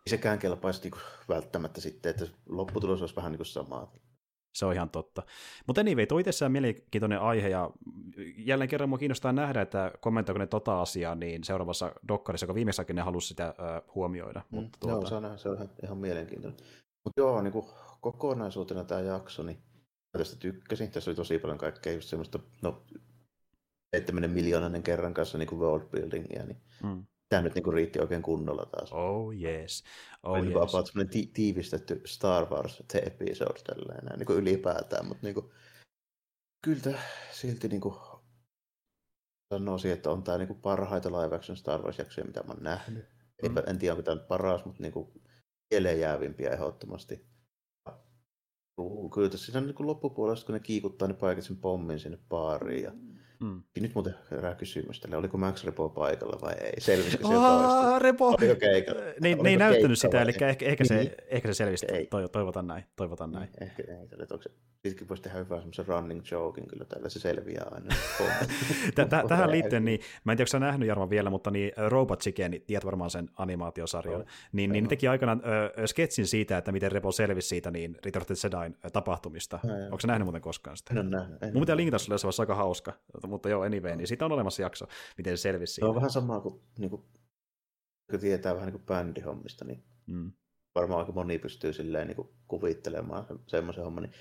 ei 0.05 0.09
sekään 0.09 0.39
kelpaisi 0.39 0.81
niin 0.83 1.01
välttämättä 1.29 1.81
sitten, 1.81 2.09
että 2.09 2.25
lopputulos 2.49 3.01
olisi 3.01 3.15
vähän 3.15 3.31
niin 3.31 3.37
kuin 3.37 3.45
samaa. 3.45 3.93
Se 4.53 4.65
on 4.65 4.73
ihan 4.73 4.89
totta. 4.89 5.23
Mutta 5.67 5.81
anyway, 5.81 6.05
tuo 6.05 6.19
itsessään 6.19 6.51
mielenkiintoinen 6.51 7.21
aihe, 7.21 7.49
ja 7.49 7.71
jälleen 8.37 8.69
kerran 8.69 8.89
mua 8.89 8.97
kiinnostaa 8.97 9.31
nähdä, 9.31 9.61
että 9.61 9.91
kommentoiko 10.01 10.39
ne 10.39 10.47
tota 10.47 10.81
asiaa 10.81 11.15
niin 11.15 11.43
seuraavassa 11.43 11.91
dokkarissa, 12.07 12.43
joka 12.43 12.55
viimeissäkin 12.55 12.95
ne 12.95 13.01
halusi 13.01 13.27
sitä 13.27 13.53
uh, 13.57 13.95
huomioida. 13.95 14.41
Mm, 14.51 14.55
mutta 14.55 14.77
tuota... 14.79 14.95
Joo, 14.95 15.05
se 15.05 15.15
on, 15.15 15.39
se 15.39 15.49
on 15.49 15.55
ihan, 15.55 15.69
ihan 15.83 15.97
mielenkiintoinen. 15.97 16.59
Mutta 17.03 17.21
joo, 17.21 17.41
niin 17.41 17.53
kuin 17.53 17.65
kokonaisuutena 18.01 18.83
tämä 18.83 19.01
jakso, 19.01 19.43
niin 19.43 19.63
tästä 20.17 20.35
tykkäsin. 20.35 20.91
Tässä 20.91 21.11
oli 21.11 21.15
tosi 21.15 21.39
paljon 21.39 21.57
kaikkea 21.57 21.93
just 21.93 22.09
semmoista, 22.09 22.39
no 22.61 22.83
7 23.95 24.29
miljoonainen 24.29 24.83
kerran 24.83 25.13
kanssa 25.13 25.37
niin 25.37 25.47
kuin 25.47 25.59
world 25.59 25.85
buildingia, 25.89 26.45
niin 26.45 26.61
mm. 26.83 27.05
tämä 27.29 27.41
nyt 27.41 27.55
niin 27.55 27.63
kuin 27.63 27.73
riitti 27.73 27.99
oikein 27.99 28.21
kunnolla 28.21 28.65
taas. 28.65 28.91
Oh 28.91 29.33
yes. 29.33 29.83
Oh 30.23 30.35
yes. 30.37 30.45
Niin 30.45 30.57
about 30.57 30.91
ti- 31.11 31.31
tiivistetty 31.33 32.01
Star 32.05 32.45
Wars 32.49 32.83
the 32.87 32.99
episode 33.05 33.59
tällainen, 33.63 34.19
niin 34.19 34.27
kuin 34.27 34.39
ylipäätään, 34.39 35.05
mutta 35.05 35.27
niin 35.27 35.33
kuin, 35.33 35.51
kyllä 36.61 36.99
silti 37.31 37.67
niin 37.67 37.81
kuin 37.81 37.95
sanoisin, 39.53 39.91
että 39.91 40.11
on 40.11 40.23
tämä 40.23 40.37
niin 40.37 40.47
kuin 40.47 40.61
parhaita 40.61 41.09
live 41.09 41.35
action 41.35 41.57
Star 41.57 41.81
Wars-jaksoja, 41.81 42.27
mitä 42.27 42.43
mä 42.43 42.53
oon 42.53 42.63
nähnyt. 42.63 43.05
Mm. 43.49 43.57
en 43.67 43.79
tiedä, 43.79 43.93
onko 43.93 44.03
tämä 44.03 44.17
paras, 44.17 44.65
mutta 44.65 44.81
niin 44.81 44.93
kuin 44.93 45.11
jäävimpiä 45.99 46.49
ehdottomasti 46.49 47.25
Kyllä 49.13 49.29
tässä 49.29 49.61
niin 49.61 49.75
loppupuolesta, 49.79 50.45
kun 50.45 50.53
ne 50.53 50.59
kiikuttaa, 50.59 51.07
ne 51.07 51.13
paikat 51.13 51.43
sen 51.43 51.57
pommin 51.57 51.99
sinne 51.99 52.19
baariin. 52.29 52.83
Ja 52.83 52.91
Mm. 52.91 53.20
Nyt 53.79 53.95
muuten 53.95 54.15
herää 54.31 54.55
kysymys 54.55 54.99
tälle, 54.99 55.17
oliko 55.17 55.37
Max 55.37 55.63
Repo 55.63 55.89
paikalla 55.89 56.37
vai 56.41 56.53
ei? 56.53 56.81
Selvisikö 56.81 57.27
se 57.27 57.33
toista? 57.33 57.99
Repo! 57.99 58.27
Oliko 58.27 58.55
keikalla? 58.55 59.01
Ne, 59.21 59.35
ne 59.35 59.49
ei 59.49 59.57
näyttänyt 59.57 59.99
sitä, 59.99 60.21
eli 60.21 60.31
ehkä, 60.31 60.47
ehkä, 60.47 60.83
se, 60.83 60.95
niin. 60.95 61.11
ehkä 61.27 61.47
se 61.47 61.53
selvisi. 61.53 61.85
Ei. 61.91 62.09
Toivotan 62.31 62.67
näin. 62.67 62.83
Toivotan 62.95 63.31
näin. 63.31 63.49
Niin, 63.49 63.63
ehkä 63.63 63.83
ei. 63.87 64.07
Tälle, 64.07 64.27
onko 64.31 64.43
se, 64.43 64.49
sittenkin 64.73 65.09
voisi 65.09 65.23
tehdä 65.23 65.37
hyvää 65.37 65.59
semmoisen 65.59 65.87
running 65.87 66.21
jokein, 66.31 66.67
kyllä 66.67 66.85
tällä 66.85 67.09
se 67.09 67.19
selviää 67.19 67.67
aina. 67.71 67.95
Tähän 69.27 69.51
liittyen, 69.51 69.85
niin, 69.85 69.99
mä 70.23 70.31
en 70.31 70.37
tiedä, 70.37 70.43
onko 70.43 70.51
sä 70.51 70.59
nähnyt 70.59 70.87
Jarmo 70.87 71.09
vielä, 71.09 71.29
mutta 71.29 71.51
niin 71.51 71.71
Robot 71.87 72.19
Chicken, 72.19 72.61
tiedät 72.67 72.85
varmaan 72.85 73.09
sen 73.09 73.29
animaatiosarjan, 73.35 74.25
niin, 74.51 74.71
niin 74.71 74.87
teki 74.87 75.07
aikanaan 75.07 75.41
ö, 75.77 75.87
sketsin 75.87 76.27
siitä, 76.27 76.57
että 76.57 76.71
miten 76.71 76.91
Repo 76.91 77.11
selvisi 77.11 77.47
siitä 77.47 77.71
niin 77.71 77.97
Return 78.05 78.21
of 78.21 78.27
the 78.27 78.89
tapahtumista. 78.93 79.59
Onko 79.85 79.99
sä 79.99 80.07
nähnyt 80.07 80.25
muuten 80.25 80.41
koskaan 80.41 80.77
sitä? 80.77 80.93
En 80.93 80.99
ole 80.99 81.09
nähnyt. 81.09 81.39
Mun 81.53 81.61
pitää 81.61 81.77
linkata 81.77 81.97
sulle, 81.97 82.17
se 82.17 82.27
olisi 82.27 82.41
aika 82.41 82.55
hauska 82.55 82.93
mutta 83.31 83.49
joo, 83.49 83.61
anyway, 83.61 83.95
niin 83.95 84.07
siitä 84.07 84.25
on 84.25 84.31
olemassa 84.31 84.61
jakso, 84.61 84.85
miten 85.17 85.37
se 85.37 85.41
selvisi 85.41 85.73
siitä. 85.73 85.85
Se 85.85 85.89
on 85.89 85.95
vähän 85.95 86.09
samaa 86.09 86.41
kuin, 86.41 86.61
niin 86.77 86.89
kuin 86.89 87.03
kun 88.11 88.19
tietää 88.19 88.53
vähän 88.55 88.67
niin 88.67 88.79
kuin 88.79 88.85
bändihommista, 88.85 89.65
niin 89.65 89.83
mm. 90.07 90.31
varmaan 90.75 90.99
aika 90.99 91.11
moni 91.11 91.39
pystyy 91.39 91.73
silleen 91.73 92.07
niin 92.07 92.15
kuin 92.15 92.29
kuvittelemaan 92.47 93.25
semmoisen 93.47 93.83
homman, 93.83 94.03
niin 94.03 94.13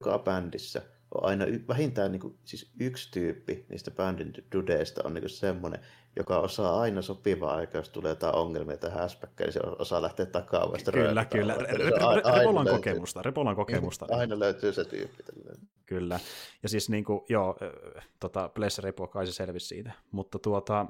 joka 0.00 0.18
bändissä 0.18 0.82
on 1.14 1.24
aina 1.24 1.44
y- 1.44 1.64
vähintään 1.68 2.12
niin 2.12 2.20
kuin, 2.20 2.38
siis 2.44 2.72
yksi 2.80 3.10
tyyppi 3.10 3.66
niistä 3.68 3.90
bändin 3.90 4.32
dudeista 4.54 5.02
on 5.04 5.14
niin 5.14 5.28
semmoinen, 5.28 5.80
joka 6.16 6.38
osaa 6.38 6.80
aina 6.80 7.02
sopivaa 7.02 7.54
aikaa, 7.54 7.78
jos 7.78 7.88
tulee 7.88 8.10
jotain 8.10 8.34
ongelmia 8.34 8.76
tai 8.76 8.90
häspäkkä, 8.90 9.44
niin 9.44 9.52
se 9.52 9.60
osaa 9.78 10.02
lähteä 10.02 10.26
takaa 10.26 10.72
vasta 10.72 10.92
Kyllä, 10.92 11.24
kyllä. 11.24 11.56
Repolan 12.38 12.66
kokemusta. 12.66 13.22
Repolan 13.22 13.56
kokemusta. 13.56 14.06
Aina 14.10 14.38
löytyy 14.38 14.72
se 14.72 14.84
tyyppi. 14.84 15.22
Kyllä. 15.86 16.20
Ja 16.62 16.68
siis 16.68 16.90
niin 16.90 17.04
kuin, 17.04 17.20
joo, 17.28 17.56
tota, 18.20 18.50
Bless 18.54 18.78
Repo 18.78 19.06
kai 19.06 19.26
se 19.26 19.32
selvisi 19.32 19.66
siitä. 19.66 19.92
Mutta 20.10 20.38
tuota, 20.38 20.86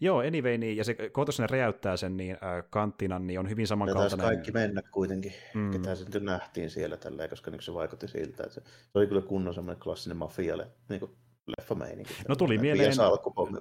Joo, 0.00 0.18
anyway, 0.18 0.58
niin, 0.58 0.76
ja 0.76 0.84
se 0.84 0.94
kohta 1.12 1.32
sinne 1.32 1.46
räjäyttää 1.50 1.96
sen 1.96 2.16
niin, 2.16 2.32
äh, 2.32 2.64
kanttinan, 2.70 3.26
niin 3.26 3.40
on 3.40 3.50
hyvin 3.50 3.66
samankaltainen. 3.66 4.24
Ja 4.24 4.30
kaikki 4.30 4.52
mennä 4.52 4.82
kuitenkin, 4.82 5.32
mm. 5.54 5.70
ketä 5.70 5.94
se 5.94 6.04
nyt 6.14 6.22
nähtiin 6.22 6.70
siellä 6.70 6.96
tällä, 6.96 7.28
koska 7.28 7.50
niin 7.50 7.62
se 7.62 7.74
vaikutti 7.74 8.08
siltä, 8.08 8.42
että 8.42 8.54
se, 8.54 8.60
se 8.60 8.98
oli 8.98 9.06
kyllä 9.06 9.22
kunnon 9.22 9.54
semmoinen 9.54 9.82
klassinen 9.82 10.16
mafialle 10.16 10.66
niin 10.88 11.00
kuin 11.00 11.12
leffameininki. 11.58 12.14
No 12.28 12.36
tuli 12.36 12.58
mieleen, 12.58 12.92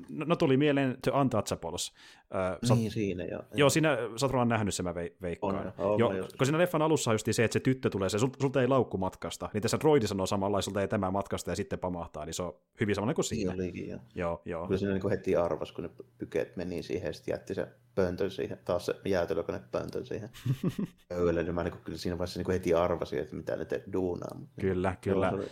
no, 0.10 0.26
no, 0.26 0.36
tuli 0.36 0.58
mieleen 0.58 0.98
The 1.02 1.12
Untouchables. 1.12 1.94
Äh, 2.36 2.78
niin, 2.78 2.92
siinä 2.92 3.26
joo. 3.26 3.44
Joo, 3.54 3.70
siinä 3.70 3.98
sä 4.16 4.26
oot 4.26 4.48
nähnyt 4.48 4.74
sen, 4.74 4.84
mä 4.84 4.96
veikkaan. 4.96 5.56
On, 5.56 5.74
on, 5.78 6.00
jo, 6.00 6.10
kun 6.38 6.46
siinä 6.46 6.58
leffan 6.58 6.82
alussa 6.82 7.12
just 7.12 7.28
se, 7.32 7.44
että 7.44 7.54
se 7.54 7.60
tyttö 7.60 7.90
tulee, 7.90 8.10
se, 8.10 8.18
sulta 8.20 8.62
ei 8.62 8.68
laukku 8.68 8.98
matkasta, 8.98 9.50
niin 9.54 9.62
tässä 9.62 9.80
droidi 9.80 10.08
sanoo 10.08 10.26
samalla, 10.26 10.62
sulta 10.62 10.82
ei 10.82 10.88
tämä 10.88 11.12
matkasta 11.12 11.52
ja 11.52 11.56
sitten 11.56 11.80
pamahtaa, 11.80 12.26
niin 12.26 12.34
se 12.34 12.44
on 12.44 12.56
hyvin 12.80 12.96
samalla 12.96 13.14
kuin 13.14 13.26
siinä. 13.26 13.54
Niin 13.54 13.64
olikin, 13.64 13.90
joo. 13.90 14.00
joo, 14.16 14.42
joo. 14.46 14.68
Kyllä 14.68 14.80
siinä 14.80 14.94
niin 14.94 15.10
heti 15.10 15.36
arvas, 15.36 15.72
kun 15.72 15.84
ne 15.84 15.90
pykeet 16.18 16.58
meni 16.58 16.84
siihen 16.84 17.08
ja 17.08 17.14
sitten 17.14 17.34
jätti 17.34 17.56
se 17.56 17.68
pöntön 17.96 18.32
siihen, 18.32 18.60
taas 18.66 18.86
se 18.86 18.96
jäätelökone 19.06 19.62
pöntön 19.72 20.06
siihen 20.06 20.30
pöydälle, 21.10 21.44
niin 21.44 21.56
mä 21.56 21.64
niin 21.64 21.74
kyllä 21.84 21.98
siinä 21.98 22.18
vaiheessa 22.18 22.40
niin 22.40 22.52
heti 22.52 22.74
arvasin, 22.74 23.20
että 23.20 23.36
mitä 23.36 23.56
ne 23.56 23.66
te 23.66 23.84
duunaa. 23.94 24.40
Kyllä, 24.62 24.96
kyllä. 25.02 25.32
Joo, 25.36 25.46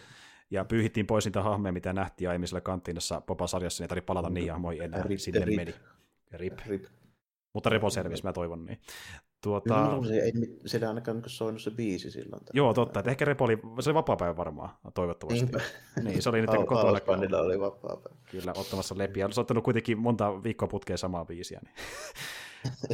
ja 0.55 0.65
pyyhittiin 0.65 1.07
pois 1.07 1.25
niitä 1.25 1.41
hahmeja, 1.41 1.73
mitä 1.73 1.93
nähtiin 1.93 2.29
aiemmin 2.29 2.47
siellä 2.47 2.61
kanttiinassa 2.61 3.21
Popa-sarjassa, 3.21 3.81
niin 3.81 3.85
ei 3.85 3.89
tarvitse 3.89 4.05
palata 4.05 4.29
niin 4.29 4.61
moi 4.61 4.83
enää, 4.83 5.03
rip, 5.03 5.19
sinne 5.19 5.45
rip. 5.45 5.55
meni. 5.55 5.75
Rip. 6.31 6.59
rip. 6.65 6.83
Mutta 7.53 7.69
Repo 7.69 7.89
selvisi, 7.89 8.23
mä 8.23 8.33
toivon 8.33 8.65
niin. 8.65 8.79
Tuota... 9.43 9.99
Se 10.07 10.19
ei, 10.19 10.31
siellä 10.65 10.87
ainakaan 10.87 11.23
soinut 11.27 11.61
se 11.61 11.71
biisi 11.71 12.11
silloin. 12.11 12.41
Joo, 12.53 12.73
totta. 12.73 12.99
Että 12.99 13.11
ehkä 13.11 13.25
Repo 13.25 13.45
oli, 13.45 13.57
se 13.79 13.89
oli 13.89 13.93
vapaa-päivä 13.93 14.37
varmaan, 14.37 14.69
toivottavasti. 14.93 15.41
Niinpä. 15.41 15.61
Niin, 16.03 16.21
se 16.21 16.29
oli 16.29 16.41
nyt 16.41 16.49
Al- 16.49 16.65
kotona. 16.65 17.37
oli 17.37 17.59
vapaa-päivä. 17.59 18.17
Kyllä, 18.31 18.53
ottamassa 18.57 18.97
lepiä. 18.97 19.27
Se 19.31 19.39
on 19.39 19.41
ottanut 19.41 19.63
kuitenkin 19.63 19.99
monta 19.99 20.43
viikkoa 20.43 20.67
putkeen 20.67 20.97
samaa 20.97 21.25
biisiä. 21.25 21.59
Niin. 21.63 21.75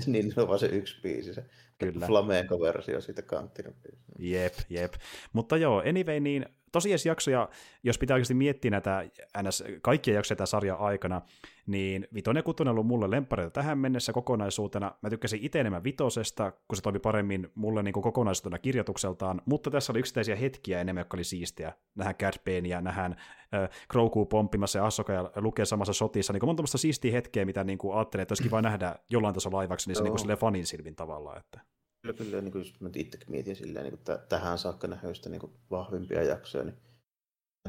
niin, 0.14 0.34
se 0.34 0.42
on 0.42 0.48
vaan 0.48 0.60
se 0.60 0.66
yksi 0.66 1.02
biisi, 1.02 1.34
se 1.34 1.46
Kyllä. 1.78 2.08
flamenco-versio 2.08 3.02
siitä 3.02 3.22
kanttina. 3.22 3.72
Jep, 4.20 4.54
jep. 4.70 4.94
Mutta 5.34 5.58
joo, 5.58 5.84
anyway, 5.90 6.20
niin 6.20 6.46
tosiaan 6.72 7.00
jaksoja, 7.06 7.50
jos 7.84 7.98
pitää 7.98 8.16
oikeasti 8.16 8.34
miettiä 8.34 8.72
näitä 8.72 9.06
ns. 9.44 9.64
kaikkia 9.82 10.14
jaksoja 10.14 10.36
tämän 10.36 10.48
sarjan 10.48 10.80
aikana, 10.80 11.22
niin 11.68 12.08
vitonen 12.14 12.40
ja 12.40 12.44
kutonen 12.44 12.70
on 12.70 12.74
ollut 12.74 12.88
mulle 12.88 13.12
lemppareita 13.12 13.52
tähän 13.52 13.78
mennessä 13.78 14.14
kokonaisuutena. 14.14 14.92
Mä 15.02 15.10
tykkäsin 15.10 15.40
itse 15.42 15.60
enemmän 15.60 15.84
vitosesta, 15.84 16.52
kun 16.52 16.76
se 16.76 16.82
toimi 16.82 17.00
paremmin 17.00 17.52
mulle 17.56 17.84
niin 17.84 17.94
kuin 17.94 18.04
kokonaisuutena 18.04 18.60
kirjoitukseltaan, 18.60 19.42
mutta 19.46 19.72
tässä 19.72 19.94
oli 19.94 20.00
yksittäisiä 20.00 20.36
hetkiä 20.36 20.82
enemmän, 20.82 21.02
jotka 21.02 21.18
oli 21.18 21.24
siistiä. 21.24 21.74
Nähdään 21.96 22.16
Cat 22.16 22.42
ja 22.68 22.82
nähdään 22.82 23.16
äh, 23.54 23.70
Grogu 23.90 24.26
pomppimassa 24.26 24.80
ja 24.80 24.86
Ahsoka 24.86 25.14
ja 25.14 25.32
lukee 25.36 25.66
samassa 25.66 25.94
sotissa. 25.94 26.34
Niin 26.34 26.46
monta 26.46 26.78
siistiä 26.78 27.12
hetkeä, 27.12 27.46
mitä 27.46 27.64
niin 27.64 27.78
kuin 27.78 27.98
ajattelin, 27.98 28.22
että 28.22 28.32
olisi 28.32 28.44
kiva 28.44 28.62
nähdä 28.72 28.96
jollain 29.10 29.34
tasolla 29.34 29.58
laivaksi, 29.58 29.90
niin 29.90 29.96
se 29.96 30.04
niin 30.04 30.16
kuin 30.16 30.38
fanin 30.38 30.66
silmin 30.66 30.96
tavallaan. 30.96 31.38
Että... 31.38 31.62
Kyllä, 32.02 32.14
kyllä 32.14 32.42
niin 32.42 32.52
kuin 32.52 32.66
mä 32.80 32.90
itsekin 32.96 33.32
mietin 33.32 33.56
silleen, 33.56 33.86
niin 33.86 33.98
kuin 33.98 34.20
tähän 34.30 34.58
saakka 34.58 34.88
nähöistä 34.88 35.30
niin 35.30 35.40
kuin 35.40 35.52
vahvimpia 35.72 36.24
jaksoja, 36.24 36.64
niin 36.64 36.76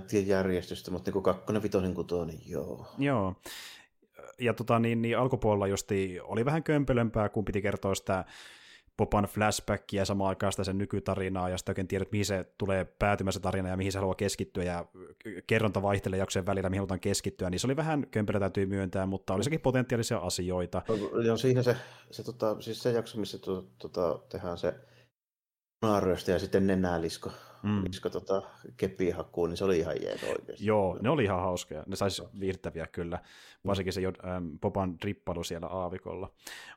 tiedä 0.09 0.27
järjestystä, 0.27 0.91
mutta 0.91 1.09
niin 1.09 1.13
kuin 1.13 1.23
kakkonen, 1.23 1.63
vitonen, 1.63 1.95
kutonen, 1.95 2.37
niin 2.37 2.51
joo. 2.51 2.87
Joo. 2.99 3.35
Ja 4.39 4.55
tota, 4.55 4.79
niin, 4.79 5.03
niin 5.03 5.19
alkupuolella 5.19 5.67
justi 5.67 6.21
oli 6.21 6.45
vähän 6.45 6.63
kömpelömpää, 6.63 7.29
kun 7.29 7.45
piti 7.45 7.63
kertoa 7.63 7.95
sitä 7.95 8.25
Popan 8.97 9.25
flashbackia 9.25 10.01
ja 10.01 10.05
samaan 10.05 10.29
aikaan 10.29 10.53
sitä 10.53 10.65
sen 10.65 10.79
nykytarinaa, 10.79 11.49
ja 11.49 11.59
sitten 11.59 11.71
oikein 11.71 11.89
tiedät, 11.89 12.13
mihin 12.13 12.27
se 12.27 12.45
tulee 12.59 12.85
päätymään 12.85 13.33
se 13.33 13.41
tarina 13.41 13.69
ja 13.69 13.77
mihin 13.77 13.93
se 13.93 13.99
haluaa 13.99 14.15
keskittyä, 14.15 14.65
ja 14.65 14.85
kerronta 15.47 15.83
vaihtelee 15.83 16.19
jaksojen 16.19 16.47
välillä, 16.47 16.71
mihin 16.71 16.81
halutaan 16.81 17.01
keskittyä, 17.01 17.51
niin 17.51 17.61
se 17.61 17.67
oli 17.67 17.77
vähän 17.77 18.07
kömpelö 18.11 18.41
täytyy 18.41 18.67
myöntää, 18.67 19.07
mutta 19.07 19.35
oli 19.35 19.45
sekin 19.45 19.61
potentiaalisia 19.61 20.19
asioita. 20.19 20.83
Joo, 21.25 21.37
siinä 21.37 21.63
se, 21.63 21.77
se, 22.11 22.23
tota, 22.23 22.61
siis 22.61 22.83
se 22.83 22.91
jakso, 22.91 23.21
missä 23.21 23.39
to, 23.39 23.67
tota, 23.79 24.19
tehdään 24.29 24.59
se 24.59 24.75
naaryöstä 25.83 26.33
ja 26.33 26.39
sitten 26.39 26.67
nenälisko, 26.67 27.31
mm. 27.63 27.85
lisko, 27.85 28.11
tota, 28.11 28.43
kepihakuun, 28.77 29.49
niin 29.49 29.57
se 29.57 29.65
oli 29.65 29.79
ihan 29.79 30.03
jeet 30.03 30.23
oikeasti. 30.23 30.67
Joo, 30.67 30.99
ne 31.01 31.11
oli 31.11 31.25
ihan 31.25 31.41
hauskoja. 31.41 31.83
Ne 31.87 31.97
saisi 31.97 32.23
viihdyttäviä 32.41 32.87
kyllä, 32.87 33.19
varsinkin 33.67 33.93
se 33.93 34.01
ähm, 34.07 34.47
Popan 34.61 34.99
drippailu 35.03 35.45
siellä 35.45 35.67
aavikolla. 35.67 36.33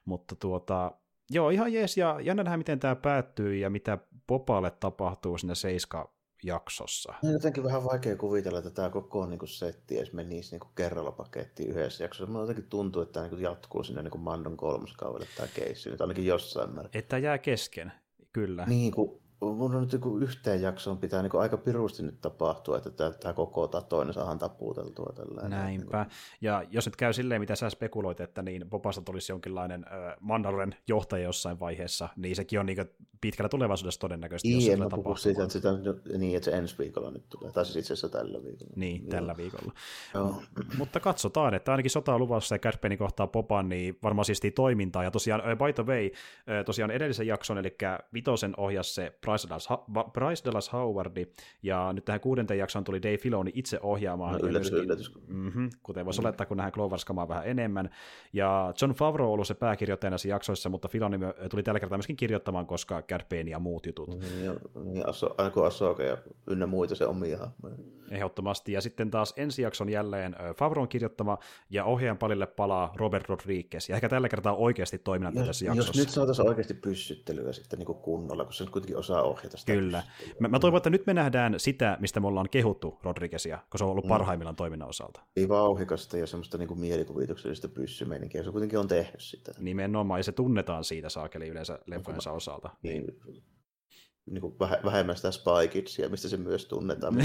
Mutta 0.06 0.36
tuota, 0.36 0.92
Joo, 1.30 1.50
ihan 1.50 1.74
jees, 1.74 1.98
ja 1.98 2.20
jännä 2.22 2.44
nähdä, 2.44 2.58
miten 2.58 2.80
tämä 2.80 2.96
päättyy 2.96 3.56
ja 3.56 3.70
mitä 3.70 3.98
Popalle 4.28 4.72
tapahtuu 4.72 5.38
sinne 5.38 5.56
Seiska 5.56 6.16
jaksossa. 6.44 7.14
On 7.24 7.32
jotenkin 7.32 7.64
vähän 7.64 7.84
vaikea 7.84 8.16
kuvitella, 8.16 8.58
että 8.58 8.72
tämä 8.72 8.90
koko 8.90 9.26
niin 9.26 9.40
kuin, 9.40 9.50
setti 9.50 9.98
edes 9.98 10.14
menisi 10.14 10.52
niin 10.52 10.60
kuin, 10.60 10.72
kerralla 10.76 11.12
pakettiin 11.12 11.70
yhdessä 11.70 12.04
jaksossa. 12.04 12.26
Minulla 12.26 12.44
jotenkin 12.44 12.70
tuntuu, 12.70 13.02
että 13.02 13.14
tämä 13.14 13.24
niin 13.24 13.30
kuin, 13.30 13.42
jatkuu 13.42 13.84
sinne 13.84 14.02
niin 14.04 14.12
kuin 14.12 14.22
Mandon 14.22 14.58
kolmoskaudelle 14.58 15.28
tämä 15.38 15.48
keissi, 15.54 15.90
nyt 15.90 16.02
ainakin 16.02 16.26
jossain 16.26 16.70
määrin. 16.70 16.90
Että 16.94 17.18
jää 17.18 17.38
kesken, 17.38 17.92
kyllä. 18.34 18.66
Niin, 18.66 18.92
kuin 18.92 19.22
mun 19.42 19.76
on 19.76 19.82
nyt 19.82 20.02
yhteen 20.22 20.62
jaksoon 20.62 20.98
pitää 20.98 21.22
niin 21.22 21.36
aika 21.36 21.58
pirusti 21.58 22.04
nyt 22.04 22.22
tapahtua, 22.22 22.78
että 22.78 23.12
tämä 23.12 23.34
koko 23.34 23.68
toinen 23.68 24.14
saadaan 24.14 24.40
tapuuteltua. 24.40 25.14
Tällä 25.16 25.50
Näinpä. 25.50 26.04
Niin 26.04 26.12
ja 26.42 26.64
jos 26.70 26.86
nyt 26.86 26.96
käy 26.96 27.14
silleen, 27.14 27.42
mitä 27.42 27.56
sä 27.56 27.70
spekuloit, 27.70 28.20
että 28.20 28.42
niin 28.42 28.70
Bobasta 28.70 29.02
tulisi 29.02 29.32
jonkinlainen 29.32 29.86
äh, 29.88 30.16
Mandalorian 30.20 30.76
johtaja 30.88 31.24
jossain 31.24 31.60
vaiheessa, 31.60 32.10
niin 32.16 32.36
sekin 32.36 32.60
on 32.60 32.66
niin 32.66 32.78
pitkällä 33.22 33.50
tulevaisuudessa 33.50 34.00
todennäköisesti, 34.00 34.54
jos 34.54 34.64
Ien, 34.64 34.80
puhu 34.96 35.16
siitä, 35.16 35.44
että, 35.44 35.54
sitä, 35.54 35.70
niin, 36.18 36.38
että 36.38 36.52
se 36.52 36.58
ensi 36.58 36.78
viikolla 36.78 37.12
nyt 37.12 37.30
tulee, 37.30 37.52
tai 37.52 37.66
siis 37.66 37.76
itse 37.76 37.94
asiassa 37.94 38.10
tällä 38.10 38.44
viikolla. 38.44 38.74
Niin, 38.76 39.02
Joo. 39.02 39.10
tällä 39.10 39.38
viikolla. 39.38 39.74
Joo. 40.14 40.42
Mutta 40.78 41.00
katsotaan, 41.00 41.54
että 41.54 41.72
ainakin 41.72 41.92
sota 41.92 42.14
on 42.14 42.22
luvassa 42.22 42.56
ja 42.56 42.60
Cashpeni 42.60 42.98
kohtaa 42.98 43.28
Popan, 43.28 43.70
niin 43.70 43.98
varmaan 44.04 44.26
siistii 44.26 44.52
toimintaa. 44.52 45.04
Ja 45.04 45.12
tosiaan, 45.12 45.42
by 45.58 45.74
the 45.74 45.86
way, 45.86 46.10
tosiaan 46.66 46.92
edellisen 46.92 47.28
jakson, 47.28 47.58
eli 47.58 47.78
Vitosen 48.14 48.54
ohjas 48.58 48.96
se 48.96 49.14
Bryce 49.26 49.50
Dallas, 49.50 49.70
Bryce 50.14 50.46
Dallas 50.46 50.74
Howardi, 50.74 51.28
ja 51.64 51.94
nyt 51.94 52.06
tähän 52.06 52.20
kuudenteen 52.20 52.58
jaksoon 52.58 52.84
tuli 52.84 53.02
Dave 53.02 53.18
Filoni 53.18 53.52
itse 53.54 53.80
ohjaamaan. 53.82 54.34
No, 54.34 54.48
yllätys, 54.48 54.72
myöskin, 54.72 54.86
yllätys. 54.86 55.12
Mm-hmm, 55.28 55.70
kuten 55.84 56.06
voisi 56.06 56.22
mm. 56.22 56.26
olettaa, 56.26 56.46
kun 56.46 56.58
nähdään 56.58 56.74
Clovers 56.74 57.06
vähän 57.28 57.48
enemmän. 57.48 57.90
Ja 58.34 58.74
John 58.82 58.94
Favreau 58.94 59.28
on 59.28 59.34
ollut 59.34 59.48
se 59.48 59.54
pääkirjoittaja 59.54 60.10
näissä 60.10 60.28
jaksoissa, 60.28 60.70
mutta 60.70 60.88
Filoni 60.88 61.18
tuli 61.50 61.64
tällä 61.64 61.80
kertaa 61.80 61.98
myöskin 61.98 62.16
kirjoittamaan, 62.16 62.66
koska 62.66 63.02
Cad 63.02 63.48
ja 63.48 63.60
muut 63.60 63.86
jutut. 63.86 64.10
Niin, 64.10 64.46
ja, 64.46 64.56
niin 64.84 65.10
aso, 65.10 65.36
Asoka 65.66 66.04
ja 66.04 66.18
ynnä 66.48 66.66
muita 66.66 66.96
se 66.96 67.06
omia 67.06 67.38
hahmoja. 67.38 67.76
Ehdottomasti. 68.12 68.72
Ja 68.72 68.82
sitten 68.82 69.12
taas 69.12 69.34
ensi 69.38 69.62
jakson 69.62 69.90
jälleen 69.90 70.36
Favron 70.58 70.88
kirjoittama 70.88 71.38
ja 71.70 71.86
ohjaajan 71.86 72.18
palille 72.18 72.48
palaa 72.48 72.94
Robert 72.96 73.30
Rodriguez. 73.30 73.90
Ja 73.90 73.96
ehkä 73.96 74.10
tällä 74.10 74.30
kertaa 74.30 74.56
oikeasti 74.56 74.98
toiminnan 74.98 75.46
tässä 75.46 75.66
jaksossa. 75.66 75.90
Jos 75.90 75.98
nyt 75.98 76.10
saataisiin 76.10 76.48
oikeasti 76.48 76.74
pyssyttelyä 76.74 77.54
sitten 77.54 77.80
niin 77.80 77.86
kuin 77.86 77.98
kunnolla, 77.98 78.44
kun 78.44 78.54
se 78.54 78.64
nyt 78.64 78.72
kuitenkin 78.72 78.98
osaa 78.98 79.15
ohjata 79.24 79.58
sitä. 79.58 79.74
Kyllä. 79.74 80.04
Mä, 80.40 80.48
mä 80.48 80.60
toivon, 80.60 80.78
että 80.78 80.90
nyt 80.90 81.06
me 81.08 81.14
nähdään 81.14 81.60
sitä, 81.60 81.98
mistä 82.00 82.20
me 82.20 82.28
ollaan 82.28 82.50
kehuttu 82.52 83.00
Rodriguezia, 83.04 83.60
kun 83.70 83.78
se 83.78 83.84
on 83.84 83.90
ollut 83.90 84.06
mm. 84.06 84.10
parhaimmillaan 84.10 84.56
toiminnan 84.56 84.90
osalta. 84.90 85.22
Ei 85.36 85.50
vauhikasta 85.50 86.18
ja 86.18 86.28
semmoista 86.28 86.58
niin 86.58 86.68
kuin 86.68 86.80
mielikuvituksellista 86.80 87.68
pyssymeininkiä, 87.68 88.44
se 88.44 88.52
kuitenkin 88.52 88.80
on 88.80 88.88
tehnyt 88.88 89.22
sitä. 89.22 89.52
Nimenomaan, 89.60 90.20
ja 90.20 90.24
se 90.24 90.32
tunnetaan 90.32 90.84
siitä 90.84 91.10
saakeli 91.10 91.48
yleensä 91.48 91.80
leffojensa 91.86 92.32
osalta. 92.32 92.70
Niin. 92.84 93.06
niin 93.26 93.44
niin 94.26 94.42
kuin 94.42 94.56
vähemmän 94.60 95.16
sitä 95.16 95.32
Spy 95.32 95.68
Kidsia, 95.72 96.10
mistä 96.10 96.28
se 96.28 96.38
myös 96.38 96.66
tunnetaan. 96.66 97.14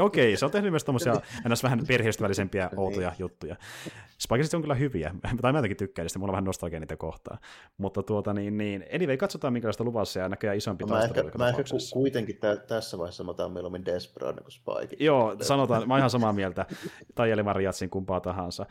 okay, 0.00 0.36
se 0.36 0.44
on 0.44 0.50
tehnyt 0.50 0.70
myös 0.70 0.84
tommosia 0.84 1.12
ennäs 1.44 1.62
vähän 1.62 1.86
perheystävällisempiä 1.86 2.66
niin. 2.66 2.78
outoja 2.78 3.08
niin. 3.08 3.18
juttuja. 3.18 3.56
Spy 4.18 4.36
Kidsit 4.36 4.54
on 4.54 4.60
kyllä 4.60 4.74
hyviä, 4.74 5.14
tai 5.42 5.52
mä 5.52 5.58
jotenkin 5.58 5.76
tykkään 5.76 6.04
niistä, 6.04 6.18
mulla 6.18 6.30
on 6.30 6.32
vähän 6.32 6.44
nostalgia 6.44 6.80
niitä 6.80 6.96
kohtaa. 6.96 7.38
Mutta 7.78 8.02
tuota 8.02 8.32
niin, 8.32 8.58
niin 8.58 8.84
anyway, 8.94 9.16
katsotaan 9.16 9.52
minkälaista 9.52 9.84
luvassa 9.84 10.20
ja 10.20 10.28
näköjään 10.28 10.56
isompi 10.56 10.84
no, 10.84 10.94
Mä 10.94 11.04
ehkä, 11.04 11.24
mä 11.38 11.48
ehkä 11.48 11.62
kuitenkin 11.92 12.36
tä- 12.36 12.56
tässä 12.56 12.98
vaiheessa 12.98 13.24
mä 13.24 13.30
otan 13.30 13.52
mieluummin 13.52 13.84
Desperate 13.84 14.40
kuin 14.40 14.52
Spy. 14.52 14.96
Joo, 15.00 15.36
sanotaan, 15.40 15.88
mä 15.88 15.94
oon 15.94 15.98
ihan 15.98 16.10
samaa 16.10 16.32
mieltä, 16.32 16.66
tai 17.14 17.30
Eli 17.30 17.42
Mariatsin 17.42 17.90
kumpaa 17.90 18.20
tahansa. 18.20 18.66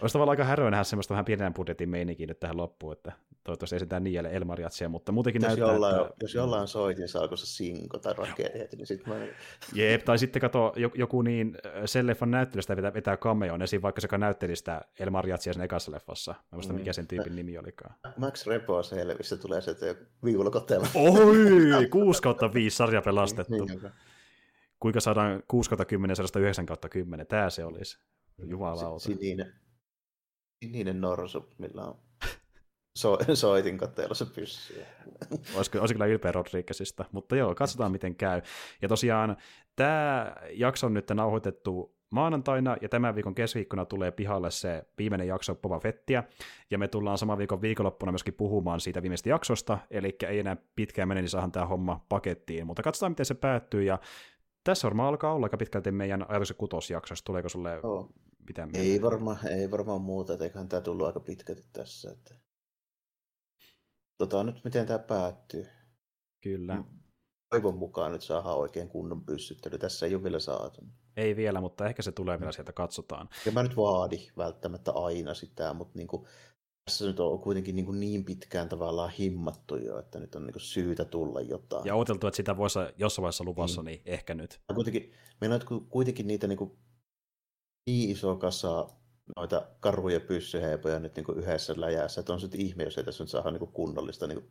Olisi 0.00 0.12
tavallaan 0.12 0.32
aika 0.32 0.44
häröä 0.44 0.70
nähdä 0.70 0.84
semmoista 0.84 1.14
vähän 1.14 1.24
pienen 1.24 1.54
budjetin 1.54 1.88
meininkiä 1.88 2.26
nyt 2.26 2.40
tähän 2.40 2.56
loppuun, 2.56 2.92
että 2.92 3.12
toivottavasti 3.44 3.76
esitään 3.76 4.04
Niille 4.04 4.28
Elmariatsia, 4.32 4.88
mutta 4.88 5.12
muutenkin 5.12 5.42
jos 5.42 5.48
näyttää, 5.48 5.72
jollain, 5.72 6.00
että... 6.00 6.14
Jos 6.22 6.34
jollain 6.34 6.68
soit, 6.68 6.98
niin 6.98 7.08
saako 7.08 7.36
se 7.36 7.46
sinko 7.46 7.98
tai 7.98 8.14
raketti, 8.14 8.76
niin 8.76 8.86
sitten 8.86 9.14
mä... 9.14 9.26
Jep, 9.74 10.04
tai 10.04 10.18
sitten 10.18 10.40
kato, 10.40 10.72
joku 10.94 11.22
niin 11.22 11.58
sen 11.84 12.06
leffan 12.06 12.30
näyttelystä 12.30 12.76
vetää, 12.76 12.94
vetää 12.94 13.16
cameon 13.16 13.62
esiin, 13.62 13.82
vaikka 13.82 14.00
sekä 14.00 14.18
näytteli 14.18 14.56
sitä 14.56 14.80
Elmariatsia 14.98 15.52
sen 15.52 15.62
ekassa 15.62 15.92
leffassa. 15.92 16.32
Mä 16.32 16.46
muista, 16.52 16.72
mm. 16.72 16.78
mikä 16.78 16.92
sen 16.92 17.06
tyypin 17.06 17.36
nimi 17.36 17.58
olikaan. 17.58 17.94
Max 18.16 18.46
Repo 18.46 18.82
selvissä 18.82 19.36
tulee 19.36 19.60
se, 19.60 19.70
että 19.70 19.94
viulukotella. 20.24 20.86
Oi, 20.94 21.88
6 21.90 22.22
kautta 22.22 22.54
5 22.54 22.76
sarja 22.76 23.02
pelastettu. 23.02 23.64
niin, 23.64 23.90
Kuinka 24.80 25.00
saadaan 25.00 25.42
6 25.48 25.70
kautta 25.70 25.84
10 25.84 26.16
109 26.16 26.66
kautta 26.66 26.88
10, 26.88 27.26
tää 27.26 27.50
se 27.50 27.64
olisi. 27.64 27.98
Jumalauta. 28.38 28.98
Sininen, 28.98 29.54
sininen 30.64 31.00
norsu, 31.00 31.48
millä 31.58 31.82
on 31.82 31.98
so, 32.98 33.18
soitin 33.34 33.78
katteella 33.78 34.14
se 34.14 34.24
pyssy. 34.24 34.74
Olisiko, 35.56 35.78
olisiko 35.78 35.98
kyllä 35.98 36.06
ylpeä 36.06 36.32
Rodriguezista, 36.32 37.04
mutta 37.12 37.36
joo, 37.36 37.54
katsotaan 37.54 37.92
miten 37.92 38.16
käy. 38.16 38.42
Ja 38.82 38.88
tosiaan 38.88 39.36
tämä 39.76 40.36
jakso 40.50 40.86
on 40.86 40.94
nyt 40.94 41.10
nauhoitettu 41.14 41.96
maanantaina, 42.10 42.76
ja 42.80 42.88
tämän 42.88 43.14
viikon 43.14 43.34
keskiviikkona 43.34 43.84
tulee 43.84 44.10
pihalle 44.10 44.50
se 44.50 44.84
viimeinen 44.98 45.28
jakso 45.28 45.54
Boba 45.54 45.80
Fettiä, 45.80 46.24
ja 46.70 46.78
me 46.78 46.88
tullaan 46.88 47.18
saman 47.18 47.38
viikon 47.38 47.62
viikonloppuna 47.62 48.12
myöskin 48.12 48.34
puhumaan 48.34 48.80
siitä 48.80 49.02
viimeisestä 49.02 49.28
jaksosta, 49.28 49.78
eli 49.90 50.16
ei 50.28 50.38
enää 50.38 50.56
pitkään 50.76 51.08
mene, 51.08 51.20
niin 51.20 51.28
saadaan 51.28 51.52
tämä 51.52 51.66
homma 51.66 52.04
pakettiin, 52.08 52.66
mutta 52.66 52.82
katsotaan 52.82 53.12
miten 53.12 53.26
se 53.26 53.34
päättyy, 53.34 53.82
ja 53.82 53.98
tässä 54.64 54.86
varmaan 54.86 55.08
alkaa 55.08 55.32
olla 55.32 55.46
aika 55.46 55.56
pitkälti 55.56 55.92
meidän 55.92 56.26
ajatuksen 56.28 56.56
kutosjaksossa. 56.56 57.24
Tuleeko 57.24 57.48
sulle 57.48 57.80
oh. 57.82 58.10
Mitään 58.46 58.70
Ei 58.74 59.02
varmaan, 59.02 59.46
ei 59.46 59.70
varmaan 59.70 60.00
muuta, 60.00 60.32
että 60.32 60.44
eiköhän 60.44 60.68
tämä 60.68 60.80
tullut 60.80 61.06
aika 61.06 61.20
pitkälti 61.20 61.64
tässä. 61.72 62.10
Että... 62.10 62.34
Tota 64.18 64.44
nyt, 64.44 64.64
miten 64.64 64.86
tämä 64.86 64.98
päättyy. 64.98 65.66
Kyllä. 66.42 66.76
Mm. 66.76 66.84
Toivon 67.50 67.78
mukaan 67.78 68.12
nyt 68.12 68.22
saadaan 68.22 68.56
oikein 68.56 68.88
kunnon 68.88 69.24
pyssyttely. 69.24 69.78
Tässä 69.78 70.06
ei 70.06 70.14
ole 70.14 70.22
vielä 70.22 70.40
saatu. 70.40 70.80
Ei 71.16 71.36
vielä, 71.36 71.60
mutta 71.60 71.86
ehkä 71.86 72.02
se 72.02 72.12
tulee 72.12 72.40
vielä 72.40 72.52
sieltä, 72.52 72.72
katsotaan. 72.72 73.28
Ja 73.46 73.52
mä 73.52 73.62
nyt 73.62 73.76
vaadi 73.76 74.18
välttämättä 74.36 74.92
aina 74.92 75.34
sitä, 75.34 75.72
mutta 75.74 75.98
niin 75.98 76.08
kuin, 76.08 76.26
tässä 76.84 77.06
nyt 77.06 77.20
on 77.20 77.38
kuitenkin 77.38 77.76
niin, 77.76 77.86
kuin 77.86 78.00
niin 78.00 78.24
pitkään 78.24 78.68
tavallaan 78.68 79.10
himmattu 79.10 79.76
jo, 79.76 79.98
että 79.98 80.20
nyt 80.20 80.34
on 80.34 80.46
niin 80.46 80.52
kuin 80.52 80.62
syytä 80.62 81.04
tulla 81.04 81.40
jotain. 81.40 81.86
Ja 81.86 81.94
odoteltu, 81.94 82.26
että 82.26 82.36
sitä 82.36 82.56
voisi 82.56 82.78
jossain 82.96 83.22
vaiheessa 83.22 83.44
luvassa, 83.44 83.82
niin, 83.82 84.02
niin 84.04 84.14
ehkä 84.14 84.34
nyt. 84.34 84.60
Ja 84.68 84.74
kuitenkin, 84.74 85.12
meillä 85.40 85.58
on 85.70 85.86
kuitenkin 85.88 86.26
niitä 86.26 86.46
niin, 86.46 86.58
kuin, 86.58 86.78
niin 87.86 88.10
iso 88.10 88.36
kasa 88.36 88.88
noita 89.36 89.68
karhuja 89.80 90.20
pyssyheipoja 90.20 90.98
nyt 90.98 91.16
niin 91.16 91.26
yhdessä 91.36 91.74
läjässä, 91.76 92.20
että 92.20 92.32
on 92.32 92.40
sitten 92.40 92.60
ihme, 92.60 92.84
jos 92.84 92.98
ei 92.98 93.04
tässä 93.04 93.24
nyt 93.24 93.30
saada 93.30 93.50
niin 93.50 93.68
kunnollista 93.68 94.26
niin 94.26 94.50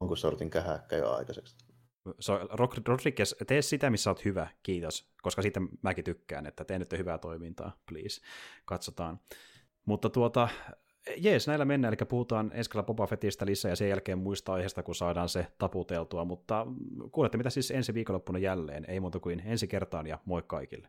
jonkun 0.00 0.16
sortin 0.16 0.50
kähäkkä 0.50 0.96
jo 0.96 1.10
aikaiseksi. 1.10 1.56
So, 2.18 2.38
Rodriguez, 2.86 3.34
tee 3.46 3.62
sitä, 3.62 3.90
missä 3.90 4.10
olet 4.10 4.24
hyvä, 4.24 4.48
kiitos, 4.62 5.10
koska 5.22 5.42
siitä 5.42 5.60
mäkin 5.82 6.04
tykkään, 6.04 6.46
että 6.46 6.64
tee 6.64 6.78
nyt 6.78 6.92
hyvää 6.92 7.18
toimintaa, 7.18 7.76
please. 7.90 8.20
Katsotaan. 8.64 9.20
Mutta 9.86 10.10
tuota, 10.10 10.48
jees, 11.16 11.46
näillä 11.46 11.64
mennään, 11.64 11.94
eli 11.94 12.06
puhutaan 12.08 12.50
ensi 12.54 12.70
Boba 12.86 13.06
Fettistä 13.06 13.46
lisää 13.46 13.72
ja 13.72 13.76
sen 13.76 13.88
jälkeen 13.88 14.18
muista 14.18 14.52
aiheesta, 14.52 14.82
kun 14.82 14.94
saadaan 14.94 15.28
se 15.28 15.46
taputeltua, 15.58 16.24
mutta 16.24 16.66
kuulette 17.12 17.38
mitä 17.38 17.50
siis 17.50 17.70
ensi 17.70 17.94
viikonloppuna 17.94 18.38
jälleen, 18.38 18.84
ei 18.88 19.00
muuta 19.00 19.20
kuin 19.20 19.42
ensi 19.46 19.68
kertaan 19.68 20.06
ja 20.06 20.18
moi 20.24 20.42
kaikille. 20.46 20.88